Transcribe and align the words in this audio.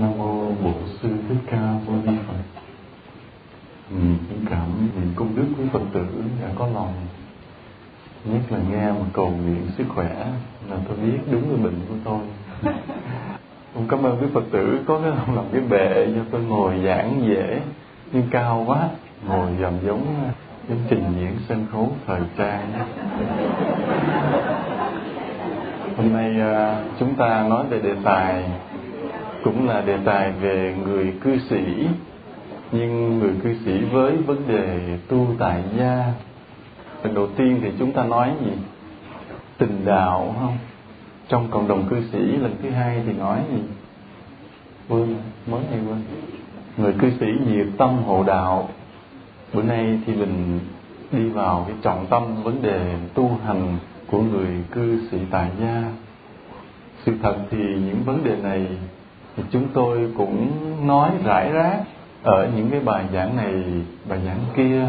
Nam 0.00 0.18
mô 0.18 0.48
Bổn 0.64 0.74
sư 1.02 1.08
Thích 1.28 1.38
Ca 1.50 1.60
Mâu 1.86 1.96
Ni 2.04 2.12
Phật. 2.26 2.34
Ừ, 3.90 3.96
cũng 4.28 4.46
cảm 4.50 4.88
niệm 4.96 5.12
công 5.16 5.36
đức 5.36 5.44
quý 5.58 5.64
Phật 5.72 5.82
tử 5.92 6.06
đã 6.42 6.48
có 6.58 6.66
lòng 6.74 6.92
nhất 8.24 8.40
là 8.50 8.58
nghe 8.70 8.92
mà 8.92 9.04
cầu 9.12 9.30
nguyện 9.30 9.66
sức 9.78 9.84
khỏe 9.88 10.26
là 10.70 10.76
tôi 10.88 10.96
biết 10.96 11.18
đúng 11.30 11.42
cái 11.42 11.56
bệnh 11.64 11.80
của 11.88 11.94
tôi. 12.04 12.20
Cũng 13.74 13.88
cảm 13.88 14.02
ơn 14.02 14.18
quý 14.20 14.26
Phật 14.34 14.44
tử 14.50 14.80
có 14.86 14.98
cái 14.98 15.12
làm 15.34 15.44
cái 15.52 15.60
bệ 15.60 16.06
cho 16.14 16.20
tôi 16.30 16.42
ngồi 16.42 16.80
giảng 16.84 17.22
dễ 17.26 17.60
nhưng 18.12 18.24
cao 18.30 18.64
quá 18.66 18.88
ngồi 19.28 19.54
gần 19.54 19.78
giống 19.86 20.06
giống 20.68 20.78
trình 20.90 21.04
diễn 21.20 21.36
sân 21.48 21.66
khấu 21.72 21.92
thời 22.06 22.20
trang 22.38 22.72
hôm 25.96 26.12
nay 26.12 26.40
à, 26.40 26.84
chúng 26.98 27.14
ta 27.14 27.46
nói 27.48 27.66
về 27.70 27.78
đề 27.78 27.94
tài 28.04 28.44
cũng 29.44 29.68
là 29.68 29.80
đề 29.80 29.98
tài 30.04 30.32
về 30.32 30.74
người 30.84 31.14
cư 31.20 31.38
sĩ. 31.50 31.86
Nhưng 32.72 33.18
người 33.18 33.32
cư 33.42 33.54
sĩ 33.64 33.84
với 33.92 34.16
vấn 34.16 34.48
đề 34.48 34.98
tu 35.08 35.26
tại 35.38 35.62
gia, 35.78 36.12
lần 37.04 37.14
đầu 37.14 37.26
tiên 37.36 37.60
thì 37.62 37.70
chúng 37.78 37.92
ta 37.92 38.04
nói 38.04 38.32
gì? 38.44 38.52
Tình 39.58 39.84
đạo 39.84 40.34
không? 40.40 40.58
Trong 41.28 41.50
cộng 41.50 41.68
đồng 41.68 41.88
cư 41.88 42.02
sĩ, 42.12 42.18
lần 42.18 42.56
thứ 42.62 42.70
hai 42.70 43.02
thì 43.06 43.12
nói 43.12 43.40
gì? 43.52 43.62
Quên, 44.88 45.16
mới 45.46 45.60
hay 45.70 45.80
quên. 45.88 46.02
Người 46.76 46.92
cư 46.92 47.10
sĩ 47.20 47.26
nhiệt 47.46 47.66
tâm 47.78 48.02
hộ 48.02 48.24
đạo. 48.26 48.68
Bữa 49.52 49.62
nay 49.62 49.98
thì 50.06 50.14
mình 50.14 50.60
đi 51.12 51.28
vào 51.28 51.64
cái 51.68 51.76
trọng 51.82 52.06
tâm 52.06 52.42
vấn 52.42 52.62
đề 52.62 52.96
tu 53.14 53.38
hành 53.46 53.76
của 54.06 54.22
người 54.22 54.48
cư 54.70 55.08
sĩ 55.10 55.18
tại 55.30 55.50
gia. 55.60 55.82
Sự 57.06 57.12
thật 57.22 57.36
thì 57.50 57.58
những 57.58 58.02
vấn 58.04 58.24
đề 58.24 58.36
này 58.36 58.66
thì 59.36 59.42
chúng 59.50 59.68
tôi 59.74 60.12
cũng 60.16 60.50
nói 60.86 61.10
rải 61.24 61.52
rác 61.52 61.78
ở 62.22 62.48
những 62.56 62.70
cái 62.70 62.80
bài 62.80 63.04
giảng 63.12 63.36
này, 63.36 63.54
bài 64.08 64.20
giảng 64.26 64.38
kia. 64.56 64.88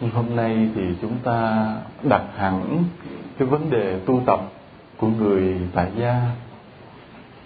Nhưng 0.00 0.10
hôm 0.10 0.36
nay 0.36 0.68
thì 0.74 0.82
chúng 1.02 1.16
ta 1.24 1.66
đặt 2.02 2.22
hẳn 2.36 2.84
cái 3.38 3.48
vấn 3.48 3.70
đề 3.70 4.00
tu 4.06 4.20
tập 4.26 4.40
của 4.96 5.08
người 5.08 5.54
tại 5.74 5.90
gia. 5.98 6.20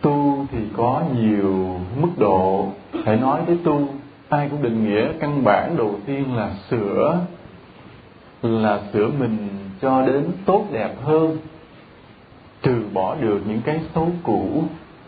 Tu 0.01 0.47
thì 0.53 0.59
có 0.77 1.03
nhiều 1.21 1.81
mức 2.01 2.09
độ. 2.19 2.67
Hãy 3.05 3.17
nói 3.17 3.41
tới 3.47 3.59
tu, 3.65 3.89
ai 4.29 4.49
cũng 4.49 4.63
định 4.63 4.85
nghĩa 4.85 5.13
căn 5.21 5.45
bản 5.45 5.77
đầu 5.77 5.95
tiên 6.07 6.37
là 6.37 6.51
sửa 6.71 7.19
là 8.43 8.81
sửa 8.93 9.11
mình 9.19 9.49
cho 9.81 10.07
đến 10.07 10.25
tốt 10.45 10.65
đẹp 10.73 10.95
hơn, 11.03 11.37
trừ 12.63 12.83
bỏ 12.93 13.15
được 13.15 13.41
những 13.47 13.61
cái 13.65 13.81
xấu 13.95 14.09
cũ 14.23 14.65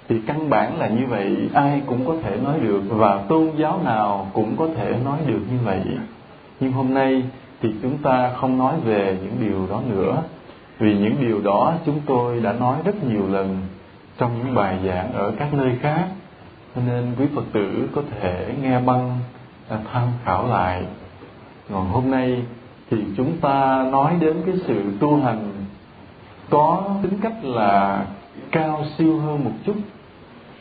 thì 0.08 0.16
căn 0.26 0.50
bản 0.50 0.78
là 0.78 0.88
như 0.88 1.06
vậy, 1.08 1.36
ai 1.54 1.82
cũng 1.86 2.06
có 2.06 2.14
thể 2.22 2.36
nói 2.44 2.60
được 2.60 2.82
và 2.88 3.22
tôn 3.28 3.50
giáo 3.56 3.80
nào 3.84 4.30
cũng 4.32 4.56
có 4.56 4.68
thể 4.76 4.94
nói 5.04 5.18
được 5.26 5.40
như 5.52 5.58
vậy. 5.64 5.82
Nhưng 6.60 6.72
hôm 6.72 6.94
nay 6.94 7.22
thì 7.62 7.68
chúng 7.82 7.98
ta 7.98 8.32
không 8.36 8.58
nói 8.58 8.74
về 8.84 9.18
những 9.22 9.48
điều 9.48 9.66
đó 9.70 9.82
nữa, 9.88 10.22
vì 10.78 10.98
những 10.98 11.16
điều 11.20 11.40
đó 11.40 11.74
chúng 11.86 12.00
tôi 12.06 12.40
đã 12.40 12.52
nói 12.52 12.76
rất 12.84 13.04
nhiều 13.04 13.28
lần 13.28 13.58
trong 14.18 14.38
những 14.38 14.54
bài 14.54 14.78
giảng 14.86 15.12
ở 15.12 15.32
các 15.38 15.54
nơi 15.54 15.72
khác. 15.80 16.06
Cho 16.74 16.82
nên 16.86 17.14
quý 17.18 17.26
phật 17.34 17.44
tử 17.52 17.88
có 17.94 18.02
thể 18.10 18.54
nghe 18.62 18.80
băng 18.80 19.18
à, 19.68 19.78
tham 19.92 20.08
khảo 20.24 20.46
lại. 20.48 20.82
Còn 21.72 21.88
hôm 21.88 22.10
nay 22.10 22.42
thì 22.90 22.96
chúng 23.16 23.36
ta 23.40 23.86
nói 23.92 24.14
đến 24.20 24.36
cái 24.46 24.54
sự 24.66 24.82
tu 25.00 25.16
hành 25.16 25.52
có 26.50 26.84
tính 27.02 27.18
cách 27.22 27.44
là 27.44 28.04
cao 28.50 28.84
siêu 28.98 29.18
hơn 29.18 29.44
một 29.44 29.52
chút. 29.66 29.76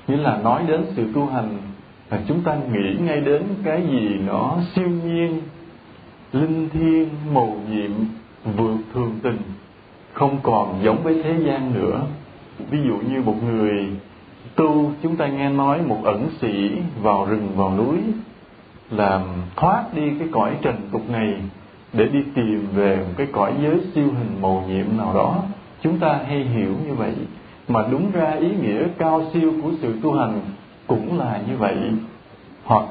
Nghĩa 0.08 0.18
là 0.18 0.38
nói 0.38 0.64
đến 0.68 0.86
sự 0.96 1.06
tu 1.16 1.26
hành 1.26 1.58
là 2.10 2.20
chúng 2.28 2.42
ta 2.42 2.56
nghĩ 2.56 2.96
ngay 3.00 3.22
đến 3.22 3.44
cái 3.64 3.82
gì 3.92 4.10
nó 4.28 4.58
siêu 4.76 4.90
nhiên, 4.90 5.42
linh 6.34 6.70
thiêng 6.70 7.10
mầu 7.34 7.58
nhiệm, 7.72 7.92
vượt 8.58 8.78
thường 8.94 9.20
tình, 9.24 9.38
không 10.14 10.40
còn 10.44 10.80
giống 10.84 11.04
với 11.04 11.24
thế 11.24 11.36
gian 11.46 11.74
nữa. 11.74 12.02
Ví 12.70 12.80
dụ 12.88 12.98
như 12.98 13.22
một 13.22 13.36
người 13.44 13.88
tu, 14.56 14.92
chúng 15.04 15.16
ta 15.16 15.28
nghe 15.28 15.50
nói 15.50 15.82
một 15.82 16.00
ẩn 16.04 16.30
sĩ 16.42 16.72
vào 17.02 17.26
rừng, 17.26 17.48
vào 17.56 17.78
núi, 17.78 17.98
làm 18.90 19.22
thoát 19.56 19.84
đi 19.94 20.02
cái 20.20 20.28
cõi 20.32 20.58
trần 20.62 20.76
tục 20.92 21.10
này 21.10 21.36
để 21.94 22.06
đi 22.06 22.20
tìm 22.36 22.68
về 22.76 22.98
một 22.98 23.14
cái 23.18 23.28
cõi 23.32 23.54
giới 23.64 23.80
siêu 23.96 24.06
hình 24.06 24.42
màu 24.42 24.66
nhiệm 24.68 24.98
nào 24.98 25.14
đó. 25.14 25.44
Chúng 25.82 26.00
ta 26.00 26.20
hay 26.28 26.44
hiểu 26.44 26.76
như 26.88 26.94
vậy 26.94 27.14
mà 27.68 27.86
đúng 27.92 28.12
ra 28.12 28.32
ý 28.32 28.50
nghĩa 28.62 28.88
cao 28.98 29.24
siêu 29.34 29.54
của 29.64 29.72
sự 29.82 30.00
tu 30.04 30.14
hành 30.14 30.42
cũng 30.88 31.20
là 31.20 31.42
như 31.48 31.58
vậy. 31.58 31.78
Hoặc 32.64 32.86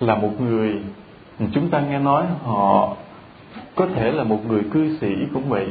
là 0.00 0.14
một 0.14 0.40
người, 0.40 0.82
chúng 1.52 1.70
ta 1.70 1.80
nghe 1.80 1.98
nói 1.98 2.24
họ 2.44 2.96
có 3.74 3.86
thể 3.94 4.12
là 4.12 4.24
một 4.24 4.46
người 4.48 4.62
cư 4.72 4.98
sĩ 5.00 5.14
cũng 5.34 5.48
vậy. 5.48 5.68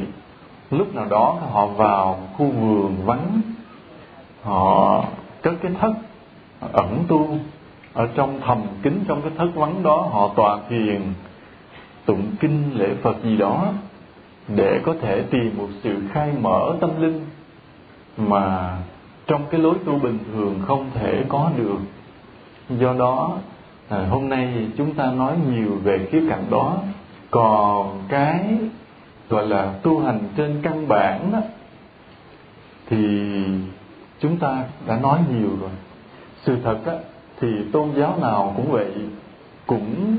Lúc 0.70 0.94
nào 0.94 1.06
đó 1.10 1.38
họ 1.50 1.66
vào 1.66 2.28
khu 2.36 2.46
vườn 2.46 2.96
vắng, 3.04 3.40
họ 4.42 5.04
cất 5.42 5.54
cái 5.62 5.72
thất 5.80 5.92
ẩn 6.72 7.04
tu. 7.08 7.38
Ở 7.92 8.08
trong 8.14 8.40
thầm 8.40 8.62
kín 8.82 9.04
trong 9.08 9.22
cái 9.22 9.30
thất 9.38 9.48
vắng 9.54 9.82
đó, 9.82 10.08
họ 10.12 10.30
tọa 10.36 10.58
thiền, 10.68 11.02
tụng 12.04 12.22
kinh 12.40 12.62
lễ 12.74 12.88
phật 13.02 13.16
gì 13.22 13.36
đó 13.36 13.66
để 14.48 14.80
có 14.84 14.94
thể 15.00 15.22
tìm 15.22 15.54
một 15.58 15.68
sự 15.82 16.02
khai 16.12 16.32
mở 16.40 16.76
tâm 16.80 16.90
linh 17.02 17.26
mà 18.16 18.76
trong 19.26 19.42
cái 19.50 19.60
lối 19.60 19.74
tu 19.84 19.98
bình 19.98 20.18
thường 20.32 20.60
không 20.66 20.90
thể 20.94 21.24
có 21.28 21.50
được. 21.56 21.78
Do 22.68 22.92
đó 22.92 23.38
à, 23.88 24.06
hôm 24.10 24.28
nay 24.28 24.68
chúng 24.76 24.94
ta 24.94 25.12
nói 25.12 25.36
nhiều 25.50 25.78
về 25.82 26.08
khía 26.10 26.22
cạnh 26.30 26.44
đó. 26.50 26.76
Còn 27.30 28.02
cái 28.08 28.44
gọi 29.28 29.46
là 29.46 29.74
tu 29.82 30.00
hành 30.00 30.20
trên 30.36 30.60
căn 30.62 30.88
bản 30.88 31.32
đó 31.32 31.38
thì 32.86 33.32
chúng 34.20 34.36
ta 34.36 34.64
đã 34.86 34.96
nói 34.96 35.18
nhiều 35.30 35.50
rồi. 35.60 35.70
Sự 36.42 36.56
thật 36.64 36.78
đó, 36.86 36.92
thì 37.40 37.48
tôn 37.72 37.88
giáo 37.96 38.18
nào 38.20 38.52
cũng 38.56 38.72
vậy 38.72 38.92
cũng 39.66 40.16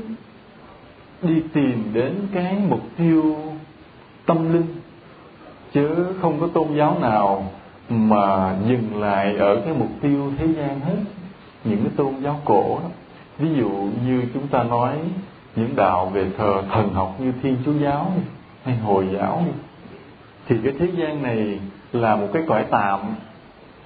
đi 1.22 1.42
tìm 1.52 1.90
đến 1.92 2.14
cái 2.34 2.56
mục 2.68 2.80
tiêu 2.96 3.36
tâm 4.26 4.52
linh. 4.52 4.74
Chứ 5.72 6.14
không 6.20 6.40
có 6.40 6.46
tôn 6.46 6.74
giáo 6.76 6.98
nào 6.98 7.52
mà 7.92 8.56
dừng 8.66 9.00
lại 9.00 9.36
ở 9.36 9.62
cái 9.64 9.74
mục 9.78 9.90
tiêu 10.00 10.32
thế 10.38 10.46
gian 10.46 10.80
hết, 10.80 10.96
những 11.64 11.78
cái 11.78 11.92
tôn 11.96 12.14
giáo 12.22 12.40
cổ 12.44 12.78
đó. 12.82 12.88
Ví 13.38 13.48
dụ 13.54 13.70
như 14.06 14.22
chúng 14.34 14.48
ta 14.48 14.62
nói 14.62 14.98
những 15.56 15.76
đạo 15.76 16.06
về 16.06 16.26
thờ 16.38 16.62
thần 16.72 16.92
học 16.94 17.14
như 17.18 17.32
thiên 17.42 17.56
chúa 17.64 17.72
giáo 17.72 18.12
hay 18.64 18.76
hồi 18.76 19.06
giáo 19.12 19.44
thì 20.48 20.56
cái 20.64 20.72
thế 20.78 20.88
gian 20.96 21.22
này 21.22 21.60
là 21.92 22.16
một 22.16 22.28
cái 22.32 22.42
cõi 22.46 22.64
tạm 22.70 23.00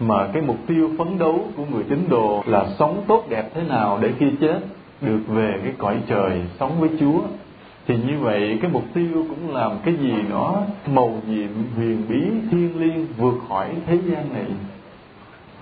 mà 0.00 0.28
cái 0.32 0.42
mục 0.42 0.56
tiêu 0.66 0.90
phấn 0.98 1.18
đấu 1.18 1.40
của 1.56 1.64
người 1.64 1.84
tín 1.88 1.98
đồ 2.08 2.42
là 2.46 2.66
sống 2.78 3.04
tốt 3.06 3.24
đẹp 3.28 3.50
thế 3.54 3.62
nào 3.62 3.98
để 4.02 4.12
khi 4.18 4.26
chết 4.40 4.58
được 5.00 5.20
về 5.28 5.60
cái 5.62 5.72
cõi 5.78 5.96
trời 6.08 6.42
sống 6.60 6.80
với 6.80 6.90
Chúa 7.00 7.20
thì 7.86 7.96
như 7.96 8.18
vậy, 8.20 8.58
cái 8.62 8.70
mục 8.70 8.84
tiêu 8.94 9.26
cũng 9.28 9.54
làm 9.54 9.72
cái 9.84 9.94
gì 9.94 10.14
đó 10.30 10.62
màu 10.86 11.20
nhiệm, 11.28 11.48
huyền 11.76 12.02
bí, 12.08 12.22
thiêng 12.50 12.80
liêng 12.80 13.06
vượt 13.18 13.34
khỏi 13.48 13.68
thế 13.86 13.98
gian 14.06 14.32
này. 14.32 14.46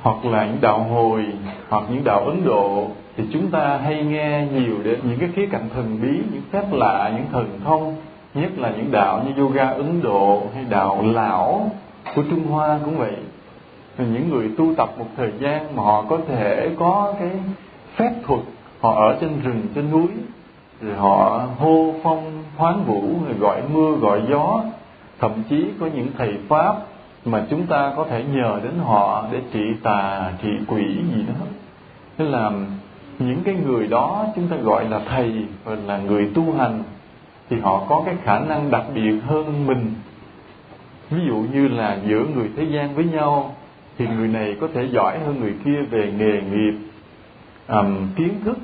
Hoặc 0.02 0.24
là 0.24 0.46
những 0.46 0.60
đạo 0.60 0.78
hồi, 0.78 1.24
hoặc 1.68 1.84
những 1.90 2.04
đạo 2.04 2.20
ấn 2.20 2.44
độ, 2.44 2.88
thì 3.16 3.24
chúng 3.32 3.50
ta 3.50 3.76
hay 3.76 4.04
nghe 4.04 4.46
nhiều 4.54 4.74
đến 4.84 5.00
những 5.02 5.18
cái 5.18 5.28
khía 5.34 5.46
cạnh 5.46 5.68
thần 5.74 5.98
bí, 6.02 6.08
những 6.32 6.42
phép 6.52 6.64
lạ, 6.72 7.12
những 7.16 7.26
thần 7.32 7.60
thông, 7.64 7.96
nhất 8.34 8.50
là 8.56 8.72
những 8.76 8.90
đạo 8.92 9.22
như 9.24 9.42
yoga 9.42 9.68
ấn 9.68 10.02
độ 10.02 10.42
hay 10.54 10.64
đạo 10.64 11.02
lão 11.02 11.70
của 12.14 12.22
trung 12.30 12.46
hoa 12.46 12.78
cũng 12.84 12.98
vậy. 12.98 13.16
Thì 13.98 14.04
những 14.04 14.30
người 14.30 14.50
tu 14.56 14.74
tập 14.74 14.88
một 14.98 15.06
thời 15.16 15.32
gian 15.40 15.76
mà 15.76 15.82
họ 15.82 16.04
có 16.08 16.18
thể 16.28 16.70
có 16.78 17.14
cái 17.20 17.30
phép 17.96 18.12
thuật, 18.26 18.40
họ 18.80 18.94
ở 18.94 19.18
trên 19.20 19.30
rừng, 19.44 19.62
trên 19.74 19.90
núi 19.90 20.08
rồi 20.80 20.94
họ 20.94 21.46
hô 21.58 21.94
phong 22.02 22.42
hoán 22.56 22.84
vũ 22.84 23.02
rồi 23.26 23.34
gọi 23.38 23.62
mưa 23.72 23.92
gọi 23.92 24.22
gió. 24.30 24.62
Thậm 25.20 25.30
chí 25.48 25.64
có 25.80 25.86
những 25.94 26.08
thầy 26.18 26.34
pháp 26.48 26.76
mà 27.24 27.46
chúng 27.50 27.66
ta 27.66 27.92
có 27.96 28.06
thể 28.10 28.24
nhờ 28.24 28.60
đến 28.64 28.72
họ 28.84 29.26
để 29.32 29.40
trị 29.52 29.64
tà 29.82 30.32
trị 30.42 30.50
quỷ 30.68 30.84
gì 31.14 31.22
đó. 31.28 31.46
Tức 32.16 32.28
là 32.28 32.50
những 33.18 33.42
cái 33.44 33.54
người 33.54 33.86
đó 33.86 34.26
chúng 34.36 34.48
ta 34.48 34.56
gọi 34.56 34.88
là 34.88 35.00
thầy 35.08 35.46
và 35.64 35.76
là 35.86 35.98
người 35.98 36.30
tu 36.34 36.54
hành 36.58 36.82
thì 37.50 37.60
họ 37.60 37.84
có 37.88 38.02
cái 38.06 38.14
khả 38.24 38.38
năng 38.38 38.70
đặc 38.70 38.84
biệt 38.94 39.14
hơn 39.26 39.66
mình. 39.66 39.94
Ví 41.10 41.20
dụ 41.26 41.36
như 41.52 41.68
là 41.68 41.98
giữa 42.06 42.24
người 42.34 42.50
thế 42.56 42.64
gian 42.64 42.94
với 42.94 43.04
nhau 43.04 43.54
thì 43.98 44.06
người 44.06 44.28
này 44.28 44.56
có 44.60 44.68
thể 44.74 44.88
giỏi 44.92 45.18
hơn 45.18 45.40
người 45.40 45.54
kia 45.64 45.82
về 45.90 46.12
nghề 46.18 46.40
nghiệp 46.40 46.74
um, 47.68 48.08
kiến 48.16 48.34
thức 48.44 48.58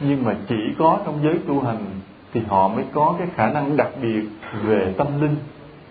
nhưng 0.00 0.24
mà 0.24 0.36
chỉ 0.48 0.74
có 0.78 0.98
trong 1.04 1.18
giới 1.22 1.38
tu 1.48 1.60
hành 1.60 1.84
thì 2.32 2.40
họ 2.48 2.68
mới 2.68 2.84
có 2.92 3.14
cái 3.18 3.28
khả 3.34 3.50
năng 3.50 3.76
đặc 3.76 3.88
biệt 4.02 4.22
về 4.64 4.94
tâm 4.98 5.20
linh 5.20 5.36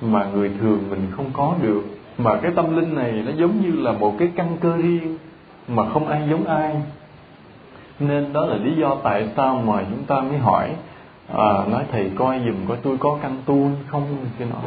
mà 0.01 0.25
người 0.25 0.51
thường 0.59 0.79
mình 0.89 1.07
không 1.11 1.29
có 1.33 1.56
được. 1.61 1.83
Mà 2.17 2.35
cái 2.41 2.51
tâm 2.56 2.75
linh 2.75 2.95
này 2.95 3.11
nó 3.11 3.31
giống 3.38 3.61
như 3.61 3.71
là 3.71 3.91
một 3.91 4.15
cái 4.19 4.31
căn 4.35 4.57
cơ 4.61 4.77
riêng 4.77 5.17
mà 5.67 5.89
không 5.89 6.07
ai 6.07 6.27
giống 6.29 6.45
ai. 6.45 6.75
Nên 8.00 8.33
đó 8.33 8.45
là 8.45 8.56
lý 8.56 8.75
do 8.75 8.95
tại 9.03 9.29
sao 9.35 9.56
mà 9.65 9.83
chúng 9.89 10.03
ta 10.03 10.21
mới 10.21 10.38
hỏi 10.38 10.75
à, 11.27 11.65
nói 11.71 11.83
thầy 11.91 12.12
coi 12.15 12.39
dùm 12.45 12.67
coi 12.67 12.77
tôi 12.77 12.97
có 12.97 13.17
căn 13.21 13.38
tu 13.45 13.69
không? 13.88 14.03
Cái 14.39 14.47
nọ. 14.51 14.62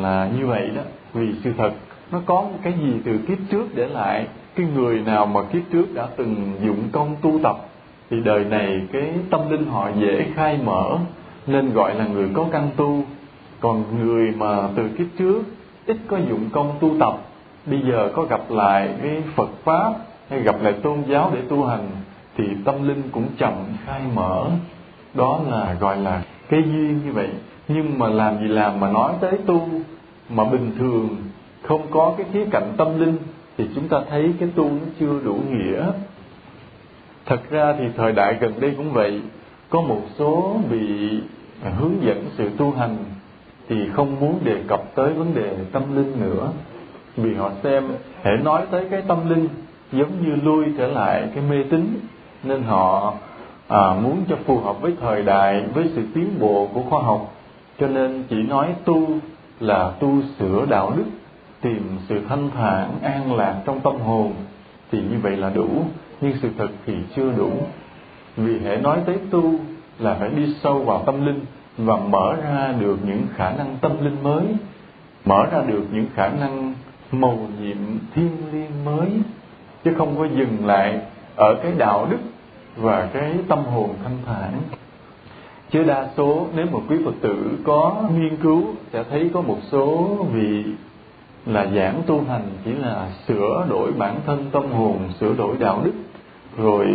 Là 0.00 0.30
như 0.38 0.46
vậy 0.46 0.70
đó. 0.76 0.82
Vì 1.14 1.34
sự 1.44 1.52
thật 1.58 1.72
nó 2.12 2.20
có 2.26 2.44
cái 2.62 2.72
gì 2.72 2.92
từ 3.04 3.18
kiếp 3.28 3.38
trước 3.50 3.74
để 3.74 3.88
lại. 3.88 4.26
Cái 4.54 4.66
người 4.74 5.00
nào 5.00 5.26
mà 5.26 5.42
kiếp 5.42 5.62
trước 5.72 5.94
đã 5.94 6.06
từng 6.16 6.52
dụng 6.64 6.88
công 6.92 7.16
tu 7.22 7.40
tập 7.42 7.56
thì 8.10 8.20
đời 8.20 8.44
này 8.44 8.82
cái 8.92 9.12
tâm 9.30 9.50
linh 9.50 9.66
họ 9.66 9.90
dễ 10.00 10.26
khai 10.34 10.58
mở, 10.64 10.98
nên 11.46 11.72
gọi 11.72 11.94
là 11.94 12.06
người 12.06 12.28
có 12.34 12.46
căn 12.52 12.70
tu. 12.76 13.02
Còn 13.60 13.84
người 13.98 14.32
mà 14.38 14.68
từ 14.76 14.88
kiếp 14.88 15.06
trước, 15.18 15.42
ít 15.86 15.96
có 16.08 16.18
dụng 16.28 16.48
công 16.52 16.72
tu 16.80 16.90
tập, 17.00 17.14
bây 17.66 17.80
giờ 17.80 18.10
có 18.14 18.22
gặp 18.22 18.50
lại 18.50 18.88
cái 19.02 19.22
Phật 19.34 19.50
pháp, 19.64 19.92
hay 20.28 20.40
gặp 20.40 20.56
lại 20.62 20.72
tôn 20.72 21.02
giáo 21.08 21.30
để 21.34 21.40
tu 21.48 21.64
hành, 21.64 21.88
thì 22.36 22.44
tâm 22.64 22.88
linh 22.88 23.02
cũng 23.12 23.26
chậm 23.38 23.52
khai 23.86 24.00
mở. 24.14 24.46
Đó 25.14 25.40
là 25.50 25.76
gọi 25.80 25.96
là 25.96 26.22
cái 26.48 26.62
duyên 26.66 27.00
như 27.06 27.12
vậy. 27.12 27.28
Nhưng 27.68 27.98
mà 27.98 28.08
làm 28.08 28.38
gì 28.38 28.48
làm 28.48 28.80
mà 28.80 28.90
nói 28.92 29.12
tới 29.20 29.38
tu, 29.46 29.68
mà 30.30 30.44
bình 30.44 30.70
thường 30.78 31.08
không 31.62 31.82
có 31.90 32.14
cái 32.16 32.26
khía 32.32 32.44
cạnh 32.50 32.72
tâm 32.76 33.00
linh, 33.00 33.16
thì 33.58 33.64
chúng 33.74 33.88
ta 33.88 33.96
thấy 34.10 34.34
cái 34.40 34.48
tu 34.54 34.64
nó 34.64 34.86
chưa 35.00 35.20
đủ 35.24 35.38
nghĩa 35.50 35.84
thật 37.30 37.50
ra 37.50 37.74
thì 37.78 37.84
thời 37.96 38.12
đại 38.12 38.36
gần 38.40 38.60
đây 38.60 38.74
cũng 38.76 38.92
vậy. 38.92 39.20
Có 39.68 39.80
một 39.80 40.00
số 40.18 40.56
bị 40.70 41.10
hướng 41.78 42.02
dẫn 42.02 42.24
sự 42.36 42.50
tu 42.56 42.70
hành 42.70 42.96
thì 43.68 43.88
không 43.92 44.20
muốn 44.20 44.38
đề 44.44 44.62
cập 44.68 44.94
tới 44.94 45.12
vấn 45.12 45.34
đề 45.34 45.56
tâm 45.72 45.96
linh 45.96 46.20
nữa. 46.20 46.48
Vì 47.16 47.34
họ 47.34 47.50
xem 47.62 47.88
hãy 48.22 48.36
nói 48.36 48.62
tới 48.70 48.86
cái 48.90 49.02
tâm 49.08 49.30
linh 49.30 49.48
giống 49.92 50.10
như 50.24 50.36
lui 50.42 50.64
trở 50.78 50.86
lại 50.86 51.28
cái 51.34 51.44
mê 51.50 51.56
tín 51.70 52.00
nên 52.42 52.62
họ 52.62 53.14
à, 53.68 53.94
muốn 54.02 54.24
cho 54.28 54.36
phù 54.46 54.58
hợp 54.58 54.80
với 54.80 54.92
thời 55.00 55.22
đại 55.22 55.64
với 55.74 55.90
sự 55.94 56.02
tiến 56.14 56.28
bộ 56.40 56.68
của 56.74 56.82
khoa 56.82 57.02
học. 57.02 57.34
Cho 57.80 57.86
nên 57.86 58.24
chỉ 58.30 58.36
nói 58.36 58.74
tu 58.84 59.08
là 59.60 59.92
tu 60.00 60.22
sửa 60.38 60.66
đạo 60.68 60.92
đức 60.96 61.06
tìm 61.60 61.98
sự 62.08 62.20
thanh 62.28 62.50
thản 62.50 62.90
an 63.02 63.36
lạc 63.36 63.62
trong 63.64 63.80
tâm 63.80 63.96
hồn 63.96 64.32
thì 64.92 64.98
như 64.98 65.18
vậy 65.22 65.36
là 65.36 65.50
đủ 65.50 65.68
nhưng 66.20 66.32
sự 66.42 66.50
thật 66.58 66.68
thì 66.86 66.94
chưa 67.16 67.32
đủ. 67.32 67.50
Vì 68.36 68.58
hệ 68.58 68.76
nói 68.76 68.98
tới 69.06 69.18
tu 69.30 69.54
là 69.98 70.14
phải 70.14 70.30
đi 70.30 70.54
sâu 70.62 70.78
vào 70.78 71.02
tâm 71.06 71.26
linh 71.26 71.40
và 71.78 71.96
mở 71.96 72.36
ra 72.44 72.74
được 72.80 72.96
những 73.06 73.22
khả 73.36 73.50
năng 73.50 73.76
tâm 73.80 74.04
linh 74.04 74.22
mới, 74.22 74.44
mở 75.24 75.46
ra 75.52 75.62
được 75.66 75.82
những 75.92 76.06
khả 76.14 76.28
năng 76.28 76.74
màu 77.12 77.38
nhiệm 77.60 77.76
thiên 78.14 78.30
liêng 78.52 78.84
mới, 78.84 79.08
chứ 79.84 79.94
không 79.98 80.18
có 80.18 80.24
dừng 80.24 80.66
lại 80.66 81.00
ở 81.36 81.54
cái 81.62 81.72
đạo 81.78 82.06
đức 82.10 82.18
và 82.76 83.08
cái 83.12 83.34
tâm 83.48 83.64
hồn 83.64 83.90
thanh 84.04 84.18
thản. 84.26 84.52
Chứ 85.70 85.82
đa 85.82 86.08
số, 86.16 86.46
nếu 86.54 86.66
một 86.66 86.82
quý 86.88 86.96
phật 87.04 87.14
tử 87.20 87.58
có 87.64 88.02
nghiên 88.18 88.36
cứu, 88.36 88.64
sẽ 88.92 89.04
thấy 89.10 89.30
có 89.34 89.40
một 89.40 89.58
số 89.70 90.16
vị 90.32 90.64
là 91.46 91.66
giảng 91.74 92.02
tu 92.06 92.24
hành 92.28 92.42
chỉ 92.64 92.72
là 92.72 93.08
sửa 93.28 93.66
đổi 93.68 93.92
bản 93.92 94.16
thân 94.26 94.44
tâm 94.52 94.72
hồn, 94.72 94.98
sửa 95.20 95.34
đổi 95.34 95.56
đạo 95.58 95.80
đức 95.84 95.92
rồi 96.62 96.86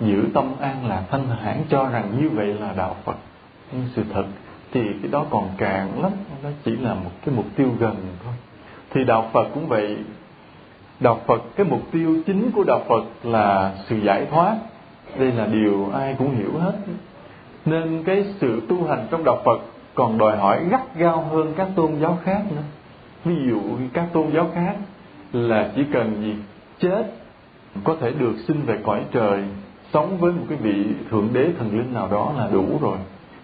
giữ 0.00 0.24
tâm 0.34 0.52
an 0.60 0.88
là 0.88 1.02
thanh 1.10 1.26
thản 1.42 1.62
cho 1.68 1.88
rằng 1.88 2.10
như 2.20 2.30
vậy 2.30 2.46
là 2.46 2.72
đạo 2.76 2.96
phật. 3.04 3.16
Nhưng 3.72 3.84
sự 3.94 4.02
thật 4.12 4.24
thì 4.72 4.80
cái 5.02 5.10
đó 5.10 5.26
còn 5.30 5.48
cạn 5.58 6.02
lắm, 6.02 6.12
nó 6.42 6.48
chỉ 6.64 6.76
là 6.76 6.94
một 6.94 7.10
cái 7.24 7.34
mục 7.34 7.46
tiêu 7.56 7.68
gần 7.78 7.96
thôi. 8.24 8.34
Thì 8.90 9.04
đạo 9.04 9.30
phật 9.32 9.48
cũng 9.54 9.68
vậy. 9.68 9.96
Đạo 11.00 11.20
phật, 11.26 11.42
cái 11.56 11.66
mục 11.66 11.80
tiêu 11.90 12.22
chính 12.26 12.50
của 12.50 12.64
đạo 12.64 12.82
phật 12.88 13.04
là 13.22 13.74
sự 13.88 13.96
giải 13.96 14.26
thoát. 14.30 14.56
Đây 15.18 15.32
là 15.32 15.46
điều 15.46 15.90
ai 15.94 16.14
cũng 16.18 16.36
hiểu 16.36 16.58
hết. 16.58 16.72
Nên 17.64 18.02
cái 18.06 18.24
sự 18.40 18.62
tu 18.68 18.86
hành 18.86 19.06
trong 19.10 19.24
đạo 19.24 19.42
phật 19.44 19.60
còn 19.94 20.18
đòi 20.18 20.36
hỏi 20.36 20.64
gắt 20.70 20.96
gao 20.96 21.20
hơn 21.20 21.52
các 21.56 21.68
tôn 21.76 21.92
giáo 22.00 22.18
khác 22.24 22.42
nữa. 22.50 22.62
Ví 23.24 23.34
dụ 23.48 23.60
các 23.92 24.06
tôn 24.12 24.30
giáo 24.34 24.50
khác 24.54 24.76
là 25.32 25.70
chỉ 25.76 25.84
cần 25.92 26.22
gì? 26.22 26.34
Chết 26.78 27.04
có 27.84 27.96
thể 28.00 28.10
được 28.10 28.34
sinh 28.48 28.62
về 28.66 28.78
cõi 28.84 29.04
trời, 29.12 29.42
sống 29.92 30.16
với 30.18 30.32
một 30.32 30.44
cái 30.48 30.58
vị 30.58 30.84
thượng 31.10 31.28
đế 31.32 31.48
thần 31.58 31.78
linh 31.78 31.94
nào 31.94 32.08
đó 32.10 32.32
là 32.38 32.48
đủ 32.52 32.78
rồi. 32.80 32.96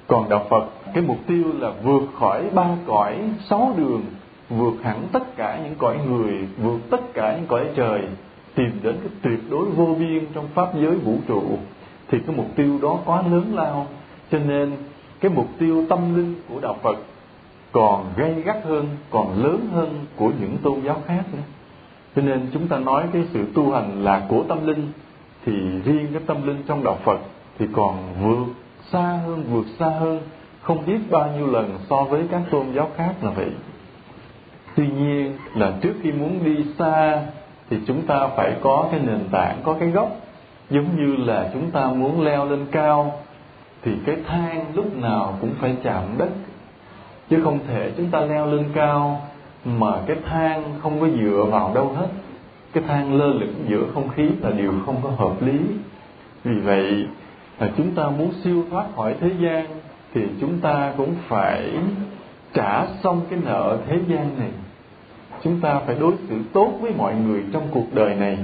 Còn 0.06 0.28
đạo 0.28 0.46
phật, 0.50 0.64
cái 0.94 1.04
mục 1.04 1.18
tiêu 1.26 1.44
là 1.58 1.72
vượt 1.82 2.02
khỏi 2.18 2.50
ba 2.54 2.66
cõi, 2.86 3.18
sáu 3.48 3.74
đường, 3.76 4.02
vượt 4.48 4.74
hẳn 4.82 5.06
tất 5.12 5.36
cả 5.36 5.60
những 5.64 5.74
cõi 5.78 5.98
người, 6.10 6.48
vượt 6.62 6.78
tất 6.90 7.14
cả 7.14 7.36
những 7.36 7.46
cõi 7.46 7.66
trời, 7.76 8.00
tìm 8.54 8.70
đến 8.82 8.96
cái 9.00 9.10
tuyệt 9.22 9.50
đối 9.50 9.64
vô 9.64 9.96
biên 9.98 10.26
trong 10.34 10.48
pháp 10.54 10.74
giới 10.74 10.96
vũ 10.96 11.14
trụ. 11.28 11.42
Thì 12.08 12.18
cái 12.26 12.36
mục 12.36 12.46
tiêu 12.56 12.78
đó 12.82 12.98
quá 13.04 13.22
lớn 13.22 13.52
lao, 13.54 13.86
cho 14.30 14.38
nên 14.38 14.72
cái 15.20 15.30
mục 15.34 15.48
tiêu 15.58 15.84
tâm 15.88 16.16
linh 16.16 16.34
của 16.48 16.60
đạo 16.60 16.76
phật 16.82 16.96
còn 17.72 18.04
gây 18.16 18.42
gắt 18.42 18.64
hơn, 18.64 18.88
còn 19.10 19.44
lớn 19.44 19.68
hơn 19.72 20.06
của 20.16 20.30
những 20.40 20.56
tôn 20.62 20.80
giáo 20.80 21.02
khác 21.06 21.22
nữa 21.32 21.42
cho 22.16 22.22
nên 22.22 22.50
chúng 22.52 22.68
ta 22.68 22.78
nói 22.78 23.04
cái 23.12 23.22
sự 23.32 23.44
tu 23.54 23.72
hành 23.72 24.04
là 24.04 24.22
của 24.28 24.44
tâm 24.48 24.66
linh, 24.66 24.92
thì 25.44 25.52
riêng 25.84 26.06
cái 26.12 26.22
tâm 26.26 26.46
linh 26.46 26.62
trong 26.66 26.84
đạo 26.84 26.98
phật 27.04 27.20
thì 27.58 27.66
còn 27.72 27.96
vượt 28.22 28.54
xa 28.92 29.20
hơn, 29.26 29.44
vượt 29.50 29.66
xa 29.78 29.86
hơn, 29.86 30.20
không 30.60 30.86
biết 30.86 30.98
bao 31.10 31.32
nhiêu 31.36 31.46
lần 31.46 31.78
so 31.90 31.96
với 31.96 32.22
các 32.30 32.42
tôn 32.50 32.66
giáo 32.72 32.90
khác 32.96 33.14
là 33.22 33.30
vậy. 33.30 33.50
Tuy 34.76 34.88
nhiên 34.88 35.36
là 35.54 35.72
trước 35.80 35.92
khi 36.02 36.12
muốn 36.12 36.44
đi 36.44 36.64
xa 36.78 37.22
thì 37.70 37.76
chúng 37.86 38.02
ta 38.02 38.28
phải 38.36 38.56
có 38.62 38.88
cái 38.90 39.00
nền 39.00 39.20
tảng, 39.30 39.56
có 39.64 39.76
cái 39.80 39.88
gốc. 39.88 40.16
Giống 40.70 40.96
như 40.96 41.16
là 41.16 41.50
chúng 41.52 41.70
ta 41.70 41.86
muốn 41.86 42.20
leo 42.20 42.44
lên 42.50 42.66
cao 42.70 43.12
thì 43.82 43.92
cái 44.06 44.16
thang 44.26 44.64
lúc 44.74 44.96
nào 44.96 45.38
cũng 45.40 45.50
phải 45.60 45.76
chạm 45.82 46.02
đất, 46.18 46.30
chứ 47.30 47.40
không 47.44 47.58
thể 47.68 47.92
chúng 47.96 48.10
ta 48.10 48.20
leo 48.20 48.46
lên 48.46 48.64
cao 48.74 49.20
mà 49.64 49.92
cái 50.06 50.16
thang 50.28 50.62
không 50.82 51.00
có 51.00 51.08
dựa 51.08 51.46
vào 51.50 51.72
đâu 51.74 51.92
hết. 51.96 52.08
Cái 52.72 52.84
thang 52.88 53.14
lơ 53.14 53.26
lửng 53.26 53.64
giữa 53.68 53.84
không 53.94 54.08
khí 54.08 54.28
là 54.40 54.50
điều 54.50 54.72
không 54.86 54.96
có 55.02 55.10
hợp 55.10 55.42
lý. 55.42 55.58
Vì 56.44 56.58
vậy 56.60 57.06
là 57.58 57.70
chúng 57.76 57.90
ta 57.94 58.08
muốn 58.08 58.32
siêu 58.44 58.64
thoát 58.70 58.86
khỏi 58.96 59.14
thế 59.20 59.30
gian 59.40 59.66
thì 60.14 60.26
chúng 60.40 60.58
ta 60.58 60.92
cũng 60.96 61.14
phải 61.28 61.72
trả 62.54 62.86
xong 63.02 63.20
cái 63.30 63.38
nợ 63.44 63.78
thế 63.86 63.98
gian 64.08 64.38
này. 64.38 64.50
Chúng 65.42 65.60
ta 65.60 65.80
phải 65.86 65.96
đối 66.00 66.12
xử 66.28 66.36
tốt 66.52 66.72
với 66.80 66.92
mọi 66.98 67.14
người 67.14 67.44
trong 67.52 67.68
cuộc 67.70 67.86
đời 67.92 68.14
này 68.14 68.38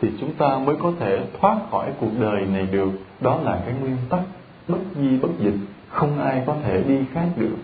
thì 0.00 0.08
chúng 0.20 0.32
ta 0.32 0.58
mới 0.58 0.76
có 0.76 0.92
thể 1.00 1.20
thoát 1.40 1.56
khỏi 1.70 1.90
cuộc 2.00 2.10
đời 2.20 2.46
này 2.46 2.66
được. 2.72 2.90
Đó 3.20 3.38
là 3.42 3.60
cái 3.64 3.74
nguyên 3.80 3.96
tắc 4.08 4.20
bất 4.68 4.78
di 4.96 5.18
bất 5.18 5.28
dịch. 5.38 5.58
Không 5.88 6.20
ai 6.20 6.42
có 6.46 6.54
thể 6.64 6.82
đi 6.88 6.98
khác 7.12 7.26
được 7.36 7.56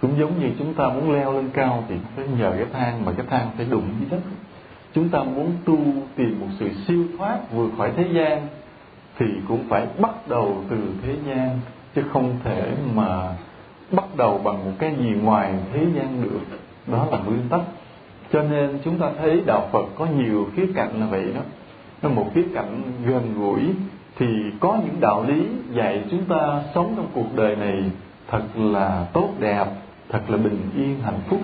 cũng 0.00 0.18
giống 0.18 0.40
như 0.40 0.50
chúng 0.58 0.74
ta 0.74 0.88
muốn 0.88 1.12
leo 1.12 1.32
lên 1.32 1.50
cao 1.52 1.84
thì 1.88 1.94
phải 2.16 2.24
nhờ 2.38 2.52
cái 2.56 2.66
thang, 2.72 3.04
mà 3.04 3.12
cái 3.16 3.26
thang 3.30 3.50
phải 3.56 3.66
đụng 3.70 3.84
với 3.98 4.08
đất. 4.10 4.20
Chúng 4.94 5.08
ta 5.08 5.22
muốn 5.22 5.52
tu 5.64 5.78
tìm 6.16 6.40
một 6.40 6.46
sự 6.58 6.70
siêu 6.86 7.04
thoát 7.18 7.52
vượt 7.52 7.70
khỏi 7.78 7.92
thế 7.96 8.06
gian 8.12 8.46
thì 9.18 9.26
cũng 9.48 9.64
phải 9.68 9.86
bắt 9.98 10.28
đầu 10.28 10.64
từ 10.70 10.76
thế 11.02 11.16
gian, 11.26 11.60
chứ 11.94 12.02
không 12.12 12.36
thể 12.44 12.72
mà 12.94 13.36
bắt 13.92 14.04
đầu 14.16 14.40
bằng 14.44 14.64
một 14.64 14.72
cái 14.78 14.94
gì 15.00 15.10
ngoài 15.22 15.54
thế 15.72 15.86
gian 15.94 16.22
được. 16.22 16.40
Đó 16.86 17.06
là 17.10 17.18
nguyên 17.18 17.48
tắc. 17.48 17.60
Cho 18.32 18.42
nên 18.42 18.78
chúng 18.84 18.98
ta 18.98 19.10
thấy 19.18 19.42
đạo 19.46 19.68
phật 19.72 19.86
có 19.98 20.06
nhiều 20.06 20.48
khía 20.56 20.66
cạnh 20.74 21.00
là 21.00 21.06
vậy 21.06 21.32
đó. 21.34 21.40
Nó 22.02 22.08
một 22.08 22.30
khía 22.34 22.44
cạnh 22.54 22.82
gần 23.06 23.34
gũi 23.38 23.60
thì 24.18 24.26
có 24.60 24.78
những 24.84 25.00
đạo 25.00 25.24
lý 25.28 25.46
dạy 25.72 26.04
chúng 26.10 26.24
ta 26.24 26.62
sống 26.74 26.94
trong 26.96 27.06
cuộc 27.14 27.36
đời 27.36 27.56
này 27.56 27.82
thật 28.28 28.42
là 28.54 29.06
tốt 29.12 29.28
đẹp 29.38 29.64
thật 30.10 30.20
là 30.28 30.36
bình 30.36 30.58
yên, 30.76 31.00
hạnh 31.02 31.20
phúc. 31.28 31.40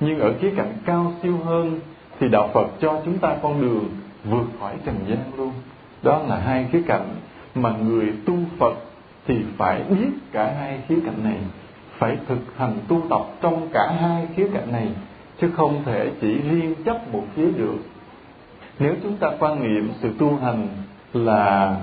Nhưng 0.00 0.20
ở 0.20 0.32
khía 0.40 0.50
cạnh 0.56 0.72
cao 0.84 1.12
siêu 1.22 1.38
hơn 1.44 1.80
thì 2.20 2.28
đạo 2.28 2.50
phật 2.54 2.66
cho 2.80 3.00
chúng 3.04 3.18
ta 3.18 3.36
con 3.42 3.60
đường 3.60 3.84
vượt 4.24 4.46
khỏi 4.60 4.74
trần 4.84 4.96
gian 5.08 5.18
luôn. 5.36 5.52
Đó 6.02 6.22
là 6.28 6.38
hai 6.38 6.68
khía 6.72 6.82
cạnh 6.86 7.08
mà 7.54 7.70
người 7.70 8.12
tu 8.26 8.34
phật 8.58 8.74
thì 9.26 9.34
phải 9.56 9.82
biết 9.82 10.10
cả 10.32 10.54
hai 10.60 10.80
khía 10.88 10.98
cạnh 11.06 11.24
này, 11.24 11.38
phải 11.98 12.16
thực 12.28 12.56
hành 12.56 12.78
tu 12.88 13.02
tập 13.10 13.22
trong 13.40 13.68
cả 13.72 13.96
hai 14.00 14.26
khía 14.36 14.48
cạnh 14.54 14.72
này, 14.72 14.88
chứ 15.40 15.50
không 15.56 15.82
thể 15.84 16.10
chỉ 16.20 16.34
riêng 16.34 16.74
chấp 16.84 17.12
một 17.12 17.24
phía 17.34 17.50
được. 17.50 17.78
Nếu 18.78 18.94
chúng 19.02 19.16
ta 19.16 19.28
quan 19.38 19.62
niệm 19.62 19.92
sự 20.00 20.10
tu 20.18 20.36
hành 20.36 20.68
là 21.12 21.76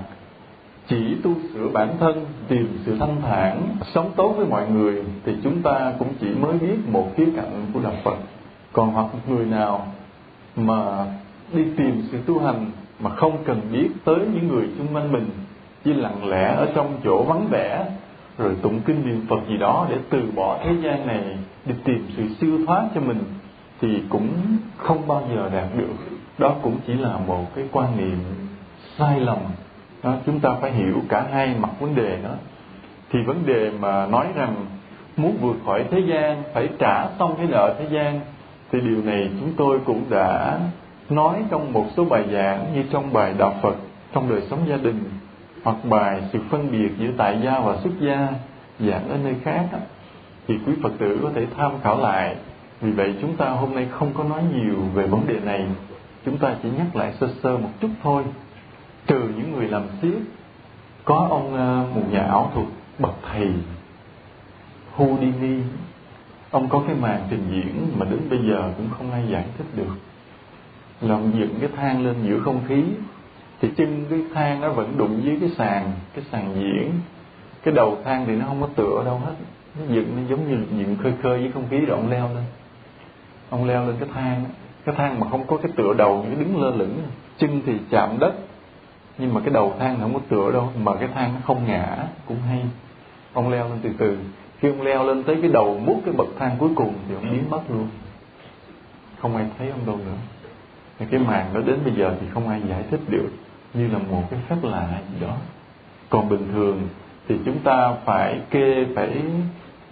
chỉ 0.90 1.16
tu 1.22 1.34
sửa 1.54 1.68
bản 1.68 1.96
thân, 2.00 2.24
tìm 2.48 2.78
sự 2.86 2.96
thanh 2.98 3.20
thản, 3.22 3.76
sống 3.94 4.12
tốt 4.16 4.34
với 4.36 4.46
mọi 4.46 4.70
người, 4.70 5.04
thì 5.24 5.32
chúng 5.44 5.62
ta 5.62 5.92
cũng 5.98 6.08
chỉ 6.20 6.26
mới 6.40 6.58
biết 6.58 6.76
một 6.86 7.08
khía 7.16 7.26
cạnh 7.36 7.66
của 7.74 7.80
đạo 7.80 7.94
phật. 8.04 8.16
Còn 8.72 8.90
hoặc 8.90 9.06
người 9.28 9.46
nào 9.46 9.86
mà 10.56 11.06
đi 11.52 11.64
tìm 11.76 12.02
sự 12.12 12.18
tu 12.26 12.38
hành 12.38 12.70
mà 13.00 13.10
không 13.10 13.44
cần 13.44 13.60
biết 13.72 13.88
tới 14.04 14.18
những 14.34 14.48
người 14.48 14.68
xung 14.78 14.94
quanh 14.94 15.12
mình, 15.12 15.30
chỉ 15.84 15.92
lặng 15.92 16.28
lẽ 16.28 16.54
ở 16.56 16.68
trong 16.74 16.96
chỗ 17.04 17.22
vắng 17.22 17.48
vẻ, 17.50 17.86
rồi 18.38 18.56
tụng 18.62 18.80
kinh 18.80 19.06
niệm 19.06 19.26
phật 19.28 19.40
gì 19.48 19.56
đó 19.56 19.86
để 19.90 19.96
từ 20.10 20.22
bỏ 20.34 20.58
thế 20.64 20.72
gian 20.82 21.06
này, 21.06 21.24
đi 21.66 21.74
tìm 21.84 22.06
sự 22.16 22.22
siêu 22.40 22.58
thoát 22.66 22.82
cho 22.94 23.00
mình, 23.00 23.24
thì 23.80 24.02
cũng 24.08 24.28
không 24.76 25.08
bao 25.08 25.22
giờ 25.34 25.50
đạt 25.52 25.68
được. 25.76 25.94
Đó 26.38 26.54
cũng 26.62 26.76
chỉ 26.86 26.92
là 26.92 27.18
một 27.26 27.54
cái 27.54 27.64
quan 27.72 27.96
niệm 27.96 28.18
sai 28.98 29.20
lầm 29.20 29.38
đó, 30.02 30.14
chúng 30.26 30.40
ta 30.40 30.50
phải 30.60 30.72
hiểu 30.72 31.02
cả 31.08 31.26
hai 31.32 31.54
mặt 31.60 31.70
vấn 31.80 31.94
đề 31.94 32.18
đó 32.24 32.30
thì 33.12 33.22
vấn 33.22 33.46
đề 33.46 33.70
mà 33.80 34.06
nói 34.06 34.26
rằng 34.34 34.54
muốn 35.16 35.36
vượt 35.40 35.56
khỏi 35.66 35.84
thế 35.90 36.00
gian 36.00 36.42
phải 36.54 36.68
trả 36.78 37.08
xong 37.18 37.34
cái 37.36 37.46
nợ 37.46 37.74
thế 37.78 37.86
gian 37.90 38.20
thì 38.72 38.80
điều 38.80 39.02
này 39.02 39.30
chúng 39.40 39.52
tôi 39.56 39.78
cũng 39.84 40.04
đã 40.10 40.58
nói 41.10 41.44
trong 41.50 41.72
một 41.72 41.86
số 41.96 42.04
bài 42.04 42.24
giảng 42.32 42.66
như 42.74 42.82
trong 42.90 43.12
bài 43.12 43.34
đạo 43.38 43.54
Phật 43.62 43.74
trong 44.12 44.30
đời 44.30 44.42
sống 44.50 44.58
gia 44.68 44.76
đình 44.76 45.04
hoặc 45.62 45.76
bài 45.84 46.22
sự 46.32 46.38
phân 46.50 46.72
biệt 46.72 46.90
giữa 46.98 47.10
tại 47.16 47.38
gia 47.44 47.60
và 47.60 47.76
xuất 47.76 47.92
gia 48.00 48.28
giảng 48.80 49.08
ở 49.08 49.16
nơi 49.24 49.34
khác 49.44 49.64
đó, 49.72 49.78
thì 50.48 50.54
quý 50.66 50.72
Phật 50.82 50.92
tử 50.98 51.18
có 51.22 51.30
thể 51.34 51.46
tham 51.56 51.72
khảo 51.82 52.00
lại. 52.00 52.36
Vì 52.80 52.90
vậy 52.90 53.14
chúng 53.20 53.36
ta 53.36 53.48
hôm 53.48 53.74
nay 53.74 53.86
không 53.90 54.10
có 54.14 54.24
nói 54.24 54.42
nhiều 54.54 54.76
về 54.94 55.06
vấn 55.06 55.26
đề 55.26 55.40
này. 55.44 55.66
Chúng 56.24 56.38
ta 56.38 56.54
chỉ 56.62 56.68
nhắc 56.78 56.96
lại 56.96 57.12
sơ 57.20 57.28
sơ 57.42 57.56
một 57.56 57.68
chút 57.80 57.88
thôi 58.02 58.22
trừ 59.06 59.28
những 59.36 59.52
người 59.52 59.68
làm 59.68 59.82
siết 60.02 60.18
có 61.04 61.26
ông 61.30 61.54
ờ, 61.54 61.86
một 61.94 62.02
nhà 62.10 62.20
ảo 62.20 62.50
thuật 62.54 62.66
bậc 62.98 63.14
thầy 63.32 63.52
Houdini. 64.92 65.62
Ông 66.50 66.68
có 66.68 66.82
cái 66.86 66.96
màn 66.96 67.26
trình 67.30 67.44
diễn 67.50 67.98
mà 67.98 68.06
đến 68.10 68.20
bây 68.30 68.38
giờ 68.48 68.72
cũng 68.76 68.88
không 68.98 69.12
ai 69.12 69.28
giải 69.28 69.44
thích 69.58 69.66
được. 69.76 69.94
Là 71.00 71.14
ông 71.14 71.32
dựng 71.38 71.54
cái 71.60 71.68
thang 71.76 72.04
lên 72.04 72.14
giữa 72.22 72.40
không 72.40 72.60
khí, 72.68 72.82
thì 73.60 73.68
chân 73.76 74.04
cái 74.10 74.20
thang 74.34 74.60
nó 74.60 74.72
vẫn 74.72 74.98
đụng 74.98 75.20
với 75.24 75.36
cái 75.40 75.50
sàn 75.58 75.92
cái 76.14 76.24
sàn 76.32 76.54
diễn. 76.54 76.92
Cái 77.62 77.74
đầu 77.74 77.98
thang 78.04 78.24
thì 78.26 78.36
nó 78.36 78.46
không 78.46 78.60
có 78.60 78.68
tựa 78.76 79.02
đâu 79.04 79.18
hết. 79.18 79.34
Nó 79.78 79.94
dựng 79.94 80.16
nó 80.16 80.22
giống 80.28 80.48
như 80.48 80.78
dựng 80.78 80.96
khơi 81.02 81.12
khơi 81.22 81.38
với 81.38 81.50
không 81.54 81.64
khí 81.70 81.78
rồi 81.78 82.00
ông 82.00 82.10
leo 82.10 82.28
lên. 82.34 82.44
Ông 83.50 83.64
leo 83.64 83.86
lên 83.86 83.96
cái 84.00 84.08
thang 84.14 84.44
cái 84.84 84.94
thang 84.98 85.20
mà 85.20 85.28
không 85.30 85.46
có 85.46 85.56
cái 85.56 85.72
tựa 85.76 85.94
đầu 85.98 86.24
như 86.30 86.34
đứng 86.34 86.62
lơ 86.62 86.70
lửng. 86.70 86.98
Chân 87.38 87.62
thì 87.66 87.72
chạm 87.90 88.18
đất 88.18 88.34
nhưng 89.20 89.34
mà 89.34 89.40
cái 89.40 89.50
đầu 89.50 89.74
thang 89.78 89.98
không 90.00 90.14
có 90.14 90.20
tựa 90.28 90.52
đâu 90.52 90.68
mà 90.82 90.92
cái 90.94 91.08
thang 91.14 91.34
nó 91.34 91.40
không 91.44 91.66
ngã 91.66 91.96
cũng 92.26 92.38
hay. 92.48 92.62
Ông 93.32 93.50
leo 93.50 93.68
lên 93.68 93.78
từ 93.82 93.90
từ. 93.98 94.18
Khi 94.58 94.68
ông 94.68 94.82
leo 94.82 95.04
lên 95.04 95.22
tới 95.22 95.38
cái 95.42 95.50
đầu 95.50 95.80
mút 95.84 96.00
cái 96.04 96.14
bậc 96.14 96.28
thang 96.38 96.56
cuối 96.58 96.70
cùng 96.74 96.94
thì 97.08 97.14
ông 97.14 97.30
biến 97.30 97.50
mất 97.50 97.60
luôn. 97.70 97.88
Không 99.18 99.36
ai 99.36 99.46
thấy 99.58 99.70
ông 99.70 99.86
đâu 99.86 99.96
nữa. 99.96 100.18
Thì 100.98 101.06
cái 101.10 101.20
màn 101.20 101.54
đó 101.54 101.60
đến 101.66 101.78
bây 101.84 101.94
giờ 101.94 102.14
thì 102.20 102.26
không 102.34 102.48
ai 102.48 102.60
giải 102.68 102.84
thích 102.90 103.00
được 103.08 103.28
như 103.74 103.88
là 103.88 103.98
một 103.98 104.22
cái 104.30 104.40
phép 104.48 104.56
lạ 104.62 105.00
gì 105.12 105.26
đó. 105.26 105.34
Còn 106.10 106.28
bình 106.28 106.48
thường 106.52 106.88
thì 107.28 107.36
chúng 107.44 107.58
ta 107.58 107.94
phải 108.04 108.40
kê 108.50 108.86
phải 108.94 109.22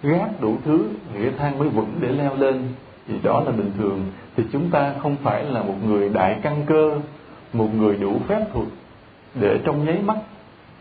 gác 0.03 0.41
đủ 0.41 0.57
thứ 0.65 0.89
thì 1.13 1.23
cái 1.23 1.33
thang 1.37 1.59
mới 1.59 1.69
vững 1.69 1.91
để 1.99 2.07
leo 2.07 2.35
lên. 2.35 2.67
Thì 3.07 3.13
đó 3.23 3.43
là 3.45 3.51
bình 3.51 3.71
thường. 3.77 4.05
Thì 4.37 4.43
chúng 4.51 4.69
ta 4.69 4.93
không 5.01 5.15
phải 5.23 5.43
là 5.43 5.63
một 5.63 5.75
người 5.85 6.09
đại 6.09 6.39
căn 6.41 6.63
cơ 6.65 6.99
một 7.53 7.75
người 7.75 7.95
đủ 7.95 8.19
phép 8.27 8.45
thuật 8.53 8.67
để 9.35 9.59
trong 9.63 9.85
nháy 9.85 9.99
mắt 10.05 10.17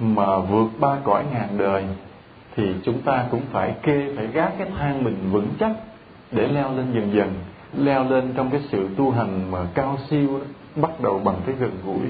mà 0.00 0.38
vượt 0.38 0.69
ba 0.81 0.97
cõi 1.05 1.25
ngàn 1.33 1.49
đời 1.59 1.85
thì 2.57 2.75
chúng 2.85 3.02
ta 3.02 3.26
cũng 3.31 3.43
phải 3.52 3.75
kê 3.83 4.12
phải 4.17 4.26
gác 4.26 4.52
cái 4.59 4.69
thang 4.78 5.05
mình 5.05 5.17
vững 5.31 5.49
chắc 5.61 5.73
để 6.33 6.49
leo 6.49 6.76
lên 6.76 6.93
dần 6.93 7.12
dần 7.12 7.35
leo 7.76 8.05
lên 8.05 8.33
trong 8.37 8.50
cái 8.50 8.61
sự 8.71 8.88
tu 8.97 9.11
hành 9.11 9.50
mà 9.50 9.59
cao 9.75 9.97
siêu 10.11 10.38
đó, 10.38 10.45
bắt 10.76 10.90
đầu 11.02 11.19
bằng 11.19 11.37
cái 11.47 11.55
gần 11.59 11.71
gũi. 11.85 12.07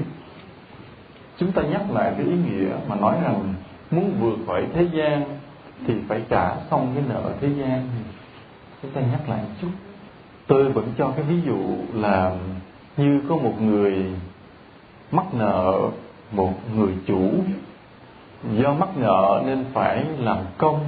Chúng 1.38 1.52
ta 1.52 1.62
nhắc 1.62 1.82
lại 1.90 2.12
cái 2.16 2.26
ý 2.26 2.32
nghĩa 2.32 2.70
mà 2.88 2.96
nói 2.96 3.16
rằng 3.22 3.54
muốn 3.90 4.12
vượt 4.20 4.38
khỏi 4.46 4.66
thế 4.74 4.86
gian 4.92 5.24
thì 5.86 5.94
phải 6.08 6.22
trả 6.28 6.56
xong 6.70 6.92
cái 6.94 7.04
nợ 7.08 7.32
thế 7.40 7.48
gian. 7.48 7.88
Chúng 8.82 8.90
ta 8.90 9.00
nhắc 9.00 9.28
lại 9.28 9.38
một 9.42 9.54
chút. 9.60 9.68
Tôi 10.46 10.68
vẫn 10.68 10.92
cho 10.98 11.08
cái 11.16 11.24
ví 11.24 11.40
dụ 11.46 11.58
là 11.92 12.36
như 12.96 13.20
có 13.28 13.36
một 13.36 13.62
người 13.62 14.06
mắc 15.10 15.34
nợ 15.34 15.88
một 16.32 16.52
người 16.76 16.92
chủ 17.06 17.30
do 18.56 18.72
mắc 18.72 18.88
nợ 18.96 19.42
nên 19.46 19.64
phải 19.72 20.04
làm 20.18 20.38
công, 20.58 20.80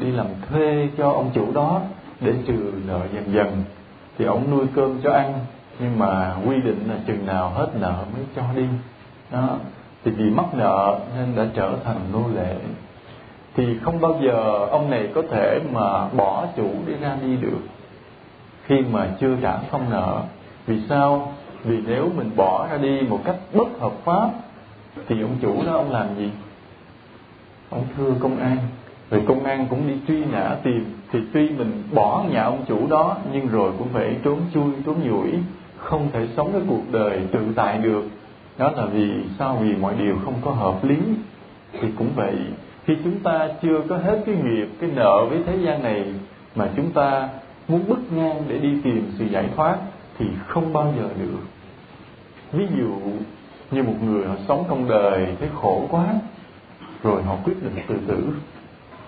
đi 0.00 0.10
làm 0.10 0.26
thuê 0.48 0.88
cho 0.98 1.10
ông 1.10 1.30
chủ 1.34 1.52
đó 1.52 1.80
để 2.20 2.32
trừ 2.46 2.72
nợ 2.86 3.00
dần 3.14 3.24
dần. 3.32 3.64
Thì 4.18 4.24
ông 4.24 4.50
nuôi 4.50 4.66
cơm 4.74 5.00
cho 5.02 5.12
ăn, 5.12 5.34
nhưng 5.78 5.98
mà 5.98 6.36
quy 6.46 6.56
định 6.60 6.88
là 6.88 6.94
chừng 7.06 7.26
nào 7.26 7.50
hết 7.50 7.68
nợ 7.80 8.04
mới 8.14 8.24
cho 8.36 8.42
đi. 8.56 8.66
Đó. 9.30 9.48
Thì 10.04 10.10
vì 10.10 10.30
mắc 10.30 10.54
nợ 10.54 10.98
nên 11.16 11.36
đã 11.36 11.46
trở 11.54 11.72
thành 11.84 12.00
nô 12.12 12.22
lệ. 12.34 12.54
Thì 13.56 13.78
không 13.82 14.00
bao 14.00 14.20
giờ 14.22 14.66
ông 14.70 14.90
này 14.90 15.08
có 15.14 15.22
thể 15.30 15.60
mà 15.72 16.08
bỏ 16.08 16.46
chủ 16.56 16.70
để 16.86 16.94
ra 17.00 17.16
đi 17.22 17.36
được 17.36 17.60
khi 18.64 18.80
mà 18.92 19.08
chưa 19.20 19.36
trả 19.42 19.58
xong 19.72 19.90
nợ. 19.90 20.22
Vì 20.66 20.80
sao? 20.88 21.32
Vì 21.64 21.78
nếu 21.86 22.10
mình 22.16 22.30
bỏ 22.36 22.66
ra 22.70 22.76
đi 22.76 23.00
một 23.08 23.20
cách 23.24 23.36
bất 23.52 23.68
hợp 23.80 23.92
pháp, 24.04 24.30
thì 25.08 25.22
ông 25.22 25.36
chủ 25.42 25.62
đó 25.66 25.72
ông 25.72 25.90
làm 25.90 26.06
gì? 26.16 26.30
Ông 27.70 27.84
thưa 27.96 28.14
công 28.20 28.36
an. 28.36 28.56
Rồi 29.10 29.22
công 29.28 29.44
an 29.44 29.66
cũng 29.70 29.88
đi 29.88 29.94
truy 30.08 30.24
nã 30.24 30.56
tìm. 30.62 30.84
Thì 31.12 31.18
tuy 31.32 31.48
mình 31.50 31.82
bỏ 31.94 32.24
nhà 32.30 32.42
ông 32.42 32.64
chủ 32.68 32.86
đó, 32.90 33.16
nhưng 33.32 33.48
rồi 33.48 33.72
cũng 33.78 33.88
phải 33.92 34.16
trốn 34.24 34.40
chui, 34.54 34.72
trốn 34.86 34.96
nhủi, 35.08 35.30
không 35.76 36.08
thể 36.12 36.26
sống 36.36 36.52
cái 36.52 36.62
cuộc 36.68 36.82
đời 36.90 37.20
tự 37.32 37.40
tại 37.56 37.78
được. 37.78 38.04
Đó 38.58 38.70
là 38.76 38.86
vì 38.86 39.10
sao? 39.38 39.58
Vì 39.60 39.76
mọi 39.76 39.94
điều 39.98 40.16
không 40.24 40.34
có 40.44 40.50
hợp 40.50 40.84
lý. 40.84 40.98
Thì 41.72 41.88
cũng 41.98 42.08
vậy, 42.16 42.36
khi 42.84 42.96
chúng 43.04 43.18
ta 43.18 43.48
chưa 43.62 43.80
có 43.88 43.96
hết 43.96 44.22
cái 44.26 44.34
nghiệp, 44.34 44.68
cái 44.80 44.90
nợ 44.94 45.26
với 45.30 45.38
thế 45.46 45.56
gian 45.56 45.82
này, 45.82 46.04
mà 46.54 46.68
chúng 46.76 46.90
ta 46.90 47.28
muốn 47.68 47.80
bứt 47.88 48.12
ngang 48.12 48.42
để 48.48 48.58
đi 48.58 48.80
tìm 48.84 49.10
sự 49.18 49.24
giải 49.24 49.44
thoát 49.56 49.76
thì 50.18 50.26
không 50.46 50.72
bao 50.72 50.94
giờ 50.96 51.08
được. 51.18 51.40
Ví 52.52 52.66
dụ 52.78 52.98
như 53.70 53.82
một 53.82 54.02
người 54.02 54.26
họ 54.26 54.34
sống 54.48 54.64
trong 54.68 54.88
đời 54.88 55.36
thấy 55.40 55.48
khổ 55.54 55.86
quá, 55.90 56.06
rồi 57.02 57.22
họ 57.22 57.36
quyết 57.44 57.62
định 57.62 57.84
tự 57.88 57.96
tử, 58.06 58.28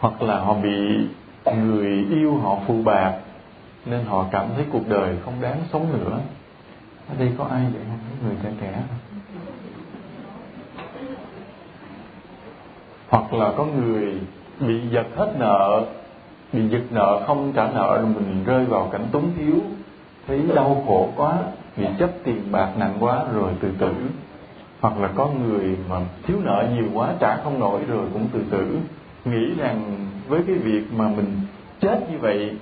hoặc 0.01 0.23
là 0.23 0.39
họ 0.39 0.55
bị 0.55 1.07
người 1.57 2.07
yêu 2.11 2.37
họ 2.37 2.59
phụ 2.67 2.83
bạc, 2.85 3.19
nên 3.87 4.05
họ 4.05 4.27
cảm 4.31 4.47
thấy 4.57 4.65
cuộc 4.73 4.89
đời 4.89 5.17
không 5.25 5.35
đáng 5.41 5.61
sống 5.73 5.93
nữa. 5.93 6.19
Ở 7.09 7.15
đây 7.19 7.33
có 7.39 7.45
ai 7.45 7.63
vậy? 7.73 7.83
Không 7.89 8.29
người 8.29 8.37
trẻ 8.43 8.51
trẻ 8.61 8.83
hoặc 13.09 13.33
là 13.33 13.53
có 13.57 13.65
người 13.65 14.15
bị 14.61 14.81
giật 14.91 15.07
hết 15.17 15.35
nợ, 15.39 15.87
bị 16.53 16.69
giật 16.69 16.83
nợ 16.91 17.23
không 17.27 17.53
trả 17.53 17.71
nợ 17.71 17.97
rồi 17.97 18.07
mình 18.07 18.45
rơi 18.45 18.65
vào 18.65 18.89
cảnh 18.93 19.07
túng 19.13 19.31
thiếu 19.39 19.55
thấy 20.31 20.55
đau 20.55 20.83
khổ 20.87 21.09
quá 21.17 21.39
bị 21.77 21.85
chấp 21.99 22.11
tiền 22.25 22.43
bạc 22.51 22.69
nặng 22.79 22.95
quá 23.01 23.25
rồi 23.35 23.53
tự 23.61 23.69
tử 23.79 23.93
hoặc 24.81 25.01
là 25.01 25.09
có 25.15 25.27
người 25.27 25.77
mà 25.89 25.97
thiếu 26.27 26.37
nợ 26.45 26.67
nhiều 26.75 26.87
quá 26.95 27.09
trả 27.21 27.37
không 27.45 27.61
nổi 27.61 27.81
rồi 27.89 28.07
cũng 28.13 28.29
tự 28.33 28.43
tử 28.51 28.79
nghĩ 29.25 29.55
rằng 29.59 30.07
với 30.29 30.41
cái 30.47 30.57
việc 30.57 30.83
mà 30.97 31.09
mình 31.09 31.41
chết 31.81 32.11
như 32.11 32.19
vậy 32.19 32.57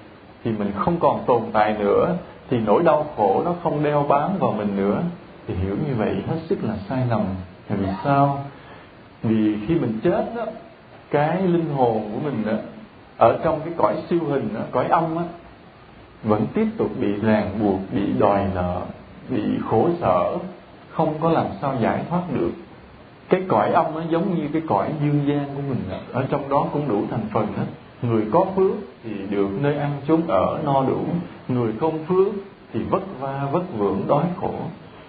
thì 0.44 0.52
mình 0.52 0.72
không 0.76 0.96
còn 1.00 1.24
tồn 1.26 1.42
tại 1.52 1.76
nữa 1.78 2.16
thì 2.50 2.58
nỗi 2.58 2.82
đau 2.82 3.06
khổ 3.16 3.42
nó 3.44 3.54
không 3.62 3.82
đeo 3.82 4.06
bám 4.08 4.30
vào 4.38 4.52
mình 4.52 4.76
nữa. 4.76 5.02
Thì 5.46 5.54
hiểu 5.54 5.76
như 5.88 5.94
vậy 5.96 6.16
hết 6.28 6.36
sức 6.48 6.58
là 6.64 6.74
sai 6.88 7.06
lầm. 7.10 7.24
Vì 7.68 7.86
sao? 8.04 8.44
Vì 9.22 9.56
khi 9.66 9.74
mình 9.74 9.98
chết 10.02 10.24
đó 10.36 10.46
cái 11.10 11.42
linh 11.42 11.70
hồn 11.76 12.10
của 12.12 12.20
mình 12.24 12.42
đó 12.46 12.52
ở 13.16 13.38
trong 13.44 13.60
cái 13.64 13.74
cõi 13.76 13.94
siêu 14.10 14.20
hình 14.28 14.48
đó, 14.54 14.60
cõi 14.70 14.86
âm 14.86 15.16
á 15.16 15.24
vẫn 16.22 16.46
tiếp 16.54 16.66
tục 16.76 16.90
bị 17.00 17.12
ràng 17.22 17.58
buộc, 17.60 17.80
bị 17.92 18.12
đòi 18.18 18.46
nợ, 18.54 18.80
bị 19.28 19.42
khổ 19.70 19.88
sở, 20.00 20.36
không 20.90 21.14
có 21.20 21.30
làm 21.30 21.46
sao 21.60 21.76
giải 21.80 22.04
thoát 22.10 22.22
được. 22.34 22.50
Cái 23.28 23.42
cõi 23.48 23.72
âm 23.72 23.94
nó 23.94 24.02
giống 24.10 24.34
như 24.34 24.48
cái 24.52 24.62
cõi 24.68 24.92
dương 25.02 25.24
gian 25.28 25.46
của 25.54 25.62
mình 25.68 25.82
ở 26.12 26.26
trong 26.30 26.48
đó 26.48 26.66
cũng 26.72 26.88
đủ 26.88 27.02
thành 27.10 27.26
phần 27.32 27.46
hết. 27.56 27.66
Người 28.02 28.22
có 28.32 28.44
phước 28.56 28.72
thì 29.04 29.10
được 29.30 29.48
nơi 29.60 29.76
ăn 29.76 29.90
chốn 30.08 30.20
ở 30.28 30.58
no 30.64 30.84
đủ. 30.88 31.04
Người 31.48 31.72
không 31.80 32.04
phước 32.04 32.34
thì 32.72 32.80
vất 32.82 33.02
va, 33.20 33.48
vất 33.52 33.62
vưởng, 33.78 34.02
đói 34.08 34.24
khổ. 34.40 34.54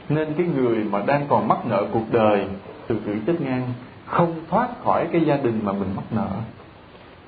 Nên 0.10 0.34
cái 0.38 0.46
người 0.46 0.84
mà 0.84 1.01
đang 1.06 1.25
còn 1.30 1.48
mắc 1.48 1.66
nợ 1.66 1.86
cuộc 1.92 2.06
đời, 2.12 2.46
từ 2.88 2.96
cử 3.06 3.16
chết 3.28 3.42
ngang, 3.42 3.68
không 4.06 4.34
thoát 4.50 4.68
khỏi 4.84 5.08
cái 5.12 5.22
gia 5.25 5.38
đình 5.38 5.60
mà 5.63 5.72
mình 5.72 5.89
mắc 5.96 6.06
nợ. 6.12 6.30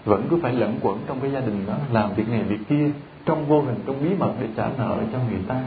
Vẫn 0.05 0.23
cứ 0.29 0.39
phải 0.41 0.53
lẫn 0.53 0.75
quẩn 0.81 0.97
trong 1.07 1.19
cái 1.19 1.31
gia 1.31 1.39
đình 1.39 1.65
đó, 1.67 1.75
làm 1.91 2.13
việc 2.15 2.29
này 2.29 2.43
việc 2.43 2.59
kia 2.69 2.89
trong 3.25 3.45
vô 3.45 3.61
hình, 3.61 3.79
trong 3.87 4.03
bí 4.03 4.09
mật 4.19 4.31
để 4.39 4.47
trả 4.57 4.69
nợ 4.77 4.97
cho 5.11 5.17
người 5.29 5.41
ta. 5.47 5.61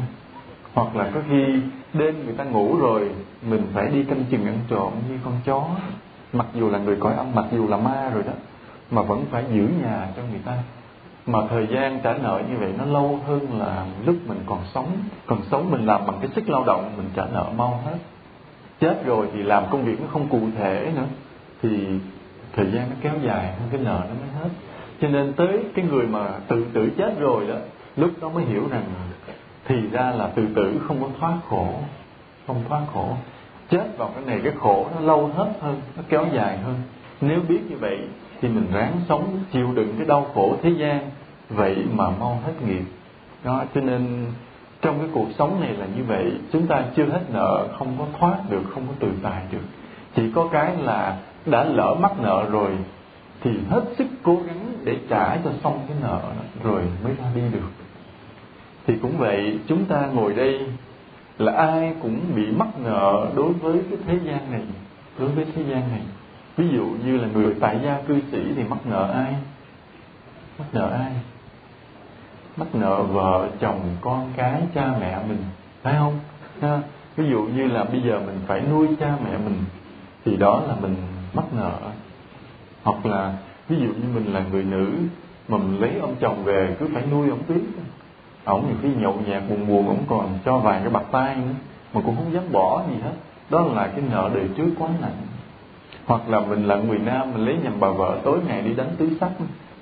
Hoặc 0.74 0.96
là 0.96 1.10
có 1.14 1.20
khi 1.28 1.44
đêm 1.92 2.24
người 2.24 2.34
ta 2.34 2.44
ngủ 2.44 2.76
rồi, 2.80 3.10
mình 3.48 3.66
phải 3.74 3.88
đi 3.88 4.04
canh 4.04 4.24
chừng 4.30 4.46
ăn 4.46 4.58
trộm 4.68 4.92
như 5.08 5.18
con 5.24 5.34
chó. 5.44 5.66
Mặc 6.32 6.46
dù 6.54 6.70
là 6.70 6.78
người 6.78 6.96
cõi 7.00 7.14
âm, 7.14 7.26
mặc 7.34 7.44
dù 7.52 7.68
là 7.68 7.76
ma 7.76 8.10
rồi 8.14 8.22
đó, 8.22 8.32
mà 8.90 9.02
vẫn 9.02 9.24
phải 9.30 9.44
giữ 9.52 9.68
nhà 9.82 10.08
cho 10.16 10.22
người 10.30 10.40
ta. 10.44 10.52
Mà 11.26 11.38
thời 11.50 11.66
gian 11.66 12.00
trả 12.02 12.12
nợ 12.12 12.42
như 12.50 12.56
vậy 12.58 12.72
nó 12.78 12.84
lâu 12.84 13.20
hơn 13.26 13.58
là 13.58 13.86
lúc 14.06 14.16
mình 14.26 14.40
còn 14.46 14.58
sống. 14.74 14.86
Còn 15.26 15.40
sống 15.50 15.70
mình 15.70 15.86
làm 15.86 16.06
bằng 16.06 16.16
cái 16.20 16.30
sức 16.34 16.48
lao 16.48 16.64
động, 16.64 16.92
mình 16.96 17.08
trả 17.16 17.24
nợ 17.32 17.46
mau 17.56 17.80
hết. 17.84 17.96
Chết 18.80 19.06
rồi 19.06 19.28
thì 19.32 19.42
làm 19.42 19.64
công 19.70 19.84
việc 19.84 20.00
nó 20.00 20.06
không 20.12 20.28
cụ 20.28 20.40
thể 20.58 20.92
nữa. 20.96 21.06
Thì 21.62 21.86
thời 22.56 22.70
gian 22.70 22.90
nó 22.90 22.96
kéo 23.02 23.12
dài 23.22 23.46
hơn 23.46 23.68
cái 23.70 23.80
nợ 23.80 24.02
nó 24.08 24.14
mới 24.20 24.42
hết 24.42 24.48
cho 25.00 25.08
nên 25.08 25.32
tới 25.32 25.58
cái 25.74 25.84
người 25.84 26.06
mà 26.06 26.28
tự 26.48 26.66
tử 26.72 26.90
chết 26.98 27.20
rồi 27.20 27.46
đó, 27.46 27.54
lúc 27.96 28.10
đó 28.20 28.28
mới 28.28 28.44
hiểu 28.44 28.68
rằng 28.70 28.84
thì 29.66 29.76
ra 29.92 30.10
là 30.10 30.26
tự 30.26 30.46
tử 30.54 30.80
không 30.88 31.00
có 31.00 31.08
thoát 31.20 31.36
khổ, 31.48 31.68
không 32.46 32.64
thoát 32.68 32.82
khổ. 32.92 33.16
Chết 33.70 33.98
vào 33.98 34.10
cái 34.14 34.24
này 34.26 34.40
cái 34.44 34.52
khổ 34.58 34.86
nó 34.94 35.00
lâu 35.00 35.26
hết 35.26 35.52
hơn, 35.60 35.80
nó 35.96 36.02
kéo 36.08 36.26
dài 36.32 36.58
hơn. 36.58 36.74
Nếu 37.20 37.40
biết 37.48 37.60
như 37.68 37.76
vậy 37.76 37.98
thì 38.40 38.48
mình 38.48 38.66
ráng 38.72 39.00
sống, 39.08 39.38
chịu 39.52 39.72
đựng 39.74 39.94
cái 39.98 40.06
đau 40.06 40.26
khổ 40.34 40.56
thế 40.62 40.70
gian, 40.70 41.10
vậy 41.48 41.76
mà 41.92 42.10
mau 42.20 42.40
hết 42.46 42.52
nghiệp. 42.66 42.84
Đó, 43.44 43.64
cho 43.74 43.80
nên 43.80 44.26
trong 44.82 44.98
cái 44.98 45.08
cuộc 45.12 45.26
sống 45.38 45.60
này 45.60 45.72
là 45.72 45.86
như 45.96 46.04
vậy. 46.04 46.32
Chúng 46.52 46.66
ta 46.66 46.84
chưa 46.96 47.04
hết 47.04 47.22
nợ, 47.32 47.68
không 47.78 47.88
có 47.98 48.06
thoát 48.18 48.38
được, 48.50 48.62
không 48.74 48.86
có 48.88 48.94
tự 49.00 49.08
tại 49.22 49.42
được. 49.52 49.64
Chỉ 50.16 50.22
có 50.34 50.48
cái 50.52 50.76
là 50.76 51.16
đã 51.46 51.64
lỡ 51.64 51.96
mắc 52.00 52.12
nợ 52.20 52.46
rồi 52.50 52.70
thì 53.44 53.50
hết 53.68 53.82
sức 53.98 54.06
cố 54.22 54.38
gắng 54.46 54.72
để 54.84 54.98
trả 55.08 55.36
cho 55.36 55.50
xong 55.62 55.80
cái 55.88 55.96
nợ 56.02 56.20
rồi 56.62 56.82
mới 57.04 57.14
ra 57.14 57.24
đi 57.34 57.42
được. 57.52 57.70
Thì 58.86 58.94
cũng 59.02 59.18
vậy, 59.18 59.58
chúng 59.66 59.84
ta 59.84 60.06
ngồi 60.06 60.34
đây 60.34 60.66
là 61.38 61.52
ai 61.52 61.94
cũng 62.02 62.20
bị 62.34 62.46
mắc 62.50 62.68
nợ 62.84 63.26
đối 63.36 63.52
với 63.52 63.80
cái 63.90 63.98
thế 64.06 64.18
gian 64.24 64.50
này, 64.52 64.62
đối 65.18 65.28
với 65.28 65.44
thế 65.54 65.62
gian 65.62 65.80
này. 65.88 66.02
Ví 66.56 66.68
dụ 66.68 66.86
như 67.04 67.18
là 67.18 67.28
người 67.28 67.54
tại 67.60 67.78
gia 67.84 68.00
cư 68.00 68.20
sĩ 68.32 68.42
thì 68.56 68.62
mắc 68.68 68.78
nợ 68.86 69.12
ai? 69.12 69.34
Mắc 70.58 70.66
nợ 70.72 70.90
ai? 70.90 71.12
Mắc 72.56 72.74
nợ 72.74 73.02
vợ, 73.02 73.48
chồng, 73.60 73.80
con 74.00 74.32
cái, 74.36 74.62
cha 74.74 74.94
mẹ 75.00 75.18
mình, 75.28 75.44
phải 75.82 75.94
không? 75.98 76.18
Ha? 76.60 76.80
ví 77.16 77.30
dụ 77.30 77.42
như 77.42 77.66
là 77.66 77.84
bây 77.84 78.00
giờ 78.00 78.20
mình 78.26 78.38
phải 78.46 78.62
nuôi 78.70 78.88
cha 79.00 79.16
mẹ 79.24 79.38
mình, 79.38 79.64
thì 80.24 80.36
đó 80.36 80.62
là 80.68 80.74
mình 80.82 80.96
mắc 81.34 81.44
nợ 81.52 81.78
hoặc 82.84 83.06
là, 83.06 83.34
ví 83.68 83.76
dụ 83.76 83.86
như 83.86 84.08
mình 84.14 84.32
là 84.32 84.42
người 84.52 84.62
nữ, 84.62 84.92
mà 85.48 85.58
mình 85.58 85.80
lấy 85.80 85.98
ông 86.00 86.14
chồng 86.20 86.44
về, 86.44 86.76
cứ 86.80 86.88
phải 86.94 87.02
nuôi 87.10 87.28
ông 87.30 87.42
tiếp. 87.48 87.62
Ổng 88.44 88.66
nhiều 88.66 88.76
khi 88.82 88.88
nhậu 89.02 89.14
nhạt 89.26 89.42
buồn 89.48 89.66
buồn, 89.68 89.88
ổng 89.88 90.04
còn 90.08 90.38
cho 90.44 90.58
vài 90.58 90.80
cái 90.80 90.90
bạc 90.90 91.04
tay 91.10 91.36
nữa, 91.36 91.54
mà 91.94 92.00
cũng 92.06 92.16
không 92.16 92.32
dám 92.32 92.52
bỏ 92.52 92.82
gì 92.90 92.96
hết. 93.02 93.12
Đó 93.50 93.64
là 93.74 93.86
cái 93.86 94.00
nợ 94.10 94.30
đời 94.34 94.48
trước 94.56 94.70
quá 94.78 94.88
nặng 95.00 95.16
hoặc 96.06 96.28
là 96.28 96.40
mình 96.40 96.68
là 96.68 96.76
người 96.76 96.98
nam, 96.98 97.32
mình 97.32 97.44
lấy 97.44 97.56
nhầm 97.62 97.72
bà 97.80 97.88
vợ 97.90 98.18
tối 98.24 98.38
ngày 98.46 98.62
đi 98.62 98.74
đánh 98.74 98.90
tứ 98.98 99.10
sắc 99.20 99.30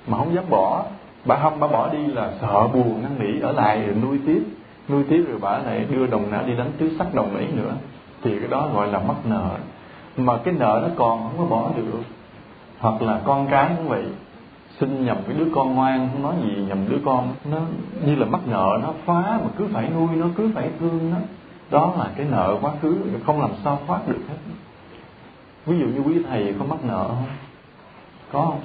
mà 0.07 0.17
không 0.17 0.35
dám 0.35 0.43
bỏ. 0.49 0.85
Bà 1.25 1.39
không 1.41 1.59
bà 1.59 1.67
bỏ 1.67 1.89
đi 1.89 2.07
là 2.07 2.31
sợ 2.41 2.67
buồn, 2.67 3.01
năn 3.01 3.19
nỉ, 3.19 3.39
ở 3.39 3.51
lại 3.51 3.85
rồi 3.85 3.95
nuôi 4.01 4.19
tiếp. 4.25 4.43
Nuôi 4.89 5.03
tiếp 5.09 5.25
rồi 5.27 5.39
bà 5.41 5.57
lại 5.57 5.85
đưa 5.89 6.07
đồng 6.07 6.31
nã 6.31 6.43
đi 6.47 6.55
đánh 6.55 6.71
tứ 6.77 6.91
sắc 6.99 7.13
đồng 7.13 7.35
ấy 7.35 7.47
nữa. 7.55 7.73
Thì 8.21 8.39
cái 8.39 8.47
đó 8.49 8.69
gọi 8.73 8.87
là 8.87 8.99
mắc 8.99 9.15
nợ. 9.25 9.49
Mà 10.17 10.37
cái 10.37 10.53
nợ 10.53 10.79
nó 10.83 10.93
còn 10.95 11.21
không 11.21 11.37
có 11.37 11.55
bỏ 11.55 11.69
được 11.75 12.01
hoặc 12.83 13.01
là 13.01 13.21
con 13.25 13.47
cái 13.51 13.71
cũng 13.77 13.89
vậy. 13.89 14.05
Sinh 14.79 15.05
nhầm 15.05 15.17
cái 15.27 15.35
đứa 15.37 15.45
con 15.55 15.75
ngoan, 15.75 16.09
không 16.11 16.23
nói 16.23 16.35
gì, 16.43 16.63
nhầm 16.67 16.89
đứa 16.89 16.97
con. 17.05 17.33
Nó 17.45 17.57
như 18.05 18.15
là 18.15 18.25
mắc 18.25 18.41
nợ, 18.45 18.79
nó 18.83 18.93
phá 19.05 19.39
mà 19.43 19.49
cứ 19.57 19.67
phải 19.73 19.89
nuôi 19.89 20.15
nó, 20.15 20.27
cứ 20.37 20.51
phải 20.55 20.69
thương 20.79 21.11
nó. 21.11 21.17
Đó 21.69 21.93
là 21.97 22.09
cái 22.15 22.25
nợ 22.31 22.57
quá 22.61 22.71
khứ, 22.81 22.97
không 23.25 23.41
làm 23.41 23.49
sao 23.63 23.79
thoát 23.87 24.07
được 24.07 24.19
hết. 24.29 24.35
Ví 25.65 25.79
dụ 25.79 25.85
như 25.85 25.99
quý 25.99 26.23
thầy 26.29 26.55
có 26.59 26.65
mắc 26.65 26.79
nợ 26.85 27.07
không? 27.07 27.25
Có 28.31 28.41
không? 28.41 28.61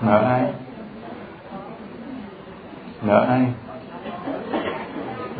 Nợ 0.00 0.18
ai? 0.18 0.52
Nợ 3.02 3.24
ai? 3.28 3.46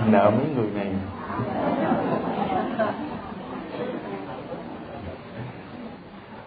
Nợ 0.07 0.31
mấy 0.31 0.47
người 0.57 0.71
này. 0.75 0.93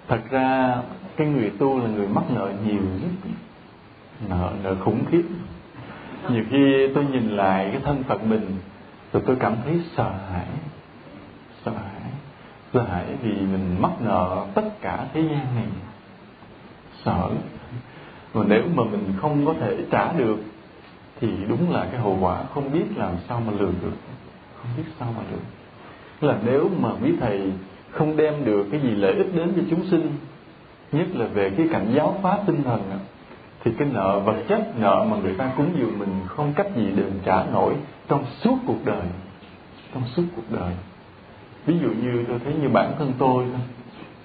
Thật 0.08 0.20
ra 0.30 0.78
cái 1.18 1.28
người 1.28 1.52
tu 1.60 1.80
là 1.80 1.88
người 1.88 2.08
mắc 2.08 2.24
nợ 2.30 2.52
nhiều 2.66 2.82
nhất. 3.02 3.32
Nợ 4.30 4.52
nợ 4.64 4.76
khủng 4.86 5.06
khiếp. 5.12 5.24
Nhiều 6.30 6.44
khi 6.50 6.88
tôi 6.96 7.06
nhìn 7.06 7.30
lại 7.30 7.70
cái 7.72 7.82
thân 7.86 8.04
phận 8.04 8.30
mình, 8.30 8.58
rồi 9.14 9.24
tôi 9.26 9.36
cảm 9.40 9.56
thấy 9.64 9.82
sợ 9.98 10.12
hãi. 10.32 10.48
Sợ 11.66 11.72
hãi. 11.72 12.12
Sợ 12.74 12.82
hãi 12.82 13.06
vì 13.22 13.32
mình 13.32 13.76
mắc 13.80 13.92
nợ 14.02 14.46
tất 14.56 14.82
cả 14.82 15.06
thế 15.14 15.22
gian 15.22 15.56
này. 15.56 15.68
Sợ 17.06 17.30
mà 18.34 18.44
nếu 18.48 18.64
mà 18.76 18.84
mình 18.84 19.14
không 19.22 19.46
có 19.46 19.54
thể 19.60 19.78
trả 19.92 20.14
được, 20.14 20.38
thì 21.20 21.30
đúng 21.48 21.72
là 21.72 21.88
cái 21.92 22.00
hậu 22.00 22.18
quả 22.22 22.44
không 22.54 22.72
biết 22.72 22.86
làm 22.96 23.14
sao 23.30 23.42
mà 23.46 23.54
lường 23.54 23.74
được. 23.82 23.98
Không 24.62 24.72
biết 24.78 24.84
sao 25.00 25.14
mà 25.18 25.24
được 25.32 25.42
là 26.22 26.38
nếu 26.46 26.70
mà 26.80 26.90
quý 27.04 27.14
thầy 27.20 27.52
không 27.96 28.18
đem 28.18 28.46
được 28.46 28.68
cái 28.72 28.80
gì 28.82 28.90
lợi 28.90 29.14
ích 29.14 29.36
đến 29.36 29.54
cho 29.56 29.62
chúng 29.70 29.86
sinh, 29.86 30.12
nhất 30.92 31.08
là 31.14 31.26
về 31.26 31.50
cái 31.58 31.68
cảnh 31.72 31.94
giáo 31.96 32.20
pháp 32.22 32.40
tinh 32.48 32.64
thần 32.64 32.82
thì 33.64 33.72
cái 33.78 33.88
nợ, 33.94 34.20
vật 34.20 34.36
chất 34.48 34.80
nợ 34.80 35.06
mà 35.12 35.18
người 35.18 35.34
ta 35.34 35.52
cúng 35.58 35.70
dường 35.80 36.00
mình 36.00 36.10
không 36.28 36.54
cách 36.56 36.68
gì 36.76 36.86
đền 36.96 37.12
trả 37.26 37.44
nổi 37.54 37.74
trong 38.08 38.24
suốt 38.42 38.58
cuộc 38.68 38.86
đời, 38.86 39.06
trong 39.94 40.04
suốt 40.16 40.24
cuộc 40.36 40.52
đời. 40.52 40.74
Ví 41.66 41.76
dụ 41.82 41.90
như 41.90 42.26
tôi 42.28 42.40
thấy 42.44 42.54
như 42.62 42.70
bản 42.70 42.92
thân 43.00 43.14
tôi 43.18 43.46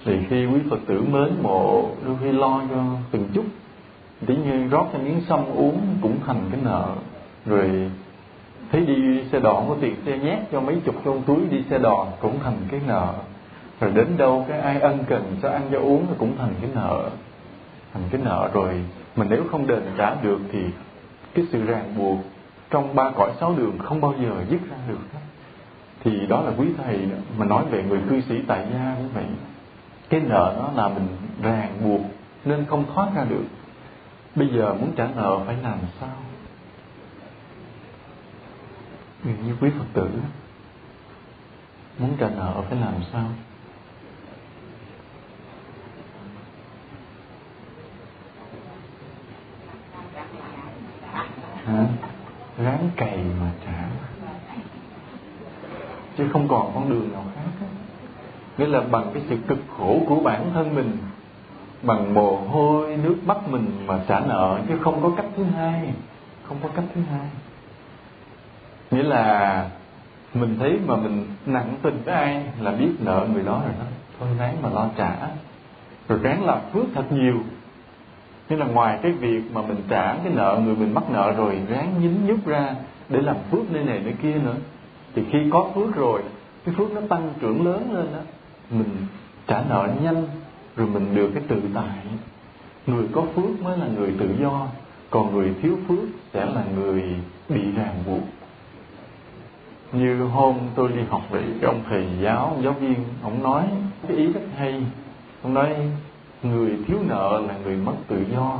thì 0.05 0.19
khi 0.29 0.47
quý 0.47 0.61
phật 0.71 0.79
tử 0.87 1.03
mến 1.03 1.35
mộ, 1.43 1.91
đôi 2.07 2.17
khi 2.21 2.33
lo 2.33 2.63
cho 2.71 2.85
từng 3.11 3.29
chút 3.35 3.45
tí 4.27 4.37
như 4.37 4.69
rót 4.69 4.87
cho 4.93 4.99
miếng 4.99 5.21
sâm 5.29 5.41
uống 5.55 5.81
cũng 6.03 6.17
thành 6.27 6.41
cái 6.53 6.61
nợ, 6.65 6.87
rồi 7.47 7.91
thấy 8.73 8.81
đi 8.87 9.25
xe 9.33 9.41
đò 9.41 9.63
có 9.69 9.77
tiền 9.81 9.95
xe 10.07 10.19
nhét 10.19 10.39
cho 10.53 10.61
mấy 10.61 10.77
chục 10.85 10.95
trong 11.05 11.23
túi 11.23 11.41
đi 11.51 11.63
xe 11.71 11.79
đò 11.79 12.07
cũng 12.21 12.39
thành 12.45 12.57
cái 12.71 12.81
nợ 12.87 13.15
rồi 13.81 13.91
đến 13.91 14.17
đâu 14.17 14.47
cái 14.49 14.61
ai 14.61 14.81
ân 14.81 15.05
cần 15.09 15.37
cho 15.43 15.51
ăn 15.51 15.69
cho 15.73 15.79
uống 15.79 16.07
thì 16.09 16.15
cũng 16.19 16.37
thành 16.39 16.55
cái 16.61 16.71
nợ. 16.75 17.11
Thành 17.93 18.03
cái 18.11 18.21
nợ 18.25 18.51
rồi, 18.53 18.85
mà 19.17 19.27
nếu 19.31 19.45
không 19.51 19.67
đền 19.67 19.83
trả 19.97 20.15
được 20.15 20.41
thì 20.53 20.65
cái 21.35 21.45
sự 21.53 21.65
ràng 21.65 21.95
buộc 21.99 22.19
trong 22.71 22.95
ba 22.95 23.11
cõi 23.11 23.33
sáu 23.41 23.55
đường 23.57 23.79
không 23.79 24.01
bao 24.01 24.15
giờ 24.23 24.45
dứt 24.51 24.61
ra 24.71 24.77
được 24.89 25.21
thì 26.05 26.27
đó 26.27 26.41
là 26.41 26.53
quý 26.59 26.67
thầy 26.85 27.09
mà 27.39 27.47
nói 27.47 27.65
về 27.71 27.83
người 27.83 28.01
cư 28.11 28.21
sĩ 28.21 28.35
tại 28.47 28.67
gia 28.73 28.97
như 28.99 29.09
vậy 29.15 29.25
cái 30.09 30.21
nợ 30.21 30.55
đó 30.59 30.71
là 30.77 30.89
mình 30.89 31.07
ràng 31.43 31.73
buộc 31.85 32.01
nên 32.45 32.65
không 32.65 32.85
thoát 32.95 33.09
ra 33.15 33.25
được. 33.25 33.45
Bây 34.35 34.49
giờ 34.49 34.75
muốn 34.75 34.93
trả 34.97 35.09
nợ 35.17 35.41
phải 35.47 35.57
làm 35.63 35.79
sao? 36.01 36.09
Như 39.25 39.57
quý 39.61 39.71
phật 39.79 39.85
tử, 39.93 40.11
muốn 41.99 42.17
trả 42.19 42.29
nợ 42.29 42.63
phải 42.69 42.79
làm 42.81 42.95
sao? 43.13 43.27
Hả? 51.67 51.85
Ráng 52.59 52.91
cày 52.97 53.19
mà 53.41 53.51
trả. 53.67 53.85
Chứ 56.19 56.29
không 56.33 56.49
còn 56.49 56.71
con 56.75 56.91
đường 56.91 57.13
nào 57.13 57.25
khác 57.35 57.67
nghĩa 58.61 58.67
là 58.67 58.81
bằng 58.81 59.11
cái 59.15 59.23
sự 59.29 59.37
cực 59.49 59.59
khổ 59.77 60.01
của 60.09 60.21
bản 60.21 60.51
thân 60.55 60.75
mình, 60.75 60.99
bằng 61.83 62.15
mồ 62.15 62.37
hôi, 62.37 62.97
nước 62.97 63.17
mắt 63.27 63.49
mình 63.49 63.87
mà 63.87 64.01
trả 64.09 64.21
nợ, 64.21 64.61
chứ 64.69 64.79
không 64.81 65.03
có 65.03 65.11
cách 65.17 65.27
thứ 65.37 65.45
hai. 65.45 65.93
Không 66.43 66.57
có 66.63 66.69
cách 66.77 66.85
thứ 66.95 67.01
hai. 67.11 67.29
Nghĩa 68.91 69.03
là 69.03 69.69
mình 70.35 70.57
thấy 70.59 70.79
mà 70.87 70.97
mình 70.97 71.27
nặng 71.47 71.75
tình 71.83 72.03
với 72.05 72.15
ai 72.15 72.45
là 72.61 72.73
biết 72.73 72.91
nợ 72.99 73.27
người 73.33 73.43
đó 73.43 73.61
rồi 73.65 73.75
đó. 73.79 73.85
Thôi 74.19 74.29
ráng 74.39 74.63
mà 74.63 74.69
lo 74.71 74.89
trả. 74.97 75.17
Rồi 76.09 76.19
ráng 76.23 76.45
làm 76.45 76.59
phước 76.73 76.85
thật 76.95 77.13
nhiều 77.13 77.39
nên 78.51 78.59
là 78.59 78.67
ngoài 78.67 78.99
cái 79.03 79.13
việc 79.13 79.43
mà 79.53 79.63
mình 79.63 79.83
trả 79.89 80.15
cái 80.15 80.33
nợ, 80.35 80.61
người 80.65 80.77
mình 80.77 80.95
mắc 80.95 81.05
nợ 81.11 81.33
rồi, 81.37 81.59
ráng 81.69 81.95
nhín 82.01 82.27
nhúc 82.27 82.47
ra 82.47 82.75
để 83.09 83.21
làm 83.21 83.37
phước 83.51 83.73
nơi 83.73 83.85
này 83.85 84.01
nơi 84.05 84.15
kia 84.23 84.35
nữa, 84.35 84.57
thì 85.15 85.23
khi 85.31 85.39
có 85.53 85.71
phước 85.75 85.95
rồi, 85.95 86.23
cái 86.65 86.75
phước 86.79 86.91
nó 86.93 87.01
tăng 87.09 87.33
trưởng 87.41 87.67
lớn 87.67 87.95
lên 87.95 88.07
đó, 88.13 88.21
mình 88.71 89.07
trả 89.47 89.63
nợ 89.69 89.89
nhanh, 90.03 90.27
rồi 90.77 90.89
mình 90.89 91.15
được 91.15 91.31
cái 91.35 91.43
tự 91.49 91.63
tại. 91.75 91.99
Người 92.87 93.07
có 93.13 93.23
phước 93.35 93.63
mới 93.63 93.79
là 93.79 93.87
người 93.87 94.15
tự 94.19 94.35
do, 94.41 94.67
còn 95.11 95.35
người 95.35 95.55
thiếu 95.63 95.79
phước 95.89 96.09
sẽ 96.33 96.47
là 96.47 96.65
người 96.75 97.03
bị 97.49 97.73
ràng 97.77 97.95
buộc. 98.07 98.23
Như 99.93 100.23
hôm 100.23 100.57
tôi 100.75 100.89
đi 100.89 101.03
học 101.11 101.23
với 101.31 101.43
cái 101.61 101.71
ông 101.71 101.81
thầy 101.89 102.07
giáo 102.21 102.39
ông 102.39 102.63
giáo 102.63 102.73
viên, 102.73 102.95
ông 103.23 103.43
nói 103.43 103.65
cái 104.09 104.17
ý 104.17 104.27
rất 104.27 104.41
hay. 104.57 104.83
Ông 105.43 105.55
nói 105.55 105.77
người 106.43 106.79
thiếu 106.87 106.99
nợ 107.07 107.43
là 107.49 107.55
người 107.65 107.77
mất 107.77 107.95
tự 108.09 108.25
do. 108.33 108.59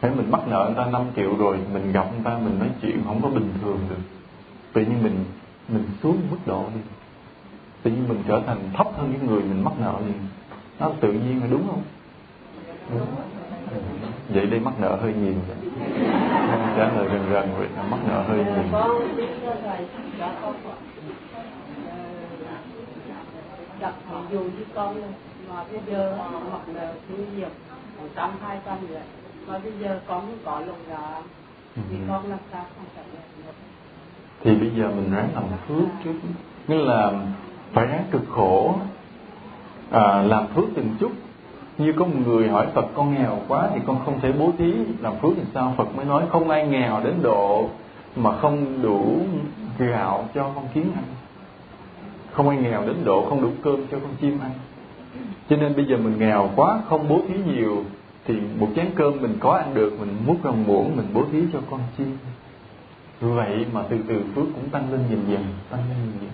Phải 0.00 0.10
mình 0.10 0.30
bắt 0.30 0.40
nợ 0.48 0.64
người 0.66 0.84
ta 0.84 0.90
5 0.90 1.02
triệu 1.16 1.36
rồi, 1.36 1.58
mình 1.72 1.92
gặp 1.92 2.06
người 2.12 2.24
ta, 2.24 2.38
mình 2.38 2.58
nói 2.58 2.68
chuyện 2.82 3.02
không 3.06 3.22
có 3.22 3.28
bình 3.28 3.48
thường 3.62 3.78
được. 3.88 4.02
Tự 4.72 4.80
nhiên 4.80 5.02
mình 5.02 5.24
mình 5.68 5.84
xuống 6.02 6.16
mức 6.30 6.38
độ 6.46 6.64
đi. 6.74 6.80
Tự 7.82 7.90
nhiên 7.90 8.08
mình 8.08 8.22
trở 8.28 8.42
thành 8.46 8.58
thấp 8.74 8.86
hơn 8.96 9.12
những 9.12 9.26
người 9.26 9.42
mình 9.42 9.64
mắc 9.64 9.72
nợ 9.80 9.94
liền 10.06 10.18
nó 10.78 10.90
tự 11.00 11.12
nhiên 11.12 11.40
là 11.40 11.46
đúng 11.50 11.66
không? 11.66 11.82
Đúng. 12.90 13.06
vậy 14.28 14.46
đi 14.46 14.58
mắc 14.58 14.74
nợ 14.80 14.96
hơi 14.96 15.14
nhiều 15.14 15.34
trả 16.76 16.92
lời 16.92 17.08
gần 17.08 17.30
gần 17.30 17.48
rồi 17.58 17.68
mắc 17.90 17.98
nợ 18.08 18.22
hơi 18.22 18.38
nhiều. 18.38 18.80
Gặp 23.80 23.92
dù 24.30 24.38
với 24.38 24.64
con 24.74 24.96
mà 25.50 25.64
bây 25.72 25.80
giờ 25.86 26.18
mặc 26.52 26.60
nợ 26.74 26.92
thì 27.08 27.14
nhiều 27.36 27.48
một 27.98 28.08
trăm 28.16 28.30
hai 28.42 28.58
trăm 28.66 28.76
vậy 28.88 29.02
mà 29.48 29.58
bây 29.58 29.72
giờ 29.80 30.00
con 30.06 30.38
có 30.44 30.60
lòng 30.60 30.82
dạ 30.88 31.22
thì 31.90 31.96
con 32.08 32.30
làm 32.30 32.38
sao 32.52 32.64
không 32.76 32.84
trả 32.96 33.02
lời 33.14 33.22
được. 33.36 33.52
Thì 34.44 34.54
bây 34.54 34.70
giờ 34.70 34.88
mình 34.88 35.12
ráng 35.14 35.28
làm 35.34 35.44
phước 35.68 35.88
trước. 36.04 36.14
Nghĩa 36.68 36.76
là 36.76 37.12
phải 37.72 37.86
ráng 37.86 38.04
cực 38.10 38.22
khổ 38.30 38.74
à, 39.90 40.22
làm 40.22 40.46
phước 40.46 40.64
từng 40.74 40.96
chút. 41.00 41.12
Như 41.78 41.92
có 41.98 42.04
một 42.04 42.16
người 42.26 42.48
hỏi 42.48 42.66
Phật 42.74 42.86
con 42.94 43.14
nghèo 43.14 43.38
quá 43.48 43.68
thì 43.74 43.80
con 43.86 44.00
không 44.04 44.20
thể 44.20 44.32
bố 44.32 44.50
thí 44.58 44.74
làm 45.00 45.12
phước 45.22 45.32
thì 45.36 45.42
sao? 45.54 45.74
Phật 45.76 45.96
mới 45.96 46.04
nói 46.04 46.24
không 46.30 46.50
ai 46.50 46.66
nghèo 46.66 47.00
đến 47.04 47.14
độ 47.22 47.68
mà 48.16 48.38
không 48.38 48.82
đủ 48.82 49.18
gạo 49.78 50.28
cho 50.34 50.50
con 50.54 50.68
kiến 50.74 50.90
ăn. 50.94 51.04
Không 52.32 52.48
ai 52.48 52.58
nghèo 52.58 52.86
đến 52.86 52.96
độ 53.04 53.26
không 53.28 53.42
đủ 53.42 53.50
cơm 53.62 53.86
cho 53.86 53.98
con 53.98 54.10
chim 54.20 54.38
ăn 54.42 54.50
cho 55.50 55.56
nên 55.56 55.76
bây 55.76 55.84
giờ 55.84 55.96
mình 55.96 56.18
nghèo 56.18 56.50
quá, 56.56 56.80
không 56.88 57.08
bố 57.08 57.20
thí 57.28 57.34
nhiều, 57.52 57.84
thì 58.24 58.34
một 58.58 58.68
chén 58.76 58.86
cơm 58.94 59.20
mình 59.20 59.36
có 59.40 59.52
ăn 59.52 59.74
được, 59.74 60.00
mình 60.00 60.16
múc 60.26 60.44
ra 60.44 60.50
muỗng, 60.66 60.96
mình 60.96 61.06
bố 61.14 61.24
thí 61.32 61.42
cho 61.52 61.58
con 61.70 61.80
chim 61.98 62.16
vậy 63.20 63.66
mà 63.72 63.82
từ 63.88 63.98
từ 64.08 64.24
phước 64.34 64.44
cũng 64.54 64.68
tăng 64.70 64.92
lên 64.92 65.00
dần 65.10 65.24
dần, 65.28 65.44
tăng 65.70 65.80
lên 65.80 65.98
dần 65.98 66.12
dần. 66.20 66.30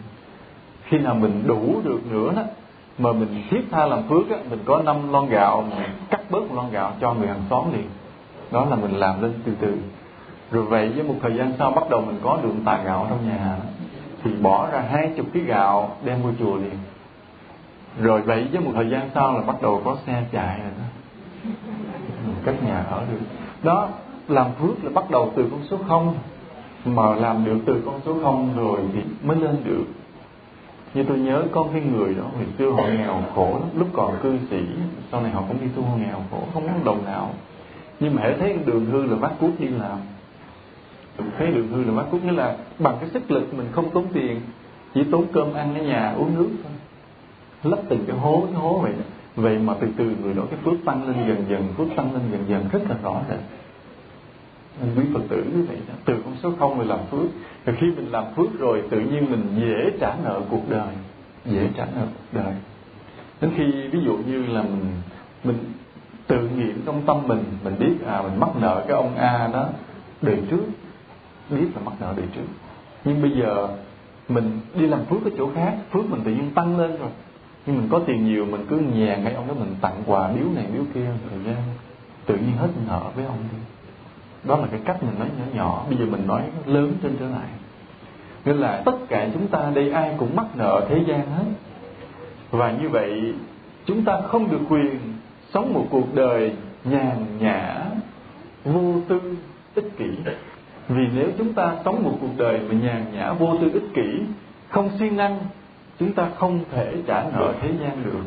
Khi 0.85 0.99
nào 0.99 1.15
mình 1.15 1.43
đủ 1.47 1.81
được 1.85 2.01
nữa 2.11 2.33
đó, 2.37 2.43
mà 2.99 3.13
mình 3.13 3.43
thiết 3.51 3.61
tha 3.71 3.87
làm 3.87 4.03
phước 4.09 4.31
á, 4.31 4.37
mình 4.51 4.59
có 4.65 4.83
năm 4.85 5.13
lon 5.13 5.29
gạo, 5.29 5.65
mình 5.71 5.89
cắt 6.11 6.21
bớt 6.31 6.41
một 6.41 6.55
lon 6.55 6.71
gạo 6.71 6.93
cho 7.01 7.15
người 7.15 7.29
hàng 7.29 7.43
xóm 7.51 7.73
liền. 7.73 7.87
Đó 8.51 8.65
là 8.65 8.77
mình 8.77 8.93
làm 8.93 9.23
lên 9.23 9.33
từ 9.45 9.53
từ. 9.61 9.79
Rồi 10.51 10.65
vậy 10.65 10.89
với 10.89 11.03
một 11.03 11.15
thời 11.23 11.35
gian 11.37 11.53
sau 11.59 11.71
bắt 11.71 11.91
đầu 11.91 12.01
mình 12.01 12.19
có 12.23 12.39
được 12.43 12.53
tạ 12.65 12.83
gạo 12.85 13.07
trong 13.11 13.29
nhà. 13.29 13.57
Thì 14.25 14.31
bỏ 14.43 14.71
ra 14.71 14.81
hai 14.91 15.11
chục 15.17 15.27
ký 15.33 15.41
gạo 15.41 15.97
đem 16.05 16.23
vô 16.23 16.31
chùa 16.39 16.57
liền 16.57 16.75
rồi 18.01 18.23
vậy 18.23 18.49
với 18.53 18.61
một 18.61 18.71
thời 18.75 18.91
gian 18.91 19.11
sau 19.15 19.35
là 19.35 19.43
bắt 19.43 19.63
đầu 19.63 19.83
có 19.85 19.97
xe 20.07 20.25
chạy 20.33 20.59
rồi 20.59 20.71
đó. 20.79 20.85
Cách 22.45 22.65
nhà 22.65 22.85
ở 22.91 23.05
được. 23.11 23.21
Đó, 23.63 23.89
làm 24.29 24.47
phước 24.53 24.85
là 24.85 24.91
bắt 24.91 25.11
đầu 25.11 25.33
từ 25.37 25.49
con 25.51 25.61
số 25.71 25.79
không. 25.89 26.15
Mà 26.85 27.15
làm 27.15 27.45
được 27.45 27.59
từ 27.67 27.83
con 27.87 28.01
số 28.05 28.17
không 28.23 28.49
rồi 28.57 28.81
thì 28.93 29.01
mới 29.23 29.37
lên 29.37 29.57
được. 29.65 29.85
Như 30.95 31.05
tôi 31.05 31.19
nhớ 31.19 31.43
có 31.53 31.67
cái 31.73 31.83
người 31.83 32.15
đó 32.15 32.25
ngày 32.37 32.47
xưa 32.59 32.71
họ 32.71 32.83
nghèo 32.83 33.23
khổ 33.35 33.59
lắm. 33.61 33.69
Lúc 33.75 33.89
còn 33.93 34.17
cư 34.23 34.39
sĩ, 34.51 34.63
sau 35.13 35.23
này 35.23 35.31
họ 35.31 35.43
cũng 35.49 35.61
đi 35.61 35.67
tu 35.77 35.83
họ 35.83 35.97
nghèo 35.97 36.21
khổ, 36.31 36.39
không 36.55 36.67
có 36.67 36.73
đồng 36.85 37.05
nào. 37.05 37.31
Nhưng 38.01 38.15
mà 38.15 38.23
hãy 38.23 38.37
thấy 38.41 38.59
đường 38.65 38.87
hư 38.87 39.07
là 39.07 39.17
bác 39.17 39.31
cuốc 39.41 39.51
đi 39.61 39.69
làm. 39.69 39.99
Thấy 41.39 41.47
đường 41.47 41.69
hư 41.69 41.85
là 41.85 41.93
bác 41.93 42.11
cuốc 42.11 42.25
nghĩa 42.25 42.33
là 42.33 42.57
bằng 42.79 42.97
cái 43.01 43.09
sức 43.11 43.31
lực 43.31 43.55
mình 43.55 43.69
không 43.73 43.91
tốn 43.91 44.07
tiền, 44.13 44.41
chỉ 44.95 45.05
tốn 45.11 45.27
cơm 45.33 45.55
ăn 45.55 45.75
ở 45.75 45.83
nhà, 45.83 46.15
uống 46.19 46.35
nước 46.37 46.49
thôi 46.63 46.73
lấp 47.63 47.79
từng 47.89 48.05
cái 48.07 48.17
hố 48.17 48.43
cái 48.47 48.55
hố 48.55 48.79
vậy 48.79 48.93
vậy 49.37 49.59
mà 49.59 49.75
từ 49.81 49.89
từ 49.97 50.17
người 50.23 50.35
đó, 50.35 50.43
cái 50.51 50.59
phước 50.65 50.85
tăng 50.85 51.07
lên 51.07 51.29
dần 51.29 51.45
dần, 51.49 51.69
phước 51.77 51.89
tăng 51.97 52.13
lên 52.13 52.23
dần 52.33 52.45
dần, 52.49 52.69
rất 52.73 52.81
là 52.89 52.97
rõ 53.03 53.21
rệt 53.29 53.41
nên 54.81 54.95
quý 54.97 55.05
phật 55.15 55.21
tử 55.29 55.45
như 55.55 55.65
vậy 55.69 55.77
đó, 55.89 55.95
từ 56.05 56.23
con 56.25 56.37
số 56.43 56.53
không 56.59 56.79
mình 56.79 56.89
làm 56.89 56.99
phước. 57.11 57.27
Rồi 57.67 57.77
khi 57.81 57.87
mình 57.87 58.07
làm 58.11 58.25
phước 58.37 58.59
rồi, 58.59 58.83
tự 58.91 59.01
nhiên 59.01 59.31
mình 59.31 59.47
dễ 59.61 59.99
trả 60.01 60.15
nợ 60.25 60.41
cuộc 60.51 60.69
đời, 60.69 60.95
dễ 61.45 61.69
trả 61.77 61.85
nợ 61.85 62.03
cuộc 62.03 62.39
đời. 62.39 62.55
Đến 63.41 63.51
khi, 63.57 63.89
ví 63.89 63.99
dụ 64.05 64.17
như 64.27 64.47
là 64.47 64.63
mình 64.63 64.87
mình 65.45 65.59
tự 66.27 66.49
nghiệm 66.49 66.83
trong 66.87 67.03
tâm 67.07 67.17
mình 67.27 67.45
mình 67.65 67.75
biết 67.79 68.07
à 68.07 68.23
mình 68.23 68.41
mắc 68.41 68.51
nợ 68.61 68.85
cái 68.89 68.97
ông 68.97 69.17
A 69.17 69.51
đó 69.53 69.69
đời 70.23 70.39
trước, 70.51 70.65
biết 71.51 71.67
là 71.75 71.83
mắc 71.85 71.95
nợ 72.01 72.15
đời 72.17 72.27
trước. 72.35 72.47
Nhưng 73.05 73.23
bây 73.23 73.31
giờ 73.31 73.69
mình 74.29 74.61
đi 74.75 74.87
làm 74.87 75.05
phước 75.05 75.25
ở 75.25 75.31
chỗ 75.39 75.51
khác, 75.55 75.77
phước 75.91 76.11
mình 76.11 76.21
tự 76.25 76.31
nhiên 76.31 76.51
tăng 76.55 76.79
lên 76.79 76.91
rồi 76.91 77.11
nhưng 77.67 77.77
mình 77.77 77.89
có 77.91 78.01
tiền 78.07 78.27
nhiều, 78.27 78.47
mình 78.47 78.67
cứ 78.69 78.77
nhàn 78.77 79.25
ngay 79.25 79.35
ông 79.35 79.49
đó, 79.49 79.55
mình 79.55 79.75
tặng 79.81 80.03
quà 80.07 80.29
biếu 80.29 80.47
này, 80.55 80.67
biếu 80.73 80.83
kia, 80.95 81.07
thời 81.31 81.39
gian. 81.47 81.63
Tự 82.27 82.37
nhiên 82.37 82.57
hết 82.57 82.69
nợ 82.87 83.03
với 83.15 83.25
ông 83.25 83.39
đi. 83.53 83.59
Đó 84.45 84.57
là 84.57 84.67
cái 84.71 84.81
cách 84.85 85.03
mình 85.03 85.19
nói 85.19 85.29
nhỏ 85.39 85.45
nhỏ. 85.55 85.85
Bây 85.89 85.99
giờ 85.99 86.05
mình 86.05 86.27
nói 86.27 86.43
lớn 86.67 86.93
trên 87.03 87.17
trở 87.21 87.29
lại. 87.29 87.49
Nên 88.45 88.57
là 88.57 88.83
tất 88.85 88.97
cả 89.09 89.29
chúng 89.35 89.47
ta 89.47 89.71
đây 89.75 89.91
ai 89.91 90.15
cũng 90.19 90.37
mắc 90.37 90.47
nợ 90.57 90.87
thế 90.89 91.05
gian 91.07 91.31
hết. 91.31 91.45
Và 92.51 92.73
như 92.73 92.89
vậy, 92.89 93.35
chúng 93.87 94.05
ta 94.05 94.21
không 94.21 94.51
được 94.51 94.61
quyền 94.69 94.99
sống 95.55 95.73
một 95.73 95.87
cuộc 95.91 96.15
đời 96.15 96.53
nhàn 96.85 97.39
nhã, 97.39 97.85
vô 98.65 99.01
tư, 99.09 99.37
ích 99.75 99.91
kỷ. 99.99 100.05
Vì 100.89 101.03
nếu 101.15 101.29
chúng 101.39 101.53
ta 101.53 101.77
sống 101.85 102.03
một 102.03 102.19
cuộc 102.21 102.37
đời 102.37 102.61
mà 102.69 102.75
nhàn 102.75 103.05
nhã, 103.13 103.33
vô 103.33 103.57
tư, 103.61 103.71
ích 103.73 103.95
kỷ, 103.95 104.23
không 104.69 104.91
siêng 104.99 105.17
năng 105.17 105.39
chúng 106.03 106.13
ta 106.13 106.29
không 106.39 106.61
thể 106.71 106.95
trả 107.07 107.25
nợ 107.25 107.55
thế 107.61 107.71
gian 107.81 108.05
được. 108.05 108.23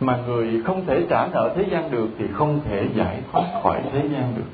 Mà 0.00 0.18
người 0.26 0.62
không 0.64 0.86
thể 0.86 1.06
trả 1.10 1.26
nợ 1.26 1.52
thế 1.56 1.64
gian 1.70 1.90
được 1.90 2.08
thì 2.18 2.24
không 2.32 2.60
thể 2.68 2.88
giải 2.94 3.20
thoát 3.32 3.44
khỏi 3.62 3.82
thế 3.92 4.08
gian 4.12 4.32
được. 4.36 4.50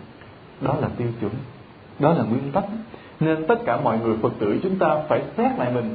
Đó 0.60 0.74
là 0.80 0.88
tiêu 0.96 1.08
chuẩn. 1.20 1.32
Đó 1.98 2.14
là 2.14 2.24
nguyên 2.24 2.52
tắc. 2.52 2.64
Nên 3.20 3.46
tất 3.46 3.54
cả 3.64 3.80
mọi 3.80 3.98
người 3.98 4.16
phật 4.22 4.32
tử 4.38 4.58
chúng 4.62 4.78
ta 4.78 4.88
phải 5.08 5.22
xét 5.36 5.58
lại 5.58 5.70
mình. 5.74 5.94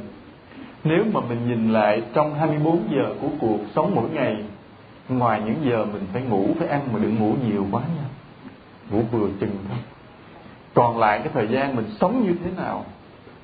Nếu 0.84 1.04
mà 1.12 1.20
mình 1.28 1.48
nhìn 1.48 1.72
lại 1.72 2.02
trong 2.14 2.34
24 2.34 2.82
giờ 2.90 3.14
của 3.20 3.28
cuộc 3.40 3.58
sống 3.74 3.94
mỗi 3.94 4.10
ngày, 4.12 4.36
ngoài 5.08 5.42
những 5.46 5.70
giờ 5.70 5.84
mình 5.92 6.02
phải 6.12 6.22
ngủ, 6.22 6.46
phải 6.58 6.68
ăn 6.68 6.80
mà 6.92 6.98
đừng 6.98 7.18
ngủ 7.18 7.34
nhiều 7.48 7.66
quá 7.70 7.80
nha. 7.80 8.08
Ngủ 8.90 9.02
vừa 9.12 9.28
chừng 9.40 9.56
thôi. 9.68 9.78
Còn 10.74 10.98
lại 10.98 11.18
cái 11.18 11.28
thời 11.34 11.48
gian 11.48 11.76
mình 11.76 11.86
sống 12.00 12.24
như 12.26 12.34
thế 12.44 12.50
nào? 12.56 12.84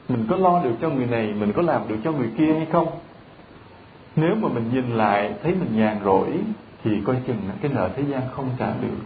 Mình 0.08 0.26
có 0.30 0.36
lo 0.36 0.62
được 0.62 0.74
cho 0.82 0.90
người 0.90 1.06
này, 1.06 1.34
mình 1.40 1.52
có 1.52 1.62
làm 1.62 1.88
được 1.88 1.96
cho 2.04 2.12
người 2.12 2.28
kia 2.38 2.52
hay 2.52 2.66
không? 2.72 2.88
Nếu 4.16 4.34
mà 4.34 4.48
mình 4.48 4.70
nhìn 4.72 4.90
lại, 4.90 5.34
thấy 5.42 5.54
mình 5.54 5.76
nhàn 5.76 5.98
rỗi, 6.04 6.28
thì 6.84 7.00
coi 7.04 7.16
chừng 7.26 7.40
cái 7.62 7.70
nợ 7.74 7.90
thế 7.96 8.02
gian 8.02 8.22
không 8.32 8.48
trả 8.58 8.72
được. 8.82 8.98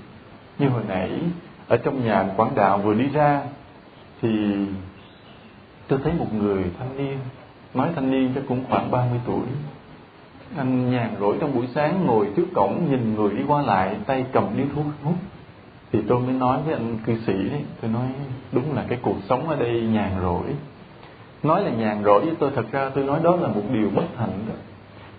Như 0.58 0.68
hồi 0.68 0.82
nãy, 0.88 1.10
ở 1.68 1.76
trong 1.76 2.04
nhà 2.04 2.26
quảng 2.36 2.54
đạo 2.54 2.78
vừa 2.78 2.94
đi 2.94 3.08
ra, 3.08 3.42
thì 4.22 4.56
tôi 5.88 5.98
thấy 6.04 6.12
một 6.18 6.34
người 6.34 6.64
thanh 6.78 6.96
niên, 6.96 7.18
nói 7.74 7.88
thanh 7.94 8.10
niên 8.10 8.32
chắc 8.34 8.44
cũng 8.48 8.64
khoảng 8.68 8.90
30 8.90 9.20
tuổi. 9.26 9.46
Anh 10.56 10.90
nhàn 10.90 11.10
rỗi 11.20 11.36
trong 11.40 11.54
buổi 11.54 11.66
sáng, 11.74 12.06
ngồi 12.06 12.28
trước 12.36 12.46
cổng, 12.54 12.90
nhìn 12.90 13.14
người 13.14 13.30
đi 13.34 13.42
qua 13.48 13.62
lại, 13.62 13.96
tay 14.06 14.24
cầm 14.32 14.44
điếu 14.56 14.66
thuốc, 14.74 14.84
hút 15.04 15.14
thì 15.92 15.98
tôi 16.08 16.20
mới 16.20 16.34
nói 16.34 16.58
với 16.64 16.74
anh 16.74 16.98
cư 17.06 17.16
sĩ 17.26 17.32
đấy, 17.32 17.62
tôi 17.80 17.90
nói, 17.90 18.06
đúng 18.52 18.74
là 18.74 18.84
cái 18.88 18.98
cuộc 19.02 19.16
sống 19.28 19.48
ở 19.48 19.56
đây 19.56 19.80
nhàn 19.80 20.10
rỗi. 20.22 20.44
Nói 21.42 21.62
là 21.62 21.70
nhàn 21.70 22.04
rỗi 22.04 22.24
với 22.24 22.34
tôi 22.38 22.50
thật 22.56 22.64
ra 22.72 22.90
tôi 22.94 23.04
nói 23.04 23.20
đó 23.22 23.36
là 23.36 23.48
một 23.48 23.62
điều 23.72 23.90
bất 23.90 24.06
hạnh 24.16 24.44
đó 24.48 24.54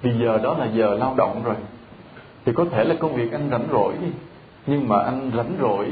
vì 0.01 0.11
giờ 0.23 0.37
đó 0.37 0.57
là 0.57 0.65
giờ 0.65 0.95
lao 0.95 1.13
động 1.17 1.41
rồi. 1.43 1.55
Thì 2.45 2.51
có 2.55 2.65
thể 2.71 2.83
là 2.83 2.95
công 2.99 3.15
việc 3.15 3.31
anh 3.31 3.49
rảnh 3.51 3.67
rỗi 3.71 3.93
đi. 4.01 4.07
Nhưng 4.67 4.89
mà 4.89 4.99
anh 4.99 5.31
rảnh 5.37 5.51
rỗi, 5.61 5.91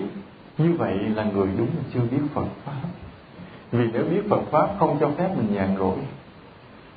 như 0.58 0.74
vậy 0.74 0.98
là 1.16 1.24
người 1.24 1.48
đúng 1.58 1.68
là 1.68 1.84
chưa 1.94 2.00
biết 2.12 2.22
Phật 2.34 2.46
pháp. 2.66 2.88
Vì 3.72 3.88
nếu 3.94 4.04
biết 4.04 4.22
Phật 4.30 4.42
pháp 4.52 4.70
không 4.80 4.98
cho 5.00 5.10
phép 5.18 5.30
mình 5.38 5.56
nhàn 5.56 5.76
rỗi. 5.80 5.98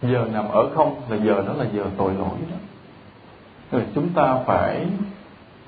Giờ 0.02 0.26
nằm 0.32 0.48
ở 0.48 0.68
không 0.74 1.00
là 1.08 1.16
giờ 1.16 1.42
đó 1.46 1.52
là 1.52 1.64
giờ 1.72 1.84
tội 1.96 2.14
lỗi 2.14 2.38
đó. 2.50 2.56
Rồi 3.72 3.82
chúng 3.94 4.08
ta 4.08 4.38
phải 4.46 4.86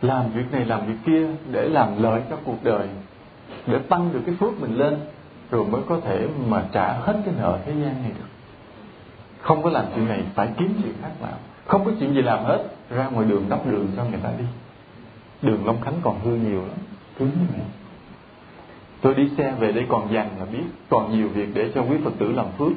làm 0.03 0.33
việc 0.33 0.53
này, 0.53 0.65
làm 0.65 0.87
việc 0.87 0.97
kia 1.07 1.27
để 1.51 1.69
làm 1.69 2.03
lợi 2.03 2.21
cho 2.31 2.37
cuộc 2.45 2.65
đời, 2.65 2.89
để 3.67 3.79
tăng 3.79 4.11
được 4.13 4.21
cái 4.27 4.35
phước 4.41 4.61
mình 4.61 4.79
lên, 4.79 4.99
rồi 5.51 5.65
mới 5.65 5.81
có 5.89 6.01
thể 6.01 6.29
mà 6.49 6.65
trả 6.73 6.93
hết 6.93 7.17
cái 7.25 7.35
nợ 7.39 7.59
thế 7.67 7.73
gian 7.73 8.03
này 8.03 8.13
được 8.19 8.32
không 9.43 9.63
có 9.63 9.71
làm 9.71 9.85
chuyện 9.95 10.09
này, 10.09 10.23
phải 10.35 10.49
kiếm 10.59 10.75
chuyện 10.83 10.93
khác 11.03 11.11
làm. 11.21 11.35
Không 11.67 11.85
có 11.85 11.91
chuyện 12.01 12.15
gì 12.15 12.23
làm 12.23 12.45
hết, 12.45 12.65
ra 12.91 13.09
ngoài 13.09 13.27
đường 13.31 13.45
đắp 13.49 13.67
đường 13.67 13.87
cho 13.97 14.05
người 14.05 14.21
ta 14.23 14.31
đi. 14.39 14.45
Đường 15.43 15.67
long 15.67 15.81
khánh 15.81 15.95
còn 16.03 16.21
hư 16.25 16.31
nhiều 16.31 16.61
lắm, 16.61 16.79
cứng 17.19 17.29
như 17.29 17.47
vậy. 17.51 17.67
Tôi 19.01 19.15
đi 19.15 19.31
xe 19.39 19.55
về 19.59 19.73
đây 19.73 19.87
còn 19.89 20.13
dằn 20.13 20.29
là 20.39 20.45
biết, 20.53 20.65
còn 20.91 21.13
nhiều 21.13 21.29
việc 21.29 21.49
để 21.55 21.71
cho 21.75 21.83
quý 21.83 21.97
phật 22.05 22.13
tử 22.19 22.33
làm 22.33 22.47
phước. 22.59 22.73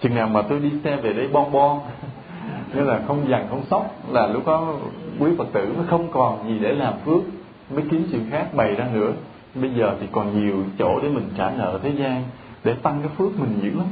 Chừng 0.00 0.14
nào 0.14 0.28
mà 0.28 0.42
tôi 0.42 0.60
đi 0.60 0.70
xe 0.84 0.96
về 0.96 1.12
đây 1.12 1.28
bon 1.28 1.52
bon, 1.52 1.80
nghĩa 2.74 2.82
là 2.82 3.00
không 3.06 3.28
dằn 3.28 3.46
không 3.50 3.64
sóc, 3.70 3.96
là 4.10 4.26
lúc 4.26 4.46
đó 4.46 4.74
quý 5.18 5.30
phật 5.38 5.48
tử 5.52 5.72
mới 5.76 5.86
không 5.86 6.12
còn 6.12 6.48
gì 6.48 6.58
để 6.58 6.74
làm 6.74 6.94
phước, 7.04 7.22
mới 7.70 7.84
kiếm 7.90 8.06
chuyện 8.10 8.26
khác 8.30 8.54
bày 8.54 8.74
ra 8.74 8.88
nữa. 8.92 9.12
Bây 9.54 9.70
giờ 9.70 9.96
thì 10.00 10.06
còn 10.12 10.40
nhiều 10.40 10.64
chỗ 10.78 11.00
để 11.02 11.08
mình 11.08 11.28
trả 11.38 11.50
nợ 11.50 11.78
thế 11.82 11.90
gian, 11.90 12.22
để 12.64 12.74
tăng 12.74 13.00
cái 13.00 13.10
phước 13.16 13.40
mình 13.40 13.60
dữ 13.62 13.70
lắm. 13.78 13.86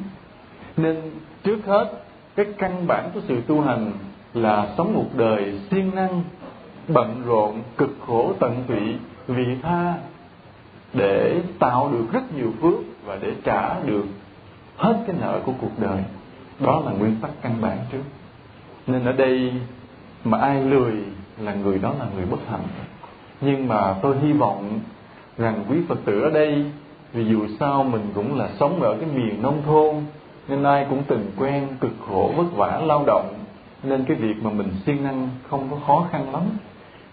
Nên 0.77 0.97
trước 1.45 1.67
hết 1.67 1.93
cái 2.37 2.47
căn 2.59 2.87
bản 2.87 3.11
của 3.15 3.21
sự 3.29 3.41
tu 3.47 3.61
hành 3.61 3.93
là 4.35 4.75
sống 4.77 4.95
một 4.95 5.07
đời 5.17 5.61
siêng 5.71 5.95
năng, 5.95 6.23
bận 6.89 7.23
rộn, 7.27 7.63
cực 7.77 7.97
khổ, 8.07 8.33
tận 8.41 8.65
tụy, 8.69 8.95
vị 9.27 9.57
tha 9.63 9.95
để 10.95 11.41
tạo 11.59 11.89
được 11.93 12.05
rất 12.13 12.35
nhiều 12.37 12.53
phước 12.63 12.75
và 13.05 13.19
để 13.23 13.35
trả 13.45 13.81
được 13.81 14.05
hết 14.77 15.05
cái 15.07 15.17
nợ 15.21 15.41
của 15.45 15.53
cuộc 15.61 15.79
đời. 15.79 16.03
Đó 16.61 16.83
là 16.87 16.93
nguyên 16.93 17.17
tắc 17.21 17.31
căn 17.43 17.57
bản 17.61 17.79
trước. 17.93 18.03
Nên 18.87 19.05
ở 19.05 19.13
đây 19.13 19.53
mà 20.25 20.39
ai 20.39 20.65
lười 20.65 20.93
là 21.39 21.55
người 21.55 21.79
đó 21.79 21.95
là 21.99 22.07
người 22.15 22.27
bất 22.27 22.41
hạnh. 22.51 22.67
Nhưng 23.41 23.69
mà 23.69 23.95
tôi 24.03 24.17
hy 24.19 24.33
vọng 24.33 24.81
rằng 25.39 25.65
quý 25.69 25.77
phật 25.89 25.99
tử 26.05 26.21
ở 26.21 26.31
đây, 26.31 26.65
vì 27.13 27.25
dù 27.25 27.47
sao 27.61 27.85
mình 27.85 28.11
cũng 28.15 28.39
là 28.39 28.49
sống 28.61 28.83
ở 28.83 28.97
cái 29.01 29.09
miền 29.15 29.43
nông 29.43 29.63
thôn 29.67 29.95
nên 30.49 30.63
ai 30.63 30.87
cũng 30.91 31.03
từng 31.09 31.31
quen 31.37 31.69
cực 31.81 31.93
khổ 32.09 32.33
vất 32.37 32.53
vả 32.53 32.81
lao 32.85 33.05
động, 33.07 33.35
nên 33.83 34.05
cái 34.05 34.17
việc 34.17 34.35
mà 34.43 34.51
mình 34.51 34.69
siêng 34.87 35.05
năng 35.05 35.29
không 35.51 35.69
có 35.71 35.77
khó 35.87 36.07
khăn 36.13 36.33
lắm. 36.33 36.43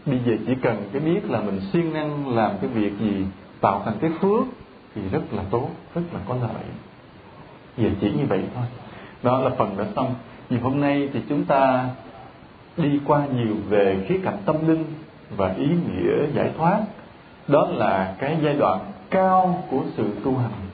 Bây 0.06 0.20
giờ 0.26 0.34
chỉ 0.48 0.54
cần 0.62 0.90
cái 0.94 1.02
biết 1.02 1.30
là 1.30 1.42
mình 1.42 1.60
siêng 1.74 1.94
năng 1.94 2.36
làm 2.36 2.52
cái 2.62 2.70
việc 2.70 2.92
gì 3.00 3.26
tạo 3.62 3.82
thành 3.86 3.98
cái 4.02 4.12
phước 4.22 4.46
thì 4.96 5.02
rất 5.12 5.22
là 5.32 5.44
tốt, 5.52 5.70
rất 5.96 6.02
là 6.14 6.20
có 6.28 6.36
lợi. 6.36 6.64
Giờ 7.78 7.90
chỉ 8.02 8.12
như 8.12 8.26
vậy 8.30 8.44
thôi. 8.56 8.66
Đó 9.24 9.40
là 9.40 9.50
phần 9.58 9.78
đã 9.78 9.86
xong. 9.96 10.14
Thì 10.50 10.58
hôm 10.58 10.82
nay 10.82 11.10
thì 11.14 11.22
chúng 11.30 11.46
ta 11.46 11.90
đi 12.78 13.00
qua 13.06 13.26
nhiều 13.36 13.56
về 13.70 14.06
khía 14.08 14.20
cạnh 14.24 14.38
tâm 14.46 14.68
linh 14.68 14.86
và 15.38 15.54
ý 15.54 15.68
nghĩa 15.68 16.28
giải 16.34 16.52
thoát. 16.58 16.80
Đó 17.48 17.68
là 17.70 18.16
cái 18.20 18.38
giai 18.44 18.54
đoạn 18.54 18.80
cao 19.10 19.64
của 19.70 19.82
sự 19.98 20.10
tu 20.24 20.38
hành 20.38 20.69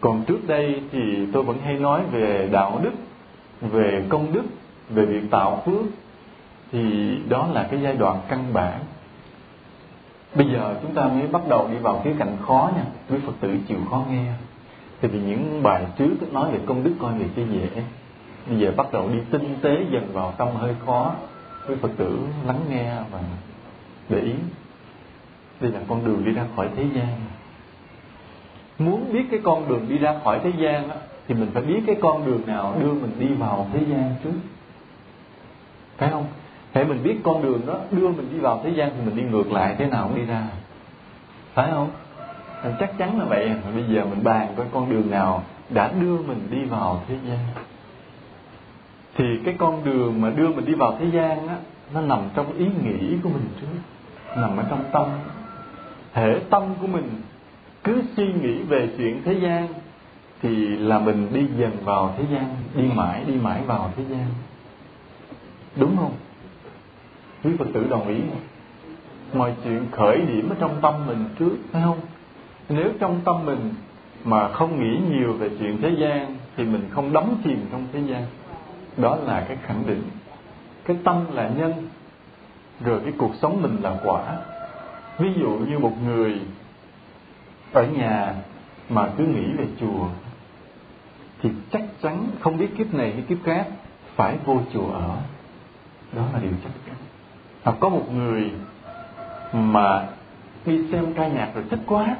còn 0.00 0.24
trước 0.24 0.46
đây 0.46 0.82
thì 0.92 1.26
tôi 1.32 1.42
vẫn 1.42 1.58
hay 1.64 1.78
nói 1.78 2.02
về 2.10 2.48
đạo 2.52 2.80
đức, 2.82 2.92
về 3.60 4.04
công 4.08 4.32
đức, 4.32 4.44
về 4.88 5.06
việc 5.06 5.30
tạo 5.30 5.62
phước. 5.66 5.84
Thì 6.72 7.14
đó 7.28 7.48
là 7.52 7.68
cái 7.70 7.80
giai 7.82 7.96
đoạn 7.96 8.20
căn 8.28 8.44
bản. 8.52 8.80
Bây 10.34 10.46
giờ 10.52 10.74
chúng 10.82 10.94
ta 10.94 11.04
mới 11.04 11.26
bắt 11.26 11.42
đầu 11.48 11.68
đi 11.72 11.78
vào 11.78 12.00
khía 12.04 12.14
cạnh 12.18 12.36
khó 12.46 12.70
nha 12.76 12.84
quý 13.10 13.16
phật 13.26 13.32
tử 13.40 13.56
chịu 13.68 13.78
khó 13.90 14.04
nghe. 14.10 14.32
Thì 15.00 15.08
vì 15.08 15.20
những 15.20 15.62
bài 15.62 15.86
trước 15.96 16.32
nói 16.32 16.50
về 16.52 16.58
công 16.66 16.84
đức 16.84 16.92
coi 17.00 17.18
về 17.18 17.26
cái 17.36 17.46
dễ. 17.52 17.82
Bây 18.48 18.58
giờ 18.58 18.72
bắt 18.76 18.86
đầu 18.92 19.08
đi 19.08 19.18
tinh 19.30 19.56
tế 19.62 19.84
dần 19.90 20.08
vào 20.12 20.34
tâm 20.38 20.48
hơi 20.54 20.74
khó 20.86 21.14
quý 21.68 21.74
phật 21.80 21.90
tử 21.96 22.18
lắng 22.46 22.60
nghe 22.70 22.94
và 23.10 23.20
để 24.08 24.20
ý. 24.20 24.32
Đây 25.60 25.72
là 25.72 25.80
con 25.88 26.04
đường 26.04 26.24
đi 26.24 26.32
ra 26.32 26.44
khỏi 26.56 26.68
thế 26.76 26.84
gian 26.94 27.20
muốn 28.78 29.12
biết 29.12 29.24
cái 29.30 29.40
con 29.42 29.68
đường 29.68 29.86
đi 29.88 29.98
ra 29.98 30.14
khỏi 30.24 30.40
thế 30.44 30.52
gian 30.58 30.88
á, 30.88 30.96
thì 31.28 31.34
mình 31.34 31.50
phải 31.54 31.62
biết 31.62 31.80
cái 31.86 31.96
con 32.00 32.26
đường 32.26 32.46
nào 32.46 32.76
đưa 32.80 32.92
mình 32.92 33.12
đi 33.18 33.26
vào 33.26 33.66
thế 33.72 33.80
gian 33.90 34.14
trước. 34.24 34.32
Phải 35.96 36.10
không? 36.10 36.24
Hãy 36.72 36.84
mình 36.84 37.02
biết 37.02 37.16
con 37.22 37.42
đường 37.42 37.66
đó 37.66 37.78
đưa 37.90 38.08
mình 38.08 38.28
đi 38.32 38.38
vào 38.38 38.60
thế 38.64 38.70
gian 38.70 38.90
thì 38.96 39.06
mình 39.06 39.16
đi 39.16 39.22
ngược 39.22 39.52
lại 39.52 39.74
thế 39.78 39.86
nào 39.86 40.08
cũng 40.08 40.16
đi 40.16 40.24
ra. 40.24 40.42
Phải 41.54 41.70
không? 41.70 41.90
Chắc 42.80 42.98
chắn 42.98 43.18
là 43.18 43.24
vậy. 43.24 43.52
Bây 43.74 43.84
giờ 43.84 44.04
mình 44.04 44.24
bàn 44.24 44.48
coi 44.56 44.66
con 44.72 44.90
đường 44.90 45.10
nào 45.10 45.42
đã 45.70 45.92
đưa 46.00 46.16
mình 46.18 46.48
đi 46.50 46.64
vào 46.64 47.02
thế 47.08 47.16
gian. 47.28 47.38
Thì 49.16 49.24
cái 49.44 49.54
con 49.58 49.84
đường 49.84 50.20
mà 50.20 50.30
đưa 50.30 50.48
mình 50.48 50.64
đi 50.64 50.74
vào 50.74 50.96
thế 51.00 51.06
gian 51.12 51.48
á 51.48 51.56
nó 51.94 52.00
nằm 52.00 52.18
trong 52.34 52.52
ý 52.52 52.66
nghĩ 52.84 53.16
của 53.22 53.28
mình 53.28 53.48
trước. 53.60 53.66
Nằm 54.36 54.56
ở 54.56 54.64
trong 54.70 54.84
tâm. 54.92 55.06
Thể 56.12 56.40
tâm 56.50 56.62
của 56.80 56.86
mình 56.86 57.20
cứ 57.88 58.02
suy 58.16 58.32
nghĩ 58.32 58.62
về 58.62 58.88
chuyện 58.96 59.22
thế 59.24 59.32
gian 59.32 59.68
thì 60.42 60.66
là 60.66 60.98
mình 60.98 61.28
đi 61.32 61.46
dần 61.56 61.72
vào 61.84 62.14
thế 62.18 62.24
gian, 62.32 62.56
đi 62.74 62.82
mãi 62.94 63.24
đi 63.26 63.34
mãi 63.34 63.62
vào 63.66 63.92
thế 63.96 64.04
gian. 64.10 64.26
Đúng 65.76 65.96
không? 65.96 66.12
Quý 67.44 67.50
phật 67.58 67.66
tử 67.74 67.86
đồng 67.90 68.08
ý 68.08 68.20
không 68.20 68.40
mọi 69.32 69.54
chuyện 69.64 69.86
khởi 69.92 70.20
điểm 70.20 70.48
ở 70.48 70.56
trong 70.60 70.78
tâm 70.82 71.06
mình 71.06 71.24
trước, 71.38 71.56
phải 71.72 71.82
không? 71.82 72.00
Nếu 72.68 72.90
trong 73.00 73.20
tâm 73.24 73.46
mình 73.46 73.74
mà 74.24 74.48
không 74.48 74.80
nghĩ 74.80 74.98
nhiều 75.10 75.32
về 75.32 75.50
chuyện 75.58 75.78
thế 75.82 75.90
gian 75.98 76.36
thì 76.56 76.64
mình 76.64 76.88
không 76.90 77.12
đắm 77.12 77.24
chìm 77.44 77.66
trong 77.72 77.86
thế 77.92 78.00
gian. 78.00 78.26
Đó 78.96 79.16
là 79.16 79.44
cái 79.48 79.56
khẳng 79.62 79.82
định. 79.86 80.02
Cái 80.84 80.96
tâm 81.04 81.24
là 81.32 81.50
nhân, 81.56 81.72
rồi 82.84 83.00
cái 83.04 83.12
cuộc 83.18 83.32
sống 83.42 83.62
mình 83.62 83.76
là 83.82 83.96
quả. 84.04 84.36
Ví 85.18 85.28
dụ 85.40 85.48
như 85.48 85.78
một 85.78 85.92
người 86.04 86.40
ở 87.72 87.86
nhà 87.86 88.34
mà 88.88 89.08
cứ 89.18 89.26
nghĩ 89.26 89.52
về 89.52 89.66
chùa, 89.80 90.08
thì 91.42 91.50
chắc 91.70 91.82
chắn 92.02 92.26
không 92.40 92.56
biết 92.56 92.68
kiếp 92.78 92.94
này 92.94 93.12
hay 93.12 93.22
kiếp 93.28 93.38
khác 93.44 93.66
phải 94.16 94.36
vô 94.44 94.60
chùa 94.72 94.90
ở. 94.92 95.16
Đó 96.12 96.22
là 96.32 96.38
điều 96.40 96.52
chắc 96.64 96.72
chắn. 96.86 96.96
Hoặc 97.62 97.76
có 97.80 97.88
một 97.88 98.12
người 98.12 98.50
mà 99.52 100.06
đi 100.66 100.92
xem 100.92 101.14
ca 101.14 101.28
nhạc 101.28 101.50
rồi 101.54 101.64
thích 101.70 101.80
quá, 101.86 102.16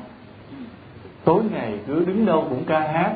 tối 1.25 1.43
ngày 1.51 1.79
cứ 1.87 2.05
đứng 2.05 2.27
đâu 2.27 2.47
cũng 2.51 2.65
ca 2.65 2.81
hát, 2.81 3.13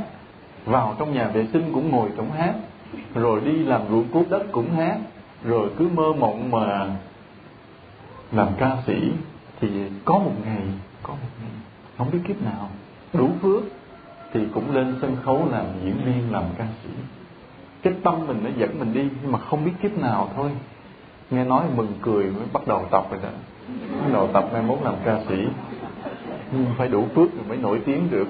vào 0.64 0.96
trong 0.98 1.12
nhà 1.12 1.28
vệ 1.28 1.46
sinh 1.52 1.70
cũng 1.74 1.90
ngồi 1.90 2.10
trong 2.16 2.32
hát, 2.32 2.54
rồi 3.14 3.40
đi 3.40 3.52
làm 3.52 3.80
ruộng 3.90 4.08
cuốc 4.08 4.30
đất 4.30 4.42
cũng 4.52 4.76
hát, 4.76 4.98
rồi 5.44 5.70
cứ 5.78 5.88
mơ 5.94 6.12
mộng 6.18 6.50
mà 6.50 6.86
làm 8.32 8.48
ca 8.58 8.76
sĩ. 8.86 9.12
Thì 9.60 9.68
có 10.04 10.18
một 10.18 10.32
ngày, 10.44 10.62
có 11.02 11.12
một 11.12 11.28
ngày 11.40 11.41
không 11.98 12.10
biết 12.10 12.18
kiếp 12.28 12.42
nào. 12.42 12.68
Đủ 13.12 13.30
phước 13.42 13.62
thì 14.32 14.40
cũng 14.54 14.74
lên 14.74 14.96
sân 15.00 15.16
khấu 15.24 15.48
làm 15.50 15.64
diễn 15.84 15.96
viên 16.04 16.32
làm 16.32 16.44
ca 16.58 16.66
sĩ. 16.82 16.90
Cái 17.82 17.92
tâm 18.02 18.26
mình 18.26 18.40
nó 18.44 18.50
dẫn 18.56 18.78
mình 18.78 18.92
đi 18.92 19.08
nhưng 19.22 19.32
mà 19.32 19.38
không 19.38 19.64
biết 19.64 19.72
kiếp 19.82 19.98
nào 19.98 20.30
thôi. 20.36 20.50
Nghe 21.30 21.44
nói 21.44 21.64
mừng 21.76 21.92
cười 22.02 22.24
mới 22.24 22.42
bắt 22.52 22.66
đầu 22.66 22.86
tập 22.90 23.06
rồi 23.10 23.20
đó. 23.22 23.28
Bắt 24.00 24.12
đầu 24.12 24.28
tập 24.32 24.48
mai 24.52 24.62
mốt 24.62 24.78
làm 24.82 24.94
ca 25.04 25.20
sĩ. 25.28 25.36
Nhưng 26.52 26.66
phải 26.78 26.88
đủ 26.88 27.06
phước 27.14 27.28
thì 27.32 27.48
mới 27.48 27.58
nổi 27.58 27.80
tiếng 27.84 28.10
được. 28.10 28.28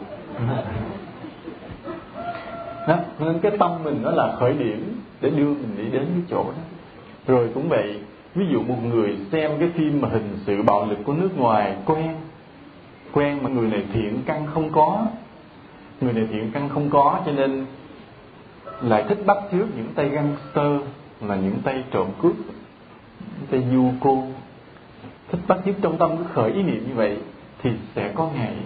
Đó, 2.88 2.96
nên 3.18 3.38
cái 3.40 3.52
tâm 3.58 3.84
mình 3.84 3.98
nó 4.02 4.10
là 4.10 4.36
khởi 4.40 4.52
điểm 4.52 5.00
để 5.20 5.30
đưa 5.30 5.48
mình 5.48 5.74
đi 5.76 5.84
đến 5.84 6.06
cái 6.14 6.22
chỗ 6.30 6.44
đó. 6.44 6.62
Rồi 7.26 7.50
cũng 7.54 7.68
vậy 7.68 8.00
ví 8.34 8.46
dụ 8.52 8.62
một 8.62 8.78
người 8.84 9.16
xem 9.32 9.50
cái 9.60 9.70
phim 9.74 10.00
mà 10.00 10.08
hình 10.08 10.38
sự 10.46 10.62
bạo 10.62 10.86
lực 10.86 10.98
của 11.04 11.12
nước 11.12 11.38
ngoài 11.38 11.76
quen 11.86 12.16
quen 13.12 13.38
mà 13.42 13.50
người 13.50 13.70
này 13.70 13.84
thiện 13.92 14.22
căn 14.26 14.46
không 14.54 14.70
có. 14.72 15.06
Người 16.00 16.12
này 16.12 16.26
thiện 16.30 16.50
căn 16.52 16.68
không 16.68 16.90
có, 16.90 17.20
cho 17.26 17.32
nên 17.32 17.66
lại 18.80 19.04
thích 19.08 19.18
bắt 19.26 19.36
chước 19.52 19.76
những 19.76 19.92
tay 19.94 20.08
gangster 20.08 20.80
là 21.20 21.36
những 21.36 21.58
tay 21.64 21.84
trộm 21.90 22.08
cướp, 22.22 22.32
những 23.20 23.46
tay 23.50 23.64
du 23.72 23.90
cô. 24.00 24.22
Thích 25.30 25.40
bắt 25.48 25.58
chước 25.64 25.74
trong 25.82 25.98
tâm, 25.98 26.16
cứ 26.16 26.24
khởi 26.32 26.52
ý 26.52 26.62
niệm 26.62 26.84
như 26.88 26.94
vậy 26.94 27.18
thì 27.62 27.70
sẽ 27.94 28.12
có 28.14 28.30
ngày, 28.34 28.56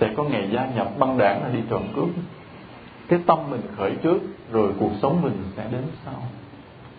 sẽ 0.00 0.14
có 0.16 0.24
ngày 0.24 0.50
gia 0.52 0.66
nhập 0.66 0.92
băng 0.98 1.18
đảng 1.18 1.42
là 1.42 1.48
đi 1.48 1.60
trộm 1.70 1.82
cướp. 1.96 2.08
Cái 3.08 3.18
tâm 3.26 3.38
mình 3.50 3.60
khởi 3.76 3.90
trước, 4.02 4.18
rồi 4.52 4.72
cuộc 4.78 4.92
sống 5.02 5.22
mình 5.22 5.42
sẽ 5.56 5.64
đến 5.72 5.82
sau. 6.04 6.22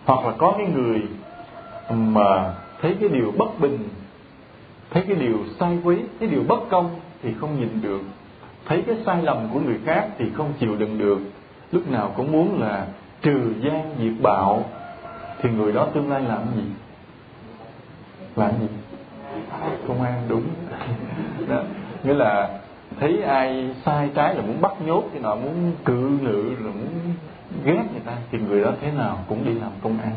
Hoặc 0.04 0.26
là 0.26 0.32
có 0.38 0.54
cái 0.58 0.66
người 0.66 1.02
mà 1.90 2.54
thấy 2.82 2.96
cái 3.00 3.08
điều 3.08 3.32
bất 3.38 3.60
bình 3.60 3.78
thấy 4.90 5.04
cái 5.08 5.16
điều 5.16 5.38
sai 5.60 5.78
quấy 5.84 5.98
cái 6.20 6.28
điều 6.28 6.42
bất 6.48 6.60
công 6.70 7.00
thì 7.22 7.34
không 7.40 7.60
nhìn 7.60 7.82
được. 7.82 8.00
Thấy 8.66 8.82
cái 8.86 8.96
sai 9.06 9.22
lầm 9.22 9.48
của 9.52 9.60
người 9.60 9.78
khác 9.84 10.08
thì 10.18 10.24
không 10.34 10.52
chịu 10.60 10.76
đựng 10.76 10.98
được. 10.98 11.18
Lúc 11.72 11.90
nào 11.90 12.12
cũng 12.16 12.32
muốn 12.32 12.60
là 12.60 12.86
trừ 13.22 13.54
gian 13.60 13.94
diệt 13.98 14.22
bạo. 14.22 14.64
Thì 15.42 15.50
người 15.50 15.72
đó 15.72 15.88
tương 15.94 16.10
lai 16.10 16.22
làm 16.22 16.42
gì? 16.56 16.62
Làm 18.36 18.50
gì? 18.60 18.66
Công 19.88 20.02
an 20.02 20.22
đúng. 20.28 20.44
Đó. 21.48 21.62
nghĩa 22.04 22.14
là 22.14 22.58
thấy 23.00 23.22
ai 23.22 23.70
sai 23.84 24.10
trái 24.14 24.34
là 24.34 24.42
muốn 24.42 24.60
bắt 24.60 24.72
nhốt 24.86 25.04
cái 25.12 25.22
nào 25.22 25.36
muốn 25.36 25.72
cự 25.84 26.18
nữ 26.22 26.54
rồi 26.62 26.72
muốn 26.72 27.14
ghét 27.64 27.82
người 27.92 28.02
ta, 28.04 28.12
thì 28.30 28.38
người 28.38 28.62
đó 28.64 28.72
thế 28.80 28.90
nào 28.92 29.18
cũng 29.28 29.44
đi 29.44 29.54
làm 29.54 29.70
công 29.82 29.98
an. 29.98 30.12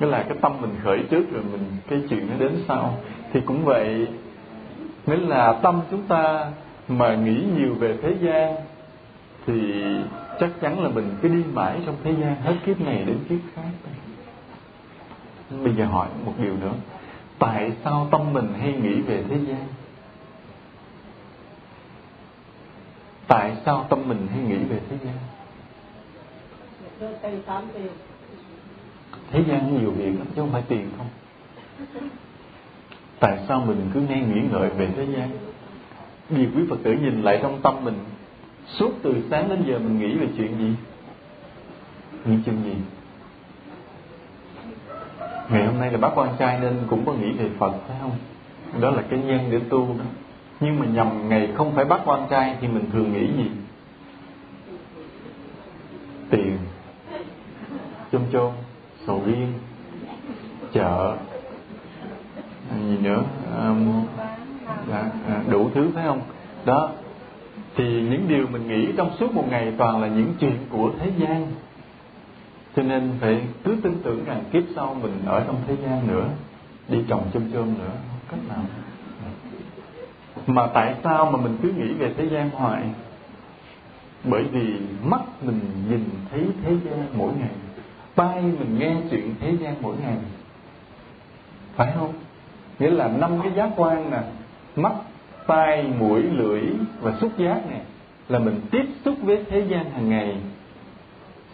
Nghĩa 0.00 0.06
là 0.06 0.22
cái 0.22 0.38
tâm 0.40 0.52
mình 0.60 0.74
khởi 0.84 0.98
trước 1.10 1.24
rồi 1.32 1.42
mình, 1.52 1.64
cái 1.88 2.02
chuyện 2.10 2.26
nó 2.30 2.34
đến 2.38 2.64
sau 2.68 2.94
thì 3.32 3.40
cũng 3.40 3.64
vậy, 3.64 4.08
nghĩa 5.06 5.16
là 5.16 5.52
tâm 5.62 5.80
chúng 5.90 6.02
ta 6.02 6.50
mà 6.88 7.14
nghĩ 7.14 7.44
nhiều 7.56 7.74
về 7.74 7.98
thế 8.02 8.16
gian, 8.20 8.54
thì 9.46 9.84
chắc 10.40 10.50
chắn 10.60 10.82
là 10.82 10.88
mình 10.88 11.14
cứ 11.22 11.28
đi 11.28 11.44
mãi 11.52 11.80
trong 11.86 11.96
thế 12.04 12.14
gian 12.20 12.36
hết 12.42 12.54
kiếp 12.66 12.80
này 12.80 13.04
đến 13.06 13.18
kiếp 13.28 13.38
khác. 13.54 13.70
Bây 15.64 15.74
giờ 15.74 15.84
hỏi 15.84 16.08
một 16.24 16.32
điều 16.38 16.56
nữa. 16.56 16.72
Tại 17.38 17.72
sao 17.84 18.08
tâm 18.10 18.32
mình 18.32 18.54
hay 18.60 18.72
nghĩ 18.72 19.00
về 19.00 19.24
thế 19.28 19.36
gian? 19.48 19.66
Tại 23.28 23.56
sao 23.64 23.86
tâm 23.88 24.08
mình 24.08 24.26
hay 24.30 24.40
nghĩ 24.40 24.64
về 24.64 24.80
thế 24.90 24.98
gian? 25.04 25.14
Thế 29.30 29.44
gian 29.48 29.78
nhiều 29.80 29.90
việc 29.90 30.18
lắm, 30.18 30.26
chứ 30.34 30.40
không 30.40 30.52
phải 30.52 30.62
tiền 30.68 30.90
không? 30.98 31.08
Tại 33.22 33.38
sao 33.48 33.64
mình 33.66 33.90
cứ 33.94 34.00
nghe 34.00 34.20
nghĩ 34.20 34.40
ngợi 34.50 34.68
về 34.68 34.88
thế 34.96 35.06
gian? 35.16 35.30
Vì 36.28 36.46
quý 36.46 36.62
phật 36.70 36.76
tử 36.82 36.92
nhìn 36.92 37.22
lại 37.22 37.38
trong 37.42 37.60
tâm 37.62 37.84
mình, 37.84 37.98
suốt 38.66 38.90
từ 39.02 39.14
sáng 39.30 39.48
đến 39.48 39.64
giờ 39.66 39.78
mình 39.78 39.98
nghĩ 39.98 40.14
về 40.14 40.26
chuyện 40.36 40.58
gì? 40.58 40.74
Nghĩ 42.24 42.36
chuyện 42.46 42.56
gì? 42.64 42.74
Ngày 45.50 45.66
hôm 45.66 45.78
nay 45.78 45.90
là 45.90 45.98
bác 45.98 46.10
quan 46.14 46.28
trai 46.38 46.60
nên 46.60 46.76
cũng 46.90 47.06
có 47.06 47.12
nghĩ 47.12 47.32
về 47.32 47.50
phật, 47.58 47.72
phải 47.88 47.96
không? 48.00 48.16
Đó 48.80 48.90
là 48.90 49.02
cái 49.10 49.18
nhân 49.18 49.48
để 49.50 49.60
tu 49.68 49.86
đó. 49.98 50.04
Nhưng 50.60 50.78
mà 50.78 50.86
nhầm 50.86 51.28
ngày 51.28 51.48
không 51.54 51.74
phải 51.74 51.84
bác 51.84 52.00
quan 52.04 52.26
trai 52.30 52.56
thì 52.60 52.68
mình 52.68 52.84
thường 52.92 53.12
nghĩ 53.12 53.26
gì? 53.36 53.50
Tiền. 56.30 56.58
Chôm 58.12 58.22
chôm, 58.32 58.52
sầu 59.06 59.22
riêng, 59.26 59.52
chợ 60.72 61.16
gì 62.80 62.98
nữa? 63.02 63.24
Um, 63.58 64.04
là, 64.16 64.36
dạ, 64.88 65.10
à, 65.28 65.42
đủ 65.50 65.70
thứ 65.74 65.90
phải 65.94 66.04
không? 66.04 66.20
Đó 66.64 66.90
thì 67.76 68.02
những 68.02 68.28
điều 68.28 68.46
mình 68.46 68.68
nghĩ 68.68 68.92
trong 68.96 69.10
suốt 69.18 69.34
một 69.34 69.44
ngày 69.50 69.72
toàn 69.78 70.02
là 70.02 70.08
những 70.08 70.34
chuyện 70.40 70.56
của 70.70 70.90
thế 71.00 71.10
gian. 71.18 71.46
Cho 72.76 72.82
nên 72.82 73.12
phải 73.20 73.42
cứ 73.64 73.76
tin 73.82 73.94
tưởng 74.02 74.24
rằng 74.24 74.44
kiếp 74.52 74.62
sau 74.76 74.96
mình 75.02 75.22
ở 75.26 75.44
trong 75.46 75.56
thế 75.66 75.76
gian 75.84 76.06
nữa 76.06 76.28
đi 76.88 76.98
trồng 77.08 77.30
chôm 77.32 77.42
chôm 77.52 77.74
nữa 77.78 77.90
không 78.08 78.20
cách 78.28 78.40
nào. 78.48 78.64
Mà 80.46 80.66
tại 80.66 80.94
sao 81.04 81.30
mà 81.30 81.38
mình 81.38 81.56
cứ 81.62 81.72
nghĩ 81.72 81.92
về 81.92 82.14
thế 82.16 82.28
gian 82.28 82.50
hoài? 82.50 82.82
Bởi 84.24 84.44
vì 84.52 84.76
mắt 85.02 85.20
mình 85.42 85.60
nhìn 85.90 86.04
thấy 86.30 86.46
thế 86.64 86.76
gian 86.84 87.06
mỗi 87.14 87.32
ngày 87.38 87.50
tai 88.14 88.42
mình 88.42 88.78
nghe 88.78 88.96
chuyện 89.10 89.34
thế 89.40 89.56
gian 89.56 89.74
mỗi 89.80 89.96
ngày. 89.96 90.16
Phải 91.76 91.92
không? 91.94 92.12
Nghĩa 92.82 92.90
là 92.90 93.08
năm 93.08 93.30
cái 93.42 93.52
giác 93.56 93.70
quan 93.76 94.10
nè, 94.10 94.18
mắt, 94.76 94.92
tai, 95.46 95.84
mũi, 95.98 96.22
lưỡi 96.22 96.62
và 97.00 97.12
xúc 97.20 97.32
giác 97.38 97.70
này 97.70 97.80
là 98.28 98.38
mình 98.38 98.60
tiếp 98.70 98.84
xúc 99.04 99.14
với 99.22 99.44
thế 99.50 99.64
gian 99.68 99.90
hàng 99.90 100.08
ngày. 100.08 100.36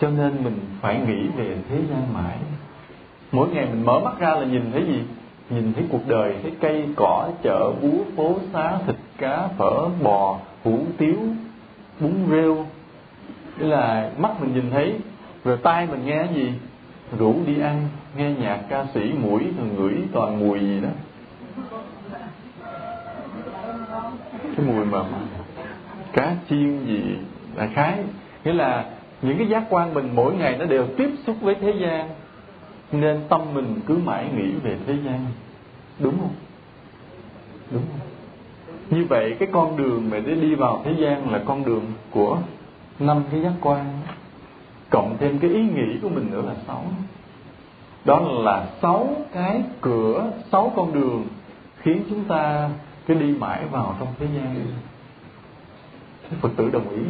Cho 0.01 0.11
nên 0.11 0.45
mình 0.45 0.61
phải 0.81 1.01
nghĩ 1.07 1.29
về 1.37 1.57
thế 1.69 1.81
gian 1.91 2.15
mãi. 2.15 2.37
Mỗi 3.33 3.49
ngày 3.49 3.67
mình 3.67 3.85
mở 3.85 4.01
mắt 4.01 4.19
ra 4.19 4.35
là 4.35 4.45
nhìn 4.45 4.63
thấy 4.73 4.85
gì? 4.87 5.03
Nhìn 5.51 5.73
thấy 5.73 5.85
cuộc 5.91 6.09
đời, 6.09 6.35
thấy 6.43 6.53
cây, 6.61 6.89
cỏ, 6.97 7.29
chợ, 7.43 7.73
búa, 7.83 8.05
phố, 8.17 8.35
xá, 8.53 8.79
thịt 8.87 8.97
cá, 9.19 9.49
phở, 9.59 9.89
bò, 10.03 10.39
hủ, 10.65 10.79
tiếu, 10.99 11.19
bún 12.01 12.13
rêu. 12.31 12.67
Nghĩa 13.59 13.67
là 13.67 14.11
mắt 14.19 14.41
mình 14.41 14.55
nhìn 14.55 14.71
thấy, 14.71 14.95
rồi 15.45 15.57
tai 15.63 15.87
mình 15.87 16.07
nghe 16.07 16.27
gì? 16.35 16.53
Rủ 17.19 17.35
đi 17.47 17.61
ăn, 17.61 17.89
nghe 18.17 18.31
nhạc 18.31 18.59
ca 18.69 18.87
sĩ 18.95 19.13
mũi 19.23 19.43
thường 19.57 19.75
ngửi 19.77 19.95
toàn 20.13 20.39
mùi 20.39 20.61
gì 20.61 20.81
đó 20.81 20.89
cái 24.57 24.67
mùi 24.67 24.85
mà 24.85 24.99
cá 26.13 26.37
chiên 26.49 26.87
gì 26.87 27.03
đại 27.57 27.69
khái. 27.75 27.99
Nghĩa 28.45 28.53
là 28.53 28.85
những 29.23 29.39
cái 29.39 29.49
giác 29.49 29.65
quan 29.71 29.95
mình 29.95 30.11
mỗi 30.15 30.35
ngày 30.35 30.57
nó 30.59 30.65
đều 30.65 30.87
tiếp 30.97 31.11
xúc 31.27 31.37
với 31.41 31.55
thế 31.55 31.75
gian, 31.81 32.09
nên 32.93 33.21
tâm 33.29 33.41
mình 33.55 33.81
cứ 33.87 33.99
mãi 34.05 34.29
nghĩ 34.37 34.51
về 34.63 34.77
thế 34.87 34.95
gian. 35.05 35.27
Đúng 35.99 36.19
không? 36.19 36.35
Đúng 37.71 37.83
không? 37.83 38.09
Như 38.91 39.07
vậy 39.09 39.37
cái 39.39 39.49
con 39.53 39.77
đường 39.77 40.11
mà 40.11 40.19
để 40.27 40.35
đi 40.35 40.55
vào 40.55 40.83
thế 40.85 40.93
gian 40.99 41.33
là 41.33 41.41
con 41.45 41.65
đường 41.65 41.85
của 42.11 42.39
năm 42.99 43.23
cái 43.31 43.41
giác 43.41 43.53
quan. 43.61 43.85
Cộng 44.91 45.17
thêm 45.21 45.39
cái 45.39 45.51
ý 45.51 45.63
nghĩ 45.63 45.99
của 46.03 46.09
mình 46.09 46.31
nữa 46.31 46.43
là 46.47 46.55
sáu. 46.67 46.85
Đó 48.05 48.21
là 48.21 48.67
sáu 48.83 49.17
cái 49.33 49.63
cửa, 49.81 50.31
sáu 50.53 50.73
con 50.77 50.93
đường 50.93 51.27
khiến 51.79 52.03
chúng 52.11 52.25
ta 52.25 52.71
cứ 53.09 53.15
đi 53.15 53.35
mãi 53.39 53.65
vào 53.71 53.97
trong 53.99 54.09
thế 54.19 54.27
gian 54.35 54.67
Thế 56.31 56.37
Phật 56.41 56.49
tử 56.57 56.71
đồng 56.71 56.89
ý? 56.91 57.03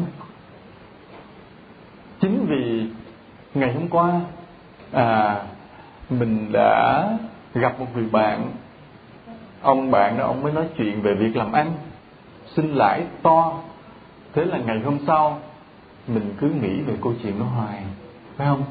Chính 2.20 2.46
vì 2.46 2.87
ngày 3.54 3.72
hôm 3.72 3.88
qua 3.88 4.20
à, 4.92 5.42
mình 6.11 6.52
đã 6.52 7.08
gặp 7.54 7.80
một 7.80 7.87
người 7.94 8.06
bạn 8.12 8.50
ông 9.62 9.90
bạn 9.90 10.18
đó 10.18 10.24
ông 10.24 10.42
mới 10.42 10.52
nói 10.52 10.68
chuyện 10.76 11.02
về 11.02 11.14
việc 11.14 11.37
làm 11.37 11.52
ăn. 11.52 11.72
Xin 12.56 12.74
lãi 12.74 13.04
to. 13.22 13.52
Thế 14.34 14.44
là 14.44 14.58
ngày 14.58 14.80
hôm 14.80 14.98
sau 15.06 15.40
mình 16.06 16.34
cứ 16.40 16.50
nghĩ 16.50 16.80
về 16.80 16.94
câu 17.02 17.14
chuyện 17.22 17.38
đó 17.38 17.44
hoài 17.44 17.82
phải 18.37 18.46
không? 18.46 18.64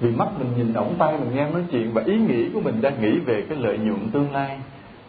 Vì 0.00 0.10
mắt 0.10 0.28
mình 0.38 0.48
nhìn 0.56 0.72
ổng 0.72 0.94
tay 0.98 1.18
mình 1.18 1.34
nghe 1.34 1.50
nói 1.50 1.62
chuyện 1.70 1.92
và 1.92 2.02
ý 2.06 2.18
nghĩ 2.18 2.50
của 2.54 2.60
mình 2.60 2.80
đang 2.80 3.02
nghĩ 3.02 3.18
về 3.18 3.46
cái 3.48 3.58
lợi 3.58 3.78
nhuận 3.78 4.10
tương 4.10 4.32
lai 4.32 4.58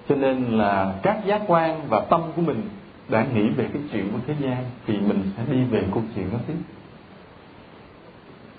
cho 0.10 0.16
nên 0.16 0.44
là 0.44 0.94
các 1.04 1.26
giác 1.26 1.42
quan 1.48 1.82
và 1.90 2.00
tâm 2.00 2.22
của 2.36 2.42
mình 2.42 2.62
đã 3.10 3.26
nghĩ 3.34 3.50
về 3.50 3.70
cái 3.74 3.82
chuyện 3.92 4.10
của 4.14 4.20
thế 4.28 4.36
gian 4.40 4.64
thì 4.88 4.98
mình 4.98 5.22
sẽ 5.38 5.44
đi 5.52 5.64
về 5.64 5.84
câu 5.94 6.04
chuyện 6.16 6.30
đó 6.32 6.38
tiếp. 6.48 6.54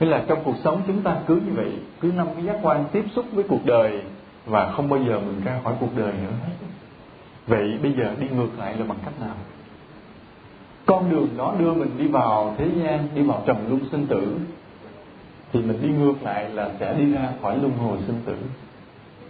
Nghĩa 0.01 0.07
là 0.07 0.25
trong 0.29 0.39
cuộc 0.45 0.55
sống 0.65 0.83
chúng 0.87 1.03
ta 1.03 1.17
cứ 1.27 1.35
như 1.35 1.53
vậy, 1.55 1.73
Cứ 2.01 2.13
năm 2.13 2.27
cái 2.35 2.45
giác 2.45 2.59
quan 2.63 2.85
tiếp 2.93 3.05
xúc 3.17 3.27
với 3.33 3.45
cuộc 3.49 3.67
đời 3.67 4.03
Và 4.47 4.73
không 4.73 4.89
bao 4.89 5.01
giờ 5.03 5.21
mình 5.21 5.41
ra 5.45 5.61
khỏi 5.65 5.75
cuộc 5.81 5.97
đời 5.97 6.13
nữa. 6.13 6.35
Vậy 7.47 7.79
bây 7.83 7.93
giờ 7.93 8.15
đi 8.21 8.27
ngược 8.29 8.59
lại 8.59 8.77
là 8.77 8.85
bằng 8.85 8.99
cách 9.05 9.21
nào? 9.21 9.35
Con 10.87 11.11
đường 11.11 11.29
đó 11.37 11.55
đưa 11.59 11.75
mình 11.75 11.91
đi 11.99 12.09
vào 12.09 12.55
thế 12.59 12.69
gian, 12.83 13.09
Đi 13.15 13.23
vào 13.23 13.43
trầm 13.47 13.57
luân 13.69 13.81
sinh 13.91 14.07
tử, 14.07 14.39
Thì 15.53 15.61
mình 15.61 15.79
đi 15.83 15.89
ngược 15.89 16.23
lại 16.23 16.51
là 16.51 16.71
sẽ 16.81 16.95
đi 16.95 17.13
ra 17.13 17.29
khỏi 17.43 17.59
luân 17.59 17.73
hồi 17.73 17.99
sinh 18.07 18.21
tử. 18.25 18.37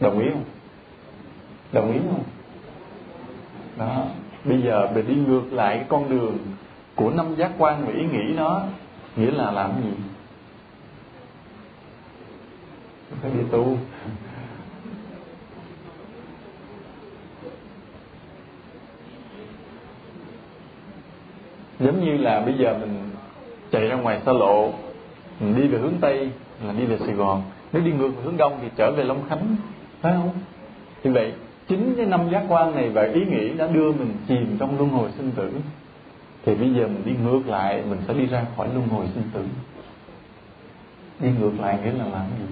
Đồng 0.00 0.18
ý 0.18 0.26
không? 0.32 0.44
Đồng 1.72 1.92
ý 1.92 1.98
không? 2.10 2.24
Đó, 3.78 4.04
Bây 4.44 4.62
giờ 4.62 4.88
mình 4.94 5.06
đi 5.08 5.14
ngược 5.14 5.52
lại 5.52 5.76
cái 5.76 5.86
con 5.88 6.10
đường 6.10 6.38
Của 6.94 7.10
năm 7.10 7.34
giác 7.36 7.50
quan 7.58 7.86
và 7.86 7.92
ý 7.92 8.04
nghĩ 8.04 8.34
nó 8.36 8.62
Nghĩa 9.16 9.30
là 9.30 9.50
làm 9.50 9.70
gì? 9.82 9.90
phải 13.22 13.30
đi 13.30 13.40
tu 13.50 13.76
giống 21.80 22.04
như 22.04 22.16
là 22.16 22.40
bây 22.40 22.54
giờ 22.54 22.78
mình 22.80 23.10
chạy 23.70 23.86
ra 23.86 23.96
ngoài 23.96 24.20
xa 24.26 24.32
lộ, 24.32 24.72
mình 25.40 25.56
đi 25.56 25.68
về 25.68 25.78
hướng 25.78 25.94
tây 26.00 26.30
là 26.66 26.72
đi 26.72 26.84
về 26.84 26.98
sài 26.98 27.14
gòn 27.14 27.42
nếu 27.72 27.82
đi 27.82 27.92
ngược 27.92 28.08
về 28.08 28.22
hướng 28.22 28.36
đông 28.36 28.58
thì 28.62 28.68
trở 28.76 28.92
về 28.92 29.04
long 29.04 29.28
khánh, 29.28 29.56
phải 30.00 30.12
không 30.12 30.30
như 31.04 31.12
vậy 31.12 31.32
chính 31.68 31.94
cái 31.96 32.06
năm 32.06 32.28
giác 32.32 32.44
quan 32.48 32.74
này 32.74 32.90
và 32.90 33.02
ý 33.02 33.24
nghĩ 33.24 33.48
đã 33.48 33.66
đưa 33.66 33.92
mình 33.92 34.12
chìm 34.28 34.56
trong 34.58 34.78
luân 34.78 34.90
hồi 34.90 35.10
sinh 35.16 35.30
tử 35.36 35.50
thì 36.48 36.54
bây 36.54 36.74
giờ 36.74 36.86
mình 36.86 37.02
đi 37.04 37.12
ngược 37.22 37.42
lại 37.46 37.82
mình 37.88 37.98
sẽ 38.08 38.14
đi 38.14 38.26
ra 38.26 38.46
khỏi 38.56 38.68
luân 38.74 38.88
hồi 38.88 39.06
sinh 39.14 39.24
tử. 39.34 39.44
Đi 41.20 41.28
ngược 41.40 41.60
lại 41.60 41.78
nghĩa 41.84 41.92
là 41.92 42.04
làm 42.04 42.26
gì? 42.38 42.44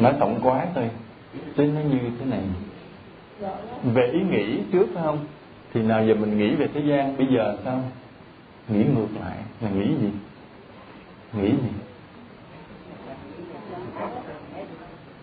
Nói 0.00 0.14
tổng 0.20 0.40
quát 0.42 0.66
thôi 0.74 0.90
chứ 1.56 1.62
nó 1.62 1.80
như 1.80 1.98
thế 2.18 2.24
này. 2.26 2.42
Về 3.94 4.10
ý 4.12 4.20
nghĩ 4.30 4.58
trước 4.72 4.86
phải 4.94 5.02
không? 5.02 5.18
Thì 5.74 5.82
nào 5.82 6.06
giờ 6.06 6.14
mình 6.14 6.38
nghĩ 6.38 6.54
về 6.54 6.68
thế 6.74 6.80
gian 6.80 7.16
bây 7.16 7.26
giờ 7.26 7.56
sao? 7.64 7.82
Nghĩ 8.68 8.84
ngược 8.84 9.20
lại 9.20 9.36
là 9.60 9.70
nghĩ 9.70 9.94
gì? 10.00 10.10
Nghĩ 11.32 11.50
gì? 11.50 11.70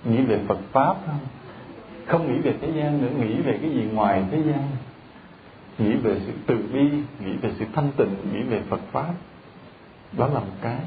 Nghĩ 0.03 0.21
về 0.21 0.39
Phật 0.47 0.57
pháp 0.71 0.95
không? 1.05 1.19
Không 2.07 2.33
nghĩ 2.33 2.39
về 2.39 2.53
thế 2.61 2.71
gian 2.75 3.01
nữa, 3.01 3.09
nghĩ 3.19 3.41
về 3.41 3.59
cái 3.61 3.71
gì 3.71 3.83
ngoài 3.93 4.23
thế 4.31 4.41
gian? 4.45 4.67
Nghĩ 5.77 5.95
về 5.95 6.21
sự 6.25 6.31
từ 6.45 6.57
bi, 6.73 6.89
nghĩ 7.19 7.33
về 7.41 7.51
sự 7.59 7.65
thanh 7.73 7.91
tịnh, 7.97 8.15
nghĩ 8.33 8.41
về 8.43 8.61
phật 8.69 8.79
pháp. 8.91 9.13
Đó 10.17 10.27
là 10.27 10.39
một 10.39 10.55
cái. 10.61 10.77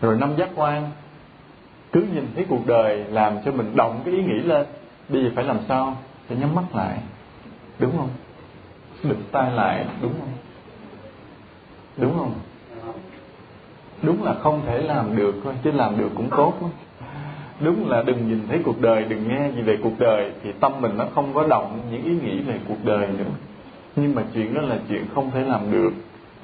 Rồi 0.00 0.16
năm 0.16 0.36
giác 0.36 0.48
quan, 0.54 0.90
cứ 1.92 2.00
nhìn 2.00 2.26
thấy 2.34 2.46
cuộc 2.48 2.66
đời 2.66 3.04
làm 3.04 3.36
cho 3.44 3.52
mình 3.52 3.76
động 3.76 4.02
cái 4.04 4.14
ý 4.14 4.22
nghĩ 4.22 4.40
lên, 4.40 4.66
bây 5.08 5.24
giờ 5.24 5.30
phải 5.34 5.44
làm 5.44 5.58
sao? 5.68 5.96
Phải 6.28 6.36
nhắm 6.36 6.54
mắt 6.54 6.64
lại. 6.74 6.98
Đúng 7.78 7.96
không? 7.96 8.10
Đừng 9.02 9.22
tay 9.32 9.52
lại, 9.52 9.86
đúng 10.02 10.14
không? 10.20 10.32
Đúng 11.96 12.18
không? 12.18 12.34
Đúng 14.06 14.24
là 14.24 14.34
không 14.34 14.62
thể 14.66 14.82
làm 14.82 15.16
được 15.16 15.34
thôi, 15.44 15.54
chứ 15.64 15.70
làm 15.72 15.98
được 15.98 16.08
cũng 16.14 16.30
tốt 16.36 16.54
lắm. 16.60 16.70
Đúng 17.60 17.88
là 17.90 18.02
đừng 18.02 18.28
nhìn 18.28 18.40
thấy 18.48 18.60
cuộc 18.64 18.80
đời, 18.80 19.04
đừng 19.04 19.28
nghe 19.28 19.50
gì 19.56 19.62
về 19.62 19.78
cuộc 19.82 19.98
đời, 19.98 20.32
thì 20.42 20.52
tâm 20.60 20.72
mình 20.80 20.96
nó 20.96 21.06
không 21.14 21.34
có 21.34 21.46
động 21.46 21.80
những 21.90 22.04
ý 22.04 22.10
nghĩ 22.10 22.40
về 22.40 22.58
cuộc 22.68 22.84
đời 22.84 23.06
nữa. 23.06 23.24
Nhưng 23.96 24.14
mà 24.14 24.22
chuyện 24.34 24.54
đó 24.54 24.60
là 24.60 24.78
chuyện 24.88 25.04
không 25.14 25.30
thể 25.30 25.40
làm 25.40 25.70
được, 25.70 25.90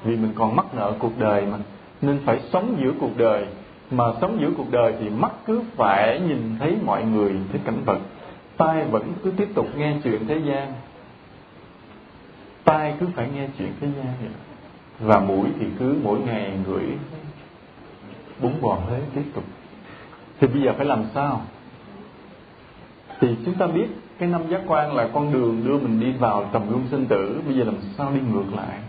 vì 0.03 0.15
mình 0.15 0.31
còn 0.35 0.55
mắc 0.55 0.65
nợ 0.75 0.93
cuộc 0.99 1.19
đời 1.19 1.45
mà. 1.51 1.57
Nên 2.01 2.19
phải 2.25 2.39
sống 2.53 2.77
giữa 2.83 2.91
cuộc 2.99 3.17
đời. 3.17 3.45
Mà 3.91 4.03
sống 4.21 4.37
giữa 4.41 4.49
cuộc 4.57 4.71
đời 4.71 4.93
thì 4.99 5.09
mắt 5.09 5.31
cứ 5.45 5.61
phải 5.75 6.19
nhìn 6.19 6.55
thấy 6.59 6.75
mọi 6.85 7.03
người, 7.03 7.35
thấy 7.51 7.61
cảnh 7.65 7.81
vật. 7.85 7.99
Tai 8.57 8.85
vẫn 8.85 9.13
cứ 9.23 9.31
tiếp 9.37 9.47
tục 9.53 9.67
nghe 9.77 9.95
chuyện 10.03 10.27
thế 10.27 10.37
gian. 10.37 10.73
Tai 12.63 12.93
cứ 12.99 13.07
phải 13.15 13.29
nghe 13.35 13.47
chuyện 13.57 13.71
thế 13.81 13.87
gian 13.97 14.05
vậy. 14.21 14.31
Và 14.99 15.19
mũi 15.19 15.47
thì 15.59 15.65
cứ 15.79 15.95
mỗi 16.03 16.19
ngày 16.19 16.51
ngửi 16.67 16.85
bún 18.41 18.61
bò 18.61 18.75
Huế 18.75 18.99
tiếp 19.15 19.23
tục. 19.33 19.43
Thì 20.39 20.47
bây 20.47 20.61
giờ 20.61 20.73
phải 20.77 20.85
làm 20.85 21.05
sao? 21.13 21.41
Thì 23.19 23.35
chúng 23.45 23.55
ta 23.55 23.67
biết 23.67 23.87
cái 24.19 24.29
năm 24.29 24.49
giác 24.49 24.61
quan 24.67 24.95
là 24.95 25.09
con 25.13 25.33
đường 25.33 25.63
đưa 25.65 25.77
mình 25.77 25.99
đi 25.99 26.11
vào 26.11 26.49
tầm 26.53 26.69
luân 26.69 26.87
sinh 26.91 27.05
tử, 27.05 27.41
bây 27.45 27.55
giờ 27.55 27.63
làm 27.63 27.75
sao 27.97 28.11
đi 28.13 28.19
ngược 28.19 28.53
lại? 28.55 28.79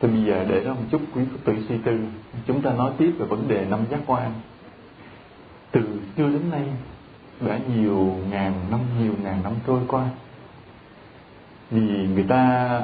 Thì 0.00 0.08
bây 0.08 0.24
giờ 0.24 0.44
để 0.48 0.64
đó 0.64 0.74
một 0.74 0.84
chút, 0.90 1.00
quý 1.14 1.22
Phật 1.32 1.38
tử 1.44 1.54
suy 1.68 1.78
tư. 1.84 2.00
Chúng 2.46 2.62
ta 2.62 2.72
nói 2.72 2.92
tiếp 2.98 3.12
về 3.18 3.26
vấn 3.26 3.48
đề 3.48 3.66
năm 3.70 3.80
giác 3.90 4.00
quan. 4.06 4.32
Từ 5.70 5.80
xưa 6.16 6.28
đến 6.28 6.50
nay, 6.50 6.64
đã 7.40 7.58
nhiều 7.76 8.16
ngàn 8.30 8.52
năm, 8.70 8.80
nhiều 9.00 9.14
ngàn 9.22 9.42
năm 9.42 9.52
trôi 9.66 9.80
qua. 9.88 10.08
Vì 11.70 12.08
người 12.14 12.24
ta, 12.28 12.82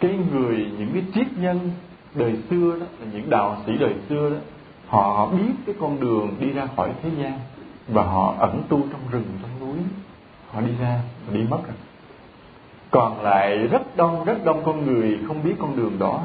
cái 0.00 0.18
người, 0.32 0.66
những 0.78 0.90
cái 0.92 1.02
triết 1.14 1.26
nhân 1.36 1.70
đời 2.14 2.36
xưa 2.50 2.76
đó 2.80 2.86
là 3.00 3.06
những 3.12 3.30
đạo 3.30 3.56
sĩ 3.66 3.72
đời 3.78 3.94
xưa 4.08 4.30
đó, 4.30 4.36
họ 4.86 5.26
biết 5.26 5.52
cái 5.66 5.74
con 5.80 6.00
đường 6.00 6.34
đi 6.40 6.52
ra 6.52 6.66
khỏi 6.76 6.90
thế 7.02 7.10
gian 7.22 7.32
và 7.88 8.02
họ 8.02 8.34
ẩn 8.38 8.62
tu 8.68 8.82
trong 8.92 9.00
rừng, 9.10 9.24
trong 9.42 9.50
núi. 9.60 9.78
Họ 10.50 10.60
đi 10.60 10.72
ra 10.80 11.00
và 11.26 11.34
đi 11.34 11.40
mất 11.50 11.58
rồi. 11.66 11.76
Còn 12.90 13.22
lại 13.22 13.56
rất 13.56 13.96
đông 13.96 14.24
rất 14.24 14.44
đông 14.44 14.62
con 14.64 14.86
người 14.86 15.18
không 15.26 15.44
biết 15.44 15.54
con 15.58 15.76
đường 15.76 15.98
đó 15.98 16.22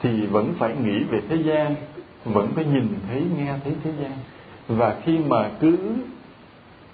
thì 0.00 0.26
vẫn 0.26 0.54
phải 0.58 0.74
nghĩ 0.84 1.04
về 1.04 1.20
thế 1.28 1.36
gian, 1.36 1.74
vẫn 2.24 2.48
phải 2.54 2.64
nhìn 2.64 2.88
thấy, 3.08 3.24
nghe 3.36 3.54
thấy 3.64 3.74
thế 3.84 3.92
gian. 4.00 4.12
Và 4.68 4.96
khi 5.04 5.18
mà 5.18 5.50
cứ 5.60 5.78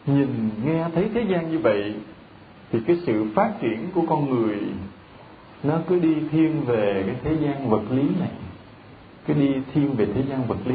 nhìn, 0.07 0.51
nghe 0.65 0.85
thấy 0.95 1.09
thế 1.15 1.25
gian 1.29 1.51
như 1.51 1.59
vậy 1.59 1.95
thì 2.73 2.81
cái 2.87 2.97
sự 3.07 3.27
phát 3.35 3.53
triển 3.61 3.89
của 3.95 4.03
con 4.09 4.31
người 4.31 4.59
nó 5.63 5.79
cứ 5.89 5.99
đi 5.99 6.15
thiên 6.31 6.61
về 6.67 7.05
cái 7.07 7.17
thế 7.25 7.37
gian 7.45 7.71
vật 7.71 7.83
lý 7.91 8.03
này. 8.21 8.31
Cứ 9.27 9.35
đi 9.35 9.55
thiên 9.75 9.93
về 9.93 10.07
thế 10.15 10.23
gian 10.29 10.43
vật 10.47 10.59
lý. 10.65 10.75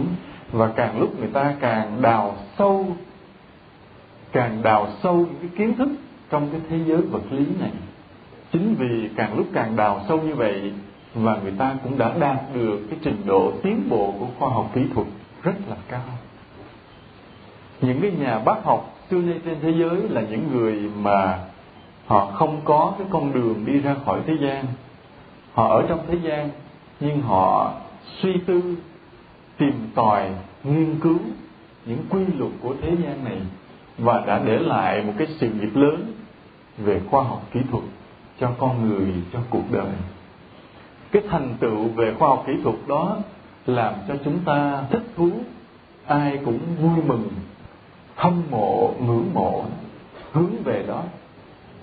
Và 0.51 0.67
càng 0.75 0.99
lúc 0.99 1.19
người 1.19 1.29
ta 1.34 1.55
càng 1.59 2.01
đào 2.01 2.36
sâu, 2.57 2.86
càng 4.31 4.63
đào 4.63 4.88
sâu 5.03 5.15
những 5.17 5.36
cái 5.41 5.49
kiến 5.57 5.75
thức 5.75 5.89
trong 6.29 6.49
cái 6.51 6.61
thế 6.69 6.79
giới 6.86 7.01
vật 7.01 7.31
lý 7.31 7.45
này. 7.59 7.71
Chính 8.51 8.75
vì 8.79 9.09
càng 9.15 9.38
lúc 9.38 9.47
càng 9.53 9.75
đào 9.75 10.01
sâu 10.07 10.21
như 10.21 10.36
vậy 10.36 10.73
và 11.13 11.38
người 11.43 11.53
ta 11.57 11.75
cũng 11.84 11.97
đã 11.97 12.13
đạt 12.19 12.38
được 12.53 12.79
cái 12.89 12.99
trình 13.03 13.21
độ 13.25 13.53
tiến 13.63 13.89
bộ 13.89 14.13
của 14.19 14.27
khoa 14.39 14.49
học 14.49 14.71
kỹ 14.75 14.81
thuật 14.95 15.07
rất 15.43 15.53
là 15.69 15.75
cao. 15.89 16.01
Những 17.81 18.01
cái 18.01 18.11
nhà 18.11 18.39
bác 18.39 18.63
học 18.63 18.95
xưa 19.11 19.21
nay 19.21 19.39
trên 19.45 19.57
thế 19.61 19.73
giới 19.79 20.09
là 20.09 20.21
những 20.21 20.49
người 20.53 20.89
mà 20.97 21.39
họ 22.06 22.26
không 22.26 22.62
có 22.66 22.93
cái 22.97 23.08
con 23.10 23.34
đường 23.34 23.66
đi 23.66 23.80
ra 23.80 23.95
khỏi 24.06 24.20
thế 24.28 24.34
gian. 24.41 24.66
Họ 25.54 25.68
ở 25.68 25.86
trong 25.89 25.99
thế 26.08 26.18
gian, 26.24 26.49
nhưng 26.99 27.22
họ 27.22 27.74
suy 28.22 28.34
tư, 28.45 28.76
tìm 29.58 29.89
tòi, 29.95 30.30
nghiên 30.64 30.99
cứu 30.99 31.18
những 31.86 31.99
quy 32.10 32.26
luật 32.38 32.51
của 32.62 32.76
thế 32.82 32.89
gian 33.04 33.24
này 33.26 33.38
và 33.97 34.24
đã 34.28 34.41
để 34.45 34.60
lại 34.60 35.04
một 35.04 35.14
cái 35.18 35.28
sự 35.39 35.49
nghiệp 35.49 35.72
lớn 35.74 36.14
về 36.78 37.01
khoa 37.10 37.24
học 37.24 37.41
kỹ 37.51 37.60
thuật 37.72 37.84
cho 38.39 38.51
con 38.58 38.89
người, 38.89 39.14
cho 39.34 39.39
cuộc 39.49 39.72
đời. 39.72 39.91
Cái 41.12 41.24
thành 41.30 41.54
tựu 41.60 41.88
về 41.88 42.14
khoa 42.20 42.30
học 42.30 42.43
kỹ 42.47 42.54
thuật 42.64 42.76
đó 42.88 43.18
làm 43.66 43.93
cho 44.08 44.14
chúng 44.26 44.39
ta 44.45 44.84
thích 44.91 45.04
thú, 45.16 45.30
ai 46.06 46.39
cũng 46.45 46.60
vui 46.82 47.04
mừng, 47.06 47.30
hâm 48.16 48.43
mộ, 48.51 48.93
ngưỡng 48.99 49.30
mộ, 49.34 49.66
hướng 50.32 50.64
về 50.64 50.84
đó 50.88 51.04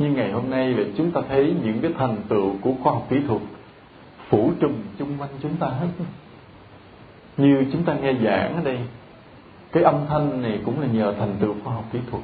nhưng 0.00 0.14
ngày 0.14 0.32
hôm 0.32 0.50
nay 0.50 0.74
thì 0.76 0.84
chúng 0.96 1.10
ta 1.10 1.20
thấy 1.28 1.54
những 1.64 1.80
cái 1.80 1.90
thành 1.98 2.16
tựu 2.28 2.54
của 2.60 2.72
khoa 2.82 2.92
học 2.92 3.06
kỹ 3.10 3.16
thuật 3.28 3.40
phủ 4.28 4.52
trùm 4.60 4.72
chung 4.98 5.08
quanh 5.18 5.30
chúng 5.42 5.56
ta 5.56 5.66
hết. 5.66 5.88
Như 7.36 7.64
chúng 7.72 7.82
ta 7.82 7.94
nghe 7.94 8.12
giảng 8.24 8.56
ở 8.56 8.62
đây, 8.64 8.78
cái 9.72 9.82
âm 9.82 9.94
thanh 10.08 10.42
này 10.42 10.60
cũng 10.64 10.80
là 10.80 10.86
nhờ 10.86 11.14
thành 11.18 11.34
tựu 11.40 11.54
khoa 11.64 11.74
học 11.74 11.84
kỹ 11.92 11.98
thuật. 12.10 12.22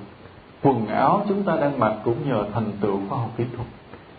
Quần 0.63 0.87
áo 0.87 1.25
chúng 1.29 1.43
ta 1.43 1.57
đang 1.57 1.79
mặc 1.79 1.95
cũng 2.05 2.29
nhờ 2.29 2.45
thành 2.55 2.73
tựu 2.81 3.01
khoa 3.09 3.19
học 3.19 3.31
kỹ 3.37 3.45
thuật. 3.57 3.69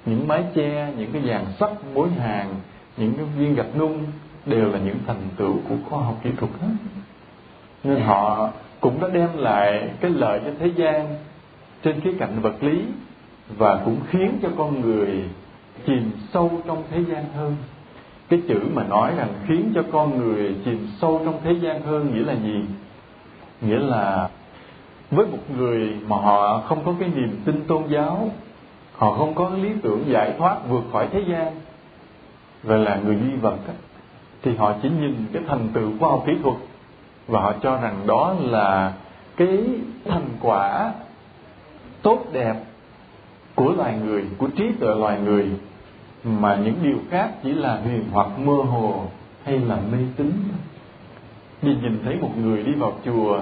Những 0.06 0.28
mái 0.28 0.44
che, 0.56 0.94
những 0.98 1.12
cái 1.12 1.22
dàn 1.28 1.46
sắt 1.60 1.72
mối 1.94 2.10
hàng 2.10 2.56
những 2.98 3.14
cái 3.14 3.26
viên 3.38 3.56
gạch 3.56 3.78
nung 3.78 4.04
đều 4.46 4.72
là 4.72 4.80
những 4.80 4.98
thành 5.08 5.22
tựu 5.38 5.54
của 5.70 5.76
khoa 5.90 6.04
học 6.04 6.16
kỹ 6.24 6.30
thuật 6.38 6.52
hết. 6.62 6.74
Nên 7.84 8.02
họ 8.02 8.50
cũng 8.80 9.02
đã 9.02 9.08
đem 9.08 9.30
lại 9.38 9.90
cái 10.00 10.12
lợi 10.12 10.42
cho 10.46 10.52
thế 10.60 10.68
gian 10.68 11.16
trên 11.84 12.02
khía 12.02 12.14
cạnh 12.20 12.40
vật 12.42 12.64
lý 12.64 12.82
và 13.58 13.82
cũng 13.86 14.00
khiến 14.10 14.40
cho 14.42 14.50
con 14.58 14.82
người 14.82 15.24
chìm 15.86 16.12
sâu 16.34 16.52
trong 16.68 16.84
thế 16.92 17.04
gian 17.10 17.26
hơn. 17.38 17.56
Cái 18.30 18.42
chữ 18.48 18.60
mà 18.74 18.84
nói 18.84 19.14
rằng 19.18 19.30
khiến 19.48 19.72
cho 19.76 19.84
con 19.92 20.18
người 20.18 20.56
chìm 20.66 20.88
sâu 21.02 21.22
trong 21.26 21.40
thế 21.44 21.52
gian 21.62 21.82
hơn 21.82 22.14
nghĩa 22.14 22.24
là 22.24 22.34
gì? 22.34 22.62
Nghĩa 23.62 23.80
là 23.80 24.30
với 25.12 25.26
một 25.26 25.50
người 25.58 25.98
mà 26.08 26.16
họ 26.16 26.62
không 26.68 26.86
có 26.86 26.94
cái 27.00 27.10
niềm 27.10 27.42
tin 27.46 27.64
tôn 27.68 27.84
giáo 27.88 28.30
họ 28.98 29.14
không 29.14 29.34
có 29.36 29.50
lý 29.50 29.70
tưởng 29.82 30.04
giải 30.08 30.34
thoát 30.38 30.58
vượt 30.70 30.84
khỏi 30.92 31.08
thế 31.12 31.24
gian 31.30 31.56
và 32.64 32.76
là 32.78 32.96
người 32.96 33.16
duy 33.16 33.36
vật 33.36 33.58
đó, 33.68 33.74
thì 34.42 34.56
họ 34.56 34.74
chỉ 34.82 34.90
nhìn 34.90 35.26
cái 35.34 35.44
thành 35.48 35.70
tựu 35.74 35.92
khoa 36.00 36.10
học 36.10 36.24
kỹ 36.28 36.34
thuật 36.44 36.56
và 37.28 37.42
họ 37.42 37.54
cho 37.62 37.78
rằng 37.78 38.08
đó 38.08 38.36
là 38.40 38.94
cái 39.38 39.64
thành 40.06 40.28
quả 40.42 40.94
tốt 42.02 42.26
đẹp 42.32 42.56
của 43.58 43.74
loài 43.78 43.98
người, 44.06 44.26
của 44.38 44.48
trí 44.48 44.72
tuệ 44.80 44.96
loài 44.96 45.20
người, 45.20 45.50
mà 46.24 46.56
những 46.56 46.76
điều 46.82 46.98
khác 47.10 47.32
chỉ 47.44 47.54
là 47.54 47.82
huyền 47.84 48.04
hoặc 48.12 48.28
mơ 48.40 48.54
hồ 48.54 49.06
hay 49.44 49.60
là 49.60 49.78
mê 49.92 49.98
tín. 50.18 50.32
Đi 51.62 51.76
nhìn 51.82 52.00
thấy 52.04 52.18
một 52.22 52.38
người 52.38 52.64
đi 52.64 52.74
vào 52.74 52.94
chùa, 53.06 53.40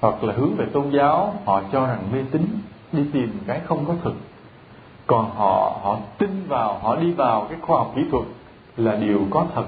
hoặc 0.00 0.24
là 0.24 0.34
hướng 0.36 0.54
về 0.54 0.66
tôn 0.72 0.90
giáo, 0.90 1.34
họ 1.44 1.62
cho 1.72 1.86
rằng 1.86 2.02
mê 2.12 2.18
tín, 2.30 2.46
đi 2.92 3.02
tìm 3.12 3.38
cái 3.46 3.60
không 3.64 3.84
có 3.86 3.94
thực. 4.02 4.14
Còn 5.06 5.30
họ 5.30 5.78
họ 5.82 5.98
tin 6.18 6.44
vào, 6.48 6.78
họ 6.78 6.96
đi 6.96 7.12
vào 7.12 7.46
cái 7.50 7.58
khoa 7.62 7.78
học 7.78 7.92
kỹ 7.96 8.02
thuật 8.10 8.24
là 8.76 8.96
điều 8.96 9.20
có 9.30 9.46
thật. 9.54 9.66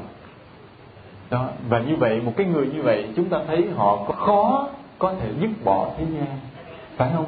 Đó, 1.30 1.48
và 1.68 1.78
như 1.78 1.96
vậy, 1.96 2.20
một 2.20 2.32
cái 2.36 2.46
người 2.46 2.66
như 2.66 2.82
vậy, 2.82 3.08
chúng 3.16 3.28
ta 3.28 3.38
thấy 3.46 3.68
họ 3.76 4.04
có 4.08 4.14
khó 4.14 4.68
có 4.98 5.14
thể 5.20 5.30
dứt 5.40 5.50
bỏ 5.64 5.88
thế 5.98 6.04
gian. 6.14 6.38
Phải 6.96 7.10
không 7.16 7.26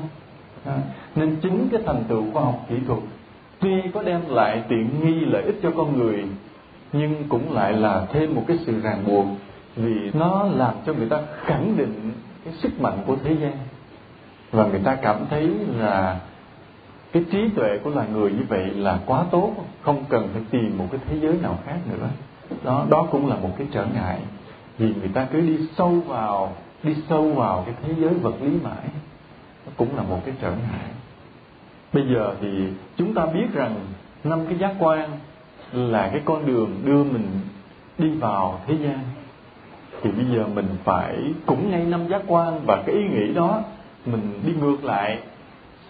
nên 1.14 1.36
chính 1.42 1.68
cái 1.72 1.80
thành 1.86 2.04
tựu 2.08 2.24
khoa 2.32 2.42
học 2.42 2.66
kỹ 2.68 2.76
thuật 2.86 3.00
tuy 3.60 3.82
có 3.94 4.02
đem 4.02 4.20
lại 4.28 4.62
tiện 4.68 4.90
nghi 5.04 5.20
lợi 5.20 5.42
ích 5.42 5.58
cho 5.62 5.70
con 5.76 5.98
người, 5.98 6.24
nhưng 6.92 7.24
cũng 7.28 7.52
lại 7.52 7.72
là 7.72 8.06
thêm 8.12 8.34
một 8.34 8.44
cái 8.48 8.58
sự 8.66 8.80
ràng 8.80 9.04
buộc 9.06 9.26
vì 9.76 10.10
nó 10.14 10.48
làm 10.54 10.74
cho 10.86 10.94
người 10.94 11.08
ta 11.08 11.20
khẳng 11.44 11.76
định 11.76 12.12
cái 12.44 12.54
sức 12.54 12.80
mạnh 12.80 12.98
của 13.06 13.16
thế 13.24 13.36
gian. 13.40 13.56
Và 14.50 14.66
người 14.66 14.80
ta 14.84 14.94
cảm 14.94 15.16
thấy 15.30 15.50
là 15.78 16.20
cái 17.12 17.24
trí 17.32 17.48
tuệ 17.56 17.78
của 17.84 17.90
loài 17.90 18.08
người 18.12 18.30
như 18.30 18.42
vậy 18.48 18.64
là 18.64 18.98
quá 19.06 19.24
tốt, 19.30 19.52
không 19.82 20.04
cần 20.08 20.28
phải 20.32 20.42
tìm 20.50 20.78
một 20.78 20.86
cái 20.90 21.00
thế 21.08 21.16
giới 21.20 21.38
nào 21.42 21.58
khác 21.66 21.78
nữa. 21.90 22.08
Đó 22.64 22.86
đó 22.88 23.06
cũng 23.10 23.26
là 23.26 23.36
một 23.36 23.50
cái 23.58 23.66
trở 23.72 23.86
ngại 23.94 24.18
vì 24.78 24.94
người 24.94 25.10
ta 25.14 25.26
cứ 25.32 25.40
đi 25.40 25.58
sâu 25.76 25.94
vào, 26.06 26.52
đi 26.82 26.96
sâu 27.08 27.32
vào 27.32 27.62
cái 27.66 27.74
thế 27.82 27.94
giới 27.98 28.14
vật 28.14 28.34
lý 28.40 28.50
mãi 28.64 28.88
cũng 29.76 29.96
là 29.96 30.02
một 30.02 30.20
cái 30.24 30.34
trở 30.40 30.50
ngại. 30.50 30.88
Bây 31.92 32.04
giờ 32.14 32.34
thì 32.40 32.48
chúng 32.96 33.14
ta 33.14 33.26
biết 33.26 33.46
rằng 33.52 33.74
năm 34.24 34.46
cái 34.48 34.58
giác 34.58 34.74
quan 34.78 35.10
là 35.72 36.08
cái 36.12 36.22
con 36.24 36.46
đường 36.46 36.80
đưa 36.84 37.04
mình 37.04 37.28
đi 37.98 38.10
vào 38.10 38.60
thế 38.66 38.74
gian. 38.74 38.98
Thì 40.02 40.10
bây 40.10 40.24
giờ 40.24 40.46
mình 40.54 40.68
phải 40.84 41.16
cũng 41.46 41.70
ngay 41.70 41.84
năm 41.84 42.08
giác 42.08 42.22
quan 42.26 42.60
và 42.66 42.82
cái 42.86 42.94
ý 42.94 43.02
nghĩ 43.08 43.34
đó, 43.34 43.62
mình 44.06 44.40
đi 44.46 44.52
ngược 44.52 44.84
lại, 44.84 45.18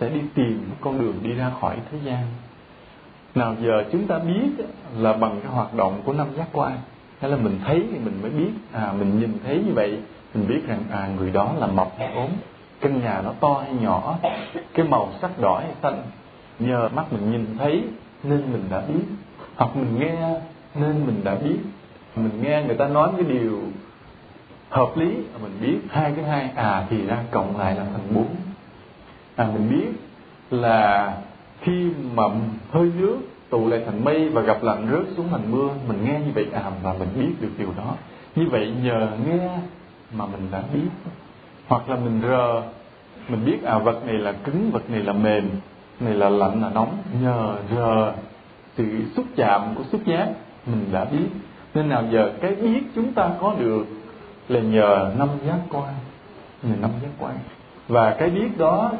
sẽ 0.01 0.09
đi 0.09 0.21
tìm 0.35 0.71
con 0.81 1.01
đường 1.01 1.15
đi 1.23 1.33
ra 1.33 1.53
khỏi 1.61 1.77
thế 1.91 1.99
gian. 2.05 2.23
Nào 3.35 3.57
giờ 3.63 3.85
chúng 3.93 4.07
ta 4.07 4.19
biết 4.19 4.49
là 4.99 5.13
bằng 5.13 5.41
cái 5.43 5.53
hoạt 5.53 5.75
động 5.75 6.03
của 6.05 6.13
năm 6.13 6.27
giác 6.37 6.47
quan, 6.53 6.79
hay 7.21 7.31
là 7.31 7.37
mình 7.37 7.59
thấy 7.65 7.85
thì 7.93 7.99
mình 7.99 8.19
mới 8.23 8.31
biết. 8.31 8.51
À 8.73 8.93
mình 8.99 9.21
nhìn 9.21 9.39
thấy 9.45 9.63
như 9.67 9.73
vậy, 9.75 9.99
mình 10.35 10.49
biết 10.49 10.61
rằng 10.67 10.83
à 10.91 11.09
người 11.17 11.31
đó 11.31 11.53
là 11.59 11.67
mập 11.67 11.89
hay 11.99 12.15
ốm 12.15 12.31
căn 12.81 13.01
nhà 13.03 13.21
nó 13.25 13.33
to 13.41 13.63
hay 13.65 13.73
nhỏ, 13.81 14.19
cái 14.75 14.87
màu 14.87 15.09
sắc 15.23 15.39
đỏ 15.39 15.59
hay 15.59 15.75
xanh, 15.83 16.03
nhờ 16.59 16.89
mắt 16.89 17.13
mình 17.13 17.33
nhìn 17.33 17.47
thấy 17.59 17.85
nên 18.23 18.53
mình 18.53 18.65
đã 18.71 18.81
biết. 18.81 19.05
Hoặc 19.57 19.77
mình 19.77 19.99
nghe 19.99 20.41
nên 20.75 21.07
mình 21.07 21.21
đã 21.25 21.35
biết. 21.35 21.59
Mình 22.17 22.43
nghe 22.43 22.63
người 22.67 22.77
ta 22.77 22.89
nói 22.89 23.11
cái 23.17 23.25
điều 23.25 23.61
hợp 24.71 24.97
lý, 24.97 25.15
mình 25.43 25.59
biết 25.61 25.79
hai 25.89 26.13
cái 26.17 26.25
hai 26.25 26.51
à 26.55 26.87
thì 26.91 27.07
ra 27.07 27.17
cộng 27.31 27.57
lại 27.57 27.75
là 27.75 27.85
thành 27.85 28.15
bốn. 28.15 28.27
À 29.37 29.49
mình 29.55 29.71
biết 29.71 29.89
là 30.51 31.15
khi 31.61 31.91
mà 32.15 32.25
hơi 32.71 32.93
nước 32.99 33.19
tụ 33.51 33.69
lại 33.69 33.83
thành 33.87 34.05
mây 34.05 34.29
và 34.29 34.43
gặp 34.43 34.63
lạnh 34.63 34.89
rớt 34.91 35.17
xuống 35.17 35.29
thành 35.31 35.51
mưa, 35.51 35.69
mình 35.89 36.05
nghe 36.05 36.21
như 36.21 36.33
vậy 36.35 36.47
à 36.53 36.71
và 36.83 36.93
mình 36.99 37.09
biết 37.15 37.33
được 37.41 37.53
điều 37.59 37.73
đó. 37.77 37.95
Như 38.37 38.47
vậy 38.51 38.73
nhờ 38.83 39.09
nghe 39.27 39.49
mà 40.13 40.27
mình 40.27 40.49
đã 40.51 40.63
biết 40.75 40.89
hoặc 41.69 41.89
là 41.89 41.97
mình 41.97 42.21
rờ 42.23 42.63
mình 43.29 43.45
biết 43.45 43.65
à 43.65 43.79
vật 43.79 44.07
này 44.07 44.15
là 44.15 44.33
cứng 44.33 44.71
vật 44.71 44.91
này 44.91 45.01
là 45.01 45.13
mềm 45.13 45.51
này 46.01 46.15
là 46.15 46.29
lạnh 46.29 46.63
là 46.63 46.71
nóng. 46.71 46.97
Nhờ 47.23 47.57
rờ 47.77 48.13
sự 48.77 48.85
xúc 49.17 49.27
chạm 49.37 49.75
của 49.75 49.83
xúc 49.93 50.01
giác 50.07 50.29
mình 50.67 50.89
đã 50.93 51.05
biết. 51.05 51.29
Nên 51.75 51.89
nào 51.89 52.05
giờ 52.11 52.33
cái 52.41 52.55
biết 52.55 52.81
chúng 52.95 53.13
ta 53.13 53.31
có 53.41 53.55
được 53.59 53.87
là 54.49 54.61
nhờ 54.61 55.13
năm 55.19 55.29
giác 55.47 55.59
quan 55.71 55.95
nhờ 56.63 56.75
năm 56.81 56.91
giác 57.03 57.09
quan. 57.19 57.39
Và 57.89 58.17
cái 58.19 58.31
biết 58.31 58.59
đó 58.59 58.93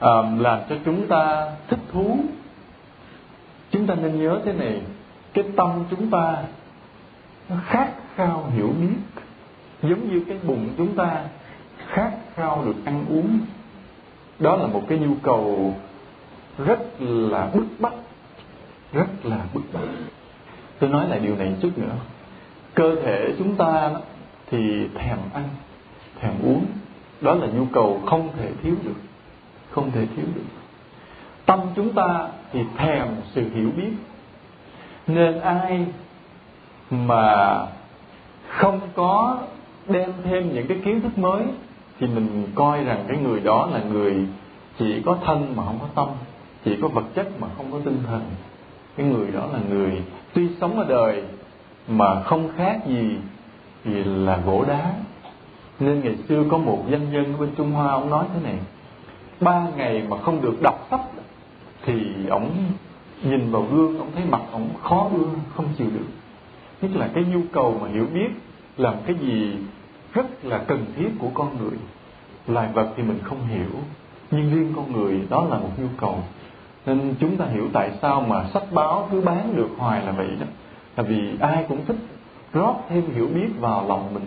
um, 0.00 0.38
làm 0.38 0.60
cho 0.68 0.76
chúng 0.84 1.08
ta 1.08 1.46
thích 1.68 1.80
thú. 1.92 2.18
Chúng 3.70 3.86
ta 3.86 3.94
nên 3.94 4.20
nhớ 4.20 4.40
thế 4.44 4.52
này 4.52 4.80
cái 5.32 5.44
tâm 5.56 5.84
chúng 5.90 6.10
ta 6.10 6.36
nó 7.48 7.56
khát 7.66 7.88
khao 8.14 8.50
hiểu 8.54 8.70
biết. 8.80 9.22
Giống 9.82 10.12
như 10.12 10.24
cái 10.28 10.38
bụng 10.46 10.68
chúng 10.76 10.96
ta 10.96 11.24
khát 11.92 12.12
khao 12.34 12.64
được 12.64 12.84
ăn 12.84 13.04
uống. 13.08 13.38
Đó 14.38 14.56
là 14.56 14.66
một 14.66 14.82
cái 14.88 14.98
nhu 14.98 15.14
cầu 15.22 15.74
rất 16.58 16.80
là 17.00 17.50
bức 17.54 17.66
bách, 17.78 17.94
rất 18.92 19.06
là 19.22 19.38
bức 19.54 19.62
bách. 19.72 19.82
Tôi 20.78 20.90
nói 20.90 21.08
lại 21.08 21.20
điều 21.20 21.36
này 21.36 21.54
chút 21.62 21.78
nữa. 21.78 21.94
Cơ 22.74 22.96
thể 23.02 23.34
chúng 23.38 23.54
ta 23.56 23.90
thì 24.50 24.88
thèm 24.94 25.18
ăn, 25.34 25.48
thèm 26.20 26.32
uống. 26.42 26.66
Đó 27.20 27.34
là 27.34 27.46
nhu 27.46 27.64
cầu 27.72 28.00
không 28.06 28.28
thể 28.36 28.50
thiếu 28.62 28.74
được, 28.84 29.00
không 29.70 29.90
thể 29.90 30.06
thiếu 30.16 30.26
được. 30.34 30.44
Tâm 31.46 31.60
chúng 31.76 31.92
ta 31.92 32.28
thì 32.52 32.60
thèm 32.76 33.08
sự 33.34 33.50
hiểu 33.54 33.70
biết. 33.76 33.92
Nên 35.06 35.40
ai 35.40 35.86
mà 36.90 37.58
không 38.48 38.80
có 38.94 39.38
đem 39.88 40.12
thêm 40.24 40.54
những 40.54 40.66
cái 40.66 40.78
kiến 40.84 41.00
thức 41.00 41.18
mới 41.18 41.42
thì 42.00 42.06
mình 42.06 42.46
coi 42.54 42.84
rằng 42.84 43.04
cái 43.08 43.16
người 43.16 43.40
đó 43.40 43.68
là 43.72 43.80
người 43.92 44.26
chỉ 44.78 45.02
có 45.04 45.16
thân 45.24 45.56
mà 45.56 45.64
không 45.64 45.78
có 45.80 45.86
tâm, 45.94 46.08
chỉ 46.64 46.76
có 46.82 46.88
vật 46.88 47.04
chất 47.14 47.40
mà 47.40 47.48
không 47.56 47.72
có 47.72 47.78
tinh 47.84 47.98
thần. 48.06 48.22
Cái 48.96 49.06
người 49.06 49.30
đó 49.30 49.46
là 49.52 49.58
người 49.70 50.02
tuy 50.34 50.48
sống 50.60 50.78
ở 50.78 50.86
đời 50.88 51.22
mà 51.88 52.22
không 52.22 52.48
khác 52.56 52.80
gì 52.86 53.16
thì 53.84 54.04
là 54.04 54.36
gỗ 54.46 54.64
đá. 54.68 54.92
Nên 55.80 56.00
ngày 56.00 56.16
xưa 56.28 56.44
có 56.50 56.58
một 56.58 56.84
dân 56.90 57.12
nhân 57.12 57.34
bên 57.40 57.50
trung 57.56 57.72
hoa, 57.72 57.88
ông 57.92 58.10
nói 58.10 58.26
thế 58.34 58.40
này, 58.40 58.58
ba 59.40 59.66
ngày 59.76 60.02
mà 60.08 60.16
không 60.18 60.40
được 60.40 60.62
đọc 60.62 60.86
sách 60.90 61.00
thì 61.84 62.26
ông 62.30 62.50
nhìn 63.22 63.50
vào 63.50 63.62
gương 63.62 63.98
ông 63.98 64.10
thấy 64.14 64.24
mặt 64.24 64.42
ông 64.52 64.68
khó 64.82 65.08
ưa, 65.12 65.28
không 65.56 65.66
chịu 65.78 65.86
được. 65.94 66.06
Nhất 66.82 66.90
là 66.94 67.08
cái 67.14 67.24
nhu 67.24 67.40
cầu 67.52 67.78
mà 67.82 67.88
hiểu 67.88 68.06
biết 68.14 68.28
làm 68.76 68.94
cái 69.06 69.16
gì 69.20 69.56
rất 70.14 70.44
là 70.44 70.58
cần 70.58 70.84
thiết 70.96 71.08
của 71.18 71.28
con 71.34 71.58
người. 71.58 71.78
Loài 72.46 72.68
vật 72.74 72.92
thì 72.96 73.02
mình 73.02 73.18
không 73.22 73.46
hiểu, 73.46 73.70
nhưng 74.30 74.54
riêng 74.54 74.72
con 74.76 74.92
người 74.92 75.20
đó 75.30 75.46
là 75.50 75.58
một 75.58 75.70
nhu 75.78 75.88
cầu. 75.96 76.18
Nên 76.86 77.14
chúng 77.20 77.36
ta 77.36 77.44
hiểu 77.44 77.68
tại 77.72 77.90
sao 78.02 78.20
mà 78.20 78.44
sách 78.54 78.72
báo 78.72 79.08
cứ 79.12 79.20
bán 79.20 79.56
được 79.56 79.68
hoài 79.78 80.06
là 80.06 80.12
vậy 80.12 80.28
đó. 80.40 80.46
Là 80.96 81.02
vì 81.02 81.36
ai 81.40 81.64
cũng 81.68 81.84
thích 81.84 81.96
rót 82.52 82.74
thêm 82.88 83.02
hiểu 83.14 83.28
biết 83.34 83.48
vào 83.60 83.88
lòng 83.88 84.14
mình. 84.14 84.26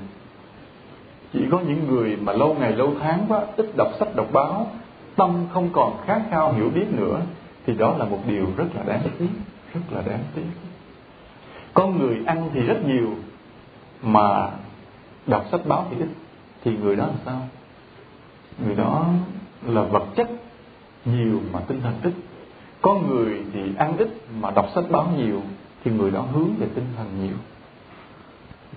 Chỉ 1.34 1.40
có 1.52 1.60
những 1.60 1.88
người 1.88 2.16
mà 2.16 2.34
lâu 2.34 2.56
ngày 2.60 2.74
lâu 2.74 2.94
tháng 3.00 3.26
quá 3.28 3.42
ít 3.58 3.66
đọc 3.78 3.88
sách 4.00 4.16
đọc 4.16 4.28
báo, 4.32 4.68
tâm 5.16 5.46
không 5.54 5.70
còn 5.74 5.98
khát 6.06 6.22
khao 6.30 6.54
hiểu 6.54 6.70
biết 6.70 6.86
nữa, 6.92 7.22
thì 7.66 7.74
đó 7.74 7.96
là 7.98 8.06
một 8.06 8.20
điều 8.28 8.48
rất 8.58 8.66
là 8.76 8.84
đáng 8.84 9.02
tiếc, 9.20 9.30
rất 9.74 9.82
là 9.92 10.02
đáng 10.02 10.24
tiếc. 10.36 10.46
Con 11.74 12.00
người 12.00 12.20
ăn 12.26 12.50
thì 12.54 12.62
rất 12.62 12.86
nhiều, 12.86 13.10
mà 14.02 14.50
đọc 15.28 15.46
sách 15.52 15.62
báo 15.66 15.88
thì 15.92 15.98
ít 15.98 16.08
thì 16.64 16.78
người 16.78 16.96
đó 16.96 17.06
là 17.06 17.14
sao? 17.26 17.42
Người 18.66 18.76
đó 18.76 19.06
là 19.66 19.82
vật 19.82 20.06
chất 20.16 20.30
nhiều 21.06 21.42
mà 21.54 21.60
tinh 21.60 21.82
thần 21.82 21.94
ít. 22.04 22.14
Có 22.82 22.94
người 22.94 23.44
thì 23.54 23.76
ăn 23.78 23.98
ít 23.98 24.10
mà 24.42 24.52
đọc 24.52 24.70
sách 24.76 24.84
báo 24.90 25.08
nhiều, 25.18 25.42
thì 25.84 25.92
người 25.92 26.12
đó 26.12 26.22
hướng 26.34 26.50
về 26.60 26.68
tinh 26.76 26.86
thần 26.98 27.08
nhiều. 27.22 27.36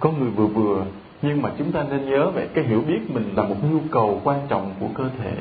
Có 0.00 0.10
người 0.10 0.30
vừa 0.30 0.46
vừa, 0.46 0.84
nhưng 1.22 1.42
mà 1.42 1.50
chúng 1.58 1.72
ta 1.72 1.84
nên 1.90 2.10
nhớ 2.10 2.30
về 2.30 2.48
cái 2.54 2.64
hiểu 2.64 2.80
biết 2.88 3.10
mình 3.10 3.32
là 3.36 3.42
một 3.42 3.56
nhu 3.70 3.78
cầu 3.90 4.20
quan 4.24 4.40
trọng 4.48 4.74
của 4.80 4.88
cơ 4.94 5.08
thể, 5.18 5.36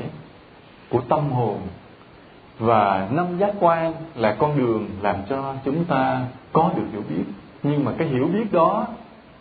của 0.90 1.00
tâm 1.00 1.30
hồn. 1.30 1.58
Và 2.58 3.08
năm 3.12 3.38
giác 3.38 3.54
quan 3.60 3.92
là 4.14 4.36
con 4.38 4.58
đường 4.58 4.88
làm 5.02 5.16
cho 5.28 5.54
chúng 5.64 5.84
ta 5.84 6.24
có 6.52 6.72
được 6.76 6.84
hiểu 6.92 7.02
biết. 7.08 7.24
Nhưng 7.62 7.84
mà 7.84 7.92
cái 7.98 8.08
hiểu 8.08 8.28
biết 8.32 8.52
đó 8.52 8.86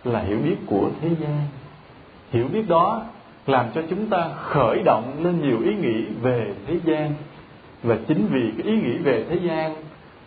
là 0.03 0.19
hiểu 0.19 0.37
biết 0.37 0.55
của 0.65 0.89
thế 1.01 1.09
gian 1.19 1.37
hiểu 2.31 2.47
biết 2.47 2.67
đó 2.67 3.01
làm 3.47 3.65
cho 3.75 3.81
chúng 3.89 4.07
ta 4.07 4.29
khởi 4.37 4.81
động 4.85 5.13
lên 5.23 5.41
nhiều 5.41 5.59
ý 5.61 5.75
nghĩ 5.75 6.05
về 6.21 6.53
thế 6.67 6.79
gian. 6.85 7.13
Và 7.83 7.97
chính 8.07 8.27
vì 8.31 8.51
cái 8.57 8.73
ý 8.73 8.81
nghĩ 8.81 8.97
về 8.97 9.25
thế 9.29 9.35
gian 9.35 9.75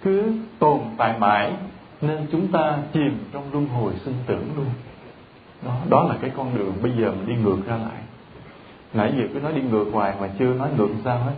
cứ 0.03 0.33
tồn 0.59 0.81
tại 0.97 1.19
mãi, 1.19 1.53
nên 2.01 2.27
chúng 2.33 2.49
ta 2.49 2.79
chìm 2.93 3.19
trong 3.33 3.43
luân 3.53 3.69
hồi 3.69 3.93
sinh 4.05 4.15
tử 4.27 4.39
luôn. 4.57 4.67
Đó 5.67 5.77
đó 5.91 6.07
là 6.09 6.17
cái 6.21 6.31
con 6.37 6.59
đường 6.59 6.73
bây 6.83 6.93
giờ 6.93 7.13
mình 7.13 7.27
đi 7.27 7.43
ngược 7.43 7.59
ra 7.67 7.77
lại. 7.77 8.01
Nãy 8.95 9.13
giờ 9.17 9.25
cứ 9.35 9.41
nói 9.41 9.53
đi 9.53 9.63
ngược 9.63 9.87
hoài 9.93 10.15
mà 10.21 10.29
chưa 10.39 10.55
nói 10.55 10.69
ngược 10.77 10.89
sao 11.05 11.19
hết. 11.19 11.35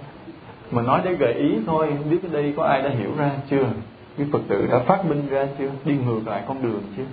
Mà 0.71 0.83
nói 0.83 1.01
để 1.05 1.15
gợi 1.15 1.35
ý 1.35 1.59
thôi, 1.67 1.93
không 1.99 2.11
biết 2.11 2.19
ở 2.23 2.29
đây 2.33 2.55
có 2.57 2.65
ai 2.65 2.83
đã 2.83 2.91
hiểu 2.91 3.11
ra 3.17 3.31
chưa? 3.51 3.67
Cái 4.19 4.27
phật 4.33 4.41
tử 4.49 4.67
đã 4.71 4.79
phát 4.79 5.07
minh 5.07 5.29
ra 5.29 5.47
chưa? 5.59 5.71
Đi 5.85 5.97
ngược 6.07 6.21
lại 6.27 6.43
con 6.49 6.63
đường 6.63 6.83
chưa? 6.97 7.05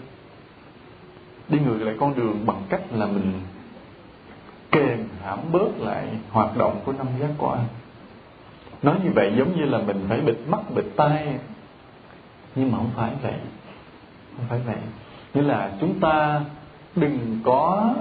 Đi 1.50 1.60
ngược 1.60 1.78
lại 1.82 1.96
con 2.00 2.16
đường 2.16 2.46
bằng 2.46 2.62
cách 2.70 2.82
là 2.92 3.06
mình 3.06 3.34
kềm 4.72 5.08
hãm 5.24 5.40
bớt 5.52 5.80
lại 5.80 6.08
hoạt 6.30 6.58
động 6.58 6.82
của 6.86 6.92
năm 6.92 7.08
giác 7.20 7.30
quan 7.38 7.66
nói 8.82 8.96
như 9.04 9.10
vậy 9.16 9.34
giống 9.38 9.58
như 9.58 9.66
là 9.66 9.78
mình 9.78 10.06
phải 10.10 10.22
bịt 10.22 10.38
mắt, 10.48 10.60
bịt 10.76 10.86
tai. 10.96 11.40
Nhưng 12.56 12.72
mà 12.72 12.78
không 12.78 12.92
phải 12.96 13.12
vậy. 13.22 13.34
Không 14.38 14.46
phải 14.50 14.60
vậy. 14.66 14.78
Nghĩa 15.34 15.42
là 15.42 15.72
chúng 15.80 16.00
ta 16.00 16.42
đừng 16.96 17.40
có 17.44 17.94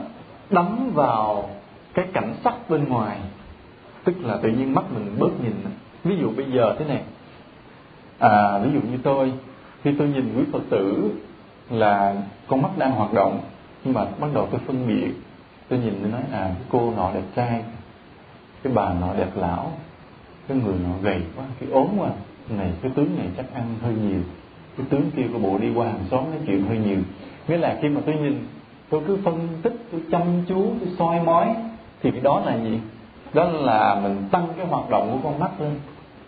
đắm 0.50 0.90
vào 0.94 1.50
cái 1.94 2.06
cảnh 2.12 2.34
sắc 2.44 2.70
bên 2.70 2.88
ngoài. 2.88 3.18
Tức 4.04 4.14
là 4.20 4.38
tự 4.42 4.48
nhiên 4.48 4.74
mắt 4.74 4.84
mình 4.94 5.16
bớt 5.18 5.40
nhìn. 5.42 5.54
Ví 6.04 6.16
dụ 6.16 6.30
bây 6.36 6.46
giờ 6.52 6.76
thế 6.78 6.84
này. 6.84 7.02
À 8.18 8.58
ví 8.58 8.70
dụ 8.72 8.80
như 8.80 8.98
tôi. 9.02 9.32
Khi 9.82 9.94
tôi 9.98 10.08
nhìn 10.08 10.34
quý 10.36 10.44
phật 10.52 10.62
tử 10.70 11.10
là 11.70 12.14
con 12.46 12.62
mắt 12.62 12.70
đang 12.78 12.90
hoạt 12.90 13.12
động, 13.12 13.40
nhưng 13.84 13.94
mà 13.94 14.04
bắt 14.04 14.28
đầu 14.34 14.48
tôi 14.50 14.60
phân 14.66 14.88
biệt. 14.88 15.12
Tôi 15.68 15.78
nhìn 15.78 15.98
tôi 16.02 16.10
nói 16.10 16.22
à 16.32 16.50
cô 16.70 16.92
nọ 16.96 17.10
đẹp 17.14 17.22
trai, 17.36 17.62
cái 18.62 18.72
bà 18.72 18.94
nọ 19.00 19.14
đẹp 19.14 19.30
lão, 19.34 19.72
cái 20.48 20.58
người 20.58 20.74
nọ 20.84 20.94
gầy 21.02 21.22
quá, 21.36 21.44
cái 21.60 21.68
ốm 21.70 21.88
quá. 21.98 22.08
Này, 22.48 22.72
cái 22.82 22.92
tướng 22.94 23.16
này 23.18 23.26
chắc 23.36 23.54
ăn 23.54 23.74
hơi 23.82 23.94
nhiều. 23.94 24.20
Cái 24.76 24.86
tướng 24.90 25.10
kia 25.16 25.22
của 25.32 25.38
bộ 25.38 25.58
đi 25.58 25.74
qua 25.74 25.86
hàng 25.86 26.04
xóm 26.10 26.24
nói 26.30 26.40
chuyện 26.46 26.66
hơi 26.68 26.78
nhiều. 26.78 26.98
Nghĩa 27.48 27.56
là 27.56 27.78
khi 27.82 27.88
mà 27.88 28.00
tôi 28.06 28.14
nhìn, 28.14 28.46
tôi 28.90 29.02
cứ 29.06 29.18
phân 29.24 29.48
tích, 29.62 29.74
tôi 29.92 30.02
chăm 30.10 30.22
chú, 30.48 30.72
tôi 30.80 30.88
soi 30.98 31.20
mói, 31.20 31.46
thì 32.02 32.10
cái 32.10 32.20
đó 32.20 32.42
là 32.46 32.56
gì? 32.56 32.78
Đó 33.34 33.44
là 33.44 34.00
mình 34.02 34.22
tăng 34.30 34.48
cái 34.56 34.66
hoạt 34.66 34.90
động 34.90 35.10
của 35.12 35.28
con 35.28 35.40
mắt 35.40 35.60
lên 35.60 35.74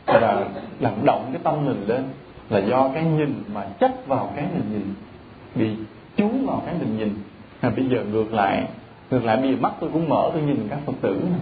là 0.07 0.45
làm 0.81 0.93
động 1.05 1.29
cái 1.33 1.41
tâm 1.45 1.67
mình 1.67 1.85
lên. 1.87 2.05
Là 2.49 2.59
do 2.59 2.91
cái 2.95 3.05
nhìn 3.05 3.43
mà 3.55 3.67
chấp 3.81 3.91
vào 4.07 4.33
cái 4.37 4.45
mình 4.55 4.73
nhìn 4.73 4.95
bị 5.55 5.71
chú 6.17 6.29
vào 6.47 6.63
cái 6.67 6.75
mình 6.81 6.99
nhìn. 6.99 7.15
À, 7.61 7.71
bây 7.71 7.89
giờ 7.89 8.05
ngược 8.13 8.33
lại 8.33 8.69
ngược 9.11 9.25
lại 9.25 9.37
bây 9.37 9.51
giờ 9.51 9.57
mắt 9.61 9.73
tôi 9.81 9.91
cũng 9.93 10.09
mở 10.09 10.31
tôi 10.33 10.43
nhìn 10.43 10.67
các 10.71 10.79
phật 10.87 10.95
tử 11.01 11.21
này 11.31 11.41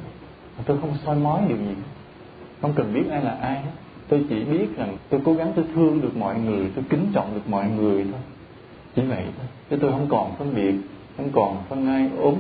tôi 0.67 0.79
không 0.81 0.95
soi 1.05 1.17
mói 1.17 1.41
điều 1.49 1.57
gì. 1.57 1.75
Không 2.63 2.73
cần 2.77 2.95
biết 2.95 3.11
ai 3.11 3.23
là 3.25 3.37
ai 3.41 3.55
hết. 3.55 3.71
Tôi 4.09 4.25
chỉ 4.29 4.45
biết 4.45 4.77
rằng 4.77 4.97
tôi 5.09 5.21
cố 5.25 5.35
gắng 5.35 5.53
tôi 5.57 5.65
thương 5.75 6.01
được 6.01 6.17
mọi 6.17 6.41
người 6.41 6.71
tôi 6.75 6.85
kính 6.91 7.07
trọng 7.13 7.35
được 7.35 7.49
mọi 7.49 7.67
người 7.77 8.05
thôi. 8.05 8.21
Chỉ 8.97 9.03
vậy 9.03 9.25
thôi. 9.39 9.47
Chứ 9.71 9.77
tôi 9.81 9.91
không 9.91 10.07
còn 10.11 10.35
phân 10.39 10.55
biệt 10.55 10.75
không 11.17 11.31
còn 11.33 11.57
phân 11.69 11.87
ai 11.87 12.11
ốm 12.19 12.35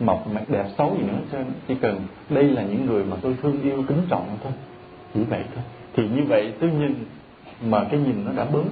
mập 0.00 0.26
mặt 0.34 0.42
đẹp 0.48 0.66
xấu 0.78 0.96
gì 0.98 1.02
nữa 1.02 1.18
cho 1.32 1.38
chỉ 1.68 1.74
cần 1.74 2.00
đây 2.30 2.44
là 2.44 2.62
những 2.62 2.86
người 2.86 3.04
mà 3.04 3.16
tôi 3.22 3.36
thương 3.42 3.62
yêu 3.62 3.84
kính 3.88 4.02
trọng 4.08 4.38
thôi. 4.42 4.52
Chỉ 5.14 5.20
vậy 5.24 5.44
thôi. 5.54 5.64
Thì 5.96 6.08
như 6.08 6.22
vậy 6.28 6.52
tôi 6.60 6.70
nhìn 6.70 6.94
mà 7.64 7.84
cái 7.90 8.00
nhìn 8.00 8.24
nó 8.24 8.32
đã 8.32 8.44
bớt. 8.44 8.64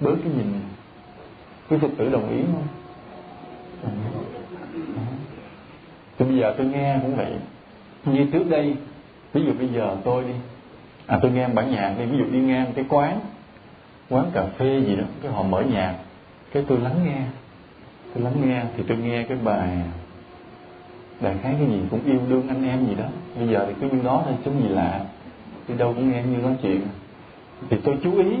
Bớt 0.00 0.14
cái 0.24 0.32
nhìn 0.36 0.46
quý 1.68 1.76
phật 1.80 1.88
tử 1.98 2.10
đồng 2.10 2.30
ý 2.30 2.42
không? 2.52 2.66
Thì 6.18 6.24
bây 6.24 6.36
giờ 6.36 6.54
tôi 6.56 6.66
nghe 6.66 6.98
cũng 7.02 7.16
vậy. 7.16 7.32
Như 8.04 8.26
trước 8.32 8.50
đây, 8.50 8.76
ví 9.32 9.44
dụ 9.44 9.52
bây 9.52 9.68
giờ 9.68 9.96
tôi 10.04 10.24
đi. 10.24 10.34
À 11.06 11.18
tôi 11.22 11.30
nghe 11.30 11.48
bản 11.48 11.70
nhạc 11.70 11.94
đi. 11.98 12.04
Ví 12.04 12.18
dụ 12.18 12.24
đi 12.24 12.38
ngang 12.38 12.72
cái 12.74 12.84
quán 12.88 13.20
quán 14.10 14.30
cà 14.34 14.46
phê 14.58 14.80
gì 14.86 14.96
đó, 14.96 15.04
cái 15.22 15.32
họ 15.32 15.42
mở 15.42 15.62
nhạc, 15.62 15.94
cái 16.52 16.64
tôi 16.68 16.78
lắng 16.78 17.00
nghe. 17.04 17.20
Tôi 18.14 18.24
lắng 18.24 18.34
nghe 18.44 18.62
thì 18.76 18.84
tôi 18.88 18.96
nghe 18.96 19.22
cái 19.22 19.38
bài, 19.44 19.78
đại 21.20 21.36
khái 21.42 21.54
cái 21.58 21.66
gì 21.68 21.80
cũng 21.90 22.00
yêu 22.04 22.20
đương 22.28 22.48
anh 22.48 22.68
em 22.68 22.86
gì 22.86 22.94
đó. 22.94 23.06
Bây 23.38 23.48
giờ 23.48 23.66
thì 23.68 23.74
cứ 23.80 23.96
như 23.96 24.02
đó 24.02 24.22
thôi, 24.24 24.34
chứ 24.44 24.50
gì 24.62 24.68
lạ. 24.68 25.00
Đi 25.68 25.74
đâu 25.74 25.94
cũng 25.94 26.12
nghe 26.12 26.22
như 26.22 26.36
nói 26.36 26.56
chuyện. 26.62 26.80
Thì 27.70 27.76
tôi 27.84 27.96
chú 28.02 28.18
ý 28.18 28.36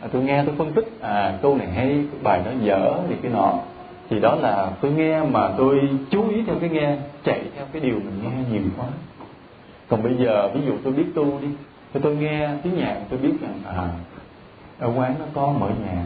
à, 0.00 0.08
tôi 0.12 0.22
nghe 0.22 0.44
tôi 0.46 0.54
phân 0.58 0.72
tích 0.72 0.88
à 1.00 1.38
câu 1.42 1.56
này 1.56 1.66
hay 1.66 1.86
cái 1.86 2.20
bài 2.22 2.42
đó 2.44 2.50
dở 2.62 2.94
thì 3.08 3.14
cái 3.22 3.32
nọ. 3.32 3.58
Thì 4.10 4.20
đó 4.20 4.34
là 4.34 4.70
tôi 4.80 4.90
nghe 4.90 5.22
mà 5.22 5.48
tôi 5.58 5.80
chú 6.10 6.28
ý 6.28 6.42
theo 6.46 6.56
cái 6.60 6.70
nghe 6.70 6.96
chạy 7.24 7.42
theo 7.56 7.66
cái 7.72 7.82
điều 7.82 7.94
mình 7.94 8.20
nghe 8.22 8.30
nhiều 8.52 8.62
quá. 8.76 8.86
Còn 9.88 10.02
bây 10.02 10.14
giờ 10.14 10.48
ví 10.54 10.60
dụ 10.66 10.72
tôi 10.84 10.92
biết 10.92 11.06
tu 11.14 11.24
đi 11.42 11.48
thì 11.94 12.00
tôi 12.02 12.16
nghe 12.16 12.50
tiếng 12.62 12.76
nhạc 12.76 12.96
tôi 13.10 13.18
biết 13.18 13.32
rằng 13.40 13.60
à 13.66 13.88
ở 14.78 14.92
quán 14.96 15.14
nó 15.18 15.24
có 15.34 15.54
mở 15.58 15.68
nhạc 15.86 16.04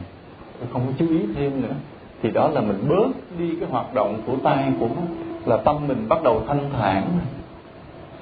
tôi 0.59 0.68
không 0.72 0.82
có 0.86 0.93
chú 0.99 1.09
ý 1.09 1.20
thêm 1.34 1.62
nữa. 1.62 1.74
Thì 2.22 2.30
đó 2.30 2.49
là 2.49 2.61
mình 2.61 2.88
bớt 2.88 3.38
đi 3.38 3.57
cái 3.61 3.68
hoạt 3.68 3.95
động 3.95 4.22
của 4.26 4.36
tay 4.43 4.72
của 4.80 4.88
mắt 4.88 5.07
là 5.47 5.57
tâm 5.57 5.88
mình 5.88 6.09
bắt 6.09 6.22
đầu 6.22 6.43
thanh 6.49 6.70
thản. 6.78 7.09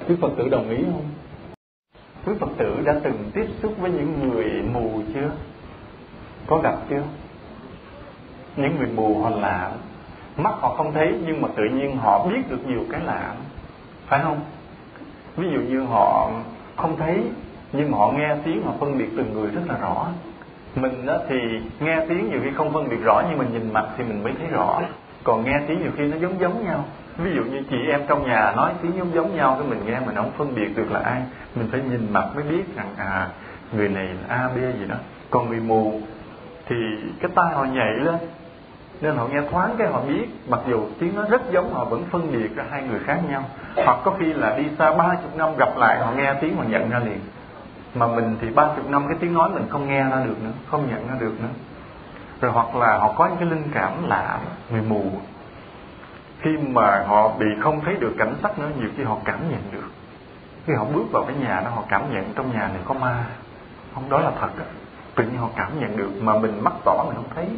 Quý 0.08 0.14
phật 0.20 0.32
tử 0.36 0.48
đồng 0.48 0.70
ý 0.70 0.76
không? 0.76 1.04
Quý 2.26 2.32
phật 2.40 2.48
tử 2.56 2.76
đã 2.84 3.00
từng 3.02 3.30
tiếp 3.34 3.46
xúc 3.62 3.74
với 3.80 3.90
những 3.90 4.28
người 4.28 4.46
mù 4.74 5.02
chưa? 5.14 5.30
Có 6.51 6.59
gặp 6.59 6.74
chưa? 6.90 7.03
Những 8.57 8.78
người 8.78 8.88
mù 8.94 9.22
họ 9.22 9.30
lạ. 9.30 9.70
Mắt 10.36 10.55
họ 10.61 10.74
không 10.76 10.92
thấy, 10.92 11.14
nhưng 11.26 11.42
mà 11.42 11.48
tự 11.57 11.62
nhiên 11.72 11.96
họ 11.96 12.26
biết 12.26 12.51
được 12.51 12.66
nhiều 12.66 12.84
cái 12.90 13.01
lạ. 13.05 13.34
Phải 14.07 14.20
không? 14.22 14.40
Ví 15.36 15.48
dụ 15.53 15.61
như 15.61 15.80
họ 15.80 16.30
không 16.76 16.96
thấy, 16.96 17.22
nhưng 17.72 17.90
mà 17.90 17.98
họ 17.98 18.12
nghe 18.12 18.36
tiếng, 18.44 18.62
họ 18.64 18.72
phân 18.80 18.98
biệt 18.98 19.09
từng 19.16 19.32
người 19.32 19.51
rất 19.51 19.61
là 19.68 19.78
rõ. 19.78 20.07
Mình 20.74 21.07
đó 21.07 21.18
thì 21.28 21.36
nghe 21.80 22.07
tiếng 22.09 22.30
nhiều 22.30 22.40
khi 22.44 22.51
không 22.55 22.72
phân 22.72 22.88
biệt 22.88 22.98
rõ, 23.05 23.22
nhưng 23.28 23.38
mà 23.38 23.44
nhìn 23.53 23.72
mặt 23.72 23.86
thì 23.96 24.05
mình 24.05 24.22
mới 24.22 24.32
thấy 24.38 24.48
rõ. 24.51 24.80
Còn 25.24 25.44
nghe 25.44 25.61
tiếng 25.68 25.82
nhiều 25.82 25.90
khi 25.96 26.05
nó 26.05 26.16
giống 26.16 26.40
giống 26.40 26.64
nhau. 26.64 26.84
Ví 27.18 27.30
dụ 27.36 27.44
như 27.44 27.62
chị 27.70 27.76
em 27.90 28.01
trong 28.09 28.26
nhà 28.26 28.53
nói 28.57 28.72
tiếng 28.82 28.92
giống 28.98 29.14
giống 29.14 29.36
nhau, 29.36 29.57
cái 29.59 29.68
mình 29.68 29.80
nghe 29.86 30.01
mình 30.01 30.14
không 30.14 30.30
phân 30.38 30.55
biệt 30.55 30.76
được 30.76 30.92
là 30.92 31.01
ai. 31.01 31.22
Mình 31.55 31.68
phải 31.72 31.80
nhìn 31.80 32.12
mặt 32.12 32.24
mới 32.34 32.44
biết 32.44 32.76
rằng 32.76 32.88
à 32.96 33.28
người 33.72 33.88
này 33.88 34.05
là 34.05 34.36
a, 34.36 34.48
b 34.48 34.57
gì 34.57 34.86
đó. 34.88 34.96
Còn 35.30 35.48
người 35.48 35.61
mù 35.61 36.01
thì 36.70 36.76
cái 37.20 37.30
tai 37.34 37.54
họ 37.54 37.64
nhảy 37.64 37.92
lên. 37.92 38.16
Nên 39.00 39.16
họ 39.16 39.26
nghe 39.26 39.40
thoáng 39.50 39.74
cái 39.78 39.88
họ 39.88 40.00
biết, 40.00 40.26
mặc 40.48 40.60
dù 40.68 40.86
tiếng 40.98 41.16
nó 41.16 41.22
rất 41.22 41.50
giống, 41.50 41.74
họ 41.74 41.84
vẫn 41.84 42.04
phân 42.10 42.32
biệt 42.32 42.56
ra 42.56 42.64
hai 42.70 42.82
người 42.82 43.00
khác 43.06 43.20
nhau. 43.30 43.44
Hoặc 43.76 43.98
có 44.04 44.14
khi 44.18 44.32
là 44.32 44.56
đi 44.56 44.64
xa 44.78 44.94
ba 44.94 45.14
chục 45.22 45.36
năm 45.36 45.56
gặp 45.56 45.76
lại, 45.76 45.98
họ 45.98 46.12
nghe 46.12 46.34
tiếng 46.40 46.56
họ 46.56 46.64
nhận 46.68 46.90
ra 46.90 46.98
liền. 46.98 47.20
Mà 47.94 48.06
mình 48.06 48.36
thì 48.40 48.50
ba 48.50 48.68
chục 48.76 48.90
năm 48.90 49.04
cái 49.08 49.16
tiếng 49.20 49.34
nói 49.34 49.50
mình 49.50 49.66
không 49.68 49.88
nghe 49.88 50.04
ra 50.04 50.24
được 50.24 50.42
nữa, 50.42 50.50
không 50.70 50.90
nhận 50.90 51.08
ra 51.08 51.14
được 51.20 51.40
nữa. 51.40 51.48
Rồi 52.40 52.52
hoặc 52.52 52.76
là 52.76 52.98
họ 52.98 53.12
có 53.12 53.26
những 53.26 53.36
cái 53.36 53.48
linh 53.48 53.70
cảm 53.74 54.08
lạ, 54.08 54.38
người 54.70 54.82
mù. 54.82 55.04
Khi 56.40 56.56
mà 56.56 57.04
họ 57.08 57.28
bị 57.38 57.46
không 57.60 57.80
thấy 57.84 57.94
được 57.94 58.14
cảnh 58.18 58.34
sắc 58.42 58.58
nữa, 58.58 58.68
nhiều 58.80 58.88
khi 58.96 59.04
họ 59.04 59.16
cảm 59.24 59.38
nhận 59.50 59.62
được. 59.72 59.88
Khi 60.66 60.72
họ 60.74 60.84
bước 60.84 61.12
vào 61.12 61.24
cái 61.24 61.36
nhà 61.36 61.60
đó, 61.64 61.70
họ 61.70 61.82
cảm 61.88 62.02
nhận 62.12 62.24
trong 62.34 62.52
nhà 62.52 62.68
này 62.68 62.80
có 62.84 62.94
ma. 62.94 63.24
Không, 63.94 64.10
đó 64.10 64.20
là 64.20 64.30
thật 64.40 64.48
đó 64.58 64.64
tự 65.20 65.26
nhiên 65.26 65.40
họ 65.40 65.48
cảm 65.56 65.80
nhận 65.80 65.96
được 65.96 66.10
mà 66.20 66.38
mình 66.38 66.64
mắt 66.64 66.72
tỏ 66.84 67.04
mình 67.06 67.16
không 67.16 67.30
thấy. 67.34 67.48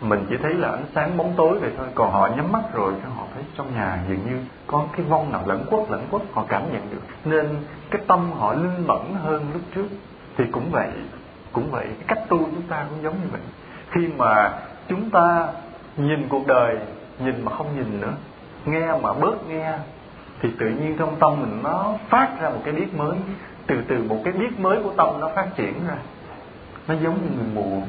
Mình 0.00 0.26
chỉ 0.30 0.36
thấy 0.42 0.54
là 0.54 0.68
ánh 0.68 0.84
sáng 0.94 1.16
bóng 1.16 1.32
tối 1.36 1.58
vậy 1.58 1.70
thôi. 1.76 1.86
Còn 1.94 2.12
họ 2.12 2.28
nhắm 2.36 2.52
mắt 2.52 2.62
rồi 2.72 2.92
thì 3.02 3.10
họ 3.16 3.24
thấy 3.34 3.44
trong 3.56 3.74
nhà 3.74 3.98
dường 4.08 4.18
như 4.26 4.38
có 4.66 4.84
cái 4.96 5.06
vong 5.06 5.32
nào 5.32 5.42
lẫn 5.46 5.64
quất 5.70 5.90
lẫn 5.90 6.06
quất, 6.10 6.22
họ 6.32 6.44
cảm 6.48 6.62
nhận 6.72 6.90
được. 6.90 7.02
Nên 7.24 7.56
cái 7.90 8.02
tâm 8.06 8.32
họ 8.32 8.52
linh 8.52 8.86
mẫn 8.86 9.00
hơn 9.22 9.46
lúc 9.52 9.62
trước. 9.74 9.86
Thì 10.36 10.44
cũng 10.52 10.70
vậy 10.70 10.88
cũng 11.52 11.70
vậy. 11.70 11.86
Cái 11.86 12.04
cách 12.06 12.28
tu 12.28 12.38
chúng 12.38 12.62
ta 12.68 12.86
cũng 12.90 13.02
giống 13.02 13.14
như 13.14 13.28
vậy. 13.32 13.40
Khi 13.90 14.08
mà 14.16 14.52
chúng 14.88 15.10
ta 15.10 15.48
nhìn 15.96 16.28
cuộc 16.28 16.46
đời, 16.46 16.78
nhìn 17.18 17.44
mà 17.44 17.52
không 17.52 17.76
nhìn 17.76 18.00
nữa, 18.00 18.12
nghe 18.64 18.86
mà 19.02 19.12
bớt 19.12 19.48
nghe, 19.48 19.72
thì 20.42 20.48
tự 20.58 20.66
nhiên 20.66 20.96
trong 20.98 21.16
tâm 21.20 21.40
mình 21.40 21.60
nó 21.62 21.94
phát 22.08 22.28
ra 22.40 22.48
một 22.48 22.60
cái 22.64 22.74
biết 22.74 22.94
mới. 22.96 23.16
Từ 23.66 23.82
từ 23.88 24.04
một 24.08 24.20
cái 24.24 24.32
biết 24.32 24.60
mới 24.60 24.82
của 24.82 24.92
tâm 24.96 25.20
nó 25.20 25.28
phát 25.34 25.46
triển 25.56 25.74
ra 25.88 25.96
nó 26.88 26.94
giống 26.94 27.14
như 27.22 27.36
người 27.36 27.54
mù. 27.54 27.82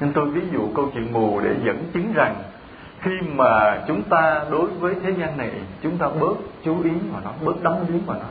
Nên 0.00 0.12
tôi 0.12 0.30
ví 0.30 0.40
dụ 0.52 0.68
câu 0.74 0.90
chuyện 0.94 1.12
mù 1.12 1.40
để 1.40 1.56
dẫn 1.64 1.84
chứng 1.94 2.12
rằng 2.14 2.34
khi 3.00 3.10
mà 3.34 3.82
chúng 3.86 4.02
ta 4.02 4.44
đối 4.50 4.66
với 4.66 4.94
thế 5.02 5.10
gian 5.10 5.36
này, 5.36 5.50
chúng 5.82 5.98
ta 5.98 6.08
bớt 6.08 6.36
chú 6.64 6.82
ý 6.84 6.90
mà 7.12 7.20
nó, 7.24 7.30
bớt 7.44 7.62
đắm 7.62 7.74
đuối 7.88 8.00
mà 8.06 8.14
nó. 8.14 8.26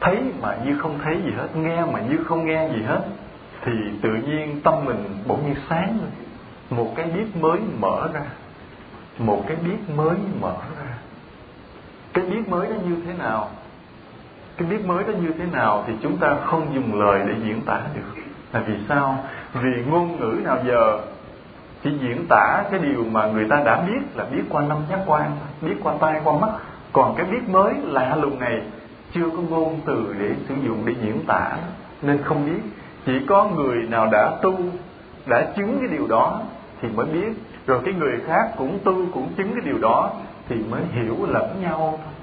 Thấy 0.00 0.18
mà 0.42 0.56
như 0.64 0.78
không 0.78 0.98
thấy 1.04 1.20
gì 1.24 1.30
hết, 1.36 1.48
nghe 1.56 1.84
mà 1.84 2.00
như 2.00 2.18
không 2.24 2.46
nghe 2.46 2.68
gì 2.68 2.82
hết, 2.82 3.00
thì 3.64 3.72
tự 4.02 4.08
nhiên 4.14 4.60
tâm 4.64 4.84
mình 4.84 5.04
bỗng 5.26 5.46
nhiên 5.46 5.54
sáng 5.68 5.88
lên. 5.88 6.10
Một 6.70 6.92
cái 6.96 7.06
biết 7.06 7.36
mới 7.40 7.58
mở 7.80 8.08
ra. 8.14 8.22
Một 9.18 9.44
cái 9.46 9.56
biết 9.56 9.94
mới 9.96 10.16
mở 10.40 10.56
ra. 10.78 10.98
Cái 12.12 12.24
biết 12.24 12.48
mới 12.48 12.68
đó 12.68 12.74
như 12.88 12.96
thế 13.06 13.12
nào? 13.18 13.50
Cái 14.56 14.68
biết 14.68 14.86
mới 14.86 15.04
đó 15.04 15.12
như 15.12 15.32
thế 15.38 15.44
nào 15.52 15.84
thì 15.86 15.92
chúng 16.02 16.16
ta 16.16 16.36
không 16.44 16.74
dùng 16.74 17.00
lời 17.00 17.22
để 17.26 17.34
diễn 17.44 17.60
tả 17.60 17.80
được 17.94 18.22
là 18.56 18.62
vì 18.66 18.74
sao? 18.88 19.18
Vì 19.54 19.84
ngôn 19.90 20.20
ngữ 20.20 20.40
nào 20.44 20.58
giờ 20.66 20.98
chỉ 21.84 21.90
diễn 22.00 22.26
tả 22.28 22.64
cái 22.70 22.80
điều 22.80 23.04
mà 23.10 23.26
người 23.26 23.46
ta 23.50 23.62
đã 23.64 23.80
biết 23.80 24.00
là 24.14 24.24
biết 24.24 24.42
qua 24.48 24.62
năm 24.62 24.78
giác 24.90 24.98
quan, 25.06 25.30
biết 25.60 25.74
qua 25.82 25.94
tai, 26.00 26.20
qua 26.24 26.38
mắt. 26.40 26.50
Còn 26.92 27.14
cái 27.16 27.26
biết 27.26 27.48
mới 27.48 27.74
lạ 27.82 28.16
lùng 28.16 28.38
này 28.38 28.62
chưa 29.12 29.30
có 29.30 29.42
ngôn 29.50 29.80
từ 29.84 30.14
để 30.18 30.30
sử 30.48 30.54
dụng 30.66 30.82
để 30.84 30.94
diễn 31.02 31.20
tả. 31.26 31.56
Nên 32.02 32.22
không 32.22 32.46
biết. 32.46 32.60
Chỉ 33.06 33.12
có 33.28 33.48
người 33.56 33.76
nào 33.90 34.06
đã 34.12 34.36
tu, 34.42 34.54
đã 35.26 35.46
chứng 35.56 35.78
cái 35.78 35.88
điều 35.88 36.06
đó 36.06 36.40
thì 36.80 36.88
mới 36.88 37.06
biết. 37.06 37.32
Rồi 37.66 37.80
cái 37.84 37.94
người 37.94 38.20
khác 38.26 38.52
cũng 38.56 38.78
tu, 38.84 38.94
cũng 39.14 39.28
chứng 39.36 39.52
cái 39.52 39.62
điều 39.64 39.78
đó 39.78 40.10
thì 40.48 40.56
mới 40.70 40.82
hiểu 40.92 41.16
lẫn 41.28 41.56
nhau 41.62 41.98
thôi. 42.04 42.14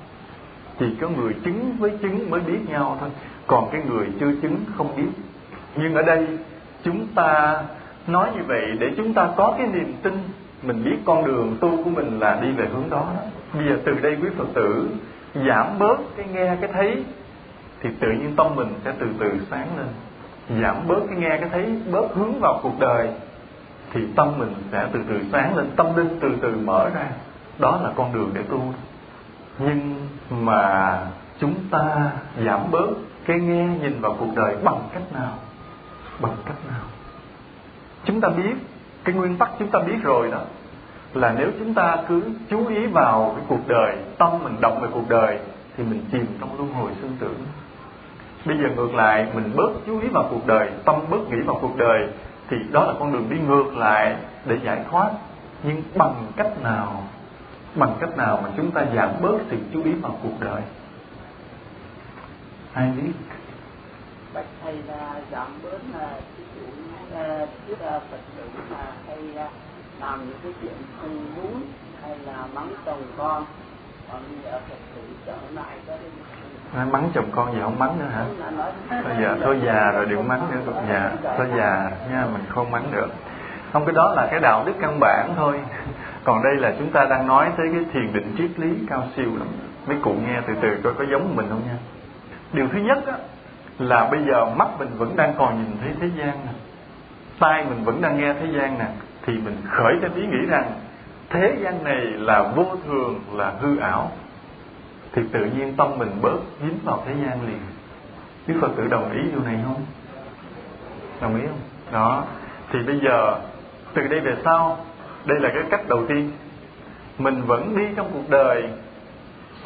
Chỉ 0.79 0.95
có 1.01 1.09
người 1.09 1.33
chứng 1.43 1.75
với 1.79 1.89
chứng 2.01 2.29
mới 2.29 2.39
biết 2.39 2.59
nhau 2.69 2.97
thôi. 2.99 3.09
Còn 3.47 3.69
cái 3.71 3.81
người 3.89 4.07
chưa 4.19 4.31
chứng 4.41 4.57
không 4.77 4.95
biết 4.97 5.09
nhưng 5.75 5.95
ở 5.95 6.01
đây 6.01 6.27
chúng 6.83 7.07
ta 7.15 7.61
nói 8.07 8.29
như 8.35 8.41
vậy 8.47 8.71
để 8.79 8.87
chúng 8.97 9.13
ta 9.13 9.29
có 9.37 9.55
cái 9.57 9.67
niềm 9.67 9.93
tin. 10.03 10.13
Mình 10.63 10.83
biết 10.83 10.97
con 11.05 11.25
đường 11.25 11.57
tu 11.61 11.83
của 11.83 11.89
mình 11.89 12.19
là 12.19 12.39
đi 12.41 12.51
về 12.51 12.65
hướng 12.73 12.89
đó. 12.89 13.05
Bây 13.53 13.65
giờ 13.65 13.77
từ 13.85 13.93
đây 14.01 14.17
quý 14.21 14.29
phật 14.37 14.47
tử 14.53 14.89
giảm 15.47 15.79
bớt 15.79 15.97
cái 16.17 16.25
nghe, 16.33 16.55
cái 16.61 16.69
thấy, 16.73 17.03
thì 17.81 17.89
tự 17.99 18.07
nhiên 18.07 18.33
tâm 18.35 18.47
mình 18.55 18.67
sẽ 18.85 18.93
từ 18.99 19.07
từ 19.19 19.31
sáng 19.51 19.67
lên. 19.77 19.87
Giảm 20.61 20.87
bớt 20.87 20.99
cái 21.09 21.17
nghe, 21.17 21.37
cái 21.37 21.49
thấy, 21.51 21.79
bớt 21.91 22.13
hướng 22.15 22.39
vào 22.39 22.59
cuộc 22.63 22.79
đời, 22.79 23.09
thì 23.93 24.01
tâm 24.15 24.31
mình 24.37 24.53
sẽ 24.71 24.87
từ 24.93 24.99
từ 25.09 25.19
sáng 25.31 25.57
lên, 25.57 25.69
tâm 25.75 25.95
linh 25.95 26.19
từ 26.19 26.29
từ 26.41 26.55
mở 26.63 26.89
ra. 26.89 27.05
Đó 27.59 27.79
là 27.83 27.89
con 27.95 28.13
đường 28.13 28.31
để 28.33 28.41
tu. 28.49 28.73
Nhưng 29.59 29.95
mà 30.29 30.97
chúng 31.39 31.53
ta 31.71 32.11
giảm 32.45 32.59
bớt 32.71 32.87
cái 33.25 33.39
nghe, 33.39 33.67
nhìn 33.81 34.01
vào 34.01 34.15
cuộc 34.19 34.35
đời 34.35 34.55
bằng 34.63 34.79
cách 34.93 35.13
nào? 35.13 35.33
Bằng 36.19 36.35
cách 36.45 36.57
nào? 36.67 36.83
Chúng 38.05 38.21
ta 38.21 38.29
biết, 38.29 38.53
cái 39.03 39.15
nguyên 39.15 39.37
tắc 39.37 39.49
chúng 39.59 39.67
ta 39.67 39.79
biết 39.79 39.97
rồi 40.03 40.31
đó, 40.31 40.41
là 41.13 41.33
nếu 41.37 41.51
chúng 41.59 41.73
ta 41.73 41.97
cứ 42.07 42.21
chú 42.49 42.67
ý 42.67 42.85
vào 42.87 43.33
cái 43.35 43.45
cuộc 43.47 43.67
đời, 43.67 43.95
tâm 44.17 44.43
mình 44.43 44.55
động 44.61 44.81
về 44.81 44.87
cuộc 44.93 45.09
đời, 45.09 45.39
thì 45.77 45.83
mình 45.83 46.05
chìm 46.11 46.25
trong 46.39 46.57
luân 46.57 46.73
hồi 46.73 46.91
sinh 47.01 47.17
tử. 47.19 47.35
Bây 48.45 48.57
giờ 48.57 48.63
ngược 48.75 48.95
lại, 48.95 49.27
mình 49.33 49.51
bớt 49.55 49.71
chú 49.85 49.99
ý 49.99 50.07
vào 50.07 50.27
cuộc 50.29 50.47
đời, 50.47 50.69
tâm 50.85 50.95
bớt 51.09 51.29
nghĩ 51.29 51.37
vào 51.45 51.57
cuộc 51.61 51.77
đời, 51.77 52.07
thì 52.49 52.57
đó 52.71 52.83
là 52.85 52.93
con 52.99 53.13
đường 53.13 53.29
đi 53.29 53.37
ngược 53.47 53.77
lại 53.77 54.15
để 54.45 54.57
giải 54.63 54.79
thoát. 54.91 55.09
Nhưng 55.63 55.83
bằng 55.95 56.15
cách 56.35 56.61
nào? 56.63 57.03
Bằng 57.75 57.95
cách 57.99 58.17
nào 58.17 58.39
mà 58.43 58.49
chúng 58.57 58.71
ta 58.71 58.85
giảm 58.95 59.09
bớt 59.21 59.37
sự 59.49 59.57
chú 59.73 59.83
ý 59.83 59.91
vào 59.93 60.17
cuộc 60.23 60.39
đời? 60.39 60.61
Ai 62.73 62.91
biết? 62.97 63.11
Bạch 64.33 64.45
thầy 64.63 64.75
là 64.87 65.21
giảm 65.31 65.47
bớt 65.63 65.79
là 65.93 66.19
ví 66.37 66.43
dụ 66.55 66.65
như 66.65 67.45
trước 67.67 67.75
phật 67.79 68.19
tử 68.37 68.43
mà 68.71 68.85
hay 69.07 69.17
à, 69.37 69.47
làm 69.99 70.19
những 70.19 70.37
cái 70.43 70.53
chuyện 70.61 70.73
không 71.01 71.25
đúng 71.35 71.61
hay 72.01 72.17
là 72.25 72.45
mắng 72.55 72.73
chồng 72.85 73.03
con 73.17 73.45
còn 74.11 74.21
giờ 74.43 74.59
phật 74.69 74.77
tử 74.95 75.01
trở 75.25 75.35
lại 75.53 75.77
có 75.87 75.93
Nói 76.75 76.85
mắng 76.85 77.09
chồng 77.13 77.29
con 77.31 77.53
gì 77.53 77.59
không 77.61 77.79
mắng 77.79 77.99
nữa 77.99 78.05
hả? 78.05 78.25
Thôi 78.89 79.13
giờ 79.21 79.37
thôi 79.43 79.59
già 79.65 79.91
rồi 79.91 80.05
đừng 80.05 80.27
mắng 80.27 80.47
nữa 80.51 80.73
già 80.89 81.11
thôi 81.37 81.47
già 81.57 81.91
nha 82.11 82.25
mình 82.33 82.43
không 82.49 82.71
mắng 82.71 82.83
được. 82.91 83.07
Không 83.73 83.85
cái 83.85 83.93
đó 83.93 84.13
là 84.15 84.27
cái 84.31 84.39
đạo 84.39 84.63
đức 84.65 84.73
căn 84.81 84.99
bản 84.99 85.33
thôi. 85.35 85.59
Còn 86.23 86.43
đây 86.43 86.55
là 86.55 86.73
chúng 86.79 86.91
ta 86.91 87.05
đang 87.05 87.27
nói 87.27 87.51
tới 87.57 87.67
cái 87.73 87.85
thiền 87.93 88.13
định 88.13 88.35
triết 88.37 88.59
lý 88.59 88.69
cao 88.89 89.03
siêu 89.15 89.29
lắm. 89.37 89.47
Mấy 89.87 89.97
cụ 90.01 90.15
nghe 90.27 90.41
từ 90.47 90.53
từ 90.61 90.81
coi 90.83 90.93
có 90.93 91.05
giống 91.11 91.35
mình 91.35 91.45
không 91.49 91.61
nha. 91.67 91.77
Điều 92.53 92.67
thứ 92.67 92.79
nhất 92.79 93.07
á, 93.07 93.13
là 93.79 94.07
bây 94.11 94.19
giờ 94.25 94.45
mắt 94.45 94.67
mình 94.79 94.89
vẫn 94.97 95.15
đang 95.15 95.33
còn 95.37 95.57
nhìn 95.57 95.77
thấy 95.81 95.91
thế 95.99 96.09
gian 96.17 96.37
nè. 96.45 96.51
Tai 97.39 97.65
mình 97.69 97.83
vẫn 97.83 98.01
đang 98.01 98.17
nghe 98.17 98.33
thế 98.33 98.47
gian 98.57 98.79
nè. 98.79 98.85
Thì 99.25 99.33
mình 99.33 99.55
khởi 99.69 99.93
cái 100.01 100.09
ý 100.15 100.25
nghĩ 100.25 100.45
rằng 100.49 100.71
thế 101.29 101.57
gian 101.63 101.83
này 101.83 102.01
là 102.05 102.43
vô 102.55 102.65
thường, 102.87 103.19
là 103.33 103.53
hư 103.59 103.77
ảo 103.77 104.11
thì 105.13 105.21
tự 105.31 105.45
nhiên 105.45 105.73
tâm 105.77 105.97
mình 105.97 106.09
bớt 106.21 106.37
dính 106.61 106.79
vào 106.83 107.03
thế 107.05 107.13
gian 107.13 107.47
liền 107.47 107.59
Đức 108.47 108.55
Phật 108.61 108.71
tử 108.77 108.87
đồng 108.87 109.11
ý 109.11 109.21
điều 109.31 109.43
này 109.43 109.59
không? 109.65 109.85
Đồng 111.21 111.35
ý 111.35 111.47
không? 111.47 111.59
Đó 111.91 112.23
Thì 112.71 112.79
bây 112.79 112.99
giờ 112.99 113.39
từ 113.93 114.07
đây 114.07 114.19
về 114.19 114.35
sau 114.45 114.77
Đây 115.25 115.39
là 115.39 115.49
cái 115.53 115.63
cách 115.69 115.87
đầu 115.87 116.05
tiên 116.07 116.31
Mình 117.17 117.41
vẫn 117.41 117.77
đi 117.77 117.83
trong 117.95 118.09
cuộc 118.13 118.29
đời 118.29 118.63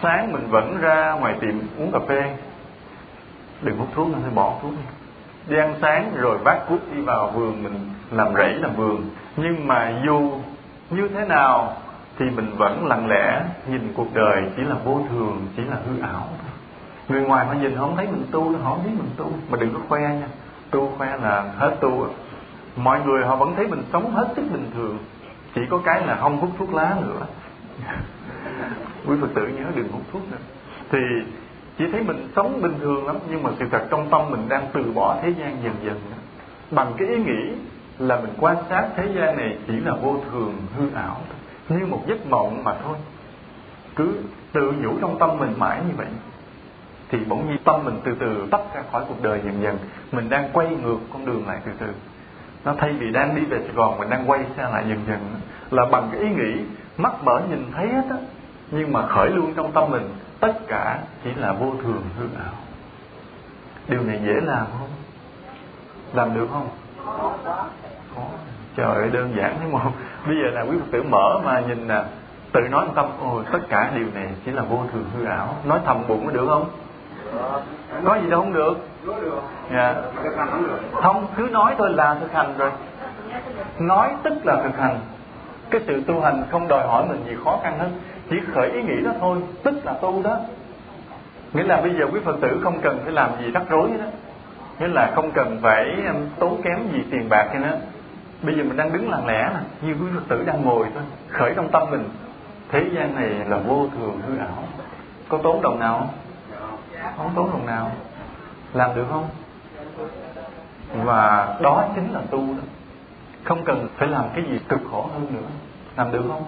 Sáng 0.02 0.32
mình 0.32 0.48
vẫn 0.50 0.78
ra 0.82 1.12
ngoài 1.12 1.36
tiệm 1.42 1.54
uống 1.78 1.92
cà 1.92 2.00
phê 2.08 2.36
Đừng 3.62 3.78
hút 3.78 3.88
thuốc, 3.96 4.08
phải 4.22 4.32
bỏ 4.36 4.54
thuốc 4.62 4.72
đi. 4.72 4.84
Đi 5.48 5.58
ăn 5.58 5.76
sáng 5.82 6.12
rồi 6.18 6.38
vác 6.38 6.58
cuốc 6.70 6.80
đi 6.96 7.02
vào 7.02 7.32
vườn 7.32 7.64
mình 7.64 7.90
làm 8.12 8.34
rẫy 8.34 8.54
làm 8.54 8.76
vườn. 8.76 9.10
Nhưng 9.38 9.68
mà 9.68 10.02
dù 10.06 10.32
như 10.90 11.08
thế 11.08 11.26
nào 11.26 11.74
thì 12.20 12.26
mình 12.26 12.56
vẫn 12.58 12.88
lặng 12.88 13.08
lẽ 13.08 13.44
nhìn 13.68 13.94
cuộc 13.96 14.14
đời 14.14 14.44
chỉ 14.56 14.64
là 14.64 14.76
vô 14.86 15.02
thường 15.10 15.48
chỉ 15.58 15.64
là 15.64 15.78
hư 15.86 16.02
ảo 16.02 16.28
người 17.10 17.22
ngoài 17.22 17.46
họ 17.46 17.54
nhìn 17.54 17.76
không 17.76 17.96
thấy 17.96 18.08
mình 18.08 18.26
tu 18.32 18.58
họ 18.58 18.76
không 18.76 18.84
biết 18.84 18.92
mình 18.98 19.10
tu. 19.18 19.32
Mà 19.50 19.58
đừng 19.58 19.74
có 19.74 19.80
khoe 19.90 20.00
nha. 20.00 20.28
Tu 20.72 20.92
khoe 20.98 21.18
là 21.18 21.54
hết 21.58 21.78
tu 21.82 22.08
mọi 22.76 23.02
người 23.06 23.26
họ 23.26 23.36
vẫn 23.36 23.56
thấy 23.56 23.68
mình 23.68 23.84
sống 23.94 24.12
hết 24.12 24.28
sức 24.36 24.44
bình 24.52 24.72
thường. 24.74 24.98
Chỉ 25.56 25.62
có 25.70 25.78
cái 25.86 26.08
là 26.08 26.16
không 26.16 26.38
hút 26.38 26.50
thuốc 26.58 26.74
lá 26.74 26.96
nữa. 27.02 27.26
Quý 29.08 29.16
phật 29.22 29.28
tử 29.36 29.48
nhớ 29.48 29.64
đừng 29.76 29.92
hút 29.92 30.02
thuốc 30.12 30.32
nữa. 30.32 30.38
Thì 30.92 31.00
chỉ 31.78 31.86
thấy 31.92 32.04
mình 32.04 32.28
sống 32.36 32.62
bình 32.62 32.74
thường 32.82 33.08
lắm, 33.08 33.16
nhưng 33.30 33.44
mà 33.44 33.50
sự 33.60 33.66
thật 33.72 33.86
trong 33.90 34.10
tâm 34.10 34.22
mình 34.32 34.50
đang 34.50 34.68
từ 34.74 34.84
bỏ 34.96 35.18
thế 35.22 35.34
gian 35.40 35.64
dần 35.64 35.74
dần. 35.84 36.02
Bằng 36.72 36.94
cái 36.98 37.08
ý 37.08 37.18
nghĩ 37.18 37.54
là 38.00 38.20
mình 38.22 38.34
quan 38.40 38.58
sát 38.70 38.88
thế 38.96 39.10
gian 39.16 39.38
này 39.38 39.58
chỉ 39.68 39.74
là 39.80 39.96
vô 40.02 40.20
thường, 40.32 40.54
hư 40.78 40.90
ảo 40.96 41.18
như 41.70 41.86
một 41.86 42.02
giấc 42.08 42.28
mộng 42.28 42.64
mà 42.64 42.76
thôi. 42.84 42.98
Cứ 43.96 44.18
tự 44.54 44.72
nhủ 44.72 44.98
trong 45.02 45.20
tâm 45.20 45.38
mình 45.38 45.54
mãi 45.58 45.82
như 45.88 45.94
vậy, 45.98 46.08
thì 47.10 47.18
bỗng 47.28 47.48
nhiên 47.48 47.58
tâm 47.64 47.86
mình 47.86 48.00
từ 48.04 48.16
từ 48.20 48.48
tách 48.52 48.76
ra 48.76 48.82
khỏi 48.92 49.04
cuộc 49.08 49.22
đời 49.22 49.42
dần 49.46 49.62
dần. 49.62 49.78
Mình 50.12 50.30
đang 50.30 50.50
quay 50.54 50.68
ngược 50.84 50.98
con 51.14 51.26
đường 51.26 51.48
lại 51.48 51.60
từ 51.66 51.72
từ. 51.80 51.88
Nó 52.66 52.74
thay 52.78 52.94
vì 52.94 53.12
đang 53.12 53.36
đi 53.36 53.46
về 53.46 53.60
Sài 53.60 53.74
Gòn, 53.76 54.00
mình 54.00 54.10
đang 54.10 54.30
quay 54.30 54.46
xe 54.58 54.64
lại 54.64 54.86
dần 54.90 55.00
dần. 55.08 55.20
Là 55.72 55.86
bằng 55.86 56.10
cái 56.12 56.22
ý 56.22 56.30
nghĩ, 56.30 56.62
mắt 56.98 57.24
mở 57.24 57.42
nhìn 57.50 57.66
thấy 57.76 57.88
hết 57.88 58.04
á, 58.10 58.18
nhưng 58.72 58.94
mà 58.94 59.08
khởi 59.08 59.30
luôn 59.30 59.54
trong 59.56 59.72
tâm 59.72 59.92
mình 59.92 60.10
tất 60.40 60.54
cả 60.68 61.00
chỉ 61.24 61.34
là 61.34 61.54
vô 61.54 61.72
thường 61.84 62.04
hư 62.20 62.26
ảo. 62.44 62.54
Điều 63.88 64.04
này 64.04 64.22
dễ 64.26 64.34
làm 64.44 64.66
không? 64.80 64.90
Làm 66.14 66.36
được 66.36 66.48
không? 66.52 66.70
Khó 67.06 67.32
trời 68.76 68.96
ơi, 68.96 69.10
đơn 69.14 69.34
giản 69.38 69.56
đúng 69.64 69.80
không? 69.84 69.92
Bây 70.28 70.36
giờ 70.36 70.50
là 70.52 70.62
quý 70.62 70.78
phật 70.80 70.86
tử 70.92 71.04
mở 71.04 71.40
mà 71.44 71.60
nhìn 71.60 71.88
nè, 71.88 72.04
tự 72.52 72.60
nói 72.72 72.88
tâm 72.96 73.06
ôi, 73.22 73.44
tất 73.52 73.60
cả 73.70 73.92
điều 73.96 74.08
này 74.14 74.28
chỉ 74.46 74.52
là 74.52 74.62
vô 74.62 74.84
thường 74.94 75.06
hư 75.18 75.26
ảo. 75.26 75.56
Nói 75.66 75.80
thầm 75.86 76.08
bụng 76.08 76.26
có 76.26 76.32
được 76.32 76.48
không? 76.48 76.70
Có 78.06 78.16
gì 78.24 78.30
đâu 78.30 78.42
không 78.42 78.54
được. 78.54 78.78
Dạ. 79.74 79.96
Không, 80.94 81.28
cứ 81.38 81.44
nói 81.52 81.76
thôi 81.78 81.90
là 81.94 82.16
thực 82.16 82.34
hành 82.34 82.58
rồi. 82.58 82.72
Nói 83.80 84.10
tức 84.24 84.34
là 84.44 84.62
thực 84.64 84.78
hành. 84.80 85.00
Cái 85.70 85.82
sự 85.88 86.04
tu 86.08 86.22
hành 86.22 86.44
không 86.52 86.68
đòi 86.68 86.88
hỏi 86.88 87.06
mình 87.10 87.26
gì 87.26 87.36
khó 87.44 87.60
khăn 87.64 87.80
hết 87.80 87.90
chỉ 88.30 88.36
khởi 88.54 88.70
ý 88.70 88.84
nghĩ 88.84 89.02
đó 89.04 89.12
thôi, 89.20 89.40
tức 89.64 89.86
là 89.86 89.94
tu 89.94 90.24
đó. 90.24 90.40
Nghĩa 91.54 91.64
là 91.64 91.82
bây 91.82 91.96
giờ 92.00 92.06
quý 92.14 92.20
phật 92.26 92.36
tử 92.42 92.60
không 92.64 92.82
cần 92.82 93.00
phải 93.04 93.14
làm 93.14 93.32
gì 93.40 93.52
rắc 93.52 93.64
rối 93.70 93.90
đó 94.00 94.06
nghĩa 94.80 94.88
là 94.88 95.12
không 95.16 95.32
cần 95.32 95.60
phải 95.62 95.98
tốn 96.40 96.62
kém 96.62 96.92
gì 96.94 97.04
tiền 97.12 97.30
bạc 97.30 97.48
hay 97.50 97.60
nữa. 97.60 97.78
Bây 98.42 98.56
giờ 98.56 98.64
mình 98.64 98.78
đang 98.78 98.94
đứng 98.94 99.10
lặng 99.10 99.26
lẽ 99.26 99.50
nè 99.54 99.88
như 99.88 99.94
quý 99.94 100.08
phật 100.16 100.24
tử 100.28 100.44
đang 100.44 100.66
ngồi 100.66 100.88
thôi, 100.94 101.04
khởi 101.30 101.54
trong 101.56 101.70
tâm 101.72 101.92
mình, 101.92 102.10
thế 102.70 102.84
gian 102.96 103.16
này 103.16 103.30
là 103.30 103.58
vô 103.58 103.88
thường 103.98 104.22
hư 104.28 104.38
ảo. 104.38 104.64
Có 105.30 105.38
tốn 105.44 105.62
đồng 105.62 105.80
nào 105.80 106.00
không? 106.00 106.10
Không 107.18 107.32
tốn 107.36 107.50
đồng 107.52 107.66
nào. 107.66 107.92
Làm 108.74 108.96
được 108.96 109.06
không? 109.12 109.28
Và 111.04 111.58
đó 111.62 111.86
chính 111.96 112.14
là 112.14 112.22
tu 112.30 112.40
đó. 112.40 112.64
Không 113.44 113.64
cần 113.64 113.88
phải 113.98 114.08
làm 114.08 114.26
cái 114.36 114.44
gì 114.50 114.60
cực 114.70 114.80
khổ 114.92 115.10
hơn 115.14 115.28
nữa. 115.34 115.48
Làm 115.98 116.12
được 116.12 116.24
không? 116.28 116.44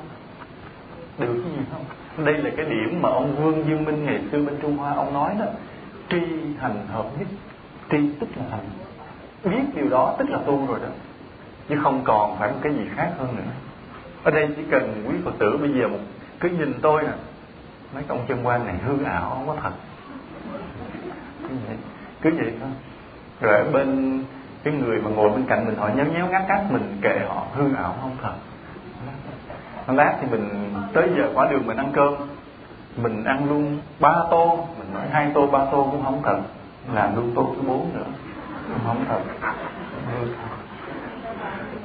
Được 1.19 1.33
gì 1.33 1.61
không. 1.71 1.85
Đây 2.25 2.37
là 2.37 2.49
cái 2.57 2.65
điểm 2.65 3.01
mà 3.01 3.09
ông 3.09 3.35
vương 3.35 3.65
dương 3.67 3.85
minh, 3.85 4.05
ngày 4.05 4.21
xưa 4.31 4.45
bên 4.45 4.57
trung 4.61 4.77
hoa 4.77 4.93
ông 4.93 5.13
nói 5.13 5.35
đó, 5.39 5.45
tri 6.09 6.21
hành 6.59 6.87
hợp 6.87 7.05
nhất. 7.19 7.27
Tri 7.91 7.97
tức 8.19 8.27
là 8.35 8.43
hành 8.51 8.65
biết 9.43 9.75
điều 9.75 9.89
đó 9.89 10.15
tức 10.19 10.29
là 10.29 10.39
tu 10.45 10.67
rồi 10.67 10.79
đó. 10.79 10.89
Chứ 11.69 11.75
không 11.83 12.01
còn 12.03 12.37
phải 12.39 12.51
một 12.51 12.57
cái 12.61 12.73
gì 12.73 12.85
khác 12.95 13.11
hơn 13.17 13.35
nữa. 13.35 13.51
Ở 14.23 14.31
đây 14.31 14.49
chỉ 14.55 14.61
cần 14.71 15.03
quý 15.07 15.15
phật 15.25 15.33
tử 15.39 15.57
bây 15.57 15.69
giờ 15.73 15.87
một 15.87 15.99
cứ 16.39 16.49
nhìn 16.49 16.73
tôi 16.81 17.03
nè, 17.03 17.13
mấy 17.93 18.03
ông 18.07 18.25
chân 18.27 18.47
quan 18.47 18.65
này 18.65 18.75
hư 18.85 19.03
ảo, 19.03 19.29
không 19.29 19.47
có 19.47 19.55
thật. 19.61 19.71
Cứ 21.41 21.55
vậy 21.67 21.77
cứ 22.21 22.31
vậy 22.37 22.53
thôi. 22.59 22.69
Rồi 23.41 23.57
ở 23.57 23.71
bên 23.71 24.19
cái 24.63 24.73
người 24.73 25.01
mà 25.01 25.09
ngồi 25.09 25.29
bên 25.29 25.45
cạnh 25.45 25.65
mình, 25.65 25.75
họ 25.75 25.87
nhéo 25.87 26.05
nhéo 26.05 26.27
ngắt 26.27 26.41
cắt 26.47 26.63
mình, 26.69 26.97
kệ 27.01 27.19
họ, 27.27 27.45
hư 27.53 27.75
ảo, 27.75 27.95
không 28.01 28.15
thật 28.21 28.33
lát 29.95 30.17
thì 30.21 30.27
mình 30.31 30.73
tới 30.93 31.09
giờ 31.17 31.29
quả 31.33 31.47
đường 31.51 31.67
mình 31.67 31.77
ăn 31.77 31.91
cơm. 31.93 32.13
Mình 32.97 33.23
ăn 33.23 33.49
luôn 33.49 33.77
ba 33.99 34.13
tô 34.31 34.67
mình 34.79 34.93
nói 34.93 35.03
hai 35.11 35.31
tô 35.33 35.47
ba 35.47 35.65
tô 35.71 35.87
cũng 35.91 36.03
không 36.03 36.21
thật 36.23 36.37
làm 36.93 37.15
luôn 37.15 37.31
tô 37.35 37.53
thứ 37.55 37.61
bốn 37.67 37.89
nữa 37.93 38.05
cũng 38.67 38.79
không 38.85 39.05
thật 39.07 39.19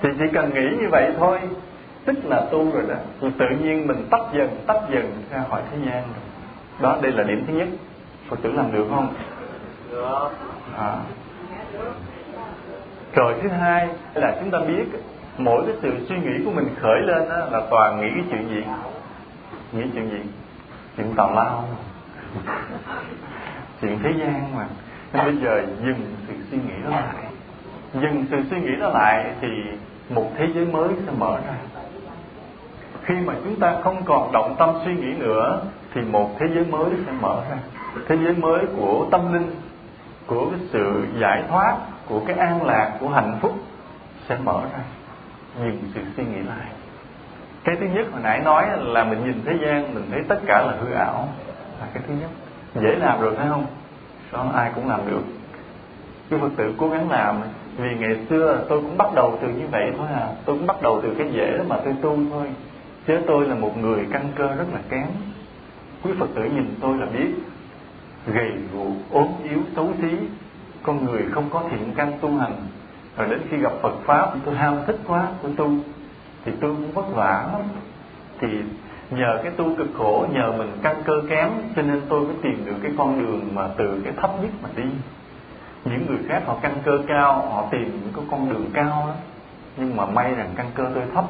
thì 0.03 0.11
chỉ 0.19 0.25
cần 0.33 0.55
nghĩ 0.55 0.77
như 0.81 0.89
vậy 0.91 1.15
thôi 1.19 1.41
tức 2.05 2.17
là 2.25 2.41
tu 2.51 2.71
rồi 2.71 2.83
đó. 2.89 2.95
Rồi 3.21 3.33
tự 3.39 3.47
nhiên 3.63 3.87
mình 3.87 4.07
tách 4.11 4.23
dần 4.33 4.65
tách 4.67 4.81
dần 4.91 5.23
ra 5.31 5.45
khỏi 5.51 5.63
thế 5.71 5.79
gian 5.87 6.03
rồi. 6.03 6.25
Đó 6.81 6.99
đây 7.03 7.13
là 7.13 7.23
điểm 7.23 7.45
thứ 7.47 7.53
nhất. 7.55 7.69
Phật 8.29 8.37
tử 8.43 8.53
làm 8.53 8.73
được 8.73 8.87
không? 8.91 9.15
Được. 9.91 10.29
À. 10.79 10.97
rồi 13.15 13.35
thứ 13.43 13.49
hai 13.49 13.89
là 14.15 14.37
chúng 14.41 14.51
ta 14.51 14.59
biết 14.59 14.85
mỗi 15.39 15.63
cái 15.67 15.77
sự 15.83 16.07
suy 16.09 16.17
nghĩ 16.17 16.45
của 16.45 16.51
mình 16.51 16.69
khởi 16.81 17.01
lên 17.01 17.29
đó 17.29 17.37
là 17.37 17.61
toàn 17.71 18.01
nghĩ 18.01 18.09
cái 18.15 18.25
chuyện 18.31 18.49
gì? 18.49 18.65
Nghĩ 19.73 19.85
chuyện 19.95 20.11
gì? 20.11 20.21
Chuyện 20.97 21.15
tào 21.17 21.35
lao 21.35 21.69
chuyện 23.81 23.99
thế 24.03 24.11
gian 24.19 24.57
mà. 24.57 24.67
Nên 25.13 25.25
bây 25.25 25.37
giờ 25.37 25.63
dừng 25.85 26.17
sự 26.29 26.35
suy 26.51 26.59
nghĩ 26.59 26.83
đó 26.85 26.91
lại. 26.91 27.25
Dừng 27.95 28.25
sự 28.31 28.37
suy 28.51 28.61
nghĩ 28.61 28.77
đó 28.81 28.89
lại 28.89 29.25
thì 29.41 29.49
một 30.09 30.31
thế 30.37 30.47
giới 30.55 30.67
mới 30.67 30.89
sẽ 31.07 31.13
mở 31.19 31.39
ra. 31.47 31.55
Khi 33.03 33.15
mà 33.15 33.35
chúng 33.45 33.61
ta 33.61 33.77
không 33.85 34.03
còn 34.05 34.33
động 34.33 34.55
tâm 34.59 34.71
suy 34.85 34.95
nghĩ 34.95 35.15
nữa, 35.19 35.61
thì 35.95 36.01
một 36.01 36.31
thế 36.39 36.47
giới 36.55 36.65
mới 36.65 36.91
sẽ 37.07 37.13
mở 37.21 37.43
ra. 37.51 37.57
Thế 38.09 38.17
giới 38.25 38.35
mới 38.35 38.67
của 38.77 39.07
tâm 39.11 39.33
linh, 39.33 39.51
của 40.27 40.51
cái 40.51 40.61
sự 40.73 41.07
giải 41.21 41.43
thoát, 41.49 41.77
của 42.09 42.21
cái 42.27 42.37
an 42.37 42.67
lạc, 42.67 42.97
của 43.01 43.09
hạnh 43.09 43.39
phúc 43.41 43.55
sẽ 44.29 44.39
mở 44.45 44.61
ra 44.73 44.81
dừng 45.59 45.83
sự 45.95 46.01
suy 46.17 46.25
nghĩ 46.25 46.43
lại. 46.49 46.67
Cái 47.65 47.77
thứ 47.81 47.87
nhất 47.87 48.07
hồi 48.13 48.21
nãy 48.23 48.41
nói 48.45 48.67
là 48.79 49.05
mình 49.05 49.25
nhìn 49.25 49.43
thế 49.45 49.53
gian, 49.63 49.95
mình 49.95 50.05
thấy 50.11 50.21
tất 50.29 50.39
cả 50.47 50.63
là 50.63 50.77
hư 50.81 50.93
ảo, 50.93 51.29
là 51.81 51.87
cái 51.95 52.03
thứ 52.09 52.15
nhất. 52.21 52.31
Dễ 52.75 52.97
làm 52.97 53.21
rồi 53.21 53.35
phải 53.37 53.47
không? 53.49 53.67
Đó 54.33 54.51
ai 54.55 54.73
cũng 54.75 54.89
làm 54.89 55.01
được. 55.11 55.23
Cái 56.31 56.41
phật 56.41 56.51
tử 56.57 56.75
cố 56.79 56.89
gắng 56.89 57.11
làm, 57.11 57.41
vì 57.77 57.95
ngày 57.99 58.17
xưa 58.31 58.65
tôi 58.69 58.81
cũng 58.81 58.97
bắt 58.97 59.15
đầu 59.15 59.39
từ 59.43 59.49
như 59.49 59.67
vậy 59.71 59.93
thôi 59.99 60.07
à. 60.15 60.29
Tôi 60.45 60.59
cũng 60.59 60.67
bắt 60.67 60.83
đầu 60.83 61.01
từ 61.03 61.15
cái 61.19 61.29
dễ 61.33 61.59
đó 61.59 61.65
mà 61.69 61.77
tôi 61.85 61.95
tu 62.03 62.19
thôi. 62.31 62.47
Chứ 63.07 63.19
tôi 63.27 63.49
là 63.49 63.55
một 63.55 63.79
người 63.79 64.07
căn 64.13 64.29
cơ 64.37 64.55
rất 64.55 64.67
là 64.73 64.81
kém. 64.89 65.07
Quý 66.03 66.13
phật 66.19 66.29
tử 66.35 66.45
nhìn 66.45 66.75
tôi 66.81 66.99
là 66.99 67.07
biết, 67.07 67.35
gầy 68.27 68.53
guộc 68.75 68.93
ốm 69.11 69.29
yếu, 69.43 69.59
xấu 69.77 69.89
xí, 70.03 70.17
con 70.83 71.05
người 71.05 71.23
không 71.31 71.51
có 71.51 71.63
thiện 71.71 71.93
căn 71.97 72.13
tu 72.21 72.37
hành 72.37 72.57
rồi 73.17 73.29
đến 73.29 73.41
khi 73.51 73.57
gặp 73.57 73.73
Phật 73.83 73.95
pháp, 74.05 74.31
tôi 74.45 74.55
ham 74.55 74.79
thích 74.87 74.99
quá, 75.07 75.29
tôi 75.43 75.53
tu, 75.57 75.71
thì 76.45 76.53
tôi 76.61 76.71
cũng 76.71 76.93
vất 76.93 77.15
vả 77.15 77.49
lắm. 77.53 77.63
Thì 78.41 78.49
nhờ 79.11 79.41
cái 79.43 79.53
tu 79.57 79.77
cực 79.77 79.89
khổ, 79.99 80.27
nhờ 80.33 80.53
mình 80.59 80.73
căn 80.83 81.03
cơ 81.05 81.23
kém, 81.31 81.51
cho 81.77 81.83
nên 81.83 82.01
tôi 82.09 82.21
mới 82.21 82.35
tìm 82.43 82.65
được 82.67 82.77
cái 82.83 82.93
con 82.99 83.21
đường 83.21 83.55
mà 83.55 83.69
từ 83.77 84.01
cái 84.05 84.13
thấp 84.17 84.31
nhất 84.43 84.51
mà 84.63 84.69
đi. 84.77 84.91
Những 85.85 86.07
người 86.07 86.19
khác 86.29 86.43
họ 86.47 86.57
căn 86.63 86.73
cơ 86.85 86.99
cao, 87.07 87.33
họ 87.33 87.65
tìm 87.71 88.01
những 88.03 88.13
cái 88.17 88.25
con 88.31 88.51
đường 88.51 88.71
cao 88.75 89.05
đó 89.07 89.15
nhưng 89.77 89.97
mà 89.97 90.07
may 90.07 90.35
rằng 90.35 90.51
căn 90.57 90.67
cơ 90.75 90.85
tôi 90.95 91.05
thấp, 91.15 91.25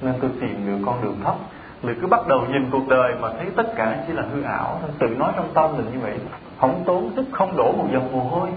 nên 0.00 0.14
tôi 0.20 0.30
tìm 0.40 0.66
được 0.66 0.84
con 0.86 1.02
đường 1.02 1.16
thấp. 1.24 1.34
Mình 1.82 1.98
cứ 2.00 2.06
bắt 2.06 2.26
đầu 2.26 2.46
nhìn 2.48 2.70
cuộc 2.70 2.88
đời 2.88 3.14
mà 3.20 3.28
thấy 3.38 3.46
tất 3.56 3.76
cả 3.76 4.04
chỉ 4.06 4.12
là 4.12 4.22
hư 4.32 4.42
ảo 4.42 4.80
tự 4.98 5.08
nói 5.08 5.32
trong 5.36 5.48
tâm 5.54 5.76
mình 5.76 5.86
như 5.92 5.98
vậy, 6.00 6.18
không 6.58 6.82
tốn 6.86 7.10
sức, 7.16 7.24
không 7.32 7.56
đổ 7.56 7.72
một 7.72 7.86
dòng 7.92 8.12
mồ 8.12 8.20
hôi 8.20 8.48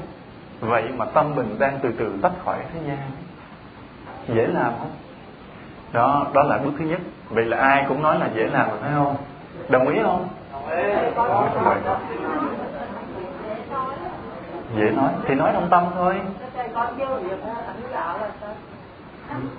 vậy 0.60 0.84
mà 0.98 1.06
tâm 1.06 1.36
mình 1.36 1.56
đang 1.60 1.80
từ 1.82 1.92
từ 2.00 2.14
tách 2.22 2.32
khỏi 2.46 2.58
thế 2.74 2.80
gian. 2.88 2.98
Dễ 4.28 4.48
làm 4.48 4.72
không? 4.80 4.92
Đó 5.92 6.28
đó 6.34 6.44
là 6.44 6.58
bước 6.58 6.72
thứ 6.80 6.86
nhất. 6.86 7.00
Vậy 7.30 7.46
là 7.46 7.58
ai 7.58 7.86
cũng 7.88 8.02
nói 8.04 8.20
là 8.20 8.30
dễ 8.36 8.44
làm, 8.44 8.68
phải 8.82 8.92
không? 8.96 9.16
Đồng 9.70 9.88
ý 9.88 10.00
không? 10.04 10.28
Dễ 14.78 14.92
nói, 14.92 15.10
thì 15.26 15.36
nói 15.36 15.52
trong 15.54 15.68
tâm 15.70 15.84
thôi. 15.96 16.22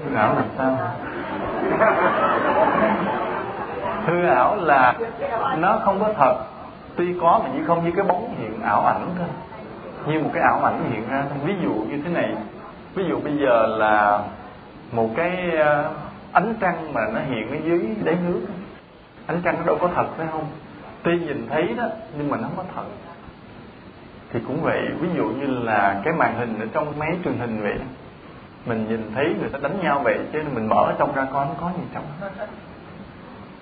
Hư 0.05 0.15
ảo 0.17 0.35
làm 0.35 0.45
sao? 0.59 0.79
Hư 4.07 4.27
ảo 4.27 4.57
là 4.57 4.95
nó 5.57 5.79
không 5.85 6.01
có 6.01 6.13
thật. 6.17 6.37
Tuy 6.97 7.15
có 7.21 7.41
mà 7.45 7.51
chỉ 7.53 7.59
không 7.67 7.85
như 7.85 7.93
cái 7.97 8.05
bóng 8.05 8.35
hiện 8.39 8.63
ảo 8.63 8.87
ảnh 8.87 9.11
thôi 9.19 9.29
như 10.07 10.21
một 10.21 10.31
cái 10.35 10.43
ảo 10.43 10.65
ảnh 10.65 10.91
hiện 10.91 11.09
ra, 11.09 11.25
ví 11.45 11.55
dụ 11.63 11.73
như 11.73 12.03
thế 12.05 12.11
này. 12.11 12.35
Ví 12.95 13.05
dụ 13.09 13.21
bây 13.21 13.37
giờ 13.37 13.67
là 13.67 14.25
một 14.93 15.09
cái 15.17 15.51
ờ, 15.57 15.91
ánh 16.33 16.55
trăng 16.61 16.93
mà 16.93 17.01
nó 17.15 17.21
hiện 17.21 17.51
ở 17.51 17.57
dưới 17.65 17.97
đáy 18.05 18.17
nước. 18.29 18.41
Ánh 19.27 19.41
trăng 19.45 19.55
nó 19.59 19.67
đâu 19.67 19.79
có 19.81 19.89
thật, 19.95 20.07
phải 20.17 20.27
không? 20.33 20.45
Tuy 21.03 21.19
nhìn 21.19 21.47
thấy 21.51 21.75
đó, 21.77 21.85
nhưng 22.19 22.31
mà 22.31 22.37
nó 22.37 22.43
không 22.43 22.57
có 22.57 22.65
thật. 22.75 22.85
Thì 24.33 24.41
cũng 24.47 24.63
vậy, 24.63 24.89
ví 25.01 25.09
dụ 25.17 25.25
như 25.25 25.47
là 25.47 26.01
cái 26.05 26.15
màn 26.15 26.35
hình 26.39 26.61
ở 26.61 26.67
trong 26.73 26.99
máy 26.99 27.17
truyền 27.25 27.39
hình 27.39 27.63
vậy 27.63 27.79
mình 28.69 28.89
nhìn 28.89 29.11
thấy 29.15 29.35
người 29.41 29.49
ta 29.49 29.59
đánh 29.63 29.79
nhau 29.83 30.01
vậy, 30.05 30.19
chứ 30.33 30.43
mình 30.55 30.69
mở 30.69 30.95
trong 30.99 31.15
ra 31.15 31.27
coi 31.33 31.47
nó 31.47 31.53
có 31.61 31.73
gì 31.77 31.83
trong. 31.95 32.05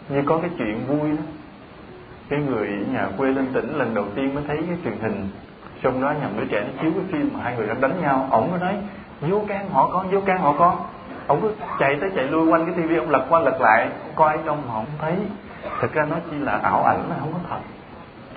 Như 0.09 0.22
có 0.26 0.39
cái 0.43 0.51
chuyện 0.59 0.87
vui 0.87 1.11
đó. 1.11 1.22
Cái 2.28 2.41
người 2.41 2.68
ở 2.68 2.93
nhà 2.93 3.09
quê 3.18 3.28
lên 3.28 3.47
tỉnh 3.53 3.78
lần 3.78 3.95
đầu 3.95 4.05
tiên 4.14 4.34
mới 4.34 4.45
thấy 4.49 4.57
cái 4.57 4.76
truyền 4.84 4.99
hình 5.01 5.28
trong 5.87 6.03
đó 6.03 6.14
nhầm 6.20 6.30
đứa 6.37 6.45
trẻ 6.45 6.61
nó 6.61 6.82
chiếu 6.82 6.91
cái 6.95 7.05
phim 7.12 7.30
mà 7.34 7.41
hai 7.43 7.57
người 7.57 7.66
đang 7.66 7.80
đánh 7.80 8.03
nhau. 8.03 8.28
Ổng 8.30 8.51
mới 8.51 8.61
nói, 8.61 8.74
vô 9.20 9.45
can 9.49 9.68
họ 9.70 9.89
con, 9.93 10.11
vô 10.11 10.20
can 10.20 10.39
họ 10.39 10.55
con. 10.59 10.76
Ổng 11.26 11.41
cứ 11.43 11.53
chạy 11.78 11.97
tới 12.01 12.11
chạy 12.16 12.24
lui 12.24 12.47
quanh 12.47 12.66
cái 12.66 12.74
tivi 12.76 12.97
ông 12.97 13.11
lật 13.11 13.26
qua 13.28 13.41
lật 13.41 13.61
lại, 13.61 13.89
coi 14.14 14.39
trong 14.45 14.62
mà 14.68 14.74
không 14.74 14.87
thấy 14.99 15.14
thực 15.80 15.93
ra 15.93 16.07
nó 16.11 16.16
chỉ 16.30 16.37
là 16.37 16.53
ảo 16.53 16.82
ảnh 16.84 17.03
nó 17.11 17.16
không 17.20 17.32
có 17.32 17.39
thật. 17.51 17.59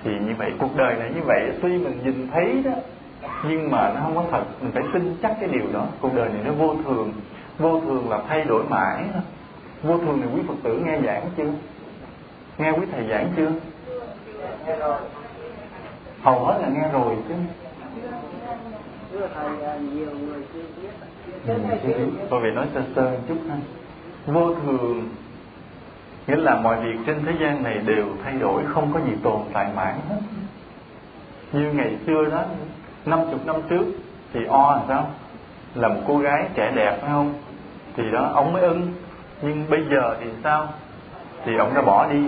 Thì 0.04 0.10
như 0.10 0.34
vậy, 0.38 0.52
cuộc 0.58 0.76
đời 0.76 0.96
này 0.96 1.10
như 1.14 1.20
vậy, 1.26 1.52
tuy 1.62 1.78
mình 1.78 2.00
nhìn 2.04 2.28
thấy 2.32 2.62
đó, 2.64 2.70
nhưng 3.48 3.70
mà 3.70 3.92
nó 3.94 4.00
không 4.02 4.16
có 4.16 4.24
thật. 4.30 4.42
Mình 4.60 4.70
phải 4.72 4.82
tin 4.92 5.16
chắc 5.22 5.36
cái 5.40 5.48
điều 5.52 5.72
đó. 5.72 5.84
Cuộc 6.00 6.14
đời 6.14 6.28
này 6.28 6.42
nó 6.44 6.52
vô 6.52 6.74
thường. 6.84 7.12
Vô 7.58 7.80
thường 7.80 8.10
là 8.10 8.18
thay 8.28 8.44
đổi 8.44 8.64
mãi 8.70 9.04
đó. 9.14 9.20
vô 9.82 9.98
thường 9.98 10.20
này 10.20 10.28
quý 10.34 10.42
phật 10.48 10.54
tử 10.62 10.82
nghe 10.84 10.98
giảng 11.06 11.26
chưa? 11.36 11.50
Nghe 12.58 12.70
quý 12.70 12.86
thầy 12.92 13.06
giảng 13.10 13.28
chưa? 13.36 13.50
Hầu 16.22 16.44
hết 16.44 16.58
là 16.62 16.68
nghe 16.68 16.88
rồi 16.92 17.16
chứ. 17.28 17.34
Tôi 22.30 22.40
về 22.40 22.50
nói 22.50 22.66
sơ 22.74 22.82
sơ 22.96 23.02
một 23.02 23.18
chút 23.28 23.38
ha. 23.48 23.56
Vô 24.26 24.54
thường 24.54 25.08
nghĩa 26.26 26.36
là 26.36 26.56
mọi 26.56 26.80
việc 26.80 26.98
trên 27.06 27.24
thế 27.26 27.32
gian 27.40 27.62
này 27.62 27.78
đều 27.78 28.06
thay 28.24 28.34
đổi 28.34 28.62
không 28.66 28.92
có 28.92 29.00
gì 29.00 29.12
tồn 29.22 29.40
tại 29.52 29.66
mãi 29.76 29.94
hết. 30.08 30.20
Như 31.52 31.72
ngày 31.72 31.96
xưa 32.06 32.24
đó 32.30 32.44
năm 33.06 33.20
chục 33.30 33.46
năm 33.46 33.56
trước 33.68 33.84
thì 34.32 34.40
o 34.48 34.76
làm 34.76 34.84
sao? 34.88 35.10
Là 35.74 35.88
một 35.88 36.00
cô 36.06 36.18
gái 36.18 36.48
trẻ 36.54 36.72
đẹp 36.74 36.98
phải 37.00 37.10
không? 37.10 37.34
Thì 37.96 38.10
đó 38.10 38.30
ông 38.34 38.52
mới 38.52 38.62
ưng. 38.62 38.92
Nhưng 39.42 39.70
bây 39.70 39.80
giờ 39.90 40.16
thì 40.20 40.26
sao? 40.44 40.68
Thì 41.44 41.56
ông 41.56 41.74
đã 41.74 41.82
bỏ 41.82 42.06
đi 42.12 42.24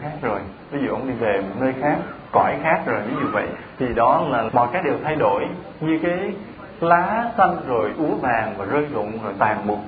khác 0.00 0.12
rồi. 0.22 0.40
Ví 0.70 0.78
dụ 0.84 0.90
ông 0.90 1.08
đi 1.08 1.14
về 1.14 1.40
một 1.40 1.54
nơi 1.60 1.74
khác 1.80 1.98
cõi 2.34 2.56
khác 2.62 2.82
rồi 2.86 3.00
ví 3.06 3.14
dụ 3.20 3.26
vậy, 3.32 3.46
thì 3.78 3.86
đó 3.94 4.26
là 4.28 4.44
mọi 4.52 4.68
cái 4.72 4.82
đều 4.82 4.94
thay 5.04 5.16
đổi 5.16 5.46
như 5.80 5.98
cái 6.02 6.32
lá 6.80 7.30
xanh 7.36 7.56
rồi 7.66 7.90
úa 7.98 8.14
vàng 8.20 8.54
và 8.58 8.64
rơi 8.64 8.86
rụng 8.92 9.18
rồi 9.22 9.32
tàn 9.38 9.66
mục. 9.66 9.78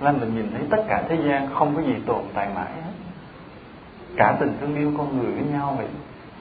Nên 0.00 0.20
mình 0.20 0.34
nhìn 0.34 0.50
thấy 0.50 0.62
tất 0.70 0.82
cả 0.88 1.02
thế 1.08 1.16
gian 1.24 1.54
không 1.54 1.76
có 1.76 1.82
gì 1.82 1.94
tồn 2.06 2.22
tại 2.34 2.48
mãi 2.54 2.72
hết. 2.84 2.92
Cả 4.16 4.36
tình 4.40 4.56
thương 4.60 4.76
yêu 4.76 4.92
con 4.98 5.18
người 5.18 5.32
với 5.32 5.44
nhau 5.52 5.74
vậy. 5.78 5.86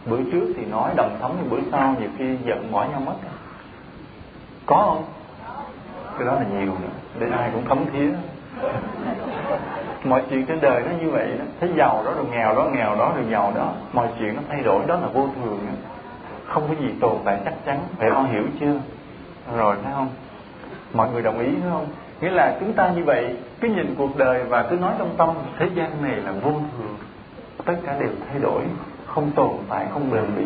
Bữa 0.06 0.32
trước 0.32 0.54
thì 0.58 0.66
nói 0.66 0.92
đồng 0.96 1.18
thống, 1.22 1.36
nhưng 1.40 1.50
bữa 1.50 1.72
sau 1.72 1.96
nhiều 2.00 2.10
khi 2.18 2.38
giận 2.46 2.72
bỏ 2.72 2.86
nhau 2.92 3.02
mất. 3.06 3.16
Có 4.66 4.76
không? 4.76 5.04
Cái 6.18 6.28
đó 6.28 6.34
là 6.36 6.46
nhiều 6.52 6.72
nữa. 6.82 7.20
Để 7.20 7.28
ai 7.38 7.50
cũng 7.54 7.66
thấm 7.66 7.86
thía 7.94 8.10
mọi 10.04 10.24
chuyện 10.30 10.46
trên 10.46 10.62
đời 10.62 10.82
nó 10.82 10.92
như 11.02 11.10
vậy 11.10 11.28
đó. 11.40 11.46
Thấy 11.60 11.70
giàu 11.78 12.04
đó 12.06 12.12
rồi 12.16 12.26
nghèo 12.32 12.56
đó 12.56 12.70
nghèo 12.74 12.96
đó 12.96 13.14
rồi 13.16 13.26
giàu 13.32 13.54
đó, 13.56 13.74
mọi 13.94 14.08
chuyện 14.20 14.36
nó 14.36 14.42
thay 14.50 14.62
đổi, 14.64 14.86
đó 14.88 14.96
là 14.96 15.08
vô 15.08 15.30
thường. 15.36 15.60
Đó. 15.68 15.90
không 16.48 16.68
có 16.68 16.76
gì 16.80 16.94
tồn 17.02 17.18
tại 17.26 17.40
chắc 17.46 17.54
chắn. 17.66 17.80
Phải 17.98 18.10
con 18.14 18.32
hiểu 18.32 18.44
chưa? 18.60 18.74
Rồi 19.58 19.76
phải 19.84 19.94
không? 19.94 20.10
Mọi 20.94 21.10
người 21.12 21.22
đồng 21.22 21.40
ý 21.40 21.48
phải 21.62 21.70
không? 21.72 21.88
Nghĩa 22.22 22.30
là 22.30 22.58
chúng 22.60 22.74
ta 22.74 22.90
như 22.90 23.04
vậy 23.04 23.36
cứ 23.62 23.68
nhìn 23.68 23.96
cuộc 23.98 24.18
đời 24.18 24.44
và 24.44 24.64
cứ 24.70 24.76
nói 24.76 24.94
trong 24.98 25.16
tâm, 25.18 25.30
thế 25.58 25.70
gian 25.76 26.04
này 26.04 26.16
là 26.16 26.32
vô 26.32 26.52
thường. 26.52 26.98
Tất 27.66 27.76
cả 27.86 27.96
đều 28.00 28.10
thay 28.30 28.40
đổi, 28.40 28.62
không 29.06 29.32
tồn 29.32 29.52
tại, 29.70 29.86
không 29.94 30.12
bền 30.12 30.24
bỉ. 30.38 30.46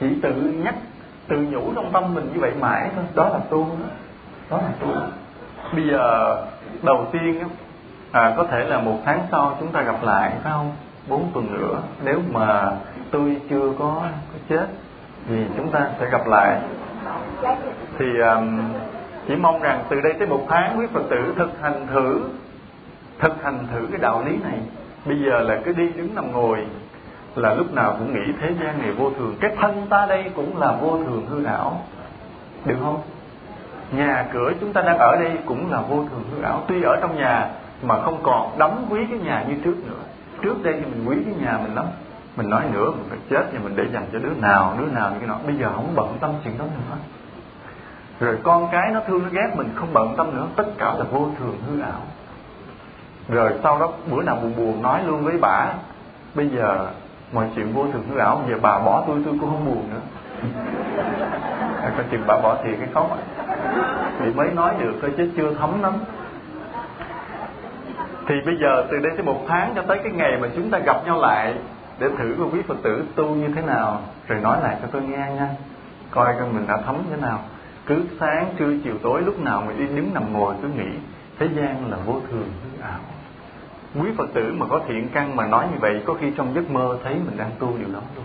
Chỉ 0.00 0.06
tự 0.22 0.32
nhắc, 0.34 0.74
tự 1.28 1.36
nhủ 1.36 1.72
trong 1.74 1.92
tâm 1.92 2.14
mình 2.14 2.30
như 2.34 2.40
vậy 2.40 2.52
mãi 2.60 2.90
thôi. 2.96 3.04
Đó 3.14 3.28
là 3.28 3.38
tu 3.50 3.64
đó. 3.64 3.86
Đó 4.50 4.56
là 4.56 4.72
tu. 4.80 4.88
Bây 5.72 5.88
giờ, 5.88 6.36
đầu 6.82 7.06
tiên 7.12 7.44
à, 8.12 8.34
có 8.36 8.44
thể 8.44 8.64
là 8.64 8.80
một 8.80 8.98
tháng 9.04 9.20
sau 9.30 9.56
chúng 9.60 9.72
ta 9.72 9.82
gặp 9.82 10.02
lại 10.02 10.32
phải 10.42 10.52
không? 10.52 10.72
Bốn 11.08 11.30
tuần 11.34 11.52
nữa 11.52 11.82
nếu 12.04 12.20
mà 12.32 12.70
tôi 13.10 13.36
chưa 13.50 13.72
có, 13.78 14.02
có 14.32 14.38
chết 14.48 14.66
thì 15.28 15.44
chúng 15.56 15.70
ta 15.70 15.88
sẽ 16.00 16.10
gặp 16.10 16.26
lại. 16.26 16.58
Thì 17.98 18.18
um, 18.18 18.60
chỉ 19.28 19.36
mong 19.36 19.62
rằng 19.62 19.84
từ 19.88 20.00
đây 20.00 20.12
tới 20.18 20.28
một 20.28 20.46
tháng 20.48 20.78
quý 20.78 20.86
phật 20.92 21.02
tử 21.10 21.34
thực 21.36 21.60
hành 21.62 21.86
thử 21.86 22.20
thực 23.18 23.42
hành 23.42 23.58
thử 23.72 23.86
cái 23.90 24.00
đạo 24.00 24.22
lý 24.26 24.36
này. 24.36 24.58
Bây 25.04 25.16
giờ 25.20 25.40
là 25.40 25.60
cứ 25.64 25.72
đi 25.72 25.88
đứng 25.88 26.14
nằm 26.14 26.32
ngồi 26.32 26.66
là 27.34 27.54
lúc 27.54 27.74
nào 27.74 27.96
cũng 27.98 28.14
nghĩ 28.14 28.32
thế 28.40 28.54
gian 28.60 28.82
này 28.82 28.92
vô 28.92 29.10
thường. 29.10 29.34
Cái 29.40 29.50
thân 29.60 29.86
ta 29.90 30.06
đây 30.08 30.30
cũng 30.36 30.58
là 30.58 30.72
vô 30.72 30.96
thường 30.96 31.26
hư 31.30 31.44
ảo 31.44 31.80
được 32.64 32.76
không? 32.80 33.00
Nhà 33.92 34.26
cửa 34.32 34.52
chúng 34.60 34.72
ta 34.72 34.82
đang 34.82 34.98
ở 34.98 35.16
đây 35.16 35.32
cũng 35.46 35.72
là 35.72 35.80
vô 35.80 35.96
thường 35.96 36.24
hư 36.32 36.42
ảo. 36.42 36.62
Tuy 36.68 36.82
ở 36.82 36.96
trong 37.00 37.16
nhà 37.16 37.50
mà 37.82 38.02
không 38.02 38.20
còn 38.22 38.58
đắm 38.58 38.70
quý 38.90 39.00
cái 39.10 39.18
nhà 39.18 39.44
như 39.48 39.54
trước 39.64 39.76
nữa. 39.86 40.02
Trước 40.42 40.62
đây 40.62 40.74
thì 40.74 40.84
mình 40.84 41.08
quý 41.08 41.16
cái 41.24 41.34
nhà 41.44 41.58
mình 41.62 41.74
lắm. 41.74 41.86
Mình 42.36 42.50
nói 42.50 42.62
nữa 42.72 42.90
mình 42.90 43.06
phải 43.08 43.18
chết 43.30 43.48
thì 43.52 43.58
mình 43.58 43.76
để 43.76 43.84
dành 43.92 44.06
cho 44.12 44.18
đứa 44.18 44.34
nào 44.40 44.76
đứa 44.78 44.86
nào 44.86 45.10
như 45.10 45.18
cái 45.18 45.28
nọ. 45.28 45.38
Bây 45.46 45.56
giờ 45.56 45.70
không 45.74 45.92
bận 45.94 46.16
tâm 46.20 46.30
chuyện 46.44 46.58
đó 46.58 46.64
nữa. 46.64 46.96
Rồi 48.20 48.38
con 48.42 48.68
cái 48.72 48.90
nó 48.92 49.00
thương 49.06 49.22
nó 49.22 49.28
ghét 49.32 49.50
mình 49.56 49.68
không 49.74 49.88
bận 49.92 50.14
tâm 50.16 50.36
nữa. 50.36 50.46
Tất 50.56 50.66
cả 50.78 50.94
là 50.94 51.04
vô 51.04 51.28
thường 51.38 51.56
hư 51.66 51.80
ảo. 51.80 52.00
Rồi 53.28 53.52
sau 53.62 53.78
đó 53.78 53.92
bữa 54.10 54.22
nào 54.22 54.36
buồn 54.42 54.52
buồn 54.56 54.82
nói 54.82 55.02
luôn 55.06 55.24
với 55.24 55.38
bà 55.40 55.66
bây 56.34 56.48
giờ 56.48 56.86
mọi 57.32 57.46
chuyện 57.54 57.72
vô 57.72 57.86
thường 57.92 58.04
hư 58.10 58.18
ảo 58.18 58.42
giờ 58.48 58.56
bà 58.62 58.78
bỏ 58.78 59.04
tôi 59.06 59.22
tôi 59.24 59.34
cũng 59.40 59.50
không 59.50 59.66
buồn 59.66 59.90
nữa. 59.90 60.00
À, 61.82 61.92
coi 61.96 62.04
chừng 62.10 62.22
bà 62.26 62.40
bỏ 62.42 62.56
thì 62.64 62.70
cái 62.76 62.88
khóc 62.94 63.18
thì 64.18 64.30
mới 64.34 64.50
nói 64.50 64.74
được 64.78 64.92
thôi 65.00 65.12
chứ 65.16 65.30
chưa 65.36 65.54
thấm 65.54 65.82
lắm 65.82 65.92
thì 68.28 68.34
bây 68.46 68.56
giờ 68.60 68.86
từ 68.90 68.98
đây 68.98 69.12
tới 69.16 69.26
một 69.26 69.44
tháng 69.48 69.72
cho 69.74 69.82
tới 69.82 69.98
cái 70.04 70.12
ngày 70.12 70.38
mà 70.40 70.48
chúng 70.56 70.70
ta 70.70 70.78
gặp 70.78 70.96
nhau 71.06 71.20
lại, 71.20 71.54
để 71.98 72.08
thử 72.18 72.34
coi 72.38 72.48
quý 72.52 72.62
phật 72.68 72.76
tử 72.82 73.04
tu 73.14 73.34
như 73.34 73.48
thế 73.56 73.62
nào, 73.62 74.02
rồi 74.28 74.40
nói 74.40 74.58
lại 74.62 74.76
cho 74.82 74.88
tôi 74.92 75.02
nghe 75.02 75.16
nha. 75.36 75.48
Coi 76.10 76.34
coi 76.38 76.52
mình 76.52 76.66
đã 76.68 76.76
thấm 76.86 76.96
thế 77.10 77.16
nào. 77.16 77.40
Cứ 77.86 78.02
sáng, 78.20 78.46
trưa, 78.58 78.72
chiều, 78.84 78.94
tối, 79.02 79.22
lúc 79.22 79.40
nào 79.40 79.62
mình 79.66 79.78
đi 79.78 79.96
đứng 79.96 80.14
nằm 80.14 80.32
ngồi 80.32 80.54
cứ 80.62 80.68
nghĩ, 80.68 80.90
thế 81.38 81.48
gian 81.56 81.90
là 81.90 81.96
vô 82.06 82.20
thường, 82.30 82.48
hư 82.62 82.82
ảo. 82.82 83.00
Quý 84.00 84.10
phật 84.16 84.34
tử 84.34 84.54
mà 84.58 84.66
có 84.66 84.80
thiện 84.88 85.08
căn 85.14 85.36
mà 85.36 85.46
nói 85.46 85.66
như 85.72 85.78
vậy, 85.80 86.02
có 86.04 86.14
khi 86.14 86.30
trong 86.36 86.54
giấc 86.54 86.70
mơ 86.70 86.98
thấy 87.04 87.14
mình 87.14 87.36
đang 87.36 87.50
tu 87.58 87.74
điều 87.78 87.94
đó 87.94 88.00
luôn. 88.16 88.24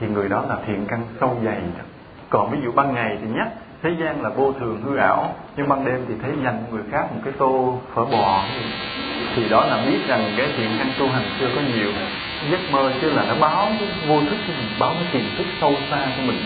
Thì 0.00 0.08
người 0.08 0.28
đó 0.28 0.44
là 0.48 0.58
thiện 0.66 0.86
căn 0.88 1.02
sâu 1.20 1.36
dày. 1.44 1.62
Còn 2.30 2.50
ví 2.50 2.58
dụ 2.64 2.72
ban 2.72 2.94
ngày 2.94 3.18
thì 3.20 3.28
nhắc 3.28 3.48
thế 3.82 3.90
gian 4.00 4.22
là 4.22 4.28
vô 4.28 4.52
thường 4.60 4.82
hư 4.84 4.96
ảo 4.96 5.34
nhưng 5.56 5.68
ban 5.68 5.84
đêm 5.84 6.04
thì 6.08 6.14
thấy 6.22 6.30
dành 6.44 6.64
người 6.70 6.82
khác 6.92 7.12
một 7.14 7.20
cái 7.24 7.34
tô 7.38 7.78
phở 7.94 8.04
bò. 8.04 8.44
Thì 9.36 9.48
đó 9.48 9.66
là 9.66 9.84
biết 9.86 9.98
rằng 10.08 10.32
cái 10.36 10.48
thiện 10.56 10.70
căn 10.78 10.90
tu 10.98 11.08
hành 11.08 11.24
chưa 11.40 11.48
có 11.54 11.60
nhiều. 11.74 11.92
Giấc 12.50 12.60
mơ 12.70 12.92
chứ 13.00 13.10
là 13.10 13.24
nó 13.28 13.34
báo 13.34 13.72
cái 13.78 13.88
vô 14.06 14.20
thức 14.20 14.36
cho 14.48 14.54
mình 14.58 14.68
báo 14.78 14.94
cái 14.94 15.04
tiềm 15.12 15.36
thức 15.36 15.46
sâu 15.60 15.74
xa 15.90 16.06
của 16.16 16.22
mình. 16.22 16.44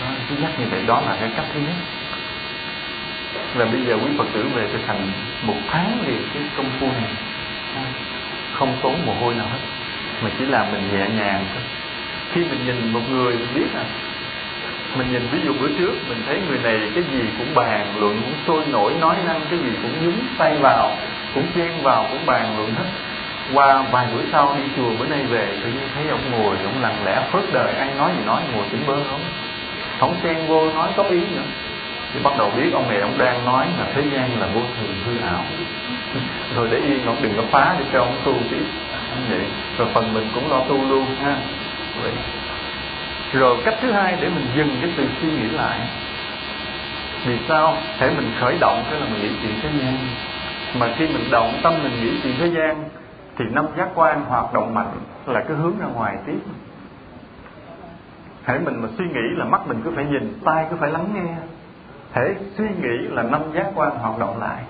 Đó, 0.00 0.06
cứ 0.30 0.36
nhắc 0.36 0.50
như 0.58 0.66
vậy 0.70 0.82
đó 0.86 1.00
là 1.06 1.16
cái 1.20 1.30
cách 1.36 1.46
thứ 1.54 1.60
nhất. 1.60 1.76
Là 3.56 3.64
bây 3.64 3.84
giờ 3.84 3.94
quý 3.94 4.10
phật 4.18 4.26
tử 4.32 4.48
về 4.54 4.68
thực 4.72 4.86
hành 4.86 5.10
một 5.42 5.56
tháng 5.68 5.98
liền 6.06 6.22
cái 6.34 6.42
công 6.56 6.70
phu 6.80 6.86
này. 6.86 7.10
Không 8.52 8.76
tốn 8.82 8.94
mồ 9.06 9.14
hôi 9.14 9.34
nào 9.34 9.46
hết 9.46 9.58
mà 10.22 10.30
chỉ 10.38 10.46
làm 10.46 10.66
mình 10.72 10.82
nhẹ 10.92 11.08
nhàng 11.08 11.44
thôi. 11.54 11.62
Khi 12.32 12.44
mình 12.44 12.66
nhìn 12.66 12.92
một 12.92 13.00
người 13.10 13.36
mình 13.36 13.48
biết 13.54 13.66
là 13.74 13.84
mình 14.96 15.12
nhìn 15.12 15.28
ví 15.32 15.40
dụ 15.44 15.52
bữa 15.60 15.68
trước, 15.78 15.94
mình 16.08 16.22
thấy 16.26 16.40
người 16.48 16.58
này 16.58 16.90
cái 16.94 17.04
gì 17.12 17.24
cũng 17.38 17.54
bàn 17.54 17.86
luận, 18.00 18.20
cũng 18.24 18.34
sôi 18.46 18.64
nổi, 18.72 18.94
nói 19.00 19.16
năng 19.26 19.40
cái 19.50 19.58
gì 19.58 19.70
cũng 19.82 19.92
nhúng 20.04 20.18
tay 20.38 20.56
vào, 20.60 20.96
cũng 21.34 21.46
chen 21.56 21.82
vào, 21.82 22.06
cũng 22.10 22.26
bàn 22.26 22.56
luận 22.56 22.74
hết. 22.74 22.84
Qua 23.54 23.82
vài 23.90 24.06
bữa 24.14 24.22
sau 24.32 24.56
đi 24.56 24.62
chùa, 24.76 24.90
bữa 24.98 25.06
nay 25.06 25.24
về, 25.24 25.58
tự 25.62 25.68
nhiên 25.68 25.88
thấy 25.94 26.08
ông 26.08 26.30
ngồi, 26.30 26.56
ông 26.64 26.82
lặng 26.82 26.96
lẽ 27.04 27.22
phớt 27.32 27.42
đời, 27.52 27.72
ai 27.72 27.94
nói 27.98 28.12
gì 28.18 28.24
nói, 28.26 28.42
ngồi 28.54 28.64
chỉnh 28.70 28.82
bơ 28.86 28.96
không? 29.10 29.20
Không 30.00 30.16
chen 30.22 30.46
vô, 30.46 30.72
nói 30.72 30.88
có 30.96 31.02
ý 31.02 31.20
nữa. 31.20 31.42
Thì 32.12 32.20
bắt 32.22 32.32
đầu 32.38 32.50
biết 32.56 32.70
ông 32.72 32.88
này 32.88 33.00
ông 33.00 33.18
đang 33.18 33.44
nói 33.44 33.66
là 33.78 33.86
thế 33.94 34.02
gian 34.12 34.40
là 34.40 34.46
vô 34.46 34.60
thường 34.76 34.94
hư 35.06 35.26
ảo. 35.26 35.44
Rồi 36.56 36.68
để 36.70 36.76
yên, 36.76 37.06
ông 37.06 37.16
đừng 37.22 37.36
có 37.36 37.42
phá 37.50 37.76
để 37.78 37.84
cho 37.92 37.98
ông 37.98 38.16
tu 38.24 38.34
tiếp. 38.50 38.64
Vậy, 39.28 39.44
rồi 39.78 39.88
phần 39.94 40.14
mình 40.14 40.28
cũng 40.34 40.50
lo 40.50 40.64
tu 40.68 40.84
luôn 40.88 41.06
ha. 41.22 41.36
Vậy 42.02 42.12
rồi 43.32 43.56
cách 43.64 43.74
thứ 43.80 43.92
hai 43.92 44.18
để 44.20 44.28
mình 44.28 44.46
dừng 44.56 44.68
cái 44.80 44.92
từ 44.96 45.04
suy 45.20 45.28
nghĩ 45.28 45.48
lại. 45.50 45.80
Vì 47.26 47.38
sao? 47.48 47.74
Thể 47.98 48.10
mình 48.16 48.30
khởi 48.40 48.58
động 48.60 48.84
cái 48.90 49.00
là 49.00 49.06
mình 49.06 49.22
nghĩ 49.22 49.30
chuyện 49.42 49.52
thế 49.62 49.68
gian. 49.80 49.96
Mà 50.78 50.94
khi 50.96 51.06
mình 51.06 51.30
động 51.30 51.60
tâm 51.62 51.74
mình 51.82 51.92
nghĩ 52.00 52.20
chuyện 52.22 52.34
thế 52.38 52.46
gian, 52.46 52.84
thì 53.38 53.44
năm 53.52 53.66
giác 53.76 53.88
quan 53.94 54.24
hoạt 54.24 54.54
động 54.54 54.74
mạnh 54.74 54.92
là 55.26 55.40
cái 55.40 55.56
hướng 55.56 55.78
ra 55.80 55.86
ngoài 55.86 56.16
tiếp. 56.26 56.38
Hãy 58.44 58.58
mình 58.58 58.82
mà 58.82 58.88
suy 58.98 59.04
nghĩ 59.04 59.36
là 59.36 59.44
mắt 59.44 59.60
mình 59.66 59.80
cứ 59.84 59.92
phải 59.96 60.04
nhìn, 60.04 60.38
tai 60.44 60.66
cứ 60.70 60.76
phải 60.76 60.90
lắng 60.90 61.06
nghe. 61.14 61.34
Thể 62.12 62.34
suy 62.58 62.64
nghĩ 62.64 63.08
là 63.08 63.22
năm 63.22 63.40
giác 63.54 63.66
quan 63.74 63.90
hoạt 63.90 64.18
động 64.18 64.40
lại. 64.40 64.62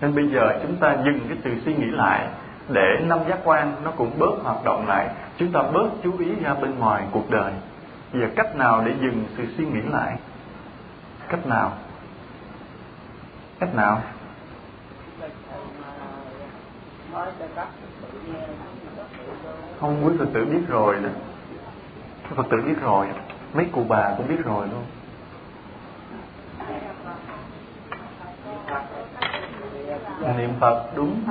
Nên 0.00 0.14
bây 0.14 0.28
giờ 0.28 0.58
chúng 0.62 0.76
ta 0.76 0.96
dừng 1.04 1.20
cái 1.28 1.38
từ 1.44 1.50
suy 1.64 1.74
nghĩ 1.74 1.90
lại 1.90 2.26
để 2.68 3.00
năm 3.06 3.18
giác 3.28 3.38
quan 3.44 3.72
nó 3.84 3.90
cũng 3.90 4.10
bớt 4.18 4.34
hoạt 4.42 4.64
động 4.64 4.88
lại. 4.88 5.08
Chúng 5.38 5.52
ta 5.52 5.62
bớt 5.62 5.88
chú 6.04 6.12
ý 6.18 6.26
ra 6.44 6.54
bên 6.54 6.78
ngoài 6.78 7.02
cuộc 7.10 7.30
đời 7.30 7.52
giờ 8.14 8.28
cách 8.36 8.56
nào 8.56 8.82
để 8.86 8.94
dừng 9.00 9.24
sự 9.36 9.44
suy 9.56 9.64
nghĩ 9.66 9.80
lại? 9.90 10.18
Cách 11.28 11.46
nào? 11.46 11.72
Cách 13.58 13.74
nào? 13.74 14.02
Không, 19.80 20.04
quý 20.04 20.14
phật 20.18 20.28
tử 20.32 20.44
biết 20.44 20.62
rồi 20.68 20.96
nè. 21.02 21.08
Phật 22.34 22.46
tử 22.50 22.56
biết 22.66 22.80
rồi. 22.80 23.06
Mấy 23.54 23.66
cụ 23.72 23.84
bà 23.88 24.14
cũng 24.16 24.28
biết 24.28 24.44
rồi 24.44 24.68
luôn. 24.68 24.84
Niệm 30.36 30.52
phật, 30.60 30.86
đúng. 30.96 31.22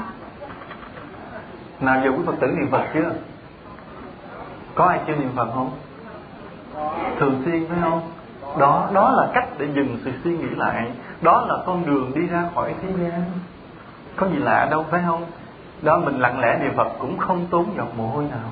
Nào 1.80 2.02
giờ 2.04 2.10
quý 2.10 2.24
phật 2.26 2.36
tử 2.42 2.48
niệm 2.48 2.72
phật 2.72 2.88
chưa? 2.94 3.12
Có 4.76 4.86
ai 4.86 5.00
chưa 5.08 5.16
niệm 5.16 5.32
phật 5.36 5.52
không? 5.54 5.72
Thường 7.20 7.42
xuyên 7.46 7.68
phải 7.70 7.78
không? 7.82 8.02
Đó 8.60 8.90
đó 8.94 9.12
là 9.12 9.28
cách 9.34 9.48
để 9.58 9.68
dừng 9.74 9.98
sự 10.06 10.12
suy 10.24 10.38
nghĩ 10.38 10.50
lại. 10.56 10.92
Đó 11.22 11.46
là 11.50 11.56
con 11.66 11.86
đường 11.86 12.12
đi 12.16 12.28
ra 12.28 12.44
khỏi 12.56 12.74
thế 12.82 12.90
gian. 13.04 13.22
Có 14.16 14.28
gì 14.28 14.38
lạ 14.38 14.68
đâu, 14.72 14.86
phải 14.92 15.02
không? 15.06 15.26
Đó, 15.82 16.00
mình 16.00 16.20
lặng 16.20 16.40
lẽ 16.40 16.58
niệm 16.62 16.74
phật 16.76 16.88
cũng 17.00 17.18
không 17.18 17.46
tốn 17.50 17.66
giọt 17.78 17.88
mồ 17.98 18.08
hôi 18.08 18.24
nào. 18.24 18.52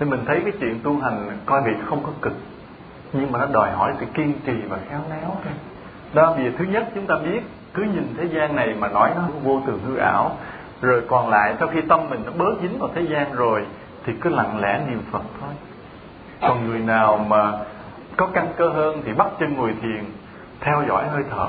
Nên 0.00 0.10
mình 0.10 0.24
thấy 0.26 0.40
cái 0.40 0.52
chuyện 0.60 0.80
tu 0.82 1.00
hành 1.00 1.38
coi 1.46 1.62
việc 1.62 1.76
không 1.86 2.02
có 2.02 2.10
cực. 2.22 2.34
Nhưng 3.12 3.32
mà 3.32 3.38
nó 3.38 3.46
đòi 3.52 3.70
hỏi 3.70 3.92
sự 4.00 4.06
kiên 4.14 4.32
trì 4.46 4.62
và 4.68 4.78
khéo 4.88 5.00
léo 5.10 5.30
đó, 6.14 6.34
vì 6.38 6.50
thứ 6.58 6.64
nhất 6.64 6.88
chúng 6.94 7.06
ta 7.06 7.14
biết, 7.16 7.40
cứ 7.74 7.82
nhìn 7.82 8.14
thế 8.18 8.24
gian 8.24 8.56
này 8.56 8.74
mà 8.78 8.88
nói 8.88 9.10
nó 9.16 9.22
vô 9.42 9.60
thường 9.66 9.80
hư 9.86 9.96
ảo, 9.96 10.36
rồi 10.80 11.02
còn 11.08 11.28
lại 11.28 11.54
sau 11.58 11.68
khi 11.68 11.80
tâm 11.80 12.00
mình 12.10 12.22
nó 12.26 12.32
bớt 12.38 12.54
dính 12.62 12.78
vào 12.78 12.90
thế 12.94 13.02
gian 13.02 13.32
rồi, 13.32 13.66
thì 14.04 14.12
cứ 14.20 14.30
lặng 14.30 14.60
lẽ 14.60 14.80
niệm 14.88 15.02
phật 15.10 15.22
thôi 15.40 15.50
còn 16.40 16.66
người 16.66 16.78
nào 16.78 17.26
mà 17.28 17.52
có 18.16 18.26
căn 18.26 18.46
cơ 18.56 18.68
hơn 18.68 19.02
thì 19.04 19.12
bắt 19.12 19.26
chân 19.40 19.54
ngồi 19.54 19.74
thiền, 19.82 20.04
theo 20.60 20.82
dõi 20.88 21.08
hơi 21.08 21.22
thở, 21.30 21.48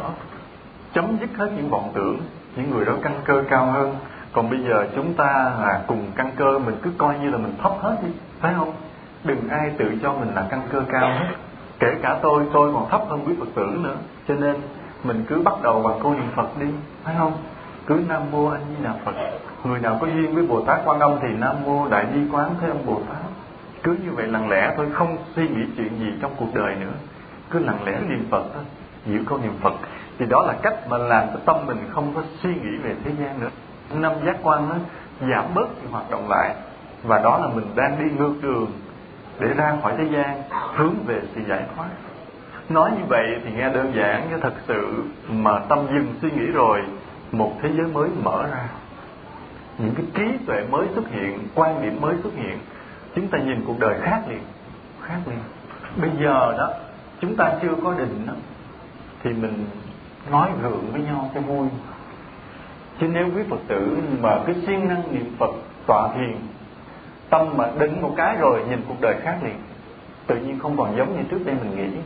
chấm 0.93 1.17
dứt 1.21 1.29
hết 1.37 1.51
những 1.57 1.69
vọng 1.69 1.91
tưởng, 1.93 2.19
những 2.55 2.71
người 2.71 2.85
đó 2.85 2.93
căn 3.03 3.13
cơ 3.25 3.43
cao 3.49 3.65
hơn. 3.65 3.95
Còn 4.33 4.49
bây 4.49 4.59
giờ 4.59 4.87
chúng 4.95 5.13
ta 5.13 5.51
là 5.59 5.81
cùng 5.87 6.05
căn 6.15 6.31
cơ, 6.35 6.59
mình 6.59 6.75
cứ 6.81 6.91
coi 6.97 7.19
như 7.19 7.29
là 7.29 7.37
mình 7.37 7.53
thấp 7.63 7.71
hết 7.81 7.95
đi, 8.03 8.09
phải 8.39 8.53
không? 8.57 8.73
Đừng 9.23 9.49
ai 9.49 9.71
tự 9.77 9.91
cho 10.03 10.13
mình 10.13 10.29
là 10.35 10.45
căn 10.49 10.61
cơ 10.71 10.81
cao 10.91 11.09
hết. 11.09 11.35
Kể 11.79 11.95
cả 12.01 12.17
tôi 12.21 12.43
tôi 12.53 12.73
còn 12.73 12.89
thấp 12.89 13.01
hơn 13.09 13.23
quý 13.27 13.33
phật 13.39 13.47
tử 13.55 13.77
nữa. 13.83 13.95
Cho 14.27 14.35
nên 14.35 14.55
mình 15.03 15.25
cứ 15.29 15.41
bắt 15.41 15.53
đầu 15.61 15.81
bằng 15.81 15.99
câu 16.03 16.13
niệm 16.13 16.31
phật 16.35 16.59
đi, 16.59 16.67
phải 17.03 17.15
không? 17.17 17.33
Cứ 17.87 18.01
nam 18.07 18.21
mô 18.31 18.47
anh 18.47 18.61
di 18.69 18.83
đà 18.83 18.93
phật. 19.05 19.11
Người 19.63 19.79
nào 19.79 19.97
có 20.01 20.07
duyên 20.07 20.35
với 20.35 20.47
bồ 20.47 20.61
tát 20.61 20.79
quan 20.85 20.99
âm 20.99 21.11
thì 21.21 21.27
nam 21.37 21.55
mô 21.65 21.87
đại 21.87 22.05
di 22.13 22.19
quán 22.31 22.49
thế 22.61 22.67
âm 22.67 22.77
bồ 22.85 23.01
tát 23.09 23.17
cứ 23.83 23.97
như 24.03 24.11
vậy 24.11 24.27
lặng 24.27 24.49
lẽ 24.49 24.73
thôi, 24.77 24.87
không 24.93 25.17
suy 25.35 25.47
nghĩ 25.47 25.65
chuyện 25.77 25.99
gì 25.99 26.13
trong 26.21 26.31
cuộc 26.37 26.53
đời 26.53 26.75
nữa. 26.75 26.93
Cứ 27.49 27.59
lặng 27.59 27.83
lẽ 27.85 27.99
niệm 28.09 28.27
phật 28.31 28.43
thôi 28.53 28.63
giữ 29.05 29.23
câu 29.27 29.37
niệm 29.37 29.53
phật. 29.61 29.73
Thì 30.19 30.25
đó 30.25 30.43
là 30.47 30.53
cách 30.61 30.89
mà 30.89 30.97
làm 30.97 31.27
cho 31.33 31.39
tâm 31.45 31.65
mình 31.65 31.77
không 31.89 32.13
có 32.15 32.21
suy 32.43 32.49
nghĩ 32.49 32.77
về 32.83 32.95
thế 33.03 33.11
gian 33.19 33.39
nữa. 33.39 33.49
Năm 33.93 34.11
giác 34.25 34.35
quan 34.43 34.69
nó 34.69 34.75
giảm 35.31 35.45
bớt 35.53 35.67
cái 35.81 35.91
hoạt 35.91 36.11
động 36.11 36.29
lại, 36.29 36.55
và 37.03 37.19
đó 37.19 37.37
là 37.37 37.47
mình 37.47 37.65
đang 37.75 38.03
đi 38.03 38.11
ngược 38.17 38.33
đường 38.41 38.71
để 39.39 39.47
ra 39.53 39.77
khỏi 39.81 39.93
thế 39.97 40.03
gian, 40.03 40.41
hướng 40.75 40.93
về 41.05 41.21
sự 41.35 41.41
giải 41.49 41.63
thoát. 41.75 41.87
Nói 42.69 42.91
như 42.91 43.03
vậy 43.09 43.41
thì 43.43 43.51
nghe 43.51 43.69
đơn 43.69 43.93
giản, 43.95 44.27
nhưng 44.29 44.41
thật 44.41 44.53
sự 44.67 45.03
mà 45.29 45.59
tâm 45.69 45.79
dừng 45.87 46.13
suy 46.21 46.31
nghĩ 46.31 46.45
rồi, 46.45 46.81
một 47.31 47.53
thế 47.61 47.69
giới 47.77 47.87
mới 47.87 48.09
mở 48.23 48.47
ra. 48.51 48.69
Những 49.77 49.93
cái 49.95 50.05
trí 50.13 50.45
tuệ 50.45 50.63
mới 50.69 50.87
xuất 50.95 51.09
hiện, 51.11 51.39
quan 51.55 51.81
điểm 51.81 52.01
mới 52.01 52.15
xuất 52.23 52.33
hiện 52.35 52.57
chúng 53.15 53.27
ta 53.27 53.37
nhìn 53.37 53.63
cuộc 53.67 53.79
đời 53.79 53.99
khác 54.01 54.21
liền. 54.29 54.41
Khác 55.01 55.19
liền. 55.25 55.39
Bây 55.95 56.09
giờ 56.23 56.55
đó, 56.57 56.73
chúng 57.21 57.35
ta 57.35 57.53
chưa 57.61 57.75
có 57.83 57.93
định 57.93 58.27
đó, 58.27 58.33
thì 59.23 59.33
mình 59.33 59.65
nói 60.31 60.49
gượng 60.61 60.91
với 60.91 61.01
nhau 61.01 61.31
cho 61.35 61.41
vui. 61.41 61.67
Chứ 62.99 63.07
nếu 63.07 63.25
quý 63.35 63.43
phật 63.49 63.59
tử 63.67 63.97
mà 64.21 64.39
cứ 64.47 64.53
siêng 64.67 64.87
năng 64.87 65.13
niệm 65.13 65.35
phật, 65.39 65.51
tọa 65.87 66.09
thiền, 66.15 66.37
tâm 67.29 67.57
mà 67.57 67.71
định 67.79 68.01
một 68.01 68.13
cái 68.17 68.35
rồi 68.39 68.65
nhìn 68.69 68.81
cuộc 68.87 69.01
đời 69.01 69.15
khác 69.23 69.37
liền, 69.43 69.55
tự 70.27 70.35
nhiên 70.35 70.59
không 70.59 70.77
còn 70.77 70.97
giống 70.97 71.17
như 71.17 71.23
trước 71.31 71.45
đây 71.45 71.55
mình 71.61 71.75
nghĩ. 71.75 71.99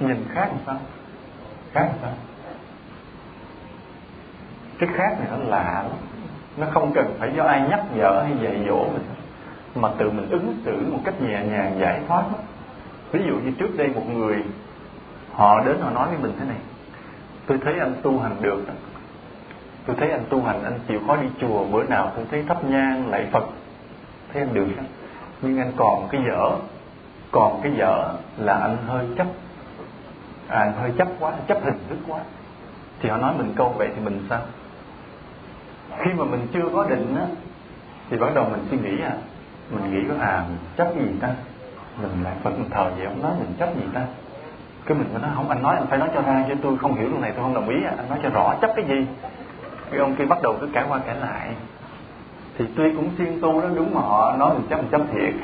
Nhìn 0.00 0.24
khác 0.34 0.48
làm 0.48 0.58
sao? 0.66 0.80
Khác 1.72 1.86
làm 1.86 1.98
sao? 2.02 2.12
Cái 4.78 4.88
khác 4.92 5.16
này 5.18 5.28
nó 5.30 5.36
lạ 5.48 5.84
lắm. 5.88 5.98
Nó 6.56 6.66
không 6.72 6.92
cần 6.94 7.14
phải 7.18 7.32
do 7.36 7.44
ai 7.44 7.60
nhắc 7.70 7.84
nhở 7.94 8.22
hay 8.22 8.32
dạy 8.42 8.64
dỗ 8.68 8.84
mình 8.84 9.04
mà 9.74 9.90
tự 9.98 10.10
mình 10.10 10.30
ứng 10.30 10.56
xử 10.64 10.86
một 10.92 11.00
cách 11.04 11.22
nhẹ 11.22 11.44
nhàng 11.44 11.76
giải 11.80 12.00
thoát. 12.08 12.24
Ví 13.12 13.20
dụ 13.26 13.34
như 13.34 13.50
trước 13.58 13.76
đây 13.76 13.88
một 13.88 14.08
người 14.14 14.44
họ 15.32 15.60
đến 15.64 15.76
họ 15.80 15.90
nói 15.90 16.08
với 16.08 16.18
mình 16.18 16.32
thế 16.38 16.44
này 16.46 16.58
tôi 17.46 17.58
thấy 17.64 17.78
anh 17.78 17.94
tu 18.02 18.18
hành 18.18 18.36
được. 18.40 18.64
Đó 18.66 18.74
tôi 19.86 19.96
thấy 19.96 20.10
anh 20.10 20.24
tu 20.28 20.42
hành 20.42 20.64
anh 20.64 20.78
chịu 20.88 21.00
khó 21.06 21.16
đi 21.16 21.28
chùa 21.40 21.64
bữa 21.64 21.84
nào 21.84 22.12
tôi 22.16 22.24
thấy 22.30 22.44
thắp 22.48 22.64
nhang 22.64 23.10
lạy 23.10 23.28
phật. 23.32 23.44
Thấy 24.32 24.42
anh 24.42 24.54
được 24.54 24.66
đó. 24.76 24.82
nhưng 25.42 25.58
anh 25.58 25.72
còn 25.76 26.08
cái 26.10 26.20
dở 26.28 26.50
còn 27.30 27.60
cái 27.62 27.72
dở 27.76 28.14
là 28.38 28.54
anh 28.54 28.76
hơi 28.86 29.06
chấp. 29.18 29.26
À, 30.48 30.58
anh 30.58 30.72
hơi 30.72 30.92
chấp 30.98 31.08
quá 31.20 31.32
chấp 31.48 31.64
hình 31.64 31.78
thức 31.88 31.98
quá. 32.08 32.20
Thì 33.00 33.08
họ 33.08 33.16
nói 33.16 33.34
mình 33.38 33.52
câu 33.56 33.74
vậy 33.78 33.88
thì 33.94 34.00
mình 34.04 34.26
sao? 34.30 34.40
Khi 35.98 36.10
mà 36.16 36.24
mình 36.24 36.46
chưa 36.52 36.68
có 36.74 36.84
định 36.84 37.16
á 37.16 37.26
thì 38.10 38.16
bắt 38.16 38.34
đầu 38.34 38.48
mình 38.50 38.66
suy 38.70 38.78
nghĩ 38.78 39.02
à 39.02 39.16
mình 39.70 39.92
nghĩ 39.92 40.08
có 40.08 40.14
à 40.20 40.44
mình 40.48 40.58
chấp 40.76 40.94
gì 40.94 41.18
ta. 41.20 41.28
Mình 42.02 42.24
lại 42.24 42.34
phật, 42.42 42.50
mình 42.50 42.70
thờ 42.70 42.90
vậy 42.96 43.06
ông 43.06 43.22
nói 43.22 43.32
mình 43.38 43.54
chấp 43.58 43.76
gì 43.76 43.82
ta. 43.94 44.00
Cái 44.86 44.98
mình 44.98 45.08
nó 45.12 45.18
nói, 45.18 45.30
không, 45.34 45.48
anh 45.48 45.62
nói, 45.62 45.76
anh 45.76 45.86
phải 45.86 45.98
nói 45.98 46.08
cho 46.14 46.22
ra, 46.22 46.44
chứ 46.48 46.54
tôi 46.62 46.78
không 46.78 46.94
hiểu 46.94 47.08
lúc 47.08 47.20
này, 47.20 47.32
tôi 47.34 47.42
không 47.42 47.54
đồng 47.54 47.68
ý 47.68 47.76
à. 47.84 47.94
anh 47.96 48.08
nói 48.08 48.18
cho 48.22 48.28
rõ 48.28 48.54
chấp 48.60 48.70
cái 48.76 48.84
gì. 48.84 49.06
Cái 49.90 50.00
ông 50.00 50.16
kia 50.16 50.24
bắt 50.24 50.38
đầu 50.42 50.56
cứ 50.60 50.68
cãi 50.72 50.84
qua 50.88 50.98
cãi 50.98 51.16
lại. 51.16 51.54
Thì 52.58 52.64
tuy 52.76 52.92
cũng 52.96 53.10
siêng 53.18 53.40
tu 53.40 53.60
đó, 53.60 53.68
đúng 53.74 53.94
mà 53.94 54.00
họ 54.00 54.36
nói 54.36 54.54
mình 54.54 54.66
chấp 54.70 54.76
mình 54.76 54.88
chấp 54.90 55.00
thiệt. 55.12 55.34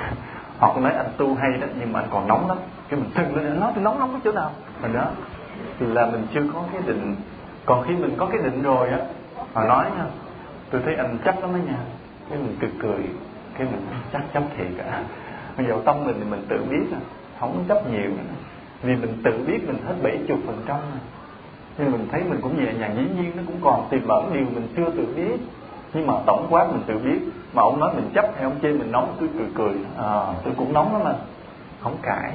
Họ 0.58 0.72
cũng 0.74 0.82
nói 0.82 0.92
anh 0.92 1.10
tu 1.16 1.34
hay 1.34 1.50
đó, 1.60 1.66
nhưng 1.80 1.92
mà 1.92 2.00
anh 2.00 2.08
còn 2.12 2.28
nóng 2.28 2.48
lắm. 2.48 2.58
Cái 2.88 3.00
mình 3.00 3.10
sưng 3.16 3.36
lên, 3.36 3.46
anh 3.46 3.60
nói 3.60 3.72
tôi 3.74 3.84
nóng 3.84 3.98
nóng 3.98 4.12
cái 4.12 4.20
chỗ 4.24 4.32
nào? 4.32 4.50
Mình 4.82 4.92
đó 4.92 5.06
là 5.80 6.06
mình 6.06 6.26
chưa 6.34 6.42
có 6.54 6.62
cái 6.72 6.82
định. 6.86 7.16
Còn 7.66 7.84
khi 7.88 7.94
mình 7.94 8.14
có 8.16 8.26
cái 8.26 8.38
định 8.44 8.62
rồi 8.62 8.88
á, 8.88 8.98
họ 9.52 9.64
nói 9.64 9.84
nha, 9.96 10.04
tôi 10.70 10.80
thấy 10.84 10.94
anh 10.94 11.18
chấp 11.24 11.40
lắm 11.40 11.52
đó 11.52 11.58
nha. 11.66 11.78
Cái 12.30 12.38
mình 12.38 12.56
cười 12.60 12.70
cười 12.82 13.04
cái 13.58 13.66
mình 13.72 13.86
chắc 14.12 14.22
chấp 14.34 14.42
thiệt 14.56 14.86
à 14.86 15.02
bây 15.56 15.66
giờ 15.66 15.76
tâm 15.84 16.04
mình 16.04 16.16
thì 16.18 16.30
mình 16.30 16.42
tự 16.48 16.64
biết 16.70 16.86
à 16.92 17.00
không 17.40 17.64
chấp 17.68 17.90
nhiều 17.90 18.10
vì 18.82 18.96
mình 18.96 19.20
tự 19.24 19.44
biết 19.46 19.66
mình 19.66 19.78
hết 19.86 19.94
bảy 20.02 20.18
chục 20.28 20.38
phần 20.46 20.62
trăm 20.66 20.78
nhưng 21.80 21.92
mình 21.92 22.08
thấy 22.12 22.22
mình 22.24 22.40
cũng 22.42 22.64
nhẹ 22.64 22.72
nhàng 22.72 22.94
dĩ 22.96 23.02
nhiên 23.02 23.32
nó 23.36 23.42
cũng 23.46 23.56
còn 23.62 23.86
tiềm 23.90 24.08
ẩn 24.08 24.30
điều 24.32 24.44
mình 24.44 24.68
chưa 24.76 24.90
tự 24.90 25.06
biết. 25.16 25.40
Nhưng 25.92 26.06
mà 26.06 26.14
tổng 26.26 26.46
quát 26.50 26.66
mình 26.72 26.82
tự 26.86 26.98
biết. 26.98 27.20
Mà 27.52 27.62
ông 27.62 27.80
nói 27.80 27.94
mình 27.94 28.10
chấp 28.14 28.24
hay 28.34 28.44
ông 28.44 28.58
chê 28.62 28.72
mình 28.72 28.92
nóng 28.92 29.16
tôi 29.20 29.28
cười 29.38 29.48
cười. 29.54 29.74
À, 29.98 30.26
tôi 30.44 30.54
cũng 30.56 30.72
nóng 30.72 30.92
lắm 30.92 31.04
mà 31.04 31.14
không 31.80 31.96
cãi. 32.02 32.32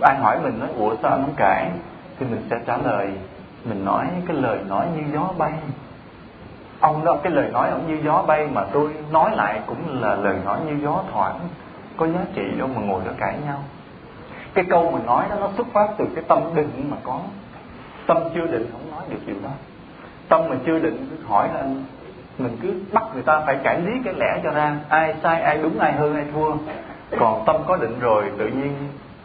Ai 0.00 0.16
hỏi 0.16 0.40
mình 0.42 0.58
nói 0.58 0.68
ủa 0.76 0.96
sao 1.02 1.10
anh 1.10 1.22
không 1.22 1.34
cãi? 1.36 1.70
Thì 2.18 2.26
mình 2.30 2.46
sẽ 2.50 2.56
trả 2.66 2.76
lời 2.76 3.10
mình 3.64 3.84
nói 3.84 4.06
cái 4.26 4.36
lời 4.36 4.58
nói 4.68 4.86
như 4.96 5.02
gió 5.12 5.32
bay 5.38 5.52
ông 6.80 7.04
đó, 7.04 7.16
cái 7.22 7.32
lời 7.32 7.50
nói 7.52 7.70
ông 7.70 7.86
như 7.86 8.02
gió 8.04 8.22
bay 8.26 8.48
mà 8.52 8.64
tôi 8.72 8.90
nói 9.10 9.30
lại 9.36 9.60
cũng 9.66 10.02
là 10.02 10.14
lời 10.14 10.36
nói 10.44 10.58
như 10.66 10.72
gió 10.82 11.02
thoảng. 11.12 11.38
Có 11.96 12.06
giá 12.06 12.20
trị 12.34 12.42
đâu 12.58 12.68
mà 12.68 12.80
ngồi 12.80 13.02
đó 13.06 13.12
cãi 13.18 13.38
nhau. 13.46 13.58
Cái 14.54 14.64
câu 14.70 14.90
mình 14.90 15.06
nói 15.06 15.24
đó, 15.30 15.36
nó 15.40 15.48
xuất 15.56 15.66
phát 15.72 15.88
từ 15.98 16.04
cái 16.14 16.24
tâm 16.28 16.38
định 16.54 16.90
mà 16.90 16.96
có. 17.04 17.20
Tâm 18.06 18.16
chưa 18.34 18.46
định 18.46 18.66
không 18.72 18.90
nói 18.90 19.02
được 19.10 19.20
điều 19.26 19.36
đó. 19.42 19.50
Tâm 20.28 20.48
mà 20.48 20.56
chưa 20.66 20.78
định 20.78 21.06
cứ 21.10 21.16
hỏi 21.28 21.48
là 21.54 21.62
mình 22.38 22.56
cứ 22.62 22.74
bắt 22.92 23.02
người 23.14 23.22
ta 23.22 23.42
phải 23.46 23.56
cải 23.64 23.80
lý 23.80 23.92
cái 24.04 24.14
lẽ 24.14 24.40
cho 24.44 24.50
ra. 24.50 24.76
Ai 24.88 25.14
sai, 25.22 25.42
ai 25.42 25.58
đúng, 25.58 25.78
ai 25.78 25.92
hơn, 25.92 26.14
ai 26.14 26.24
thua. 26.34 26.52
Còn 27.18 27.42
tâm 27.46 27.56
có 27.66 27.76
định 27.76 28.00
rồi, 28.00 28.24
tự 28.38 28.46
nhiên 28.48 28.74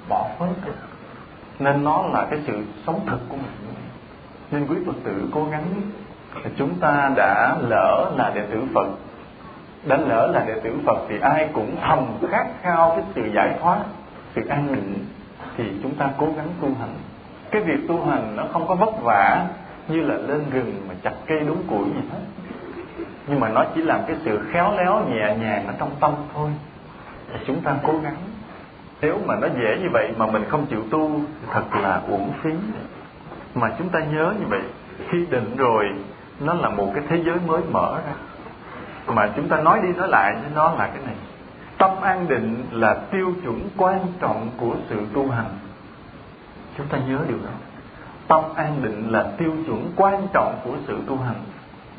bỏ 0.09 0.27
phớt 0.39 0.49
nên 1.61 1.83
nó 1.83 2.03
là 2.13 2.27
cái 2.29 2.39
sự 2.47 2.63
sống 2.87 2.99
thực 3.07 3.19
của 3.29 3.35
mình. 3.35 3.75
Nên 4.51 4.67
quý 4.67 4.75
phật 4.85 4.95
tử 5.03 5.23
cố 5.33 5.45
gắng 5.51 5.63
chúng 6.61 6.79
ta 6.79 7.11
đã 7.15 7.55
lỡ 7.69 8.11
là 8.17 8.31
đệ 8.35 8.41
tử 8.41 8.61
phật. 8.73 8.87
Đã 9.83 9.97
lỡ 9.97 10.31
là 10.33 10.43
đệ 10.47 10.59
tử 10.63 10.77
phật 10.85 10.97
thì 11.09 11.19
ai 11.21 11.49
cũng 11.53 11.75
thầm 11.81 11.99
khát 12.31 12.45
khao 12.61 12.93
cái 12.95 13.05
sự 13.15 13.21
giải 13.35 13.55
thoát. 13.61 13.79
Sự 14.35 14.41
an 14.49 14.67
định 14.75 15.05
thì 15.57 15.63
chúng 15.83 15.95
ta 15.95 16.09
cố 16.17 16.25
gắng 16.25 16.47
tu 16.61 16.67
hành. 16.79 16.93
Cái 17.51 17.61
việc 17.61 17.87
tu 17.87 18.05
hành 18.05 18.35
nó 18.35 18.43
không 18.53 18.67
có 18.67 18.75
vất 18.75 19.01
vả 19.03 19.47
như 19.87 20.01
là 20.01 20.15
lên 20.15 20.49
rừng 20.51 20.81
mà 20.87 20.93
chặt 21.03 21.13
cây 21.25 21.39
đốn 21.39 21.57
củi 21.67 21.85
gì 21.85 22.01
hết. 22.11 22.19
Nhưng 23.27 23.39
mà 23.39 23.49
nó 23.49 23.65
chỉ 23.75 23.81
làm 23.81 23.99
cái 24.07 24.15
sự 24.25 24.39
khéo 24.51 24.73
léo, 24.77 25.05
nhẹ 25.09 25.35
nhàng 25.41 25.67
ở 25.67 25.73
trong 25.79 25.89
tâm 25.99 26.11
thôi. 26.33 26.49
Thì 27.33 27.39
chúng 27.47 27.61
ta 27.61 27.75
cố 27.83 27.93
gắng. 28.03 28.17
Nếu 29.01 29.17
mà 29.25 29.35
nó 29.35 29.47
dễ 29.47 29.77
như 29.81 29.87
vậy 29.93 30.11
mà 30.17 30.25
mình 30.25 30.43
không 30.49 30.65
chịu 30.65 30.83
tu 30.91 31.11
thật 31.51 31.63
là 31.81 32.01
uổng 32.09 32.31
phí. 32.41 32.51
Mà 33.55 33.71
chúng 33.77 33.89
ta 33.89 33.99
nhớ 33.99 34.33
như 34.39 34.45
vậy, 34.49 34.61
khi 35.09 35.25
định 35.29 35.55
rồi 35.57 35.85
nó 36.43 36.53
là 36.53 36.69
một 36.69 36.91
cái 36.95 37.03
thế 37.09 37.23
giới 37.25 37.37
mới 37.47 37.61
mở 37.71 37.99
ra. 38.05 38.13
Mà 39.07 39.29
chúng 39.35 39.47
ta 39.47 39.61
nói 39.61 39.79
đi 39.83 39.89
nói 39.97 40.07
lại 40.07 40.35
với 40.41 40.51
nó 40.55 40.71
là 40.71 40.87
cái 40.87 41.03
này. 41.05 41.15
Tâm 41.77 41.91
an 42.01 42.27
định 42.27 42.63
là 42.71 42.93
tiêu 43.11 43.33
chuẩn 43.43 43.69
quan 43.77 43.99
trọng 44.19 44.49
của 44.57 44.75
sự 44.89 45.01
tu 45.13 45.29
hành. 45.29 45.49
Chúng 46.77 46.87
ta 46.87 46.97
nhớ 46.97 47.19
điều 47.27 47.37
đó. 47.37 47.51
Tâm 48.27 48.43
an 48.55 48.79
định 48.81 49.11
là 49.11 49.31
tiêu 49.37 49.51
chuẩn 49.65 49.91
quan 49.95 50.27
trọng 50.33 50.59
của 50.63 50.73
sự 50.87 50.97
tu 51.07 51.17
hành. 51.17 51.43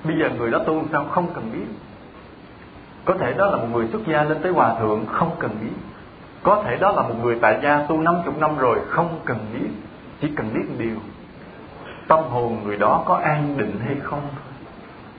Bây 0.05 0.19
giờ 0.19 0.31
người 0.39 0.51
đó 0.51 0.59
tu 0.67 0.83
sao 0.93 1.05
không 1.05 1.27
cần 1.35 1.51
biết? 1.53 1.67
Có 3.05 3.15
thể 3.21 3.33
đó 3.33 3.47
là 3.47 3.57
một 3.57 3.67
người 3.73 3.89
xuất 3.93 4.07
gia 4.07 4.23
lên 4.23 4.39
tới 4.43 4.53
hòa 4.53 4.75
thượng 4.81 5.07
không 5.07 5.31
cần 5.39 5.51
biết. 5.61 5.77
Có 6.43 6.63
thể 6.65 6.77
đó 6.77 6.93
là 6.93 7.03
một 7.03 7.15
người 7.23 7.39
tại 7.43 7.61
gia 7.63 7.83
tu 7.83 8.01
năm 8.01 8.15
chục 8.25 8.39
năm 8.39 8.59
rồi 8.59 8.79
không 8.89 9.21
cần 9.25 9.39
biết. 9.53 9.69
Chỉ 10.21 10.29
cần 10.37 10.55
biết 10.55 10.63
một 10.69 10.75
điều 10.79 10.97
tâm 12.13 12.25
hồn 12.31 12.59
người 12.65 12.77
đó 12.77 13.03
có 13.07 13.15
an 13.15 13.55
định 13.57 13.81
hay 13.85 13.97
không? 14.03 14.29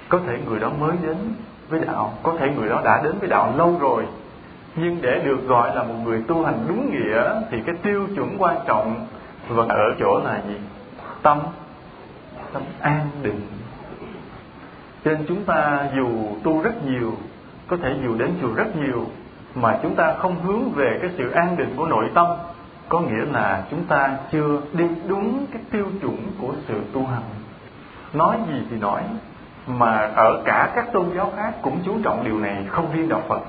Có 0.09 0.19
thể 0.27 0.37
người 0.47 0.59
đó 0.59 0.71
mới 0.79 0.91
đến 1.01 1.17
với 1.69 1.79
đạo, 1.79 2.13
có 2.23 2.33
thể 2.39 2.49
người 2.49 2.69
đó 2.69 2.81
đã 2.85 3.01
đến 3.03 3.13
với 3.19 3.29
đạo 3.29 3.53
lâu 3.57 3.77
rồi. 3.79 4.05
Nhưng 4.75 5.01
để 5.01 5.21
được 5.25 5.47
gọi 5.47 5.75
là 5.75 5.83
một 5.83 5.93
người 6.03 6.23
tu 6.27 6.43
hành 6.45 6.65
đúng 6.67 6.91
nghĩa 6.91 7.41
thì 7.51 7.57
cái 7.65 7.75
tiêu 7.83 8.07
chuẩn 8.15 8.35
quan 8.39 8.57
trọng 8.67 9.05
vẫn 9.47 9.67
ở 9.67 9.95
chỗ 9.99 10.19
là 10.23 10.41
gì? 10.47 10.55
Tâm 11.21 11.39
tâm 12.53 12.61
an 12.79 13.07
định. 13.21 13.41
Cho 15.05 15.11
nên 15.11 15.25
chúng 15.27 15.43
ta 15.43 15.89
dù 15.95 16.07
tu 16.43 16.61
rất 16.61 16.85
nhiều, 16.85 17.13
có 17.67 17.77
thể 17.77 17.95
dù 18.03 18.15
đến 18.17 18.33
chùa 18.41 18.53
rất 18.55 18.75
nhiều, 18.75 19.05
mà 19.55 19.79
chúng 19.83 19.95
ta 19.95 20.13
không 20.13 20.35
hướng 20.43 20.71
về 20.71 20.97
cái 21.01 21.09
sự 21.17 21.29
an 21.29 21.57
định 21.57 21.73
của 21.75 21.85
nội 21.85 22.05
tâm 22.13 22.27
có 22.93 22.99
nghĩa 22.99 23.25
là 23.31 23.63
chúng 23.71 23.83
ta 23.83 24.17
chưa 24.31 24.61
đi 24.73 24.85
đúng 25.07 25.45
cái 25.53 25.61
tiêu 25.71 25.85
chuẩn 26.01 26.17
của 26.41 26.53
sự 26.67 26.81
tu 26.93 27.05
hành. 27.05 27.23
Nói 28.13 28.37
gì 28.47 28.61
thì 28.69 28.77
nói, 28.77 29.03
mà 29.67 30.11
ở 30.15 30.41
cả 30.45 30.71
các 30.75 30.93
tôn 30.93 31.05
giáo 31.15 31.33
khác 31.35 31.53
cũng 31.61 31.79
chú 31.85 31.97
trọng 32.03 32.23
điều 32.23 32.39
này, 32.39 32.65
không 32.69 32.93
riêng 32.93 33.09
đạo 33.09 33.21
phật. 33.27 33.41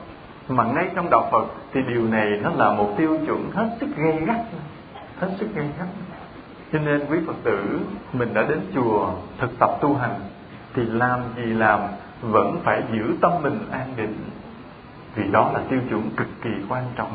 Mà 0.48 0.64
ngay 0.64 0.90
trong 0.94 1.10
đạo 1.10 1.28
phật 1.32 1.44
thì 1.72 1.80
điều 1.88 2.08
này 2.08 2.26
nó 2.42 2.50
là 2.50 2.72
một 2.72 2.94
tiêu 2.96 3.18
chuẩn 3.26 3.50
hết 3.50 3.76
sức 3.80 3.86
gây 3.96 4.20
gắt, 4.26 4.36
hết 5.20 5.28
sức 5.38 5.54
gây 5.54 5.66
gắt. 5.78 5.88
Cho 6.72 6.78
nên 6.78 7.06
quý 7.10 7.18
phật 7.26 7.36
tử, 7.42 7.80
mình 8.12 8.34
đã 8.34 8.42
đến 8.42 8.60
chùa 8.74 9.10
thực 9.38 9.58
tập 9.58 9.70
tu 9.80 9.94
hành, 9.94 10.20
thì 10.74 10.82
làm 10.82 11.20
gì 11.36 11.42
làm, 11.42 11.80
vẫn 12.22 12.60
phải 12.64 12.82
giữ 12.92 13.14
tâm 13.20 13.32
mình 13.42 13.58
an 13.70 13.92
định. 13.96 14.16
Vì 15.14 15.24
đó 15.32 15.50
là 15.54 15.60
tiêu 15.70 15.80
chuẩn 15.90 16.10
cực 16.16 16.28
kỳ 16.42 16.50
quan 16.68 16.84
trọng 16.96 17.10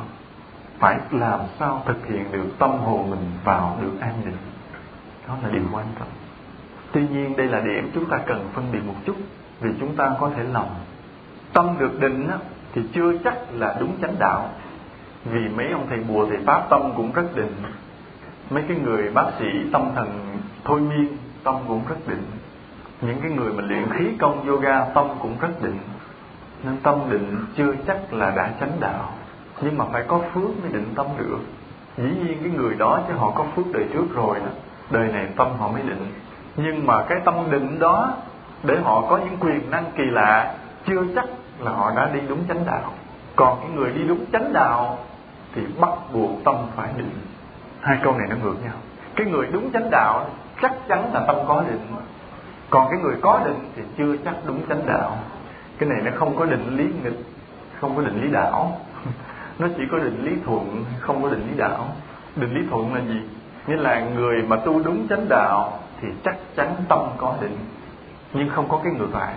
phải 0.79 0.99
làm 1.11 1.39
sao 1.59 1.83
thực 1.85 2.07
hiện 2.07 2.31
được 2.31 2.45
tâm 2.59 2.71
hồn 2.71 3.09
mình 3.09 3.31
vào 3.43 3.77
được 3.81 3.99
an 3.99 4.13
định? 4.25 4.37
Đó 5.27 5.37
là 5.43 5.49
điều 5.49 5.63
quan 5.73 5.85
trọng. 5.99 6.07
Tuy 6.91 7.07
nhiên 7.07 7.37
đây 7.37 7.47
là 7.47 7.59
điểm 7.59 7.91
chúng 7.93 8.05
ta 8.05 8.17
cần 8.17 8.49
phân 8.53 8.65
biệt 8.71 8.79
một 8.87 8.95
chút 9.05 9.15
vì 9.61 9.69
chúng 9.79 9.95
ta 9.95 10.11
có 10.19 10.31
thể 10.35 10.43
lầm 10.43 10.65
tâm 11.53 11.75
được 11.79 11.99
định 11.99 12.27
á, 12.27 12.37
thì 12.73 12.81
chưa 12.93 13.17
chắc 13.23 13.33
là 13.51 13.77
đúng 13.79 14.01
chánh 14.01 14.15
đạo. 14.19 14.49
Vì 15.25 15.47
mấy 15.47 15.71
ông 15.71 15.85
thầy 15.89 15.99
bùa 15.99 16.25
thầy 16.25 16.37
pháp 16.45 16.67
tâm 16.69 16.81
cũng 16.95 17.11
rất 17.11 17.35
định. 17.35 17.53
Mấy 18.49 18.63
cái 18.67 18.77
người 18.77 19.11
bác 19.11 19.25
sĩ 19.39 19.45
tâm 19.73 19.89
thần 19.95 20.37
thôi 20.63 20.81
miên 20.81 21.17
tâm 21.43 21.55
cũng 21.67 21.81
rất 21.89 22.07
định. 22.07 22.23
Những 23.01 23.21
cái 23.21 23.31
người 23.31 23.53
mà 23.53 23.63
luyện 23.63 23.85
khí 23.93 24.05
công 24.19 24.47
yoga 24.47 24.85
tâm 24.85 25.07
cũng 25.21 25.35
rất 25.39 25.61
định. 25.63 25.79
Nên 26.63 26.77
tâm 26.83 26.95
định 27.09 27.45
chưa 27.57 27.73
chắc 27.87 28.13
là 28.13 28.31
đã 28.31 28.53
chánh 28.59 28.71
đạo 28.79 29.13
nhưng 29.61 29.77
mà 29.77 29.85
phải 29.91 30.03
có 30.07 30.19
phước 30.33 30.61
mới 30.61 30.71
định 30.71 30.93
tâm 30.95 31.05
được. 31.17 31.39
Dĩ 31.97 32.03
nhiên 32.03 32.37
cái 32.43 32.51
người 32.55 32.75
đó 32.75 33.01
chứ 33.07 33.13
họ 33.13 33.31
có 33.35 33.45
phước 33.55 33.65
đời 33.73 33.83
trước 33.93 34.05
rồi 34.15 34.39
đó. 34.39 34.51
Đời 34.89 35.07
này 35.07 35.27
tâm 35.35 35.47
họ 35.57 35.67
mới 35.67 35.81
định. 35.81 36.11
Nhưng 36.55 36.87
mà 36.87 37.03
cái 37.09 37.19
tâm 37.25 37.35
định 37.51 37.79
đó, 37.79 38.13
để 38.63 38.79
họ 38.83 39.01
có 39.09 39.17
những 39.17 39.37
quyền 39.39 39.71
năng 39.71 39.85
kỳ 39.97 40.03
lạ, 40.05 40.55
chưa 40.87 41.03
chắc 41.15 41.25
là 41.59 41.71
họ 41.71 41.91
đã 41.95 42.09
đi 42.13 42.19
đúng 42.29 42.39
chánh 42.47 42.65
đạo. 42.65 42.93
Còn 43.35 43.59
cái 43.61 43.69
người 43.75 43.91
đi 43.91 44.03
đúng 44.03 44.25
chánh 44.31 44.53
đạo 44.53 44.97
thì 45.55 45.61
bắt 45.79 45.89
buộc 46.13 46.43
tâm 46.43 46.55
phải 46.75 46.89
định. 46.97 47.11
Hai 47.79 47.97
câu 48.03 48.17
này 48.17 48.27
nó 48.29 48.35
ngược 48.43 48.63
nhau. 48.63 48.73
Cái 49.15 49.27
người 49.27 49.47
đúng 49.51 49.71
chánh 49.71 49.89
đạo 49.89 50.29
chắc 50.61 50.71
chắn 50.87 51.13
là 51.13 51.23
tâm 51.27 51.35
có 51.47 51.63
định. 51.67 51.87
Còn 52.69 52.87
cái 52.91 52.99
người 53.03 53.15
có 53.21 53.41
định 53.45 53.59
thì 53.75 53.81
chưa 53.97 54.15
chắc 54.25 54.35
đúng 54.45 54.61
chánh 54.69 54.85
đạo. 54.85 55.17
Cái 55.77 55.89
này 55.89 56.01
nó 56.01 56.11
không 56.15 56.37
có 56.37 56.45
định 56.45 56.77
lý 56.77 56.85
nghịch, 57.03 57.25
không 57.81 57.95
có 57.95 58.01
định 58.01 58.21
lý 58.21 58.31
đạo. 58.31 58.79
nó 59.59 59.67
chỉ 59.77 59.83
có 59.91 59.97
định 59.97 60.23
lý 60.23 60.31
thuận, 60.45 60.85
không 60.99 61.23
có 61.23 61.29
định 61.29 61.47
lý 61.51 61.57
đạo. 61.57 61.87
Định 62.35 62.53
lý 62.53 62.61
thuận 62.69 62.93
là 62.93 63.01
gì? 63.01 63.19
Nghĩa 63.67 63.75
là 63.75 64.09
người 64.15 64.43
mà 64.47 64.55
tu 64.55 64.83
đúng 64.83 65.07
chánh 65.07 65.25
đạo 65.29 65.79
thì 66.01 66.07
chắc 66.23 66.35
chắn 66.55 66.75
tâm 66.87 66.99
có 67.17 67.35
định, 67.41 67.57
nhưng 68.33 68.49
không 68.49 68.69
có 68.69 68.79
cái 68.83 68.93
ngược 68.93 69.13
lại. 69.13 69.33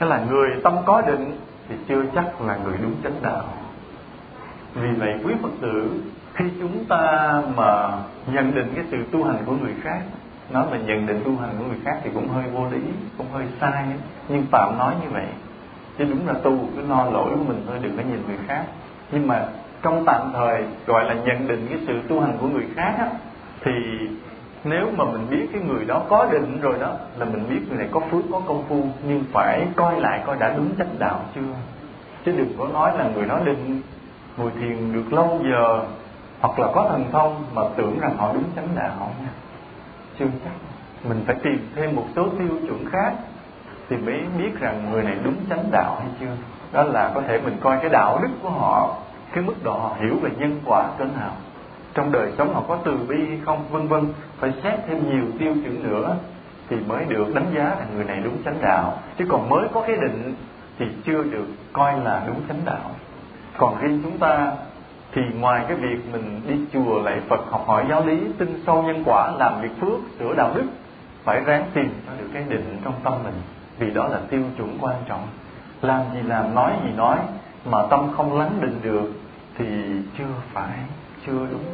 Nghĩa 0.00 0.06
là 0.06 0.24
người 0.30 0.50
tâm 0.64 0.74
có 0.86 1.00
định 1.00 1.38
thì 1.68 1.74
chưa 1.88 2.02
chắc 2.14 2.40
là 2.40 2.58
người 2.64 2.78
đúng 2.82 2.94
chánh 3.04 3.22
đạo. 3.22 3.44
Vì 4.74 4.92
vậy, 4.92 5.14
quý 5.24 5.34
phật 5.42 5.50
tử, 5.60 5.90
khi 6.34 6.44
chúng 6.60 6.84
ta 6.84 7.42
mà 7.56 7.88
nhận 8.26 8.54
định 8.54 8.72
cái 8.74 8.84
sự 8.90 8.96
tu 9.12 9.24
hành 9.24 9.36
của 9.46 9.52
người 9.52 9.74
khác, 9.82 10.00
nói 10.50 10.66
mà 10.70 10.76
nhận 10.76 11.06
định 11.06 11.20
tu 11.24 11.36
hành 11.36 11.50
của 11.58 11.64
người 11.64 11.78
khác 11.84 12.00
thì 12.04 12.10
cũng 12.14 12.28
hơi 12.28 12.44
vô 12.54 12.66
lý, 12.70 12.80
cũng 13.18 13.26
hơi 13.32 13.44
sai. 13.60 13.84
Nhưng 14.28 14.46
phạm 14.50 14.78
nói 14.78 14.94
như 15.02 15.10
vậy, 15.10 15.26
chứ 15.98 16.04
đúng 16.04 16.28
là 16.28 16.34
tu, 16.34 16.58
cứ 16.76 16.82
lo 16.88 17.04
lỗi 17.04 17.30
của 17.30 17.44
mình 17.48 17.62
thôi, 17.66 17.78
đừng 17.82 17.96
có 17.96 18.02
nhìn 18.02 18.22
người 18.26 18.38
khác 18.46 18.64
nhưng 19.10 19.28
mà 19.28 19.46
trong 19.82 20.04
tạm 20.06 20.30
thời 20.32 20.64
gọi 20.86 21.04
là 21.04 21.14
nhận 21.14 21.48
định 21.48 21.66
cái 21.68 21.78
sự 21.86 22.00
tu 22.08 22.20
hành 22.20 22.36
của 22.40 22.48
người 22.48 22.66
khác 22.74 22.94
á, 22.98 23.10
thì 23.64 23.72
nếu 24.64 24.90
mà 24.96 25.04
mình 25.04 25.26
biết 25.30 25.46
cái 25.52 25.62
người 25.62 25.84
đó 25.84 26.02
có 26.08 26.26
định 26.32 26.60
rồi 26.60 26.74
đó 26.80 26.92
là 27.18 27.24
mình 27.24 27.44
biết 27.48 27.60
người 27.68 27.78
này 27.78 27.88
có 27.90 28.00
phước 28.10 28.24
có 28.32 28.40
công 28.46 28.64
phu 28.68 28.84
nhưng 29.08 29.24
phải 29.32 29.66
coi 29.76 30.00
lại 30.00 30.22
coi 30.26 30.36
đã 30.36 30.54
đúng 30.56 30.76
chánh 30.78 30.98
đạo 30.98 31.20
chưa? 31.34 31.40
Chứ 32.24 32.32
đừng 32.36 32.52
có 32.58 32.68
nói 32.68 32.98
là 32.98 33.08
người 33.14 33.26
đó 33.26 33.38
định 33.44 33.80
ngồi 34.36 34.50
thiền 34.60 34.92
được 34.92 35.12
lâu 35.12 35.40
giờ 35.50 35.84
hoặc 36.40 36.58
là 36.58 36.68
có 36.74 36.86
thần 36.88 37.04
thông 37.12 37.44
mà 37.54 37.62
tưởng 37.76 37.98
rằng 38.00 38.16
họ 38.16 38.32
đúng 38.34 38.44
chánh 38.56 38.68
đạo 38.74 39.12
nha. 39.22 39.30
Chưa 40.18 40.26
chắc. 40.44 40.52
Mình 41.08 41.22
phải 41.26 41.36
tìm 41.42 41.68
thêm 41.74 41.96
một 41.96 42.06
số 42.16 42.28
tiêu 42.38 42.48
chuẩn 42.66 42.84
khác 42.90 43.12
thì 43.88 43.96
mới 43.96 44.20
biết 44.38 44.60
rằng 44.60 44.90
người 44.90 45.02
này 45.02 45.16
đúng 45.24 45.36
chánh 45.50 45.64
đạo 45.70 45.96
hay 46.00 46.08
chưa 46.20 46.36
đó 46.76 46.82
là 46.82 47.10
có 47.14 47.20
thể 47.20 47.40
mình 47.44 47.56
coi 47.60 47.78
cái 47.80 47.90
đạo 47.90 48.18
đức 48.22 48.28
của 48.42 48.50
họ, 48.50 48.96
cái 49.32 49.44
mức 49.44 49.54
độ 49.64 49.72
họ 49.72 49.96
hiểu 50.00 50.16
về 50.22 50.30
nhân 50.38 50.60
quả 50.64 50.88
cỡ 50.98 51.04
nào. 51.04 51.32
Trong 51.94 52.12
đời 52.12 52.32
sống 52.38 52.54
họ 52.54 52.62
có 52.68 52.78
từ 52.84 52.96
bi 53.08 53.16
hay 53.28 53.40
không, 53.44 53.64
vân 53.70 53.88
vân. 53.88 54.06
Phải 54.38 54.52
xét 54.62 54.80
thêm 54.86 55.10
nhiều 55.10 55.24
tiêu 55.38 55.54
chuẩn 55.54 55.82
nữa 55.82 56.16
thì 56.68 56.76
mới 56.88 57.04
được 57.04 57.34
đánh 57.34 57.46
giá 57.54 57.64
là 57.64 57.84
người 57.94 58.04
này 58.04 58.20
đúng 58.24 58.42
chánh 58.44 58.56
đạo. 58.62 58.98
Chứ 59.18 59.24
còn 59.28 59.48
mới 59.48 59.68
có 59.72 59.80
cái 59.80 59.96
định 59.96 60.34
thì 60.78 60.86
chưa 61.04 61.22
được 61.22 61.46
coi 61.72 62.00
là 62.00 62.22
đúng 62.26 62.40
chánh 62.48 62.60
đạo. 62.64 62.90
Còn 63.56 63.78
riêng 63.80 64.00
chúng 64.02 64.18
ta 64.18 64.52
thì 65.12 65.22
ngoài 65.38 65.64
cái 65.68 65.76
việc 65.76 65.98
mình 66.12 66.40
đi 66.48 66.54
chùa 66.72 67.02
lạy 67.02 67.20
Phật 67.28 67.50
học 67.50 67.64
hỏi 67.66 67.84
giáo 67.88 68.06
lý, 68.06 68.20
tin 68.38 68.62
sâu 68.66 68.82
nhân 68.82 69.02
quả, 69.06 69.32
làm 69.38 69.62
việc 69.62 69.80
phước, 69.80 69.98
sửa 70.18 70.34
đạo 70.34 70.50
đức, 70.54 70.66
phải 71.24 71.40
ráng 71.40 71.64
tìm 71.74 71.90
cho 72.06 72.12
được 72.18 72.28
cái 72.34 72.44
định 72.48 72.78
trong 72.84 72.94
tâm 73.04 73.12
mình. 73.24 73.34
Vì 73.78 73.90
đó 73.90 74.08
là 74.08 74.20
tiêu 74.30 74.42
chuẩn 74.56 74.78
quan 74.80 74.96
trọng 75.08 75.22
làm 75.82 76.02
gì 76.14 76.22
làm 76.22 76.54
nói 76.54 76.72
gì 76.84 76.90
nói 76.96 77.18
mà 77.64 77.78
tâm 77.90 78.12
không 78.16 78.38
lắng 78.38 78.58
định 78.60 78.80
được 78.82 79.12
thì 79.58 79.66
chưa 80.18 80.24
phải, 80.52 80.78
chưa 81.26 81.46
đúng. 81.50 81.64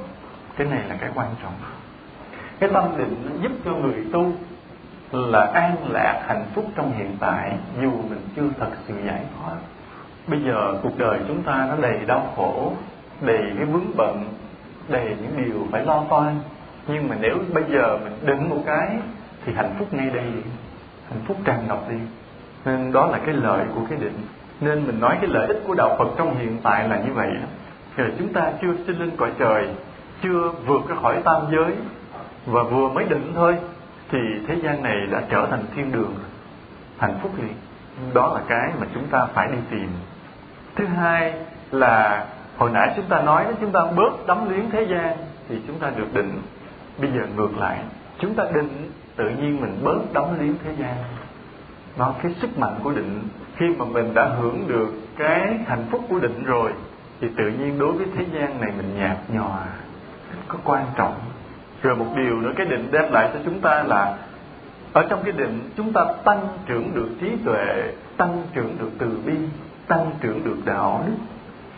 Cái 0.57 0.67
này 0.67 0.81
là 0.89 0.97
cái 1.01 1.11
quan 1.15 1.29
trọng. 1.43 1.53
Cái 2.59 2.71
tâm 2.73 2.85
định 2.99 3.17
nó 3.25 3.43
giúp 3.43 3.53
cho 3.65 3.73
người 3.73 4.07
tu 4.13 4.33
là 5.13 5.51
an 5.55 5.77
lạc 5.89 6.25
hạnh 6.27 6.45
phúc 6.55 6.65
trong 6.77 6.93
hiện 6.93 7.17
tại, 7.21 7.53
dù 7.83 7.91
mình 7.91 8.21
chưa 8.37 8.49
thật 8.59 8.71
sự 8.87 8.95
giải 9.07 9.21
thoát. 9.39 9.57
Bây 10.27 10.43
giờ 10.43 10.75
cuộc 10.83 10.99
đời 10.99 11.21
chúng 11.29 11.43
ta 11.43 11.67
nó 11.71 11.77
đầy 11.77 11.99
đau 12.07 12.33
khổ, 12.37 12.73
đầy 13.21 13.53
cái 13.57 13.65
vướng 13.65 13.97
bận, 13.97 14.25
đầy 14.89 15.17
những 15.21 15.45
điều 15.45 15.67
phải 15.71 15.85
lo 15.85 16.05
toan. 16.11 16.41
Nhưng 16.87 17.09
mà 17.09 17.17
nếu 17.21 17.39
bây 17.55 17.65
giờ 17.69 17.99
mình 18.05 18.13
đứng 18.23 18.49
một 18.49 18.63
cái 18.67 18.97
thì 19.45 19.53
hạnh 19.53 19.75
phúc 19.79 19.95
ngay 19.95 20.11
đây, 20.11 20.33
hạnh 21.11 21.21
phúc 21.27 21.37
tràn 21.45 21.69
ngập 21.69 21.89
đi 21.91 21.97
nên 22.65 22.93
đó 22.93 23.07
là 23.07 23.19
cái 23.27 23.35
lợi 23.35 23.65
của 23.75 23.81
cái 23.91 23.99
định. 23.99 24.19
Nên 24.61 24.87
mình 24.87 25.01
nói 25.01 25.19
cái 25.21 25.31
lợi 25.31 25.47
ích 25.47 25.63
của 25.67 25.75
đạo 25.75 25.97
Phật 25.99 26.09
trong 26.17 26.39
hiện 26.39 26.59
tại 26.63 26.89
là 26.89 26.97
như 26.97 27.13
vậy. 27.13 27.31
Rồi 27.97 28.13
chúng 28.19 28.33
ta 28.33 28.53
chưa 28.63 28.75
sinh 28.87 28.99
lên 28.99 29.11
cõi 29.17 29.31
trời, 29.39 29.69
chưa 30.23 30.53
vượt 30.67 30.89
ra 30.89 30.97
khỏi 31.03 31.23
tam 31.25 31.43
giới, 31.53 31.75
và 32.47 32.63
vừa 32.63 32.89
mới 32.89 33.05
định 33.05 33.33
thôi, 33.35 33.57
thì 34.11 34.19
thế 34.49 34.55
gian 34.63 34.83
này 34.83 34.97
đã 35.11 35.23
trở 35.31 35.47
thành 35.51 35.65
thiên 35.77 35.93
đường, 35.93 36.15
hạnh 36.99 37.19
phúc 37.23 37.33
liền. 37.39 37.55
Đó 38.15 38.33
là 38.35 38.41
cái 38.49 38.71
mà 38.81 38.87
chúng 38.95 39.07
ta 39.07 39.27
phải 39.35 39.49
đi 39.53 39.59
tìm. 39.71 39.89
Thứ 40.77 40.85
hai 40.85 41.35
là, 41.71 42.27
hồi 42.57 42.71
nãy 42.71 42.93
chúng 42.97 43.05
ta 43.05 43.23
nói 43.23 43.45
chúng 43.61 43.73
ta 43.73 43.81
bớt 43.97 44.27
đắm 44.27 44.49
luyến 44.49 44.71
thế 44.71 44.87
gian, 44.91 45.17
thì 45.49 45.57
chúng 45.67 45.79
ta 45.79 45.91
được 45.97 46.15
định. 46.15 46.43
Bây 46.99 47.11
giờ 47.11 47.21
ngược 47.37 47.59
lại, 47.59 47.79
chúng 48.19 48.35
ta 48.35 48.45
định, 48.55 48.91
tự 49.17 49.29
nhiên 49.29 49.61
mình 49.61 49.81
bớt 49.83 50.13
đắm 50.13 50.25
luyến 50.39 50.55
thế 50.65 50.75
gian 50.79 50.95
nó, 51.97 52.15
cái 52.23 52.35
sức 52.41 52.59
mạnh 52.59 52.75
của 52.83 52.93
định, 52.93 53.23
khi 53.57 53.67
mà 53.79 53.85
mình 53.85 54.15
đã 54.15 54.25
hưởng 54.25 54.69
được 54.69 54.93
cái 55.19 55.59
hạnh 55.67 55.85
phúc 55.91 56.05
của 56.09 56.19
định 56.19 56.45
rồi, 56.45 56.73
thì 57.21 57.29
tự 57.37 57.49
nhiên 57.49 57.79
đối 57.79 57.93
với 57.93 58.07
thế 58.17 58.25
gian 58.33 58.61
này 58.61 58.71
mình 58.77 58.95
nhạt 58.99 59.17
nhòa, 59.29 59.65
có 60.49 60.59
quan 60.65 60.87
trọng. 60.97 61.15
Rồi 61.83 61.97
một 61.97 62.07
điều 62.17 62.41
nữa, 62.41 62.53
cái 62.57 62.67
định 62.67 62.89
đem 62.91 63.13
lại 63.13 63.31
cho 63.33 63.41
chúng 63.45 63.61
ta 63.61 63.83
là, 63.83 64.17
ở 64.93 65.07
trong 65.11 65.23
cái 65.25 65.33
định, 65.33 65.71
chúng 65.77 65.93
ta 65.93 66.05
tăng 66.25 66.49
trưởng 66.67 66.95
được 66.95 67.09
trí 67.21 67.31
tuệ, 67.45 67.93
tăng 68.17 68.43
trưởng 68.55 68.77
được 68.79 68.91
từ 68.99 69.21
bi, 69.27 69.35
tăng 69.87 70.11
trưởng 70.21 70.45
được 70.45 70.57
đạo 70.65 71.05
đức. 71.07 71.13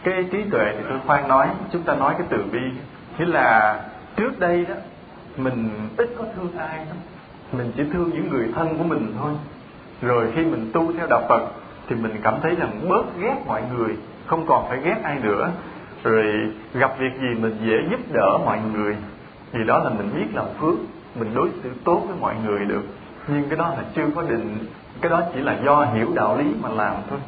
Cái 0.04 0.24
trí 0.32 0.38
tuệ 0.50 0.64
thì 0.76 0.84
tôi 0.88 0.98
khoan 1.06 1.28
nói, 1.28 1.48
chúng 1.72 1.82
ta 1.82 1.94
nói 1.94 2.14
cái 2.18 2.26
từ 2.30 2.44
bi. 2.52 2.60
Nghĩa 3.18 3.26
là 3.26 3.80
trước 4.16 4.38
đây 4.38 4.66
đó, 4.68 4.74
mình 5.36 5.70
ít 5.96 6.10
có 6.18 6.24
thương 6.36 6.56
ai 6.58 6.76
lắm. 6.76 6.96
Mình 7.52 7.72
chỉ 7.76 7.82
thương 7.92 8.10
những 8.10 8.28
người 8.30 8.52
thân 8.54 8.78
của 8.78 8.84
mình 8.84 9.14
thôi 9.18 9.32
rồi 10.04 10.32
khi 10.34 10.44
mình 10.44 10.70
tu 10.72 10.92
theo 10.92 11.06
đạo 11.06 11.22
phật, 11.28 11.42
thì 11.88 11.96
mình 11.96 12.16
cảm 12.22 12.34
thấy 12.42 12.56
rằng 12.56 12.88
bớt 12.88 13.04
ghét 13.20 13.36
mọi 13.46 13.62
người, 13.76 13.96
không 14.26 14.46
còn 14.46 14.68
phải 14.68 14.78
ghét 14.84 14.96
ai 15.02 15.18
nữa. 15.22 15.50
Rồi 16.02 16.24
gặp 16.74 16.98
việc 16.98 17.12
gì 17.20 17.40
mình 17.40 17.56
dễ 17.64 17.76
giúp 17.90 18.00
đỡ 18.12 18.38
mọi 18.44 18.58
người 18.72 18.96
vì 19.52 19.64
đó 19.64 19.78
là 19.78 19.90
mình 19.90 20.10
biết 20.16 20.26
làm 20.34 20.46
phước, 20.60 20.74
mình 21.14 21.34
đối 21.34 21.48
xử 21.62 21.70
tốt 21.84 22.02
với 22.06 22.16
mọi 22.20 22.34
người 22.46 22.64
được. 22.64 22.82
Nhưng 23.28 23.48
cái 23.48 23.58
đó 23.58 23.68
là 23.68 23.84
chưa 23.94 24.06
có 24.14 24.22
định, 24.22 24.58
cái 25.00 25.10
đó 25.10 25.22
chỉ 25.34 25.40
là 25.40 25.58
do 25.64 25.84
hiểu 25.84 26.08
đạo 26.14 26.38
lý 26.38 26.44
mà 26.62 26.68
làm 26.68 26.94
thôi. 27.10 27.18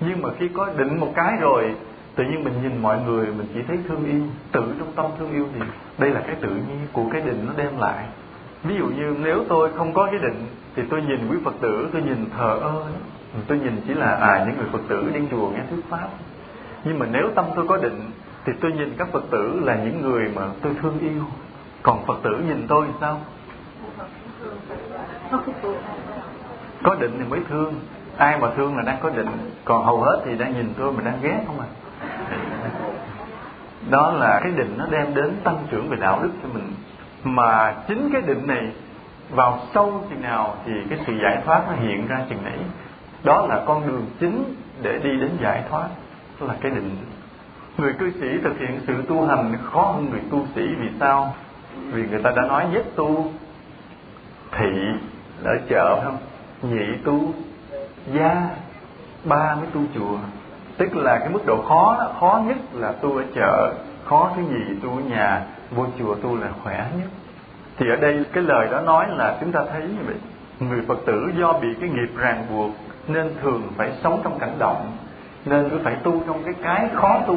Nhưng 0.00 0.22
mà 0.22 0.28
khi 0.38 0.48
có 0.48 0.68
định 0.76 1.00
một 1.00 1.12
cái 1.14 1.32
rồi, 1.40 1.74
tự 2.14 2.24
nhiên 2.24 2.44
mình 2.44 2.54
nhìn 2.62 2.82
mọi 2.82 2.98
người, 3.06 3.26
mình 3.26 3.46
chỉ 3.54 3.60
thấy 3.68 3.78
thương 3.88 4.04
yêu, 4.04 4.20
tự 4.52 4.74
trong 4.78 4.92
tâm 4.96 5.06
thương 5.18 5.32
yêu 5.32 5.46
thì 5.54 5.60
đây 5.98 6.10
là 6.10 6.20
cái 6.20 6.36
tự 6.40 6.48
nhiên 6.48 6.86
của 6.92 7.04
cái 7.12 7.20
định 7.20 7.46
nó 7.46 7.52
đem 7.56 7.78
lại 7.78 8.04
ví 8.62 8.74
dụ 8.78 8.86
như 8.86 9.16
nếu 9.22 9.44
tôi 9.48 9.70
không 9.76 9.94
có 9.94 10.06
cái 10.06 10.20
định 10.22 10.46
thì 10.76 10.82
tôi 10.90 11.02
nhìn 11.02 11.28
quý 11.30 11.36
phật 11.44 11.54
tử, 11.60 11.88
tôi 11.92 12.02
nhìn 12.02 12.24
thờ 12.36 12.58
ơ 12.62 12.84
tôi 13.46 13.58
nhìn 13.58 13.80
chỉ 13.86 13.94
là 13.94 14.14
à 14.14 14.44
những 14.46 14.56
người 14.56 14.68
phật 14.72 14.80
tử 14.88 15.10
đi 15.14 15.20
chùa 15.30 15.50
nghe 15.50 15.60
thuyết 15.70 15.84
pháp. 15.88 16.08
Nhưng 16.84 16.98
mà 16.98 17.06
nếu 17.12 17.30
tâm 17.34 17.44
tôi 17.56 17.66
có 17.68 17.76
định 17.76 18.10
thì 18.44 18.52
tôi 18.60 18.72
nhìn 18.72 18.94
các 18.98 19.08
phật 19.12 19.24
tử 19.30 19.60
là 19.64 19.74
những 19.74 20.02
người 20.02 20.32
mà 20.34 20.42
tôi 20.62 20.72
thương 20.82 20.98
yêu. 21.00 21.22
Còn 21.82 22.06
phật 22.06 22.18
tử 22.22 22.30
nhìn 22.48 22.66
tôi 22.68 22.86
thì 22.86 22.92
sao? 23.00 23.20
Có 26.82 26.94
định 26.94 27.12
thì 27.18 27.24
mới 27.30 27.40
thương. 27.48 27.74
Ai 28.16 28.38
mà 28.38 28.50
thương 28.56 28.76
là 28.76 28.82
đang 28.82 28.98
có 29.02 29.10
định. 29.10 29.50
Còn 29.64 29.84
hầu 29.84 30.00
hết 30.00 30.22
thì 30.24 30.38
đang 30.38 30.52
nhìn 30.52 30.72
tôi 30.78 30.92
mà 30.92 31.02
đang 31.02 31.18
ghét, 31.22 31.44
không 31.46 31.60
à? 31.60 31.68
Đó 33.90 34.12
là 34.12 34.40
cái 34.42 34.52
định 34.52 34.74
nó 34.78 34.86
đem 34.90 35.14
đến 35.14 35.36
tăng 35.44 35.58
trưởng 35.70 35.88
về 35.88 35.96
đạo 36.00 36.20
đức 36.22 36.30
cho 36.42 36.48
mình 36.54 36.72
mà 37.24 37.74
chính 37.88 38.10
cái 38.12 38.22
định 38.22 38.46
này 38.46 38.72
vào 39.30 39.58
sâu 39.74 40.04
chừng 40.10 40.22
nào 40.22 40.54
thì 40.66 40.72
cái 40.90 40.98
sự 41.06 41.12
giải 41.22 41.42
thoát 41.44 41.62
nó 41.68 41.72
hiện 41.74 42.06
ra 42.06 42.20
chừng 42.28 42.44
nãy. 42.44 42.58
Đó 43.24 43.46
là 43.48 43.62
con 43.66 43.86
đường 43.86 44.06
chính 44.20 44.54
để 44.82 44.98
đi 44.98 45.10
đến 45.20 45.30
giải 45.42 45.62
thoát 45.70 45.88
đó 46.40 46.46
là 46.46 46.54
cái 46.60 46.70
định. 46.70 46.96
Người 47.78 47.92
cư 47.98 48.10
sĩ 48.20 48.38
thực 48.44 48.58
hiện 48.58 48.80
sự 48.86 49.02
tu 49.08 49.26
hành 49.26 49.56
khó 49.62 49.82
hơn 49.82 50.10
người 50.10 50.20
tu 50.30 50.46
sĩ. 50.54 50.62
Vì 50.80 50.88
sao? 51.00 51.34
Vì 51.92 52.06
người 52.06 52.22
ta 52.22 52.30
đã 52.36 52.42
nói 52.42 52.66
nhất 52.72 52.84
tu 52.96 53.32
thị 54.52 54.70
ở 55.44 55.58
chợ 55.68 56.00
không? 56.04 56.16
Nhị 56.62 56.86
tu 57.04 57.32
gia 58.14 58.48
ba 59.24 59.54
mới 59.54 59.66
tu 59.74 59.80
chùa. 59.94 60.18
Tức 60.76 60.96
là 60.96 61.18
cái 61.18 61.28
mức 61.28 61.46
độ 61.46 61.62
khó 61.68 61.96
đó, 61.98 62.12
khó 62.20 62.42
nhất 62.46 62.56
là 62.72 62.92
tu 62.92 63.16
ở 63.16 63.24
chợ 63.34 63.74
khó 64.04 64.30
thứ 64.36 64.42
gì 64.42 64.80
tu 64.82 64.90
ở 64.90 65.00
nhà 65.00 65.42
vô 65.70 65.86
chùa 65.98 66.14
tu 66.14 66.36
là 66.36 66.48
khỏe 66.62 66.86
nhất. 66.98 67.08
Thì 67.78 67.86
ở 67.90 67.96
đây 67.96 68.24
cái 68.32 68.44
lời 68.44 68.68
đó 68.70 68.80
nói 68.80 69.06
là 69.08 69.36
chúng 69.40 69.52
ta 69.52 69.60
thấy 69.72 69.82
như 69.82 70.04
vậy. 70.06 70.16
Người 70.60 70.80
phật 70.88 70.98
tử 71.06 71.30
do 71.38 71.52
bị 71.52 71.68
cái 71.80 71.90
nghiệp 71.90 72.16
ràng 72.16 72.46
buộc 72.50 72.70
nên 73.08 73.34
thường 73.42 73.62
phải 73.76 73.92
sống 74.02 74.20
trong 74.24 74.38
cảnh 74.38 74.54
động, 74.58 74.92
nên 75.44 75.68
cứ 75.68 75.78
phải 75.84 75.94
tu 75.94 76.22
trong 76.26 76.42
cái 76.44 76.54
cái 76.62 76.88
khó 76.94 77.20
tu. 77.26 77.36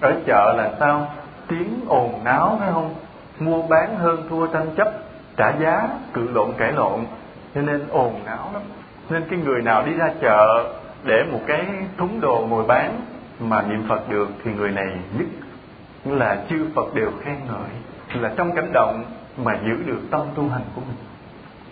Ở 0.00 0.12
chợ 0.26 0.54
là 0.56 0.70
sao? 0.80 1.08
Tiếng 1.48 1.80
ồn 1.88 2.24
náo, 2.24 2.56
phải 2.60 2.72
không? 2.72 2.94
Mua 3.40 3.62
bán 3.62 3.96
hơn 3.96 4.22
thua 4.30 4.46
tranh 4.46 4.66
chấp, 4.76 4.92
trả 5.36 5.52
giá, 5.60 5.88
cự 6.12 6.28
lộn 6.34 6.52
cãi 6.58 6.72
lộn, 6.72 7.00
cho 7.54 7.62
nên 7.62 7.88
ồn 7.88 8.20
náo 8.26 8.50
lắm. 8.52 8.62
Nên 9.10 9.24
cái 9.30 9.38
người 9.38 9.62
nào 9.62 9.82
đi 9.86 9.92
ra 9.92 10.10
chợ 10.20 10.72
để 11.04 11.24
một 11.32 11.40
cái 11.46 11.66
thúng 11.98 12.20
đồ 12.20 12.46
ngồi 12.50 12.64
bán 12.64 13.00
mà 13.40 13.62
niệm 13.62 13.84
phật 13.88 14.08
được 14.08 14.28
thì 14.44 14.50
người 14.52 14.70
này 14.70 14.86
nhất 15.18 15.26
là 16.14 16.44
chư 16.50 16.66
phật 16.74 16.94
đều 16.94 17.10
khen 17.20 17.36
ngợi 17.46 17.70
là 18.22 18.32
trong 18.36 18.52
cảnh 18.52 18.70
động 18.72 19.04
mà 19.36 19.58
giữ 19.64 19.82
được 19.86 20.00
tâm 20.10 20.20
tu 20.34 20.48
hành 20.48 20.62
của 20.74 20.80
mình. 20.80 20.96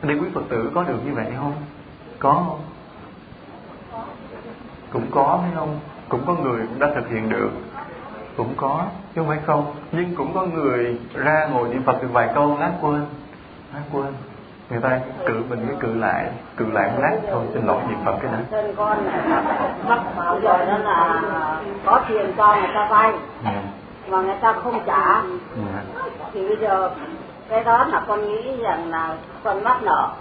Đây 0.02 0.18
quý 0.18 0.26
phật 0.34 0.42
tử 0.48 0.70
có 0.74 0.82
được 0.82 0.98
như 1.06 1.14
vậy 1.14 1.26
không? 1.38 1.52
Có. 2.18 2.32
Không 2.32 2.60
cũng 4.92 5.06
có 5.10 5.38
phải 5.42 5.50
không? 5.54 5.78
Cũng 6.08 6.20
có 6.26 6.34
người 6.34 6.66
cũng 6.66 6.78
đã 6.78 6.90
thực 6.94 7.08
hiện 7.08 7.28
được. 7.28 7.50
Cũng 8.36 8.54
có 8.56 8.86
chứ 9.14 9.20
không 9.20 9.28
phải 9.28 9.38
không. 9.46 9.74
Nhưng 9.92 10.14
cũng 10.16 10.34
có 10.34 10.46
người 10.46 11.00
ra 11.14 11.48
ngồi 11.52 11.68
niệm 11.68 11.82
phật 11.82 12.02
được 12.02 12.08
vài 12.12 12.28
câu 12.34 12.58
lát 12.60 12.72
quên 12.80 13.06
lát 13.74 13.82
quên. 13.92 14.12
Người 14.70 14.80
ta 14.80 15.00
cự 15.26 15.42
mình 15.48 15.66
mới 15.66 15.76
cự 15.80 15.94
lại 15.94 16.30
cự 16.56 16.70
lại 16.72 16.90
một 16.90 16.98
lát 17.00 17.16
thôi 17.30 17.44
xin 17.54 17.66
lỗi 17.66 17.82
niệm 17.88 17.98
phật 18.04 18.18
cái 18.22 18.32
đó 18.32 18.58
con 18.76 19.06
mắc 19.88 20.02
bảo 20.16 20.40
rồi 20.40 20.66
đó 20.66 20.78
là 20.78 21.22
có 21.84 22.00
tiền 22.08 22.32
cho 22.36 22.56
người 22.56 22.70
ta 22.74 22.88
vay. 22.90 23.12
Yeah. 23.44 23.64
Mà 24.08 24.20
người 24.20 24.36
ta 24.40 24.52
không 24.52 24.80
trả. 24.86 25.04
Yeah. 25.12 25.84
thì 26.32 26.48
bây 26.48 26.56
giờ 26.56 26.90
cái 27.48 27.64
đó 27.64 27.84
là 27.84 28.02
con 28.06 28.28
nghĩ 28.28 28.56
rằng 28.62 28.90
là 28.90 29.16
con 29.44 29.64
mắc 29.64 29.82
nợ 29.82 30.12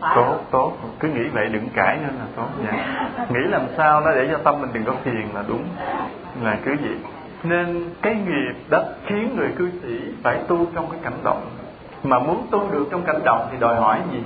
phải 0.00 0.16
tốt 0.16 0.24
không? 0.26 0.44
tốt. 0.50 0.72
Cứ 1.00 1.08
nghĩ 1.08 1.28
vậy 1.32 1.48
đừng 1.48 1.68
cãi 1.74 1.98
nữa 2.02 2.14
là 2.18 2.26
tốt 2.36 2.48
dạ. 2.64 2.98
Nghĩ 3.28 3.40
làm 3.48 3.62
sao 3.76 4.00
đó 4.00 4.10
để 4.14 4.28
cho 4.32 4.38
tâm 4.44 4.60
mình 4.60 4.70
đừng 4.72 4.84
có 4.84 4.92
phiền 5.04 5.34
là 5.34 5.44
đúng. 5.48 5.64
Là 6.42 6.58
cứ 6.64 6.74
vậy. 6.82 6.96
Nên 7.42 7.90
cái 8.02 8.14
nghiệp 8.14 8.54
đó 8.68 8.82
khiến 9.06 9.36
người 9.36 9.48
cư 9.58 9.70
sĩ 9.82 10.12
phải 10.22 10.38
tu 10.48 10.66
trong 10.74 10.90
cái 10.90 11.00
cảnh 11.02 11.18
động. 11.24 11.46
Mà 12.02 12.18
muốn 12.18 12.46
tu 12.50 12.70
được 12.70 12.86
trong 12.90 13.02
cảnh 13.02 13.20
động 13.24 13.48
thì 13.50 13.58
đòi 13.58 13.76
hỏi 13.76 13.98
gì? 14.12 14.22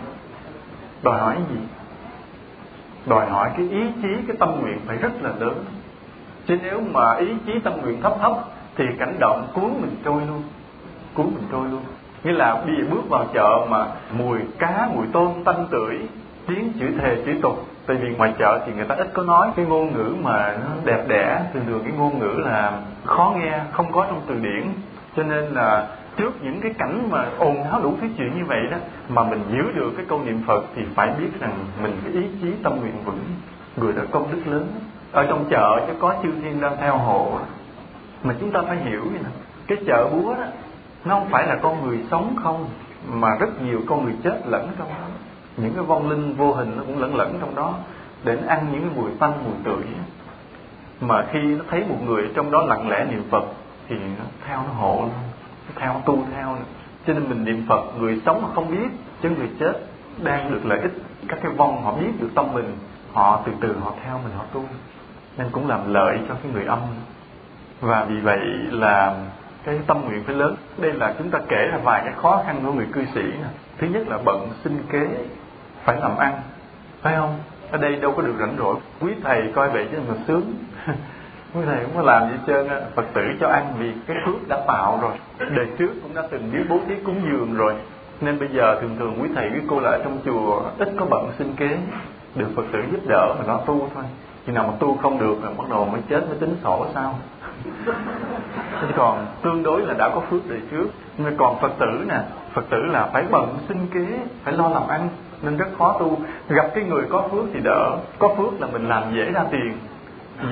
Đòi 1.02 1.18
hỏi 1.18 1.36
gì? 1.50 1.58
Đòi 3.06 3.26
hỏi 3.26 3.50
cái 3.56 3.68
ý 3.68 3.82
chí 4.02 4.08
cái 4.26 4.36
tâm 4.40 4.60
nguyện 4.60 4.78
phải 4.86 4.96
rất 4.96 5.12
là 5.20 5.30
lớn. 5.38 5.64
Chứ 6.46 6.58
nếu 6.62 6.80
mà 6.92 7.14
ý 7.14 7.26
chí 7.46 7.52
tâm 7.64 7.80
nguyện 7.82 8.02
thấp 8.02 8.12
thấp 8.20 8.32
thì 8.76 8.84
cảnh 8.98 9.16
động 9.18 9.46
cuốn 9.54 9.70
mình 9.80 9.96
trôi 10.04 10.20
luôn, 10.28 10.42
cuốn 11.14 11.26
mình 11.26 11.44
trôi 11.52 11.68
luôn. 11.70 11.80
Nghĩa 12.24 12.32
là 12.32 12.54
bây 12.54 12.76
giờ 12.76 12.84
bước 12.90 13.08
vào 13.08 13.26
chợ 13.34 13.66
mà 13.68 13.86
mùi 14.18 14.38
cá, 14.58 14.88
mùi 14.94 15.06
tôm 15.12 15.44
tanh 15.44 15.66
tưởi, 15.70 15.98
tiếng 16.46 16.72
chữ 16.80 16.86
thề, 16.98 17.22
chữ 17.26 17.32
tục. 17.42 17.66
Tại 17.86 17.96
vì 17.96 18.08
ngoài 18.16 18.34
chợ 18.38 18.60
thì 18.66 18.72
người 18.72 18.84
ta 18.84 18.94
ít 18.94 19.10
có 19.14 19.22
nói 19.22 19.48
cái 19.56 19.66
ngôn 19.66 19.92
ngữ 19.92 20.14
mà 20.22 20.56
nó 20.56 20.70
đẹp 20.84 21.04
đẽ, 21.08 21.40
thường 21.54 21.62
thường 21.66 21.80
cái 21.84 21.92
ngôn 21.98 22.18
ngữ 22.18 22.42
là 22.44 22.72
khó 23.04 23.34
nghe, 23.36 23.60
không 23.72 23.92
có 23.92 24.06
trong 24.08 24.20
từ 24.26 24.34
điển. 24.34 24.66
Cho 25.16 25.22
nên 25.22 25.44
là 25.44 25.86
trước 26.16 26.42
những 26.42 26.60
cái 26.60 26.72
cảnh 26.78 27.08
mà 27.10 27.24
ồn 27.38 27.64
ào 27.70 27.80
đủ 27.82 27.94
thứ 28.00 28.06
chuyện 28.18 28.38
như 28.38 28.44
vậy 28.46 28.60
đó, 28.70 28.76
mà 29.08 29.24
mình 29.24 29.42
giữ 29.52 29.72
được 29.74 29.92
cái 29.96 30.06
câu 30.08 30.20
niệm 30.24 30.42
phật 30.46 30.64
thì 30.76 30.82
phải 30.94 31.10
biết 31.18 31.40
rằng 31.40 31.52
mình 31.82 31.96
cái 32.04 32.12
ý 32.12 32.22
chí 32.42 32.52
tâm 32.62 32.80
nguyện 32.80 32.94
vững, 33.04 33.24
người 33.76 33.92
đã 33.92 34.02
công 34.10 34.32
đức 34.32 34.40
lớn. 34.46 34.66
Ở 35.12 35.26
trong 35.28 35.44
chợ 35.50 35.80
chứ 35.86 35.92
có 36.00 36.14
chư 36.22 36.28
thiên 36.42 36.60
đang 36.60 36.76
theo 36.76 36.96
hộ 36.96 37.38
mà 38.22 38.34
chúng 38.40 38.50
ta 38.50 38.62
phải 38.66 38.76
hiểu 38.76 39.00
vậy 39.04 39.20
nè 39.24 39.30
cái 39.66 39.78
chợ 39.86 40.08
búa 40.12 40.34
đó, 40.34 40.44
nó 41.04 41.14
không 41.14 41.28
phải 41.30 41.46
là 41.46 41.56
con 41.62 41.86
người 41.86 41.98
sống 42.10 42.36
không, 42.42 42.68
mà 43.08 43.28
rất 43.40 43.62
nhiều 43.62 43.80
con 43.86 44.04
người 44.04 44.14
chết 44.24 44.42
lẫn 44.46 44.68
trong 44.78 44.88
đó. 44.88 45.06
Những 45.56 45.74
cái 45.74 45.84
vong 45.84 46.10
linh 46.10 46.34
vô 46.34 46.52
hình 46.52 46.72
nó 46.76 46.82
cũng 46.86 46.98
lẫn 46.98 47.16
lẫn 47.16 47.38
trong 47.40 47.54
đó 47.54 47.74
để 48.24 48.36
nó 48.36 48.48
ăn 48.48 48.66
những 48.72 48.80
cái 48.80 48.90
mùi 48.96 49.10
tanh 49.18 49.32
mùi 49.44 49.54
tưởi 49.64 49.84
mà 51.00 51.26
khi 51.32 51.40
nó 51.40 51.64
thấy 51.70 51.84
một 51.88 51.96
người 52.06 52.30
trong 52.34 52.50
đó 52.50 52.62
lặng 52.62 52.88
lẽ 52.88 53.06
niệm 53.10 53.22
phật, 53.30 53.44
thì 53.88 53.96
nó 54.18 54.24
theo 54.46 54.56
nó 54.56 54.72
hộ 54.72 54.96
luôn 55.00 55.10
nó 55.68 55.80
theo 55.80 55.94
nó 55.94 56.00
tu 56.06 56.18
theo 56.34 56.54
nữa. 56.54 56.62
cho 57.06 57.12
nên 57.14 57.28
mình 57.28 57.44
niệm 57.44 57.64
phật, 57.68 57.98
người 57.98 58.22
sống 58.26 58.42
mà 58.42 58.48
không 58.54 58.70
biết, 58.70 58.88
chứ 59.22 59.30
người 59.30 59.48
chết 59.60 59.72
đang 60.22 60.50
được 60.50 60.60
lợi 60.64 60.80
ích. 60.80 60.92
Các 61.28 61.38
cái 61.42 61.52
vong 61.52 61.82
họ 61.82 61.92
biết 61.92 62.20
được 62.20 62.28
tâm 62.34 62.52
mình, 62.52 62.76
họ 63.12 63.42
từ 63.46 63.52
từ 63.60 63.78
họ 63.78 63.92
theo 64.04 64.20
mình, 64.24 64.32
họ 64.36 64.44
tu. 64.52 64.64
Nên 65.38 65.46
cũng 65.52 65.68
làm 65.68 65.94
lợi 65.94 66.18
cho 66.28 66.34
cái 66.34 66.52
người 66.52 66.64
âm 66.64 66.78
và 67.80 68.04
vì 68.04 68.20
vậy 68.20 68.40
là 68.70 69.14
cái 69.64 69.78
tâm 69.86 70.00
nguyện 70.04 70.22
phải 70.26 70.34
lớn. 70.34 70.56
Đây 70.78 70.92
là 70.92 71.14
chúng 71.18 71.30
ta 71.30 71.38
kể 71.48 71.66
là 71.72 71.78
vài 71.78 72.02
cái 72.04 72.14
khó 72.22 72.42
khăn 72.46 72.60
của 72.64 72.72
người 72.72 72.86
cư 72.92 73.04
sĩ 73.14 73.22
nè. 73.22 73.48
Thứ 73.78 73.86
nhất 73.86 74.08
là 74.08 74.18
bận 74.24 74.48
sinh 74.64 74.78
kế, 74.90 75.08
phải 75.84 76.00
làm 76.00 76.16
ăn, 76.16 76.40
phải 77.02 77.16
không? 77.16 77.38
Ở 77.70 77.78
đây 77.78 77.96
đâu 77.96 78.12
có 78.16 78.22
được 78.22 78.34
rảnh 78.40 78.56
rỗi. 78.58 78.76
Quý 79.00 79.12
thầy 79.22 79.52
coi 79.54 79.70
vậy 79.70 79.88
chứ 79.92 79.98
mà 80.08 80.14
sướng. 80.26 80.52
Quý 81.54 81.60
thầy 81.66 81.84
cũng 81.84 81.96
có 81.96 82.02
làm 82.02 82.30
gì 82.30 82.36
trơn 82.46 82.68
á. 82.68 82.80
Phật 82.94 83.04
tử 83.14 83.22
cho 83.40 83.48
ăn 83.48 83.74
vì 83.78 83.92
cái 84.06 84.16
phước 84.26 84.48
đã 84.48 84.64
tạo 84.66 84.98
rồi. 85.02 85.12
Đời 85.38 85.66
trước 85.78 85.90
cũng 86.02 86.14
đã 86.14 86.22
từng 86.30 86.52
biết 86.52 86.64
bố 86.68 86.78
thí 86.88 86.94
cúng 87.04 87.20
dường 87.30 87.54
rồi. 87.54 87.74
Nên 88.20 88.38
bây 88.38 88.48
giờ 88.48 88.78
thường 88.80 88.96
thường 88.98 89.18
quý 89.22 89.28
thầy 89.34 89.50
quý 89.50 89.60
cô 89.68 89.80
là 89.80 89.90
ở 89.90 90.00
trong 90.04 90.18
chùa, 90.24 90.62
ít 90.78 90.88
có 90.98 91.06
bận 91.10 91.30
sinh 91.38 91.52
kế. 91.56 91.78
Được 92.34 92.48
phật 92.56 92.64
tử 92.72 92.78
giúp 92.92 93.00
đỡ 93.08 93.34
mà 93.38 93.44
nó 93.46 93.60
tu 93.66 93.88
thôi. 93.94 94.04
Khi 94.46 94.52
nào 94.52 94.66
mà 94.66 94.72
tu 94.78 94.96
không 95.02 95.18
được 95.18 95.44
là 95.44 95.50
bắt 95.58 95.64
đầu 95.70 95.84
mới 95.84 96.00
chết 96.08 96.20
mới 96.28 96.38
tính 96.38 96.56
sổ 96.62 96.86
sao 96.94 97.18
chứ 98.80 98.86
còn 98.96 99.26
tương 99.42 99.62
đối 99.62 99.80
là 99.80 99.94
đã 99.94 100.08
có 100.08 100.20
phước 100.20 100.48
đời 100.48 100.60
trước. 100.70 100.86
Nhưng 101.18 101.36
còn 101.36 101.60
phật 101.60 101.72
tử 101.78 102.04
nè, 102.08 102.20
phật 102.54 102.64
tử 102.70 102.78
là 102.82 103.08
phải 103.12 103.24
bận 103.30 103.58
sinh 103.68 103.86
kế, 103.94 104.18
phải 104.44 104.54
lo 104.54 104.68
làm 104.68 104.88
ăn, 104.88 105.08
nên 105.42 105.56
rất 105.56 105.68
khó 105.78 105.96
tu. 106.00 106.18
Gặp 106.48 106.66
cái 106.74 106.84
người 106.84 107.04
có 107.10 107.28
phước 107.32 107.44
thì 107.54 107.60
đỡ. 107.60 107.96
Có 108.18 108.28
phước 108.28 108.60
là 108.60 108.66
mình 108.66 108.88
làm 108.88 109.02
dễ 109.14 109.32
ra 109.32 109.44
tiền, 109.50 109.72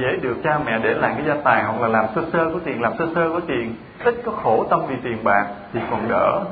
dễ 0.00 0.16
được 0.22 0.36
cha 0.44 0.58
mẹ 0.66 0.78
để 0.78 0.94
lại 0.94 1.14
cái 1.16 1.26
gia 1.26 1.34
tài 1.44 1.64
hoặc 1.64 1.80
là 1.80 1.88
làm 1.88 2.04
sơ 2.14 2.22
sơ 2.32 2.50
có 2.52 2.60
tiền, 2.64 2.82
làm 2.82 2.92
sơ 2.98 3.06
sơ 3.14 3.30
có 3.32 3.40
tiền. 3.46 3.74
Ít 4.04 4.14
có 4.24 4.32
khổ 4.32 4.66
tâm 4.70 4.80
vì 4.88 4.96
tiền 5.04 5.24
bạc 5.24 5.46
thì 5.72 5.80
còn 5.90 6.08
đỡ. 6.08 6.44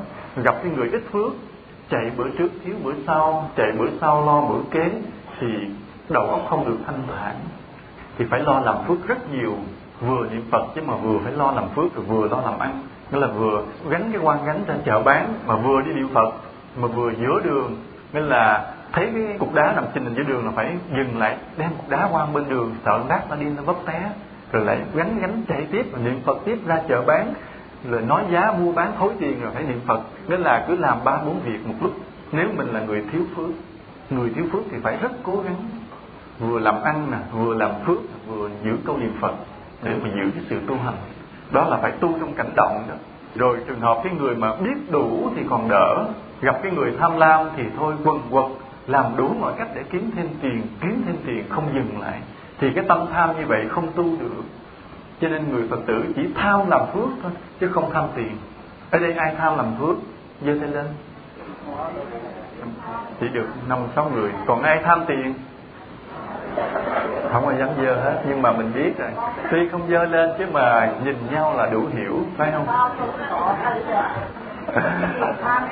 Gặp 0.43 0.55
cái 0.63 0.71
người 0.77 0.89
ít 0.89 1.01
phước, 1.11 1.31
chạy 1.89 2.11
bữa 2.17 2.29
trước 2.37 2.49
thiếu 2.65 2.75
bữa 2.83 2.93
sau, 3.07 3.49
chạy 3.57 3.71
bữa 3.79 3.89
sau 4.01 4.25
lo 4.25 4.41
bữa 4.41 4.61
kế 4.71 4.91
thì 5.39 5.47
đầu 6.09 6.25
óc 6.25 6.41
không 6.49 6.65
được 6.65 6.77
thanh 6.85 7.01
thản, 7.07 7.35
thì 8.17 8.25
phải 8.29 8.39
lo 8.39 8.59
làm 8.59 8.75
phước 8.87 9.07
rất 9.07 9.17
nhiều 9.31 9.53
vừa 10.01 10.27
niệm 10.31 10.43
phật 10.51 10.65
chứ 10.75 10.81
mà 10.87 10.95
vừa 10.95 11.19
phải 11.23 11.33
lo 11.33 11.51
làm 11.51 11.69
phước, 11.75 11.95
rồi 11.95 12.05
vừa 12.05 12.27
lo 12.27 12.41
làm 12.41 12.59
ăn. 12.59 12.81
Nghĩa 13.11 13.19
là 13.19 13.27
vừa 13.27 13.63
gánh 13.89 14.09
cái 14.11 14.21
quan 14.21 14.45
gánh 14.45 14.63
ra 14.67 14.75
chợ 14.85 15.03
bán 15.03 15.33
mà 15.45 15.55
vừa 15.55 15.81
đi 15.81 15.93
niệm 15.93 16.09
phật, 16.13 16.33
mà 16.77 16.87
vừa 16.87 17.11
giữa 17.11 17.39
đường. 17.43 17.75
Nghĩa 18.13 18.21
là 18.21 18.73
thấy 18.91 19.09
cái 19.13 19.37
cục 19.39 19.53
đá 19.53 19.73
nằm 19.75 19.85
trên 19.95 20.15
giữa 20.15 20.23
đường 20.23 20.45
là 20.45 20.51
phải 20.51 20.77
dừng 20.97 21.19
lại, 21.19 21.37
đem 21.57 21.69
cục 21.69 21.89
đá 21.89 22.09
qua 22.11 22.25
bên 22.25 22.49
đường, 22.49 22.75
sợ 22.85 22.99
nát 23.09 23.21
nó 23.29 23.35
đi, 23.35 23.45
nó 23.45 23.63
vấp 23.63 23.75
té. 23.85 24.11
Rồi 24.51 24.65
lại 24.65 24.79
gánh 24.95 25.19
gánh 25.21 25.41
chạy 25.47 25.67
tiếp 25.71 25.85
và 25.91 25.99
niệm 25.99 26.19
phật 26.25 26.37
tiếp 26.45 26.57
ra 26.65 26.81
chợ 26.87 27.01
bán. 27.01 27.33
Rồi 27.89 28.01
nói 28.01 28.23
giá 28.31 28.51
mua 28.59 28.71
bán 28.71 28.91
thối 28.99 29.13
tiền 29.19 29.41
rồi 29.41 29.51
phải 29.53 29.63
niệm 29.63 29.79
phật. 29.87 29.99
Nên 30.27 30.41
là 30.41 30.65
cứ 30.67 30.75
làm 30.75 30.97
ba 31.03 31.17
bốn 31.25 31.39
việc 31.39 31.67
một 31.67 31.75
lúc. 31.81 31.91
Nếu 32.31 32.47
mình 32.57 32.67
là 32.67 32.79
người 32.79 33.03
thiếu 33.11 33.21
phước, 33.35 33.49
người 34.09 34.29
thiếu 34.35 34.45
phước 34.51 34.61
thì 34.71 34.77
phải 34.83 34.97
rất 35.01 35.11
cố 35.23 35.41
gắng. 35.45 35.55
Vừa 36.39 36.59
làm 36.59 36.81
ăn 36.83 37.11
nè, 37.11 37.17
vừa 37.31 37.53
làm 37.53 37.71
phước, 37.85 37.97
vừa 38.27 38.49
giữ 38.63 38.77
câu 38.85 38.97
niệm 38.97 39.13
phật 39.21 39.33
để 39.83 39.91
mà 40.03 40.09
giữ 40.15 40.31
cái 40.35 40.43
sự 40.49 40.59
tu 40.67 40.75
hành, 40.75 40.95
đó 41.51 41.67
là 41.69 41.77
phải 41.77 41.91
tu 41.91 42.19
trong 42.19 42.33
cảnh 42.33 42.49
động 42.55 42.83
đó. 42.89 42.95
Rồi 43.35 43.57
trường 43.67 43.79
hợp 43.79 43.99
cái 44.03 44.13
người 44.13 44.35
mà 44.35 44.55
biết 44.55 44.91
đủ 44.91 45.29
thì 45.35 45.41
còn 45.49 45.69
đỡ. 45.69 46.05
Gặp 46.41 46.59
cái 46.63 46.71
người 46.71 46.93
tham 46.99 47.17
lam 47.17 47.47
thì 47.57 47.63
thôi 47.77 47.93
quần 48.03 48.21
quật, 48.31 48.45
làm 48.87 49.05
đủ 49.17 49.29
mọi 49.39 49.53
cách 49.57 49.67
để 49.75 49.83
kiếm 49.89 50.11
thêm 50.15 50.27
tiền, 50.41 50.61
kiếm 50.81 51.03
thêm 51.05 51.15
tiền, 51.25 51.43
không 51.49 51.69
dừng 51.73 52.01
lại. 52.01 52.21
Thì 52.59 52.67
cái 52.75 52.85
tâm 52.87 53.05
tham 53.13 53.39
như 53.39 53.45
vậy 53.47 53.65
không 53.69 53.91
tu 53.95 54.03
được. 54.03 54.43
Cho 55.21 55.29
nên 55.29 55.51
người 55.51 55.67
phật 55.69 55.79
tử 55.85 56.05
chỉ 56.15 56.21
tham 56.35 56.69
làm 56.69 56.81
phước 56.93 57.09
thôi, 57.23 57.31
chứ 57.59 57.67
không 57.67 57.89
tham 57.93 58.03
tiền. 58.15 58.37
Ở 58.91 58.99
đây 58.99 59.13
ai 59.13 59.35
tham 59.37 59.57
làm 59.57 59.65
phước? 59.79 59.97
Giơ 60.41 60.57
tay 60.61 60.69
lên. 60.69 60.85
Chỉ 63.19 63.27
được 63.27 63.47
năm 63.69 63.79
sáu 63.95 64.11
người. 64.15 64.31
Còn 64.45 64.63
ai 64.63 64.81
tham 64.83 65.03
tiền? 65.07 65.33
Không 67.31 67.47
ai 67.47 67.57
dám 67.59 67.69
dơ 67.81 67.95
hết, 67.95 68.21
nhưng 68.27 68.41
mà 68.41 68.51
mình 68.51 68.71
biết 68.73 68.97
rồi. 68.97 69.09
Tuy 69.51 69.69
không 69.69 69.81
dơ 69.89 70.05
lên, 70.05 70.29
chứ 70.37 70.45
mà 70.51 70.91
nhìn 71.05 71.15
nhau 71.31 71.53
là 71.57 71.65
đủ 71.65 71.85
hiểu, 71.93 72.19
phải 72.37 72.51
không? 72.51 72.67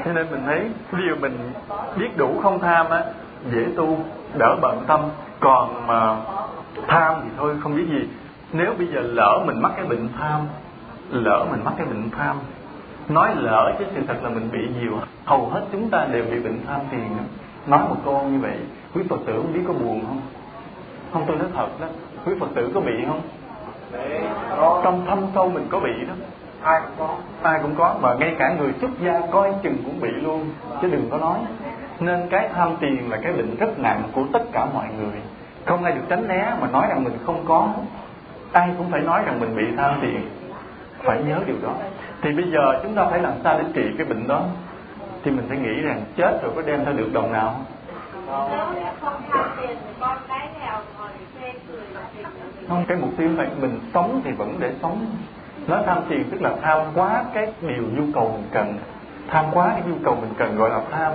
Cho 0.05 0.13
nên 0.13 0.31
mình 0.31 0.43
thấy 0.45 0.69
điều 0.91 1.15
mình 1.15 1.51
biết 1.97 2.17
đủ 2.17 2.39
không 2.43 2.59
tham 2.59 2.89
á, 2.89 3.03
dễ 3.51 3.65
tu, 3.77 3.97
đỡ 4.33 4.55
bận 4.61 4.83
tâm. 4.87 5.01
Còn 5.39 5.87
mà 5.87 6.15
tham 6.87 7.15
thì 7.23 7.29
thôi, 7.37 7.55
không 7.63 7.75
biết 7.75 7.85
gì. 7.89 8.09
Nếu 8.53 8.73
bây 8.77 8.87
giờ 8.87 9.01
lỡ 9.01 9.39
mình 9.45 9.61
mắc 9.61 9.71
cái 9.75 9.85
bệnh 9.85 10.09
tham, 10.19 10.41
lỡ 11.09 11.45
mình 11.51 11.63
mắc 11.63 11.73
cái 11.77 11.85
bệnh 11.85 12.09
tham, 12.17 12.35
nói 13.09 13.35
lỡ 13.35 13.73
chứ 13.79 13.85
sự 13.95 14.01
thật 14.07 14.15
là 14.23 14.29
mình 14.29 14.49
bị 14.51 14.67
nhiều. 14.79 14.99
Hầu 15.25 15.49
hết 15.49 15.61
chúng 15.71 15.89
ta 15.89 16.05
đều 16.11 16.23
bị 16.31 16.39
bệnh 16.39 16.59
tham 16.67 16.79
tiền 16.91 17.17
nói 17.67 17.79
một 17.89 17.95
câu 18.05 18.21
như 18.21 18.39
vậy, 18.39 18.57
quý 18.95 19.03
phật 19.09 19.19
tử 19.25 19.33
không 19.33 19.53
biết 19.53 19.61
có 19.67 19.73
buồn 19.73 20.01
không? 20.05 20.21
Không 21.15 21.25
tôi 21.27 21.37
nói 21.37 21.47
thật 21.55 21.67
đó. 21.79 21.87
Quý 22.25 22.33
phật 22.39 22.47
tử 22.55 22.71
có 22.73 22.81
bị 22.81 22.93
không? 23.07 23.21
Trong 24.83 25.05
thâm 25.07 25.19
sâu 25.35 25.49
mình 25.49 25.67
có 25.69 25.79
bị 25.79 26.05
đó. 26.07 26.13
Ai 26.61 26.81
cũng 26.81 27.07
có. 27.07 27.15
Ai 27.43 27.59
cũng 27.61 27.75
có 27.75 27.95
và 28.01 28.15
ngay 28.19 28.35
cả 28.39 28.55
người 28.59 28.73
xuất 28.81 28.89
gia 28.99 29.21
coi 29.31 29.53
chừng 29.63 29.77
cũng 29.85 29.99
bị 30.01 30.09
luôn. 30.09 30.49
Chứ 30.81 30.87
đừng 30.87 31.09
có 31.11 31.17
nói. 31.17 31.37
Nên 31.99 32.27
cái 32.29 32.49
tham 32.53 32.75
tiền 32.79 33.11
là 33.11 33.17
cái 33.23 33.33
bệnh 33.33 33.55
rất 33.55 33.79
nặng 33.79 34.03
của 34.13 34.23
tất 34.33 34.43
cả 34.51 34.65
mọi 34.73 34.85
người. 34.97 35.21
Không 35.65 35.83
ai 35.83 35.93
được 35.93 36.01
tránh 36.09 36.27
né 36.27 36.53
mà 36.61 36.67
nói 36.67 36.85
rằng 36.89 37.03
mình 37.03 37.17
không 37.25 37.45
có. 37.47 37.69
Ai 38.51 38.69
cũng 38.77 38.91
phải 38.91 39.01
nói 39.01 39.21
rằng 39.25 39.39
mình 39.39 39.55
bị 39.55 39.63
tham 39.77 39.99
tiền. 40.01 40.29
Phải 41.03 41.23
nhớ 41.27 41.39
điều 41.47 41.55
đó. 41.63 41.73
Thì 42.21 42.31
bây 42.31 42.51
giờ 42.51 42.79
chúng 42.83 42.95
ta 42.95 43.05
phải 43.05 43.19
làm 43.19 43.33
sao 43.43 43.57
để 43.57 43.63
trị 43.73 43.95
cái 43.97 44.07
bệnh 44.07 44.27
đó? 44.27 44.41
Thì 45.23 45.31
mình 45.31 45.45
phải 45.49 45.57
nghĩ 45.57 45.81
rằng 45.81 46.01
chết 46.17 46.39
rồi 46.43 46.51
có 46.55 46.61
đem 46.61 46.85
theo 46.85 46.93
được 46.93 47.09
đồng 47.13 47.31
nào? 47.31 47.55
Không 48.27 48.51
cái 49.27 49.67
không, 52.69 52.85
cái 52.87 52.97
mục 52.97 53.09
tiêu 53.17 53.29
phải 53.37 53.47
mình 53.61 53.79
sống 53.93 54.21
thì 54.25 54.31
vẫn 54.31 54.55
để 54.59 54.71
sống. 54.81 55.05
Nói 55.67 55.83
tham 55.85 55.97
tiền 56.09 56.23
tức 56.31 56.41
là 56.41 56.51
tham 56.61 56.79
quá 56.95 57.23
cái 57.33 57.53
điều 57.61 57.83
nhu 57.95 58.03
cầu 58.13 58.31
mình 58.31 58.47
cần. 58.51 58.77
Tham 59.27 59.45
quá 59.53 59.69
cái 59.69 59.81
nhu 59.87 59.95
cầu 60.03 60.15
mình 60.15 60.33
cần 60.37 60.55
gọi 60.55 60.69
là 60.69 60.81
tham 60.91 61.13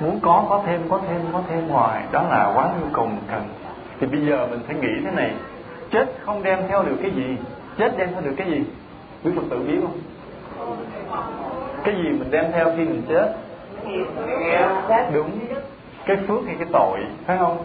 muốn 0.00 0.20
có 0.22 0.46
có 0.48 0.62
thêm 0.66 0.88
có 0.88 1.00
thêm 1.08 1.20
có 1.32 1.42
thêm 1.48 1.68
hoài. 1.68 2.04
Đó 2.12 2.22
là 2.22 2.52
quá 2.54 2.68
nhu 2.80 2.86
cầu 2.92 3.06
mình 3.06 3.24
cần. 3.30 3.42
Thì 4.00 4.06
bây 4.06 4.26
giờ 4.26 4.46
mình 4.50 4.60
phải 4.66 4.76
nghĩ 4.76 4.92
thế 5.04 5.10
này. 5.10 5.34
Chết 5.90 6.06
không 6.24 6.42
đem 6.42 6.58
theo 6.68 6.82
được 6.82 6.96
cái 7.02 7.10
gì? 7.10 7.36
Chết 7.78 7.98
đem 7.98 8.08
theo 8.12 8.20
được 8.20 8.34
cái 8.36 8.46
gì? 8.50 8.64
Quý 9.24 9.30
phật 9.36 9.42
tử 9.50 9.58
biết 9.58 9.78
không? 9.82 9.98
Cái 11.84 11.94
gì 11.94 12.10
mình 12.10 12.30
đem 12.30 12.52
theo 12.52 12.72
khi 12.76 12.84
mình 12.84 13.02
chết? 13.08 13.34
Đúng. 15.12 15.30
Cái 16.06 16.16
phước 16.28 16.46
hay 16.46 16.54
cái 16.58 16.68
tội, 16.72 16.98
phải 17.26 17.38
không? 17.38 17.58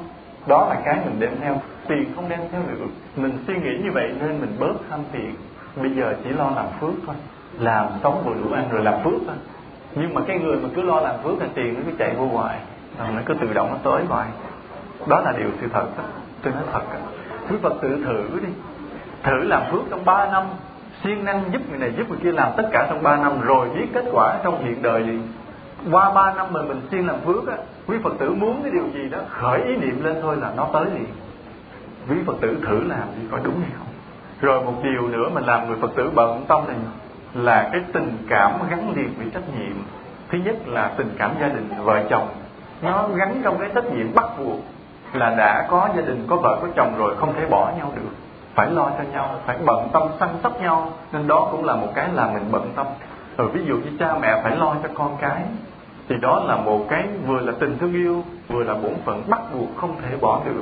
Đó 0.47 0.67
là 0.69 0.75
cái 0.85 0.95
mình 1.05 1.19
đem 1.19 1.31
theo 1.41 1.55
tiền 1.87 2.11
không 2.15 2.29
đem 2.29 2.39
theo 2.51 2.61
được. 2.67 2.87
Mình 3.15 3.37
suy 3.47 3.53
nghĩ 3.55 3.77
như 3.83 3.91
vậy 3.93 4.11
nên 4.19 4.41
mình 4.41 4.55
bớt 4.59 4.73
tham 4.89 4.99
tiền. 5.11 5.35
Bây 5.75 5.91
giờ 5.91 6.13
chỉ 6.23 6.29
lo 6.29 6.51
làm 6.55 6.65
phước 6.79 6.93
thôi. 7.05 7.15
Làm 7.59 7.87
sống 8.03 8.23
vừa 8.25 8.33
đủ 8.33 8.55
ăn 8.55 8.69
rồi 8.71 8.83
làm 8.83 9.03
phước 9.03 9.21
thôi. 9.27 9.35
Nhưng 9.95 10.13
mà 10.13 10.21
cái 10.27 10.39
người 10.39 10.55
mà 10.55 10.69
cứ 10.75 10.81
lo 10.81 10.99
làm 10.99 11.15
phước 11.23 11.33
thì 11.39 11.47
tiền 11.53 11.73
nó 11.73 11.79
cứ 11.85 11.91
chạy 11.99 12.15
vô 12.17 12.25
hoài. 12.25 12.59
Nó 12.99 13.21
cứ 13.25 13.33
tự 13.33 13.53
động 13.53 13.69
nó 13.71 13.91
tới 13.91 14.05
hoài. 14.05 14.27
Đó 15.07 15.19
là 15.19 15.33
điều 15.37 15.49
sự 15.61 15.67
thật 15.73 15.85
đó. 15.97 16.03
tôi 16.41 16.53
nói 16.53 16.63
thật 16.73 16.81
đó. 16.93 16.99
quý 17.49 17.57
phật 17.61 17.73
tự 17.81 18.03
thử 18.05 18.39
đi. 18.39 18.49
Thử 19.23 19.43
làm 19.43 19.63
phước 19.71 19.81
trong 19.89 20.05
3 20.05 20.31
năm. 20.31 20.43
Siêng 21.03 21.25
năng 21.25 21.43
giúp 21.53 21.61
người 21.69 21.79
này 21.79 21.93
giúp 21.97 22.09
người 22.09 22.19
kia 22.23 22.31
làm 22.31 22.51
tất 22.57 22.69
cả 22.71 22.87
trong 22.89 23.03
3 23.03 23.17
năm 23.17 23.41
rồi 23.41 23.69
biết 23.69 23.87
kết 23.93 24.05
quả 24.11 24.39
trong 24.43 24.65
hiện 24.65 24.81
đời 24.81 24.99
liền 24.99 25.21
qua 25.91 26.11
3 26.11 26.33
năm 26.33 26.47
mà 26.51 26.61
mình 26.61 26.81
siêng 26.91 27.07
làm 27.07 27.19
phước 27.25 27.47
á, 27.47 27.57
quý 27.87 27.97
phật 28.03 28.13
tử 28.19 28.33
muốn 28.33 28.61
cái 28.63 28.71
điều 28.71 28.83
gì 28.93 29.09
đó, 29.09 29.19
khởi 29.29 29.61
ý 29.61 29.75
niệm 29.75 30.03
lên 30.03 30.15
thôi 30.21 30.37
là 30.41 30.51
nó 30.57 30.69
tới 30.73 30.85
liền 30.85 31.05
quý 32.09 32.15
phật 32.25 32.33
tử 32.41 32.57
thử 32.67 32.83
làm 32.83 33.07
đi 33.21 33.27
coi 33.31 33.39
đúng 33.43 33.59
hay 33.59 33.69
không? 33.77 33.87
Rồi 34.41 34.63
một 34.63 34.73
điều 34.83 35.07
nữa 35.07 35.29
mình 35.33 35.43
làm 35.43 35.67
người 35.67 35.77
phật 35.81 35.91
tử 35.95 36.11
bận 36.15 36.45
tâm 36.47 36.67
này 36.67 36.77
là 37.33 37.69
cái 37.71 37.81
tình 37.93 38.17
cảm 38.29 38.51
gắn 38.69 38.93
liền 38.95 39.13
với 39.17 39.27
trách 39.33 39.59
nhiệm. 39.59 39.75
Thứ 40.29 40.37
nhất 40.37 40.55
là 40.65 40.91
tình 40.97 41.09
cảm 41.17 41.31
gia 41.41 41.47
đình, 41.47 41.69
vợ 41.83 42.03
chồng. 42.09 42.27
Nó 42.81 43.07
gắn 43.15 43.41
trong 43.43 43.57
cái 43.59 43.69
trách 43.75 43.85
nhiệm 43.85 44.13
bắt 44.15 44.25
buộc 44.39 44.59
là 45.13 45.35
đã 45.37 45.67
có 45.69 45.89
gia 45.95 46.01
đình, 46.01 46.25
có 46.27 46.35
vợ, 46.35 46.59
có 46.61 46.67
chồng 46.75 46.93
rồi 46.97 47.15
không 47.15 47.33
thể 47.33 47.45
bỏ 47.45 47.71
nhau 47.77 47.91
được. 47.95 48.11
Phải 48.55 48.71
lo 48.71 48.89
cho 48.97 49.03
nhau, 49.11 49.35
phải 49.45 49.57
bận 49.65 49.89
tâm, 49.93 50.03
săn 50.19 50.29
sóc 50.43 50.61
nhau. 50.61 50.91
Nên 51.11 51.27
đó 51.27 51.47
cũng 51.51 51.65
là 51.65 51.75
một 51.75 51.87
cái 51.95 52.09
làm 52.13 52.33
mình 52.33 52.51
bận 52.51 52.71
tâm. 52.75 52.85
Rồi 53.37 53.47
ví 53.53 53.65
dụ 53.65 53.75
như 53.75 53.97
cha 53.99 54.17
mẹ 54.21 54.41
phải 54.43 54.55
lo 54.55 54.75
cho 54.83 54.89
con 54.93 55.17
cái, 55.21 55.41
thì 56.09 56.15
đó 56.21 56.43
là 56.45 56.55
một 56.55 56.85
cái 56.89 57.03
vừa 57.27 57.39
là 57.39 57.51
tình 57.59 57.77
thương 57.77 57.93
yêu, 57.93 58.23
vừa 58.47 58.63
là 58.63 58.73
bổn 58.73 58.93
phận 59.05 59.23
bắt 59.27 59.41
buộc 59.53 59.77
không 59.77 59.95
thể 60.01 60.17
bỏ 60.21 60.41
được 60.45 60.61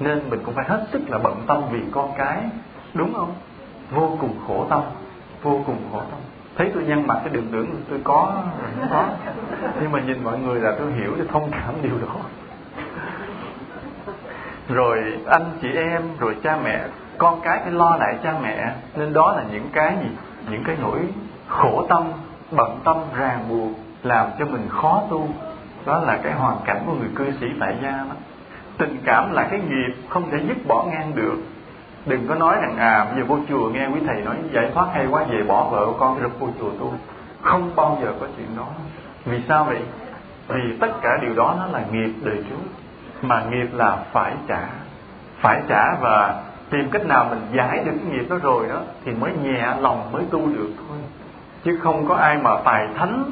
nên 0.00 0.30
mình 0.30 0.40
cũng 0.44 0.54
phải 0.54 0.64
hết 0.68 0.86
sức 0.92 1.10
là 1.10 1.18
bận 1.18 1.42
tâm 1.46 1.62
vì 1.70 1.80
con 1.90 2.12
cái, 2.18 2.42
đúng 2.94 3.14
không? 3.14 3.34
Vô 3.90 4.16
cùng 4.20 4.36
khổ 4.48 4.66
tâm, 4.70 4.82
vô 5.42 5.62
cùng 5.66 5.78
khổ 5.92 5.98
tâm. 6.10 6.18
Thấy 6.56 6.70
tôi 6.74 6.82
nhăn 6.82 7.06
mặt 7.06 7.18
cái 7.24 7.28
đường 7.34 7.48
tưởng 7.52 7.66
tôi 7.90 8.00
có, 8.04 8.32
không 8.80 8.88
có. 8.90 9.04
Nhưng 9.80 9.92
mà 9.92 10.00
nhìn 10.00 10.24
mọi 10.24 10.38
người 10.38 10.60
là 10.60 10.74
tôi 10.78 10.92
hiểu, 10.92 11.12
tôi 11.16 11.26
thông 11.32 11.50
cảm 11.50 11.74
điều 11.82 11.98
đó. 12.06 12.16
Rồi 14.68 14.98
anh 15.26 15.44
chị 15.62 15.68
em, 15.72 16.02
rồi 16.18 16.36
cha 16.42 16.58
mẹ, 16.64 16.84
con 17.18 17.40
cái 17.40 17.60
phải 17.62 17.72
lo 17.72 17.96
lại 17.96 18.18
cha 18.22 18.34
mẹ. 18.42 18.74
Nên 18.96 19.12
đó 19.12 19.32
là 19.36 19.44
những 19.52 19.68
cái 19.72 19.96
gì? 20.02 20.08
Những 20.50 20.64
cái 20.64 20.76
nỗi 20.82 20.98
khổ 21.48 21.86
tâm, 21.88 22.12
bận 22.50 22.80
tâm, 22.84 22.96
ràng 23.16 23.44
buộc, 23.48 23.70
làm 24.02 24.26
cho 24.38 24.44
mình 24.44 24.68
khó 24.68 25.02
tu. 25.10 25.28
Đó 25.86 26.00
là 26.00 26.18
cái 26.22 26.32
hoàn 26.32 26.56
cảnh 26.64 26.82
của 26.86 26.92
người 26.92 27.08
cư 27.14 27.32
sĩ 27.40 27.46
tại 27.60 27.76
gia 27.82 27.90
đó 27.90 28.14
tình 28.78 28.98
cảm 29.04 29.32
là 29.32 29.48
cái 29.50 29.60
nghiệp 29.60 29.94
không 30.08 30.30
thể 30.30 30.38
dứt 30.48 30.66
bỏ 30.66 30.84
ngang 30.90 31.12
được. 31.14 31.36
Đừng 32.06 32.28
có 32.28 32.34
nói 32.34 32.56
rằng 32.62 32.76
à 32.78 33.04
bây 33.04 33.20
giờ 33.20 33.24
vô 33.28 33.38
chùa 33.48 33.70
nghe 33.70 33.86
quý 33.86 34.00
thầy 34.06 34.20
nói, 34.20 34.36
giải 34.52 34.70
thoát 34.74 34.86
hay 34.94 35.06
quá, 35.06 35.24
về 35.24 35.42
bỏ 35.42 35.68
vợ 35.70 35.86
con 35.98 36.20
rồi 36.20 36.30
vô 36.38 36.48
chùa 36.60 36.70
tu. 36.80 36.94
Không 37.42 37.70
bao 37.76 37.98
giờ 38.02 38.12
có 38.20 38.26
chuyện 38.36 38.46
đó. 38.56 38.66
Vì 39.24 39.40
sao 39.48 39.64
vậy? 39.64 39.80
Vì 40.48 40.76
tất 40.80 40.90
cả 41.02 41.10
điều 41.22 41.34
đó 41.34 41.54
nó 41.58 41.66
là 41.66 41.84
nghiệp 41.90 42.10
đời 42.24 42.36
trước, 42.50 42.66
mà 43.22 43.44
nghiệp 43.50 43.68
là 43.72 43.96
phải 44.12 44.34
trả. 44.48 44.68
Phải 45.40 45.62
trả 45.68 45.94
và 46.00 46.42
tìm 46.70 46.90
cách 46.90 47.06
nào 47.06 47.26
mình 47.30 47.40
giải 47.56 47.82
được 47.84 47.92
cái 48.02 48.12
nghiệp 48.12 48.26
đó 48.30 48.36
rồi 48.42 48.68
đó, 48.68 48.80
thì 49.04 49.12
mới 49.12 49.32
nhẹ 49.42 49.66
lòng 49.80 50.12
mới 50.12 50.22
tu 50.30 50.46
được 50.46 50.70
thôi. 50.78 50.98
Chứ 51.64 51.78
không 51.82 52.08
có 52.08 52.14
ai 52.14 52.36
mà 52.36 52.50
tài 52.64 52.88
thánh 52.98 53.30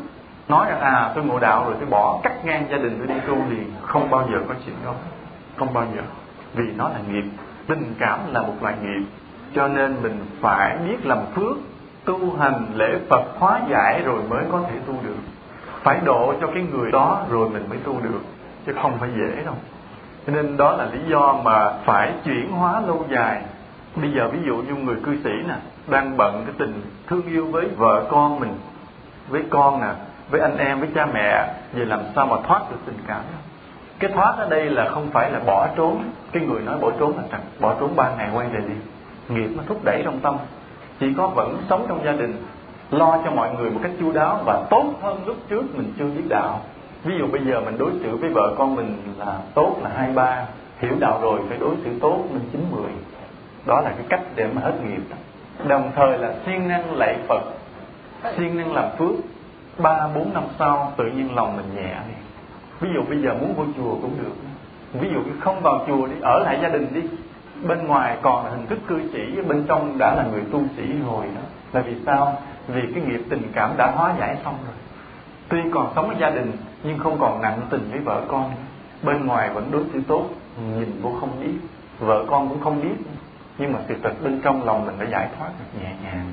nói 0.48 0.66
rằng 0.70 0.80
à 0.80 1.12
tôi 1.14 1.24
ngộ 1.24 1.38
đạo 1.38 1.64
rồi, 1.64 1.74
tôi 1.80 1.88
bỏ 1.90 2.20
cắt 2.22 2.44
ngang 2.44 2.66
gia 2.70 2.76
đình, 2.76 2.98
tôi 2.98 3.06
đi 3.06 3.20
tu 3.26 3.34
liền. 3.34 3.72
Không 3.82 4.10
bao 4.10 4.28
giờ 4.32 4.38
có 4.48 4.54
chuyện 4.64 4.74
đó 4.84 4.92
không 5.56 5.74
bao 5.74 5.86
giờ. 5.96 6.02
Vì 6.54 6.64
nó 6.76 6.88
là 6.88 6.98
nghiệp, 7.08 7.24
tình 7.66 7.94
cảm 7.98 8.18
là 8.32 8.42
một 8.42 8.54
loại 8.60 8.74
nghiệp. 8.82 9.06
Cho 9.54 9.68
nên 9.68 9.96
mình 10.02 10.26
phải 10.40 10.76
biết 10.88 11.06
làm 11.06 11.18
phước, 11.34 11.56
tu 12.04 12.36
hành, 12.36 12.66
lễ 12.74 12.98
phật, 13.08 13.22
hóa 13.38 13.60
giải 13.70 14.02
rồi 14.04 14.20
mới 14.28 14.44
có 14.52 14.60
thể 14.70 14.78
tu 14.86 14.94
được. 15.04 15.18
Phải 15.82 16.00
độ 16.04 16.34
cho 16.40 16.46
cái 16.46 16.62
người 16.62 16.92
đó 16.92 17.24
rồi 17.30 17.50
mình 17.50 17.64
mới 17.68 17.78
tu 17.78 18.00
được, 18.00 18.20
chứ 18.66 18.72
không 18.82 18.98
phải 19.00 19.10
dễ 19.16 19.44
đâu. 19.44 19.54
Cho 20.26 20.32
nên 20.32 20.56
đó 20.56 20.72
là 20.72 20.84
lý 20.84 20.98
do 21.10 21.40
mà 21.44 21.72
phải 21.84 22.12
chuyển 22.24 22.50
hóa 22.50 22.80
lâu 22.80 23.04
dài. 23.10 23.42
Bây 23.96 24.12
giờ 24.12 24.28
ví 24.28 24.38
dụ 24.46 24.56
như 24.56 24.74
người 24.74 24.96
cư 25.04 25.16
sĩ 25.24 25.30
nè, 25.48 25.54
đang 25.88 26.16
bận 26.16 26.42
cái 26.46 26.54
tình 26.58 26.82
thương 27.06 27.26
yêu 27.26 27.46
với 27.46 27.68
vợ 27.76 28.06
con 28.10 28.40
mình, 28.40 28.54
với 29.28 29.42
con 29.50 29.80
nè, 29.80 29.90
với 30.30 30.40
anh 30.40 30.56
em, 30.56 30.80
với 30.80 30.88
cha 30.94 31.06
mẹ, 31.06 31.54
vậy 31.72 31.86
làm 31.86 32.00
sao 32.14 32.26
mà 32.26 32.36
thoát 32.46 32.70
được 32.70 32.78
tình 32.86 32.98
cảm? 33.06 33.20
Cái 34.04 34.12
thoát 34.14 34.34
ở 34.38 34.48
đây 34.48 34.70
là 34.70 34.88
không 34.88 35.10
phải 35.10 35.30
là 35.30 35.40
bỏ 35.46 35.68
trốn. 35.76 36.04
Cái 36.32 36.42
người 36.42 36.62
nói 36.62 36.78
bỏ 36.78 36.90
trốn 36.98 37.16
là 37.16 37.22
rằng 37.30 37.40
bỏ 37.60 37.74
trốn 37.80 37.96
ba 37.96 38.10
ngày 38.16 38.30
quay 38.34 38.48
về 38.48 38.60
đi. 38.68 38.74
Nghiệp 39.28 39.50
nó 39.56 39.62
thúc 39.66 39.80
đẩy 39.84 40.02
trong 40.04 40.20
tâm. 40.20 40.36
Chỉ 41.00 41.06
có 41.16 41.26
vẫn 41.26 41.56
sống 41.70 41.86
trong 41.88 42.04
gia 42.04 42.12
đình, 42.12 42.42
lo 42.90 43.18
cho 43.24 43.30
mọi 43.30 43.54
người 43.54 43.70
một 43.70 43.80
cách 43.82 43.92
chu 44.00 44.12
đáo 44.12 44.40
và 44.44 44.62
tốt 44.70 44.84
hơn 45.02 45.20
lúc 45.26 45.36
trước 45.48 45.76
mình 45.76 45.92
chưa 45.98 46.04
biết 46.04 46.24
đạo. 46.28 46.60
Ví 47.04 47.14
dụ 47.18 47.26
bây 47.26 47.44
giờ 47.44 47.60
mình 47.60 47.78
đối 47.78 47.90
xử 48.02 48.16
với 48.16 48.30
vợ 48.30 48.54
con 48.58 48.74
mình 48.74 48.96
là 49.18 49.38
tốt 49.54 49.76
là 49.82 49.90
hai 49.96 50.10
ba, 50.10 50.44
hiểu 50.78 50.92
đạo 51.00 51.18
rồi 51.22 51.40
phải 51.48 51.58
đối 51.58 51.74
xử 51.84 51.98
tốt 52.00 52.24
lên 52.32 52.42
chín 52.52 52.60
mười. 52.70 52.92
Đó 53.66 53.80
là 53.80 53.90
cái 53.90 54.06
cách 54.08 54.22
để 54.34 54.46
mà 54.54 54.62
hết 54.62 54.72
nghiệp. 54.84 55.02
Đồng 55.66 55.90
thời 55.96 56.18
là 56.18 56.34
siêng 56.46 56.68
năng 56.68 56.96
lạy 56.96 57.16
phật, 57.28 57.42
siêng 58.36 58.56
năng 58.56 58.74
làm 58.74 58.84
phước. 58.98 59.14
Ba, 59.78 60.08
bốn 60.14 60.34
năm 60.34 60.42
sau 60.58 60.92
tự 60.96 61.04
nhiên 61.04 61.34
lòng 61.34 61.56
mình 61.56 61.66
nhẹ 61.74 61.92
đi 62.08 62.23
ví 62.84 62.90
dụ 62.94 63.02
bây 63.02 63.22
giờ 63.22 63.34
muốn 63.34 63.54
vô 63.54 63.64
chùa 63.76 63.96
cũng 64.02 64.16
được. 64.22 64.34
Ví 65.00 65.08
dụ 65.12 65.20
không 65.40 65.60
vào 65.62 65.84
chùa 65.86 66.06
đi, 66.06 66.14
ở 66.20 66.38
lại 66.38 66.58
gia 66.62 66.68
đình 66.68 66.86
đi. 66.94 67.00
Bên 67.68 67.86
ngoài 67.86 68.18
còn 68.22 68.44
là 68.44 68.50
hình 68.50 68.66
thức 68.66 68.78
cư 68.86 69.00
sĩ, 69.12 69.42
bên 69.48 69.64
trong 69.68 69.98
đã 69.98 70.14
là 70.14 70.24
người 70.32 70.42
tu 70.52 70.62
sĩ 70.76 70.82
rồi 71.06 71.26
đó. 71.34 71.40
Là 71.72 71.80
vì 71.80 71.94
sao? 72.06 72.42
Vì 72.68 72.82
cái 72.94 73.04
nghiệp 73.04 73.20
tình 73.30 73.42
cảm 73.52 73.70
đã 73.76 73.90
hóa 73.90 74.14
giải 74.20 74.36
xong 74.44 74.56
rồi. 74.66 74.74
Tuy 75.48 75.58
còn 75.74 75.92
sống 75.94 76.08
ở 76.08 76.14
gia 76.20 76.30
đình, 76.30 76.52
nhưng 76.84 76.98
không 76.98 77.18
còn 77.20 77.42
nặng 77.42 77.60
tình 77.70 77.88
với 77.90 78.00
vợ 78.00 78.22
con. 78.28 78.52
Bên 79.02 79.26
ngoài 79.26 79.50
vẫn 79.50 79.70
đối 79.70 79.82
xử 79.92 80.00
tốt, 80.08 80.28
nhìn 80.78 81.00
vô 81.02 81.12
không 81.20 81.30
biết. 81.40 81.54
Vợ 81.98 82.24
con 82.28 82.48
cũng 82.48 82.60
không 82.60 82.82
biết. 82.82 82.96
Nhưng 83.58 83.72
mà 83.72 83.78
sự 83.88 83.94
thật 84.02 84.12
bên 84.24 84.40
trong 84.44 84.64
lòng 84.64 84.86
mình 84.86 84.94
đã 84.98 85.06
giải 85.06 85.28
thoát 85.38 85.50
được 85.58 85.80
nhẹ 85.82 85.92
nhàng. 86.04 86.32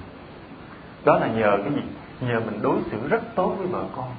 Đó 1.06 1.20
là 1.20 1.28
nhờ 1.28 1.58
cái 1.64 1.74
gì? 1.74 1.82
Nhờ 2.28 2.40
mình 2.40 2.62
đối 2.62 2.78
xử 2.92 3.08
rất 3.10 3.22
tốt 3.36 3.56
với 3.58 3.68
vợ 3.68 3.84
con. 3.96 4.10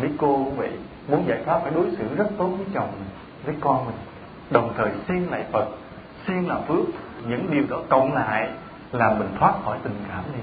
Mấy 0.00 0.10
cô 0.18 0.34
cũng 0.44 0.56
vậy 0.56 0.70
muốn 1.08 1.24
giải 1.28 1.38
thoát 1.46 1.58
phải 1.62 1.72
đối 1.74 1.86
xử 1.98 2.14
rất 2.16 2.26
tốt 2.38 2.48
với 2.56 2.66
chồng 2.74 2.88
mình 2.92 3.08
với 3.44 3.54
con 3.60 3.86
mình. 3.86 3.96
Đồng 4.50 4.72
thời 4.76 4.88
siêng 5.08 5.30
lại 5.30 5.44
phật 5.52 5.66
siêng 6.26 6.48
làm 6.48 6.58
phước. 6.68 6.86
Những 7.28 7.50
điều 7.50 7.64
đó 7.70 7.76
cộng 7.88 8.14
lại 8.14 8.48
làm 8.92 9.18
mình 9.18 9.28
thoát 9.38 9.52
khỏi 9.64 9.78
tình 9.82 9.94
cảm 10.08 10.24
đi 10.34 10.40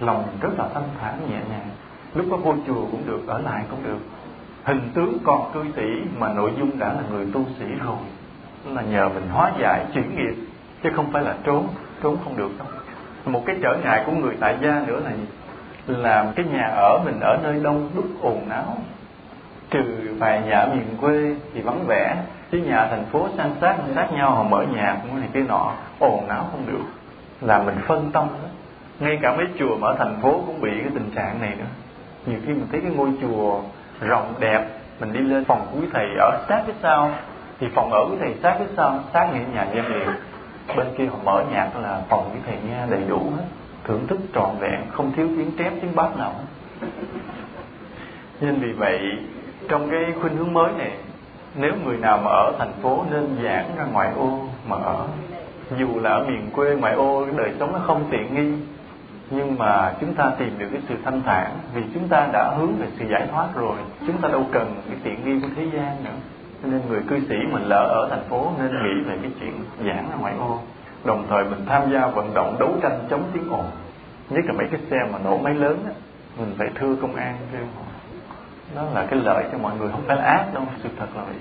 lòng 0.00 0.26
mình 0.26 0.36
rất 0.40 0.58
là 0.58 0.68
thanh 0.74 0.88
thản, 1.00 1.18
nhẹ 1.30 1.38
nhàng. 1.50 1.68
Lúc 2.14 2.26
có 2.30 2.36
vô 2.36 2.54
chùa 2.66 2.86
cũng 2.90 3.02
được, 3.06 3.20
ở 3.26 3.38
lại 3.38 3.64
cũng 3.70 3.82
được. 3.84 3.98
Hình 4.64 4.90
tướng 4.94 5.18
còn 5.24 5.50
cư 5.54 5.64
sĩ 5.76 5.86
mà 6.18 6.32
nội 6.32 6.52
dung 6.58 6.78
đã 6.78 6.92
là 6.92 7.02
người 7.10 7.26
tu 7.32 7.44
sĩ 7.58 7.64
rồi, 7.84 7.96
là 8.64 8.82
nhờ 8.82 9.08
mình 9.08 9.28
hóa 9.32 9.52
giải, 9.60 9.86
chuyển 9.94 10.16
nghiệp, 10.16 10.34
chứ 10.82 10.90
không 10.96 11.12
phải 11.12 11.22
là 11.22 11.34
trốn 11.44 11.68
trốn 12.02 12.16
không 12.24 12.36
được 12.36 12.50
đâu. 12.58 12.68
Một 13.26 13.42
cái 13.46 13.56
trở 13.62 13.76
ngại 13.84 14.02
của 14.06 14.12
người 14.12 14.36
tại 14.40 14.58
gia 14.62 14.84
nữa 14.86 15.00
là 15.04 15.10
gì 15.10 15.26
làm 15.86 16.32
cái 16.36 16.46
nhà 16.46 16.66
ở 16.66 17.00
mình 17.04 17.20
ở 17.20 17.38
nơi 17.42 17.60
đông 17.62 17.90
đúc 17.96 18.06
ồn 18.20 18.48
ào 18.48 18.76
trừ 19.74 20.14
vài 20.18 20.42
nhà 20.46 20.66
miền 20.66 20.86
quê 21.00 21.34
thì 21.54 21.60
vắng 21.60 21.86
vẻ. 21.86 22.16
Chứ 22.52 22.58
nhà 22.58 22.86
thành 22.90 23.04
phố 23.04 23.28
san 23.36 23.50
sát 23.60 23.76
sát 23.94 24.12
nhau, 24.12 24.30
họ 24.30 24.42
mở 24.42 24.64
nhà 24.74 24.96
cũng 25.02 25.20
này 25.20 25.28
cái 25.32 25.42
nọ, 25.48 25.72
ồn 25.98 26.28
ào 26.28 26.48
không 26.50 26.66
được. 26.66 26.84
Là 27.40 27.62
mình 27.62 27.76
phân 27.86 28.10
tâm 28.12 28.26
đó. 28.28 28.48
Ngay 29.00 29.18
cả 29.22 29.36
mấy 29.36 29.46
chùa 29.58 29.76
mà 29.76 29.88
ở 29.88 29.96
thành 29.98 30.16
phố 30.22 30.42
cũng 30.46 30.60
bị 30.60 30.70
cái 30.80 30.90
tình 30.94 31.10
trạng 31.14 31.40
này 31.40 31.54
nữa. 31.58 31.64
Nhiều 32.26 32.38
khi 32.46 32.52
mình 32.52 32.66
thấy 32.72 32.80
cái 32.80 32.90
ngôi 32.90 33.08
chùa 33.22 33.60
rộng 34.00 34.34
đẹp, 34.40 34.66
mình 35.00 35.12
đi 35.12 35.20
lên 35.20 35.44
phòng 35.44 35.66
của 35.72 35.80
quý 35.80 35.86
thầy 35.92 36.06
ở 36.18 36.44
sát 36.48 36.62
phía 36.66 36.72
sau, 36.82 37.10
thì 37.60 37.66
phòng 37.74 37.92
ở 37.92 38.06
quý 38.10 38.16
thầy 38.20 38.34
sát 38.42 38.56
phía 38.58 38.74
sau, 38.76 39.00
sát 39.12 39.28
nghĩa 39.32 39.54
nhà 39.54 39.66
gia 39.74 39.82
liền 39.82 40.08
bên 40.76 40.86
kia 40.98 41.06
họ 41.06 41.16
mở 41.24 41.44
nhạc 41.52 41.70
là 41.82 42.00
phòng 42.08 42.30
quý 42.32 42.40
thầy 42.46 42.56
nghe 42.68 42.86
đầy 42.90 43.00
đủ 43.08 43.18
hết. 43.36 43.44
Thưởng 43.84 44.06
thức 44.06 44.20
trọn 44.34 44.50
vẹn, 44.60 44.80
không 44.92 45.12
thiếu 45.12 45.28
tiếng 45.36 45.50
trép, 45.58 45.72
tiếng 45.82 45.94
bát 45.94 46.16
nào 46.16 46.32
hết. 46.32 46.86
Nên 48.40 48.60
vì 48.60 48.72
vậy 48.72 49.00
trong 49.68 49.90
cái 49.90 50.12
khuynh 50.20 50.36
hướng 50.36 50.52
mới 50.52 50.72
này, 50.78 50.92
nếu 51.56 51.72
người 51.84 51.96
nào 51.96 52.18
mà 52.18 52.30
ở 52.30 52.52
thành 52.58 52.72
phố 52.82 53.04
nên 53.10 53.36
giảng 53.44 53.70
ra 53.76 53.84
ngoại 53.84 54.12
ô 54.16 54.40
mà 54.68 54.76
ở, 54.76 55.06
dù 55.78 55.88
là 56.00 56.10
ở 56.10 56.24
miền 56.24 56.50
quê, 56.54 56.76
ngoại 56.76 56.94
ô, 56.94 57.26
đời 57.36 57.52
sống 57.58 57.72
nó 57.72 57.78
không 57.78 58.04
tiện 58.10 58.34
nghi, 58.34 58.58
nhưng 59.30 59.58
mà 59.58 59.92
chúng 60.00 60.14
ta 60.14 60.32
tìm 60.38 60.58
được 60.58 60.66
cái 60.72 60.80
sự 60.88 60.94
thanh 61.04 61.22
thản 61.22 61.50
vì 61.74 61.82
chúng 61.94 62.08
ta 62.08 62.28
đã 62.32 62.54
hướng 62.56 62.72
về 62.78 62.86
sự 62.98 63.04
giải 63.10 63.28
thoát 63.30 63.48
rồi, 63.54 63.76
chúng 64.06 64.16
ta 64.22 64.28
đâu 64.28 64.46
cần 64.52 64.74
cái 64.88 64.96
tiện 65.02 65.24
nghi 65.24 65.40
của 65.42 65.48
thế 65.56 65.64
gian 65.64 66.04
nữa. 66.04 66.10
Cho 66.62 66.68
nên 66.70 66.80
người 66.88 67.00
cư 67.08 67.20
sĩ 67.28 67.34
mình 67.52 67.62
lỡ 67.62 67.86
ở 67.88 68.08
thành 68.10 68.24
phố 68.28 68.52
nên 68.58 68.70
nghĩ 68.70 69.02
về 69.06 69.18
cái 69.22 69.30
chuyện 69.40 69.52
giảng 69.86 70.08
ra 70.10 70.16
ngoại 70.20 70.34
ô, 70.40 70.58
đồng 71.04 71.26
thời 71.28 71.44
mình 71.44 71.66
tham 71.66 71.92
gia 71.92 72.06
vận 72.06 72.34
động 72.34 72.56
đấu 72.58 72.74
tranh 72.82 72.98
chống 73.10 73.22
tiếng 73.32 73.50
ồn, 73.50 73.64
nhất 74.30 74.44
là 74.46 74.52
mấy 74.52 74.66
cái 74.70 74.80
xe 74.90 74.96
mà 75.12 75.18
nổ 75.24 75.38
máy 75.38 75.54
lớn 75.54 75.78
á, 75.86 75.92
mình 76.38 76.54
phải 76.58 76.68
thưa 76.74 76.96
công 76.96 77.14
an 77.14 77.36
kêu 77.52 77.62
họ 77.76 77.93
đó 78.74 78.82
là 78.94 79.06
cái 79.10 79.18
lợi 79.18 79.44
cho 79.52 79.58
mọi 79.58 79.72
người 79.78 79.88
không 79.92 80.02
phải 80.06 80.16
là 80.16 80.22
ác 80.22 80.54
đâu, 80.54 80.62
sự 80.82 80.88
thật 80.98 81.06
là 81.16 81.22
vậy. 81.24 81.36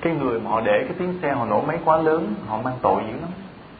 Cái 0.00 0.12
người 0.14 0.40
mà 0.40 0.50
họ 0.50 0.60
để 0.60 0.84
cái 0.88 0.96
tiếng 0.98 1.18
xe 1.22 1.32
họ 1.32 1.46
nổ 1.46 1.62
máy 1.62 1.78
quá 1.84 1.96
lớn, 1.96 2.34
họ 2.46 2.60
mang 2.64 2.74
tội 2.82 3.02
dữ 3.02 3.20
lắm. 3.20 3.30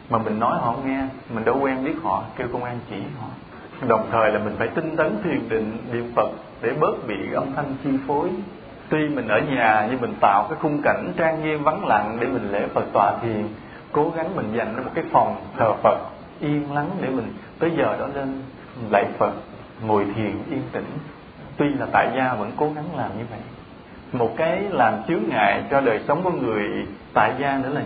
Mà 0.09 0.17
mình 0.17 0.39
nói 0.39 0.59
họ 0.59 0.71
không 0.71 0.87
nghe, 0.87 1.01
mình 1.33 1.45
đâu 1.45 1.59
quen 1.61 1.85
biết 1.85 1.95
họ, 2.03 2.23
kêu 2.37 2.47
công 2.53 2.63
an 2.63 2.79
chỉ 2.89 2.95
họ. 3.19 3.27
Đồng 3.87 4.07
thời 4.11 4.31
là 4.31 4.39
mình 4.39 4.55
phải 4.57 4.67
tinh 4.67 4.95
tấn 4.95 5.17
thiền 5.23 5.49
định 5.49 5.77
niệm 5.91 6.11
phật 6.15 6.29
để 6.61 6.73
bớt 6.79 7.07
bị 7.07 7.33
âm 7.33 7.53
thanh 7.55 7.75
chi 7.83 7.89
phối. 8.07 8.29
Tuy 8.89 9.09
mình 9.09 9.27
ở 9.27 9.39
nhà 9.39 9.87
nhưng 9.89 10.01
mình 10.01 10.13
tạo 10.21 10.47
cái 10.49 10.57
khung 10.61 10.81
cảnh 10.83 11.13
trang 11.17 11.43
nghiêm 11.43 11.63
vắng 11.63 11.87
lặng 11.87 12.17
để 12.19 12.27
mình 12.27 12.51
lễ 12.51 12.67
phật 12.73 12.83
tọa 12.93 13.17
thiền, 13.21 13.47
cố 13.91 14.11
gắng 14.15 14.35
mình 14.35 14.53
dành 14.57 14.75
ra 14.75 14.83
một 14.83 14.91
cái 14.93 15.03
phòng 15.11 15.35
thờ 15.57 15.73
phật 15.83 15.97
yên 16.39 16.73
lắng 16.73 16.89
để 17.01 17.09
mình 17.09 17.33
tới 17.59 17.71
giờ 17.77 17.97
đó 17.99 18.07
lên 18.15 18.41
lạy 18.91 19.05
phật, 19.17 19.31
ngồi 19.81 20.05
thiền 20.15 20.31
yên 20.49 20.61
tĩnh 20.71 20.85
tuy 21.57 21.69
là 21.69 21.87
tại 21.91 22.11
gia 22.17 22.33
vẫn 22.33 22.51
cố 22.57 22.71
gắng 22.75 22.85
làm 22.95 23.17
như 23.17 23.23
vậy. 23.29 23.39
Một 24.13 24.33
cái 24.37 24.63
làm 24.71 24.93
chướng 25.07 25.23
ngại 25.29 25.63
cho 25.71 25.81
đời 25.81 25.99
sống 26.07 26.23
của 26.23 26.31
người 26.31 26.85
tại 27.13 27.33
gia 27.39 27.57
nữa 27.63 27.69
là 27.69 27.81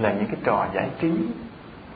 là 0.00 0.12
những 0.12 0.26
cái 0.26 0.36
trò 0.44 0.66
giải 0.74 0.88
trí. 1.00 1.12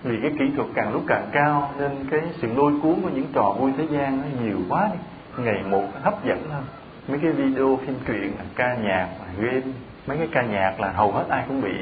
Vì 0.03 0.19
cái 0.23 0.31
kỹ 0.39 0.45
thuật 0.57 0.69
càng 0.75 0.93
lúc 0.93 1.03
càng 1.07 1.27
cao, 1.33 1.71
nên 1.79 1.91
cái 2.11 2.21
sự 2.37 2.49
lôi 2.57 2.73
cuốn 2.83 2.95
của 3.03 3.09
những 3.15 3.27
trò 3.33 3.55
vui 3.59 3.73
thế 3.79 3.87
gian 3.91 4.23
nó 4.23 4.43
nhiều 4.45 4.59
quá 4.69 4.91
đi. 4.93 4.99
Ngày 5.45 5.63
một 5.71 5.85
hấp 6.03 6.25
dẫn 6.25 6.43
hơn. 6.51 6.65
Mấy 7.09 7.19
cái 7.23 7.33
video 7.33 7.79
phim 7.87 7.95
truyện, 8.07 8.33
ca 8.55 8.75
nhạc, 8.75 9.09
game, 9.39 9.63
mấy 10.07 10.19
cái 10.19 10.29
ca 10.33 10.43
nhạc 10.43 10.81
là 10.81 10.93
hầu 10.93 11.13
hết 11.13 11.25
ai 11.29 11.45
cũng 11.49 11.61
bị. 11.61 11.75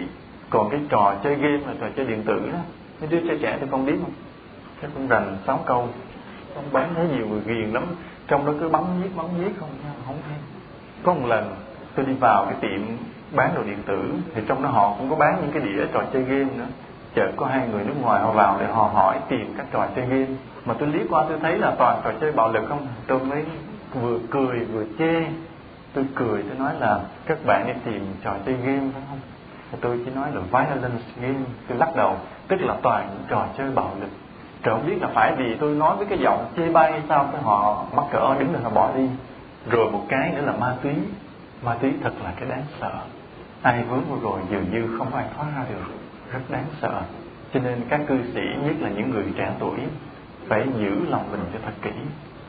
Còn 0.51 0.71
cái 0.71 0.81
trò 0.89 1.15
chơi 1.25 1.35
game 1.35 1.59
là 1.67 1.75
trò 1.81 1.87
chơi 1.97 2.07
điện 2.07 2.23
tử 2.23 2.51
đó. 2.53 2.59
Mấy 3.01 3.09
đứa 3.11 3.21
trẻ 3.29 3.37
trẻ 3.43 3.59
thì 3.61 3.67
không 3.71 3.87
biết 3.87 3.97
không? 4.03 4.13
Chắc 4.83 4.91
cũng 4.95 5.09
rành 5.09 5.37
sáu 5.47 5.61
câu. 5.67 5.89
Không 6.55 6.65
bán 6.73 6.95
thấy 6.95 7.07
nhiều 7.17 7.27
người 7.27 7.41
ghiền 7.47 7.71
lắm 7.71 7.85
trong 8.29 8.47
đó 8.47 8.53
cứ 8.61 8.69
bắn 8.69 8.83
giết 9.03 9.17
bắn 9.17 9.27
giết 9.39 9.53
không 9.61 9.69
không 10.07 10.19
hay 10.29 10.39
có 11.03 11.15
một 11.15 11.27
lần, 11.27 11.55
tôi 11.95 12.07
đi 12.07 12.13
vào 12.13 12.45
cái 12.45 12.55
tiệm 12.61 12.81
bán 13.33 13.55
đồ 13.55 13.63
điện 13.63 13.79
tử, 13.87 14.13
thì 14.35 14.43
trong 14.49 14.63
đó 14.63 14.69
họ 14.69 14.95
cũng 14.99 15.11
có 15.11 15.17
bán 15.17 15.39
những 15.41 15.51
cái 15.53 15.63
đĩa 15.63 15.87
trò 15.93 16.03
chơi 16.13 16.23
game 16.23 16.57
nữa. 16.57 16.67
Chợt 17.15 17.33
có 17.37 17.47
hai 17.47 17.69
người 17.69 17.85
nước 17.85 17.95
ngoài 18.03 18.23
họ 18.23 18.33
vào 18.33 18.57
để 18.61 18.67
họ 18.67 18.83
hỏi 18.83 19.19
tìm 19.29 19.55
các 19.57 19.67
trò 19.73 19.87
chơi 19.97 20.07
game. 20.07 20.27
Mà 20.65 20.75
tôi 20.79 20.89
liếc 20.89 21.07
qua, 21.11 21.25
tôi 21.29 21.39
thấy 21.43 21.59
là 21.59 21.75
toàn 21.79 22.01
trò 22.05 22.13
chơi 22.21 22.33
bạo 22.33 22.53
lực 22.53 22.65
không. 22.69 22.87
Tôi 23.07 23.19
mới 23.19 23.45
vừa 23.95 24.19
cười, 24.31 24.65
vừa 24.65 24.85
chê. 24.99 25.27
Tôi 25.95 26.07
cười, 26.15 26.43
tôi 26.43 26.59
nói 26.59 26.75
là, 26.81 27.01
các 27.27 27.39
bạn 27.47 27.67
đi 27.67 27.73
tìm 27.85 28.07
trò 28.25 28.35
chơi 28.47 28.55
game 28.55 28.91
phải 28.93 29.03
không? 29.09 29.21
Tôi 29.81 30.01
chỉ 30.05 30.11
nói 30.11 30.29
là 30.33 30.41
violence 30.41 31.05
game. 31.21 31.45
Tôi 31.69 31.79
lắc 31.79 31.97
đầu, 31.97 32.17
tức 32.49 32.57
là 32.61 32.77
toàn 32.83 33.09
những 33.13 33.25
trò 33.29 33.47
chơi 33.59 33.71
bạo 33.71 33.91
lực 34.01 34.11
trời, 34.67 34.75
không 34.75 34.87
biết 34.87 35.03
là 35.03 35.09
phải 35.15 35.35
vì 35.37 35.57
tôi 35.61 35.75
nói 35.75 35.97
với 35.97 36.07
cái 36.07 36.19
giọng 36.19 36.49
chê 36.57 36.69
bai 36.69 36.93
hay 36.93 37.03
sao 37.09 37.29
cái 37.33 37.43
họ 37.43 37.85
mắc 37.97 38.05
cỡ 38.13 38.35
đứng 38.39 38.53
lên 38.53 38.63
họ 38.63 38.71
bỏ 38.71 38.91
đi. 38.97 39.09
Rồi 39.71 39.91
một 39.91 40.05
cái 40.09 40.33
nữa 40.33 40.43
là 40.47 40.53
ma 40.53 40.75
túy. 40.83 40.93
Ma 41.63 41.75
túy 41.75 41.93
thật 42.03 42.13
là 42.25 42.33
cái 42.37 42.49
đáng 42.49 42.63
sợ. 42.81 42.93
Ai 43.63 43.83
vướng 43.83 44.03
vào 44.11 44.19
rồi 44.23 44.41
dường 44.51 44.65
như 44.73 44.99
không 44.99 45.15
ai 45.15 45.25
thoát 45.37 45.47
ra 45.57 45.65
được. 45.69 45.85
Rất 46.33 46.41
đáng 46.49 46.65
sợ. 46.81 47.03
Cho 47.55 47.61
nên 47.61 47.81
các 47.89 48.01
cư 48.09 48.19
sĩ, 48.35 48.41
nhất 48.65 48.75
là 48.81 48.89
những 48.89 49.11
người 49.11 49.25
trẻ 49.37 49.53
tuổi, 49.59 49.79
phải 50.49 50.67
giữ 50.79 51.07
lòng 51.09 51.25
mình 51.31 51.41
cho 51.53 51.59
thật 51.65 51.73
kỹ. 51.83 51.91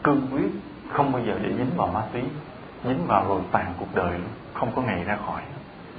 Cương 0.03 0.27
quyết, 0.31 0.49
không 0.89 1.11
bao 1.11 1.21
giờ 1.25 1.33
để 1.41 1.49
dính 1.57 1.71
vào 1.77 1.87
ma 1.87 2.01
túy. 2.13 2.23
Dính 2.83 3.07
vào 3.07 3.25
rồi 3.27 3.41
tàn 3.51 3.73
cuộc 3.79 3.95
đời, 3.95 4.19
không 4.53 4.71
có 4.75 4.81
ngày 4.81 5.03
ra 5.03 5.17
khỏi. 5.25 5.41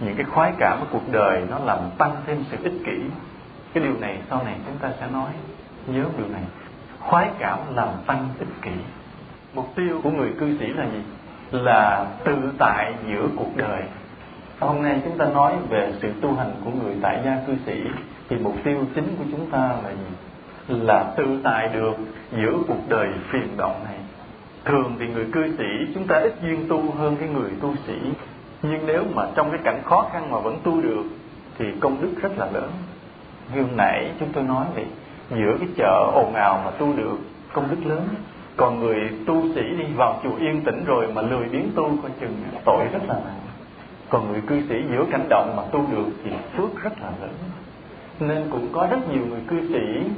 Những 0.00 0.16
cái 0.16 0.24
khoái 0.24 0.52
cảm 0.58 0.78
của 0.80 0.86
cuộc 0.92 1.12
đời 1.12 1.42
nó 1.50 1.58
làm 1.58 1.78
tăng 1.98 2.16
thêm 2.26 2.44
sự 2.50 2.56
ích 2.62 2.80
kỷ. 2.86 3.00
Cái 3.74 3.84
điều 3.84 3.94
này 4.00 4.18
sau 4.30 4.42
này 4.44 4.54
chúng 4.66 4.78
ta 4.78 4.90
sẽ 5.00 5.06
nói 5.12 5.30
nhớ 5.92 6.04
điều 6.18 6.28
này. 6.28 6.42
Khoái 7.00 7.30
cảm 7.38 7.58
làm 7.74 7.88
tăng 8.06 8.28
ích 8.38 8.48
kỷ. 8.62 8.70
Mục 9.54 9.72
tiêu 9.74 10.00
của 10.04 10.10
người 10.10 10.30
cư 10.40 10.58
sĩ 10.58 10.66
là 10.66 10.84
gì? 10.84 11.02
Là 11.50 12.06
tự 12.24 12.36
tại 12.58 12.94
giữa 13.08 13.26
cuộc 13.36 13.56
đời. 13.56 13.82
Hôm 14.60 14.82
nay 14.82 15.00
chúng 15.04 15.18
ta 15.18 15.24
nói 15.24 15.52
về 15.70 15.92
sự 16.02 16.12
tu 16.20 16.34
hành 16.34 16.52
của 16.64 16.70
người 16.70 16.94
tại 17.02 17.20
gia 17.24 17.38
cư 17.46 17.52
sĩ 17.66 17.82
thì 18.28 18.36
mục 18.36 18.54
tiêu 18.64 18.84
chính 18.94 19.16
của 19.18 19.24
chúng 19.30 19.50
ta 19.50 19.58
là 19.58 19.90
gì? 19.90 20.14
Là 20.68 21.12
tự 21.16 21.40
tại 21.44 21.68
được 21.68 21.94
giữa 22.32 22.58
cuộc 22.68 22.88
đời 22.88 23.08
phiền 23.30 23.56
động 23.56 23.84
này. 23.84 23.98
Thường 24.64 24.96
thì 24.98 25.06
người 25.06 25.26
cư 25.32 25.56
sĩ 25.58 25.92
chúng 25.94 26.06
ta 26.06 26.16
ít 26.16 26.34
duyên 26.42 26.68
tu 26.68 26.90
hơn 26.90 27.16
cái 27.20 27.28
người 27.28 27.50
tu 27.60 27.74
sĩ. 27.86 27.98
Nhưng 28.62 28.86
nếu 28.86 29.04
mà 29.14 29.22
trong 29.34 29.50
cái 29.50 29.60
cảnh 29.64 29.82
khó 29.84 30.08
khăn 30.12 30.30
mà 30.30 30.38
vẫn 30.38 30.58
tu 30.62 30.80
được 30.80 31.04
thì 31.58 31.64
công 31.80 32.02
đức 32.02 32.10
rất 32.22 32.38
là 32.38 32.46
lớn. 32.52 32.70
Như 33.54 33.64
nãy 33.76 34.10
chúng 34.20 34.32
tôi 34.32 34.44
nói 34.44 34.66
vậy 34.74 34.86
giữa 35.30 35.56
cái 35.58 35.68
chợ 35.76 36.10
ồn 36.14 36.34
ào 36.34 36.62
mà 36.64 36.70
tu 36.70 36.96
được 36.96 37.16
công 37.52 37.70
đức 37.70 37.86
lớn. 37.86 38.08
Còn 38.56 38.80
người 38.80 39.10
tu 39.26 39.42
sĩ 39.54 39.62
đi 39.78 39.84
vào 39.96 40.20
chùa 40.22 40.36
yên 40.36 40.60
tĩnh 40.64 40.84
rồi 40.84 41.06
mà 41.14 41.22
lười 41.22 41.48
biếng 41.48 41.70
tu, 41.74 41.90
coi 42.02 42.10
chừng 42.20 42.42
tội 42.64 42.84
rất 42.92 43.02
là 43.08 43.14
nặng. 43.14 43.40
Còn 44.08 44.32
người 44.32 44.40
cư 44.46 44.60
sĩ 44.68 44.74
giữa 44.90 45.04
cảnh 45.10 45.26
động 45.30 45.54
mà 45.56 45.62
tu 45.72 45.80
được 45.92 46.06
thì 46.24 46.30
phước 46.56 46.82
rất 46.82 46.92
là 47.00 47.10
lớn. 47.20 47.34
Nên 48.20 48.50
cũng 48.50 48.68
có 48.72 48.86
rất 48.90 49.08
nhiều 49.12 49.26
người 49.26 49.40
cư 49.48 49.68
sĩ 49.68 50.10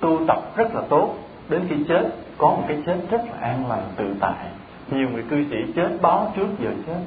tu 0.00 0.20
tập 0.26 0.56
rất 0.56 0.74
là 0.74 0.82
tốt. 0.88 1.14
Đến 1.48 1.62
khi 1.68 1.76
chết, 1.88 2.10
có 2.38 2.48
một 2.48 2.62
cái 2.68 2.82
chết 2.86 2.96
rất 3.10 3.20
là 3.30 3.36
an 3.40 3.68
lành, 3.68 3.82
tự 3.96 4.14
tại. 4.20 4.46
Nhiều 4.90 5.08
người 5.10 5.22
cư 5.30 5.44
sĩ 5.50 5.72
chết 5.76 5.88
báo 6.02 6.32
trước 6.36 6.46
giờ 6.62 6.70
chết. 6.86 6.98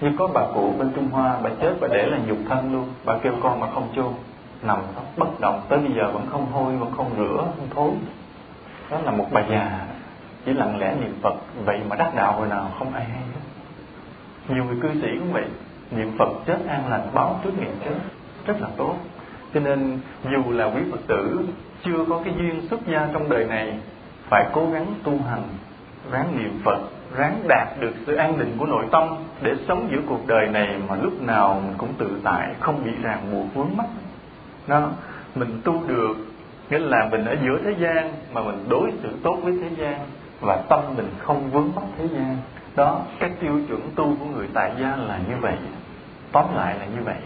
Như 0.00 0.10
có 0.18 0.28
bà 0.34 0.46
cụ 0.54 0.74
bên 0.78 0.90
trung 0.96 1.08
hoa, 1.10 1.36
bà 1.42 1.50
chết 1.60 1.74
bà 1.80 1.88
để 1.88 2.06
là 2.06 2.18
nhục 2.26 2.38
thân 2.48 2.72
luôn. 2.72 2.84
Bà 3.04 3.18
kêu 3.18 3.32
con 3.42 3.60
mà 3.60 3.66
không 3.74 3.88
chôn 3.96 4.12
nằm 4.64 4.78
bất 5.16 5.40
động. 5.40 5.60
Tới 5.68 5.78
bây 5.78 5.92
giờ 5.92 6.10
vẫn 6.12 6.26
không 6.30 6.46
hôi, 6.52 6.76
vẫn 6.76 6.92
không 6.96 7.10
rửa, 7.16 7.46
không 7.56 7.68
thối. 7.74 7.90
Đó 8.90 8.98
là 9.04 9.10
một 9.10 9.26
bà 9.32 9.42
già. 9.50 9.86
Chỉ 10.46 10.52
lặng 10.52 10.78
lẽ 10.78 10.94
niệm 11.00 11.14
phật. 11.22 11.34
Vậy 11.64 11.80
mà 11.88 11.96
đắc 11.96 12.14
đạo 12.14 12.34
rồi 12.38 12.48
nào 12.48 12.70
không 12.78 12.94
ai 12.94 13.04
hay 13.04 13.18
hết. 13.18 13.40
Nhiều 14.48 14.64
người 14.64 14.76
cư 14.82 15.00
sĩ 15.02 15.08
cũng 15.18 15.32
vậy. 15.32 15.44
Niệm 15.90 16.12
phật 16.18 16.28
chết 16.46 16.58
an 16.68 16.90
lành, 16.90 17.08
báo 17.14 17.40
trước 17.44 17.58
niệm 17.60 17.76
chết. 17.84 17.94
Rất 18.46 18.60
là 18.60 18.68
tốt. 18.76 18.94
Cho 19.54 19.60
nên, 19.60 19.98
dù 20.24 20.52
là 20.52 20.66
quý 20.66 20.80
phật 20.90 21.00
tử 21.06 21.40
chưa 21.84 22.04
có 22.08 22.20
cái 22.24 22.34
duyên 22.38 22.68
xuất 22.70 22.86
gia 22.86 23.08
trong 23.12 23.28
đời 23.28 23.44
này, 23.44 23.78
phải 24.28 24.46
cố 24.52 24.66
gắng 24.72 24.86
tu 25.02 25.12
hành, 25.30 25.42
ráng 26.10 26.38
niệm 26.38 26.60
phật, 26.64 26.78
ráng 27.16 27.40
đạt 27.48 27.68
được 27.80 27.92
sự 28.06 28.14
an 28.14 28.38
định 28.38 28.56
của 28.58 28.66
nội 28.66 28.84
tâm 28.92 29.08
để 29.42 29.54
sống 29.68 29.88
giữa 29.90 30.00
cuộc 30.08 30.26
đời 30.26 30.48
này 30.48 30.76
mà 30.88 30.96
lúc 30.96 31.22
nào 31.22 31.62
mình 31.66 31.74
cũng 31.78 31.94
tự 31.98 32.20
tại, 32.24 32.54
không 32.60 32.84
bị 32.84 32.90
ràng 33.02 33.20
buộc, 33.32 33.54
vướng 33.54 33.76
mắc 33.76 33.86
đó 34.66 34.90
mình 35.34 35.60
tu 35.64 35.82
được 35.86 36.14
nghĩa 36.70 36.78
là 36.78 37.08
mình 37.10 37.24
ở 37.24 37.36
giữa 37.42 37.58
thế 37.64 37.74
gian 37.78 38.12
mà 38.32 38.42
mình 38.42 38.64
đối 38.68 38.92
xử 39.02 39.08
tốt 39.22 39.38
với 39.42 39.58
thế 39.62 39.70
gian 39.76 40.00
và 40.40 40.56
tâm 40.68 40.80
mình 40.96 41.10
không 41.18 41.50
vướng 41.50 41.70
mắc 41.76 41.84
thế 41.98 42.06
gian. 42.06 42.36
Đó 42.76 43.02
các 43.18 43.30
tiêu 43.40 43.60
chuẩn 43.68 43.80
tu 43.94 44.16
của 44.20 44.24
người 44.24 44.48
tại 44.54 44.72
gia 44.80 44.96
là 44.96 45.18
như 45.28 45.34
vậy. 45.40 45.56
Tóm 46.32 46.44
lại 46.54 46.76
là 46.78 46.86
như 46.86 47.02
vậy. 47.04 47.16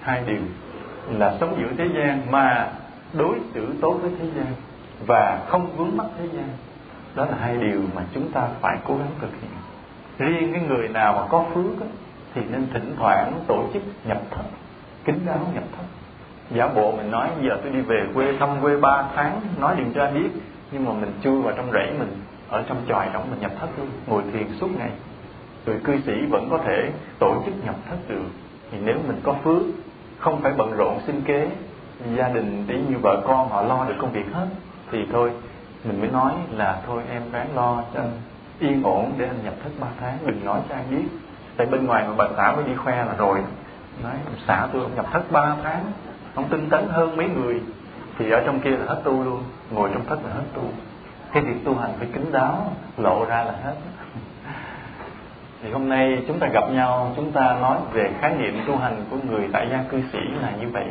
Hai 0.00 0.22
điều 0.26 0.40
là 1.18 1.36
sống 1.40 1.56
giữa 1.60 1.72
thế 1.78 1.88
gian 1.94 2.22
mà 2.30 2.72
đối 3.12 3.36
xử 3.54 3.66
tốt 3.80 3.98
với 4.02 4.10
thế 4.20 4.26
gian 4.36 4.46
và 5.06 5.40
không 5.48 5.76
vướng 5.76 5.96
mắc 5.96 6.06
thế 6.18 6.28
gian. 6.32 6.48
Đó 7.14 7.24
là 7.24 7.36
hai 7.40 7.56
điều 7.56 7.80
mà 7.94 8.02
chúng 8.14 8.30
ta 8.30 8.48
phải 8.60 8.78
cố 8.84 8.96
gắng 8.96 9.10
thực 9.20 9.30
hiện. 9.40 9.50
Riêng 10.18 10.52
cái 10.52 10.62
người 10.62 10.88
nào 10.88 11.12
mà 11.12 11.26
có 11.28 11.44
phước 11.54 11.80
á, 11.80 11.86
thì 12.34 12.42
nên 12.50 12.66
thỉnh 12.72 12.94
thoảng 12.98 13.32
tổ 13.46 13.64
chức 13.72 13.82
nhập 14.04 14.22
thất 14.30 14.44
kính 15.04 15.26
đáo 15.26 15.40
nhập 15.54 15.64
thất 15.76 15.84
giả 16.50 16.68
bộ 16.68 16.92
mình 16.92 17.10
nói 17.10 17.28
giờ 17.42 17.58
tôi 17.62 17.72
đi 17.72 17.80
về 17.80 18.06
quê 18.14 18.36
thăm 18.38 18.48
quê 18.62 18.76
ba 18.76 19.04
tháng 19.14 19.40
nói 19.60 19.76
điện 19.76 19.92
cho 19.94 20.04
anh 20.04 20.14
biết. 20.14 20.30
Nhưng 20.70 20.84
mà 20.84 20.92
mình 20.92 21.12
chui 21.22 21.42
vào 21.42 21.54
trong 21.56 21.72
rẫy 21.72 21.90
mình 21.98 22.20
ở 22.48 22.62
trong 22.68 22.76
tròi 22.88 23.06
trong 23.12 23.30
mình 23.30 23.40
nhập 23.40 23.52
thất 23.60 23.68
luôn 23.78 23.88
ngồi 24.06 24.22
thiền 24.32 24.46
suốt 24.60 24.68
ngày. 24.78 24.90
Người 25.66 25.80
cư 25.84 26.00
sĩ 26.06 26.26
vẫn 26.30 26.48
có 26.50 26.58
thể 26.64 26.90
tổ 27.18 27.42
chức 27.46 27.54
nhập 27.64 27.74
thất 27.90 27.96
được. 28.08 28.24
Thì 28.70 28.78
nếu 28.84 28.96
mình 29.08 29.20
có 29.22 29.34
phước 29.44 29.62
không 30.18 30.40
phải 30.40 30.52
bận 30.56 30.72
rộn 30.76 31.00
sinh 31.06 31.20
kế 31.24 31.48
gia 32.16 32.28
đình 32.28 32.64
tí 32.68 32.74
như 32.88 32.98
vợ 33.02 33.22
con 33.26 33.48
họ 33.48 33.62
lo 33.62 33.84
được 33.88 33.94
công 33.98 34.12
việc 34.12 34.26
hết 34.32 34.46
thì 34.90 35.06
thôi 35.12 35.32
mình 35.84 36.00
mới 36.00 36.10
nói 36.10 36.32
là 36.50 36.80
thôi 36.86 37.02
em 37.10 37.22
ráng 37.32 37.56
lo 37.56 37.82
cho 37.94 38.00
anh 38.00 38.10
yên 38.58 38.82
ổn 38.82 39.12
để 39.18 39.26
anh 39.26 39.44
nhập 39.44 39.54
thất 39.64 39.70
ba 39.80 39.86
tháng 40.00 40.18
đừng 40.26 40.44
nói 40.44 40.60
cho 40.68 40.74
anh 40.74 40.84
biết. 40.90 41.08
Tại 41.56 41.66
bên 41.66 41.86
ngoài 41.86 42.04
mà 42.08 42.14
bà 42.16 42.24
xã 42.36 42.52
mới 42.52 42.64
đi 42.64 42.74
khoe 42.74 43.04
là 43.04 43.14
rồi 43.18 43.38
nói 44.02 44.12
xã 44.46 44.68
tôi 44.72 44.82
nhập 44.96 45.06
thất 45.12 45.32
ba 45.32 45.56
tháng 45.62 45.84
ông 46.38 46.48
tinh 46.50 46.68
tấn 46.70 46.88
hơn 46.88 47.16
mấy 47.16 47.28
người, 47.28 47.60
thì 48.18 48.30
ở 48.30 48.42
trong 48.46 48.60
kia 48.60 48.70
là 48.70 48.84
hết 48.86 49.00
tu 49.04 49.24
luôn. 49.24 49.42
Ngồi 49.70 49.90
trong 49.92 50.06
thất 50.06 50.18
là 50.24 50.34
hết 50.34 50.42
tu. 50.54 50.62
Cái 51.32 51.42
việc 51.42 51.64
tu 51.64 51.74
hành 51.74 51.90
phải 51.98 52.08
kín 52.12 52.32
đáo, 52.32 52.72
lộ 52.96 53.24
ra 53.24 53.44
là 53.44 53.54
hết. 53.64 53.74
Thì 55.62 55.70
hôm 55.70 55.88
nay 55.88 56.22
chúng 56.28 56.38
ta 56.38 56.46
gặp 56.46 56.70
nhau, 56.72 57.12
chúng 57.16 57.32
ta 57.32 57.56
nói 57.60 57.78
về 57.92 58.10
khái 58.20 58.34
niệm 58.34 58.54
tu 58.66 58.76
hành 58.76 59.04
của 59.10 59.16
người 59.30 59.48
tại 59.52 59.68
gia 59.70 59.82
cư 59.82 60.00
sĩ 60.12 60.18
là 60.42 60.52
như 60.60 60.68
vậy. 60.72 60.84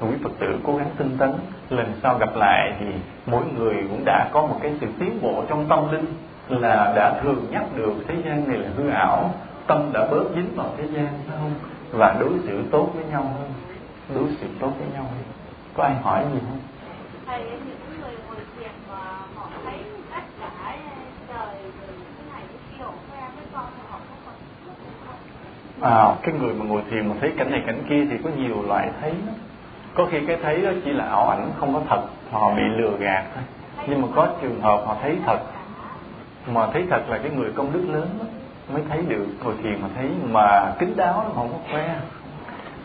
Quý 0.00 0.08
phật 0.22 0.30
tử 0.38 0.58
cố 0.64 0.76
gắng 0.76 0.90
tinh 0.96 1.16
tấn, 1.18 1.32
lần 1.70 1.92
sau 2.02 2.18
gặp 2.18 2.36
lại 2.36 2.72
thì 2.80 2.86
mỗi 3.26 3.42
người 3.58 3.74
cũng 3.90 4.02
đã 4.04 4.28
có 4.32 4.40
một 4.40 4.58
cái 4.62 4.72
sự 4.80 4.86
tiến 4.98 5.18
bộ 5.22 5.44
trong 5.48 5.68
tâm 5.68 5.92
linh, 5.92 6.06
là 6.48 6.92
đã 6.96 7.20
thường 7.22 7.46
nhắc 7.50 7.62
được 7.76 7.94
thế 8.08 8.14
gian 8.24 8.48
này 8.48 8.58
là 8.58 8.68
hư 8.76 8.88
ảo, 8.88 9.30
tâm 9.66 9.90
đã 9.92 10.06
bớt 10.10 10.24
dính 10.34 10.56
vào 10.56 10.66
thế 10.76 10.84
gian, 10.84 11.08
phải 11.28 11.36
không? 11.38 11.54
Và 11.90 12.16
đối 12.20 12.32
xử 12.46 12.62
tốt 12.70 12.90
với 12.94 13.04
nhau 13.04 13.22
hơn 13.22 13.50
đối 14.14 14.28
xử 14.40 14.46
tốt 14.60 14.72
với 14.78 14.88
nhau 14.92 15.02
hơn 15.02 15.22
có 15.74 15.82
ai 15.82 15.94
hỏi 15.94 16.24
gì 16.32 16.38
không? 16.48 16.58
Thầy 17.26 17.42
những 17.42 18.00
người 18.00 18.14
ngồi 18.28 18.36
thiền 18.56 18.70
mà 18.90 18.96
họ 19.36 19.48
thấy 19.64 19.78
tất 20.10 20.22
cả 20.40 20.50
này 22.32 22.42
kia 22.78 22.84
với 23.36 23.44
con 23.52 23.64
thì 23.76 23.82
họ 23.90 23.98
không 24.08 24.18
còn 25.80 25.90
à, 25.92 26.16
cái 26.22 26.34
người 26.34 26.54
mà 26.54 26.64
ngồi 26.64 26.82
thiền 26.90 27.08
mà 27.08 27.14
thấy 27.20 27.32
cảnh 27.38 27.50
này 27.50 27.62
cảnh 27.66 27.82
kia 27.88 28.06
thì 28.10 28.16
có 28.24 28.30
nhiều 28.36 28.62
loại 28.66 28.90
thấy 29.00 29.10
đó. 29.26 29.32
có 29.94 30.06
khi 30.10 30.26
cái 30.26 30.36
thấy 30.42 30.62
đó 30.62 30.70
chỉ 30.84 30.92
là 30.92 31.04
ảo 31.04 31.28
ảnh 31.28 31.50
không 31.60 31.74
có 31.74 31.80
thật 31.88 32.02
họ 32.30 32.54
bị 32.54 32.62
lừa 32.62 32.96
gạt 32.98 33.24
thôi. 33.34 33.44
Nhưng 33.88 34.02
mà 34.02 34.08
có 34.14 34.28
trường 34.42 34.60
hợp 34.60 34.82
họ 34.86 34.96
thấy 35.02 35.16
thật. 35.26 35.38
Mà 36.46 36.66
thấy 36.72 36.86
thật 36.90 37.02
là 37.08 37.18
cái 37.18 37.30
người 37.30 37.52
công 37.52 37.72
đức 37.72 37.84
lớn 37.88 38.08
đó, 38.18 38.24
mới 38.72 38.82
thấy 38.88 39.02
được. 39.08 39.26
Ngồi 39.44 39.54
thiền 39.62 39.80
mà 39.82 39.88
thấy 39.96 40.10
mà 40.30 40.74
kính 40.78 40.96
đáo 40.96 41.24
nó 41.28 41.34
không 41.34 41.48
có 41.52 41.58
khoe 41.70 41.96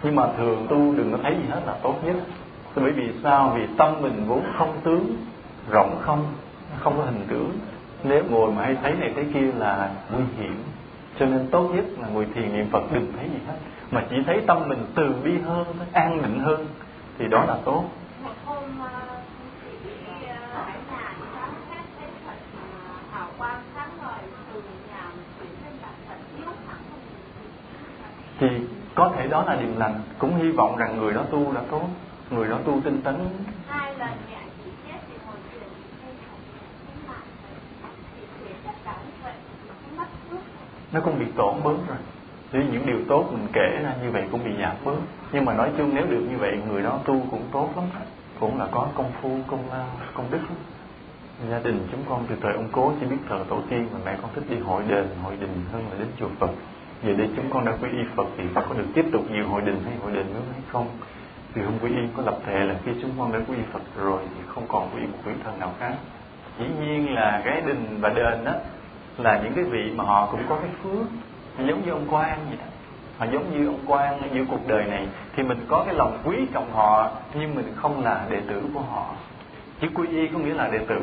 nhưng 0.06 0.16
mà 0.16 0.28
thường 0.38 0.68
tu 0.70 0.94
đừng 0.98 1.12
có 1.12 1.18
thấy 1.24 1.36
gì 1.36 1.50
hết 1.50 1.62
là 1.66 1.76
tốt 1.84 1.96
nhất. 2.06 2.16
Bởi 2.76 2.92
vì 2.92 3.10
sao? 3.24 3.54
Vì 3.56 3.68
tâm 3.78 4.02
mình 4.02 4.26
vốn 4.28 4.44
không 4.58 4.80
tướng 4.84 5.18
rỗng 5.72 5.98
không 6.02 6.26
không 6.80 6.98
có 6.98 7.04
hình 7.04 7.26
tướng. 7.30 7.52
Nếu 8.04 8.24
ngồi 8.30 8.52
mà 8.52 8.64
hay 8.64 8.78
thấy 8.84 8.94
này 8.94 9.12
thấy 9.16 9.26
kia 9.34 9.52
là 9.58 9.90
nguy 10.14 10.24
hiểm. 10.38 10.64
Cho 11.20 11.26
nên 11.26 11.48
tốt 11.52 11.72
nhất 11.76 11.86
là 12.02 12.08
ngồi 12.08 12.28
thiền 12.36 12.54
niệm 12.54 12.68
phật 12.72 12.84
đừng 12.94 13.14
thấy 13.18 13.30
gì 13.30 13.40
hết. 13.48 13.56
Mà 13.92 14.06
chỉ 14.10 14.16
thấy 14.26 14.42
tâm 14.48 14.70
mình 14.70 14.86
từ 14.96 15.14
bi 15.24 15.32
hơn 15.46 15.66
an 15.94 16.22
định 16.22 16.40
hơn 16.40 16.68
thì 17.18 17.28
đó 17.28 17.46
là 17.48 17.58
tốt. 17.66 17.84
Ờ, 18.24 18.32
ờ, 18.44 18.56
không 18.56 18.76
thì 28.40 28.75
có 28.96 29.12
thể 29.16 29.28
đó 29.28 29.44
là 29.48 29.56
điềm 29.56 29.78
lành. 29.78 30.02
Cũng 30.20 30.36
hy 30.36 30.52
vọng 30.52 30.78
rằng 30.78 30.98
người 30.98 31.14
đó 31.14 31.24
tu 31.32 31.54
đã 31.54 31.62
tốt. 31.72 31.88
Người 32.30 32.50
đó 32.50 32.58
tu 32.66 32.82
tinh 32.84 33.02
tấn. 33.02 33.16
Nó 40.92 41.02
cũng 41.02 41.20
bị 41.20 41.26
tổn 41.36 41.56
bớt 41.64 41.78
rồi. 41.88 41.98
Thì 42.52 42.60
những 42.72 42.86
điều 42.86 43.00
tốt 43.08 43.26
mình 43.32 43.48
kể 43.54 43.80
ra 43.84 43.94
như 44.04 44.12
vậy 44.12 44.24
cũng 44.32 44.44
bị 44.44 44.52
giảm 44.62 44.76
bớt. 44.86 44.98
Nhưng 45.32 45.46
mà 45.46 45.54
nói 45.54 45.72
chung 45.78 45.96
nếu 45.96 46.06
được 46.06 46.28
như 46.32 46.38
vậy 46.38 46.60
người 46.70 46.84
đó 46.84 47.00
tu 47.06 47.22
cũng 47.32 47.44
tốt 47.52 47.70
lắm. 47.76 47.86
Cũng 48.40 48.60
là 48.60 48.68
có 48.72 48.88
công 48.96 49.12
phu 49.22 49.38
công 49.48 49.70
lao 49.72 49.88
công 50.14 50.32
đức 50.32 50.38
lắm. 50.38 50.58
gia 51.50 51.60
đình 51.60 51.88
chúng 51.92 52.02
con 52.10 52.26
từ 52.30 52.36
thời 52.42 52.54
ông 52.54 52.68
cố 52.72 52.94
chỉ 53.00 53.06
biết 53.06 53.18
thờ 53.30 53.44
tổ 53.50 53.60
tiên 53.70 53.88
mà 53.94 54.00
mẹ 54.06 54.18
con 54.22 54.32
thích 54.36 54.44
đi 54.50 54.60
hội 54.60 54.84
đền 54.88 55.08
hội 55.24 55.36
đình 55.42 55.66
hơn 55.74 55.84
là 55.92 55.98
đến 56.00 56.08
chùa 56.20 56.30
phật 56.40 56.50
giờ 57.06 57.14
đây 57.18 57.30
chúng 57.36 57.50
con 57.50 57.66
đã 57.66 57.72
quy 57.82 57.90
y 57.90 58.04
phật 58.16 58.26
thì 58.38 58.44
có 58.56 58.76
được 58.78 58.88
tiếp 58.94 59.06
tục 59.12 59.32
nhiều 59.32 59.48
hội 59.48 59.62
đình 59.62 59.82
hay 59.86 59.94
hội 60.04 60.12
đình 60.12 60.34
nữa 60.34 60.42
hay 60.52 60.62
không? 60.72 60.88
Thì 61.54 61.62
hôm 61.62 61.74
quy 61.82 61.90
y 61.90 62.02
có 62.18 62.24
lập 62.26 62.38
thể 62.46 62.60
là 62.60 62.76
khi 62.86 62.92
chúng 63.02 63.12
con 63.20 63.34
đã 63.34 63.40
quy 63.48 63.56
y 63.56 63.64
phật 63.74 63.82
rồi 63.98 64.20
thì 64.36 64.42
không 64.48 64.64
còn 64.68 64.90
quy 64.96 65.02
y 65.02 65.08
một 65.08 65.18
vị 65.26 65.34
thần 65.44 65.60
nào 65.60 65.74
khác. 65.80 65.94
Dĩ 66.60 66.66
nhiên 66.82 67.14
là 67.14 67.42
cái 67.46 67.62
đình 67.62 67.98
và 68.02 68.10
đền 68.10 68.44
đó 68.46 68.52
là 69.18 69.42
những 69.44 69.54
cái 69.54 69.64
vị 69.64 69.92
mà 69.96 70.04
họ 70.04 70.28
cũng 70.32 70.42
có 70.50 70.56
cái 70.56 70.70
phước. 70.84 71.08
Giống 71.58 71.86
như 71.86 71.92
ông 71.92 72.06
quan 72.10 72.40
vậy 72.48 72.58
đó. 72.60 72.66
Họ 73.18 73.26
giống 73.32 73.54
như 73.54 73.68
ông 73.68 73.80
quan 73.88 74.22
ở 74.22 74.28
giữa 74.34 74.44
cuộc 74.50 74.68
đời 74.68 74.84
này. 74.86 75.08
Thì 75.36 75.44
mình 75.44 75.66
có 75.68 75.84
cái 75.86 75.96
lòng 75.96 76.18
quý 76.24 76.36
trọng 76.54 76.72
họ, 76.72 77.10
nhưng 77.34 77.56
mình 77.56 77.74
không 77.76 78.04
là 78.04 78.26
đệ 78.30 78.42
tử 78.48 78.62
của 78.74 78.80
họ. 78.80 79.16
Chữ 79.82 79.88
quy 79.94 80.08
y 80.08 80.28
có 80.28 80.40
nghĩa 80.40 80.54
là 80.54 80.68
đệ 80.68 80.80
tử. 80.80 81.02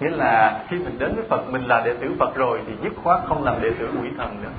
Nghĩa 0.00 0.10
là 0.10 0.64
khi 0.68 0.76
mình 0.78 0.98
đến 0.98 1.14
với 1.14 1.24
Phật, 1.28 1.50
mình 1.50 1.64
là 1.64 1.82
đệ 1.84 1.94
tử 1.94 2.14
Phật 2.18 2.34
rồi 2.34 2.60
thì 2.66 2.72
dứt 2.82 2.92
khoát 3.02 3.20
không 3.28 3.44
làm 3.44 3.62
đệ 3.62 3.70
tử 3.78 3.88
quỷ 4.02 4.08
thần 4.18 4.42
nữa. 4.42 4.50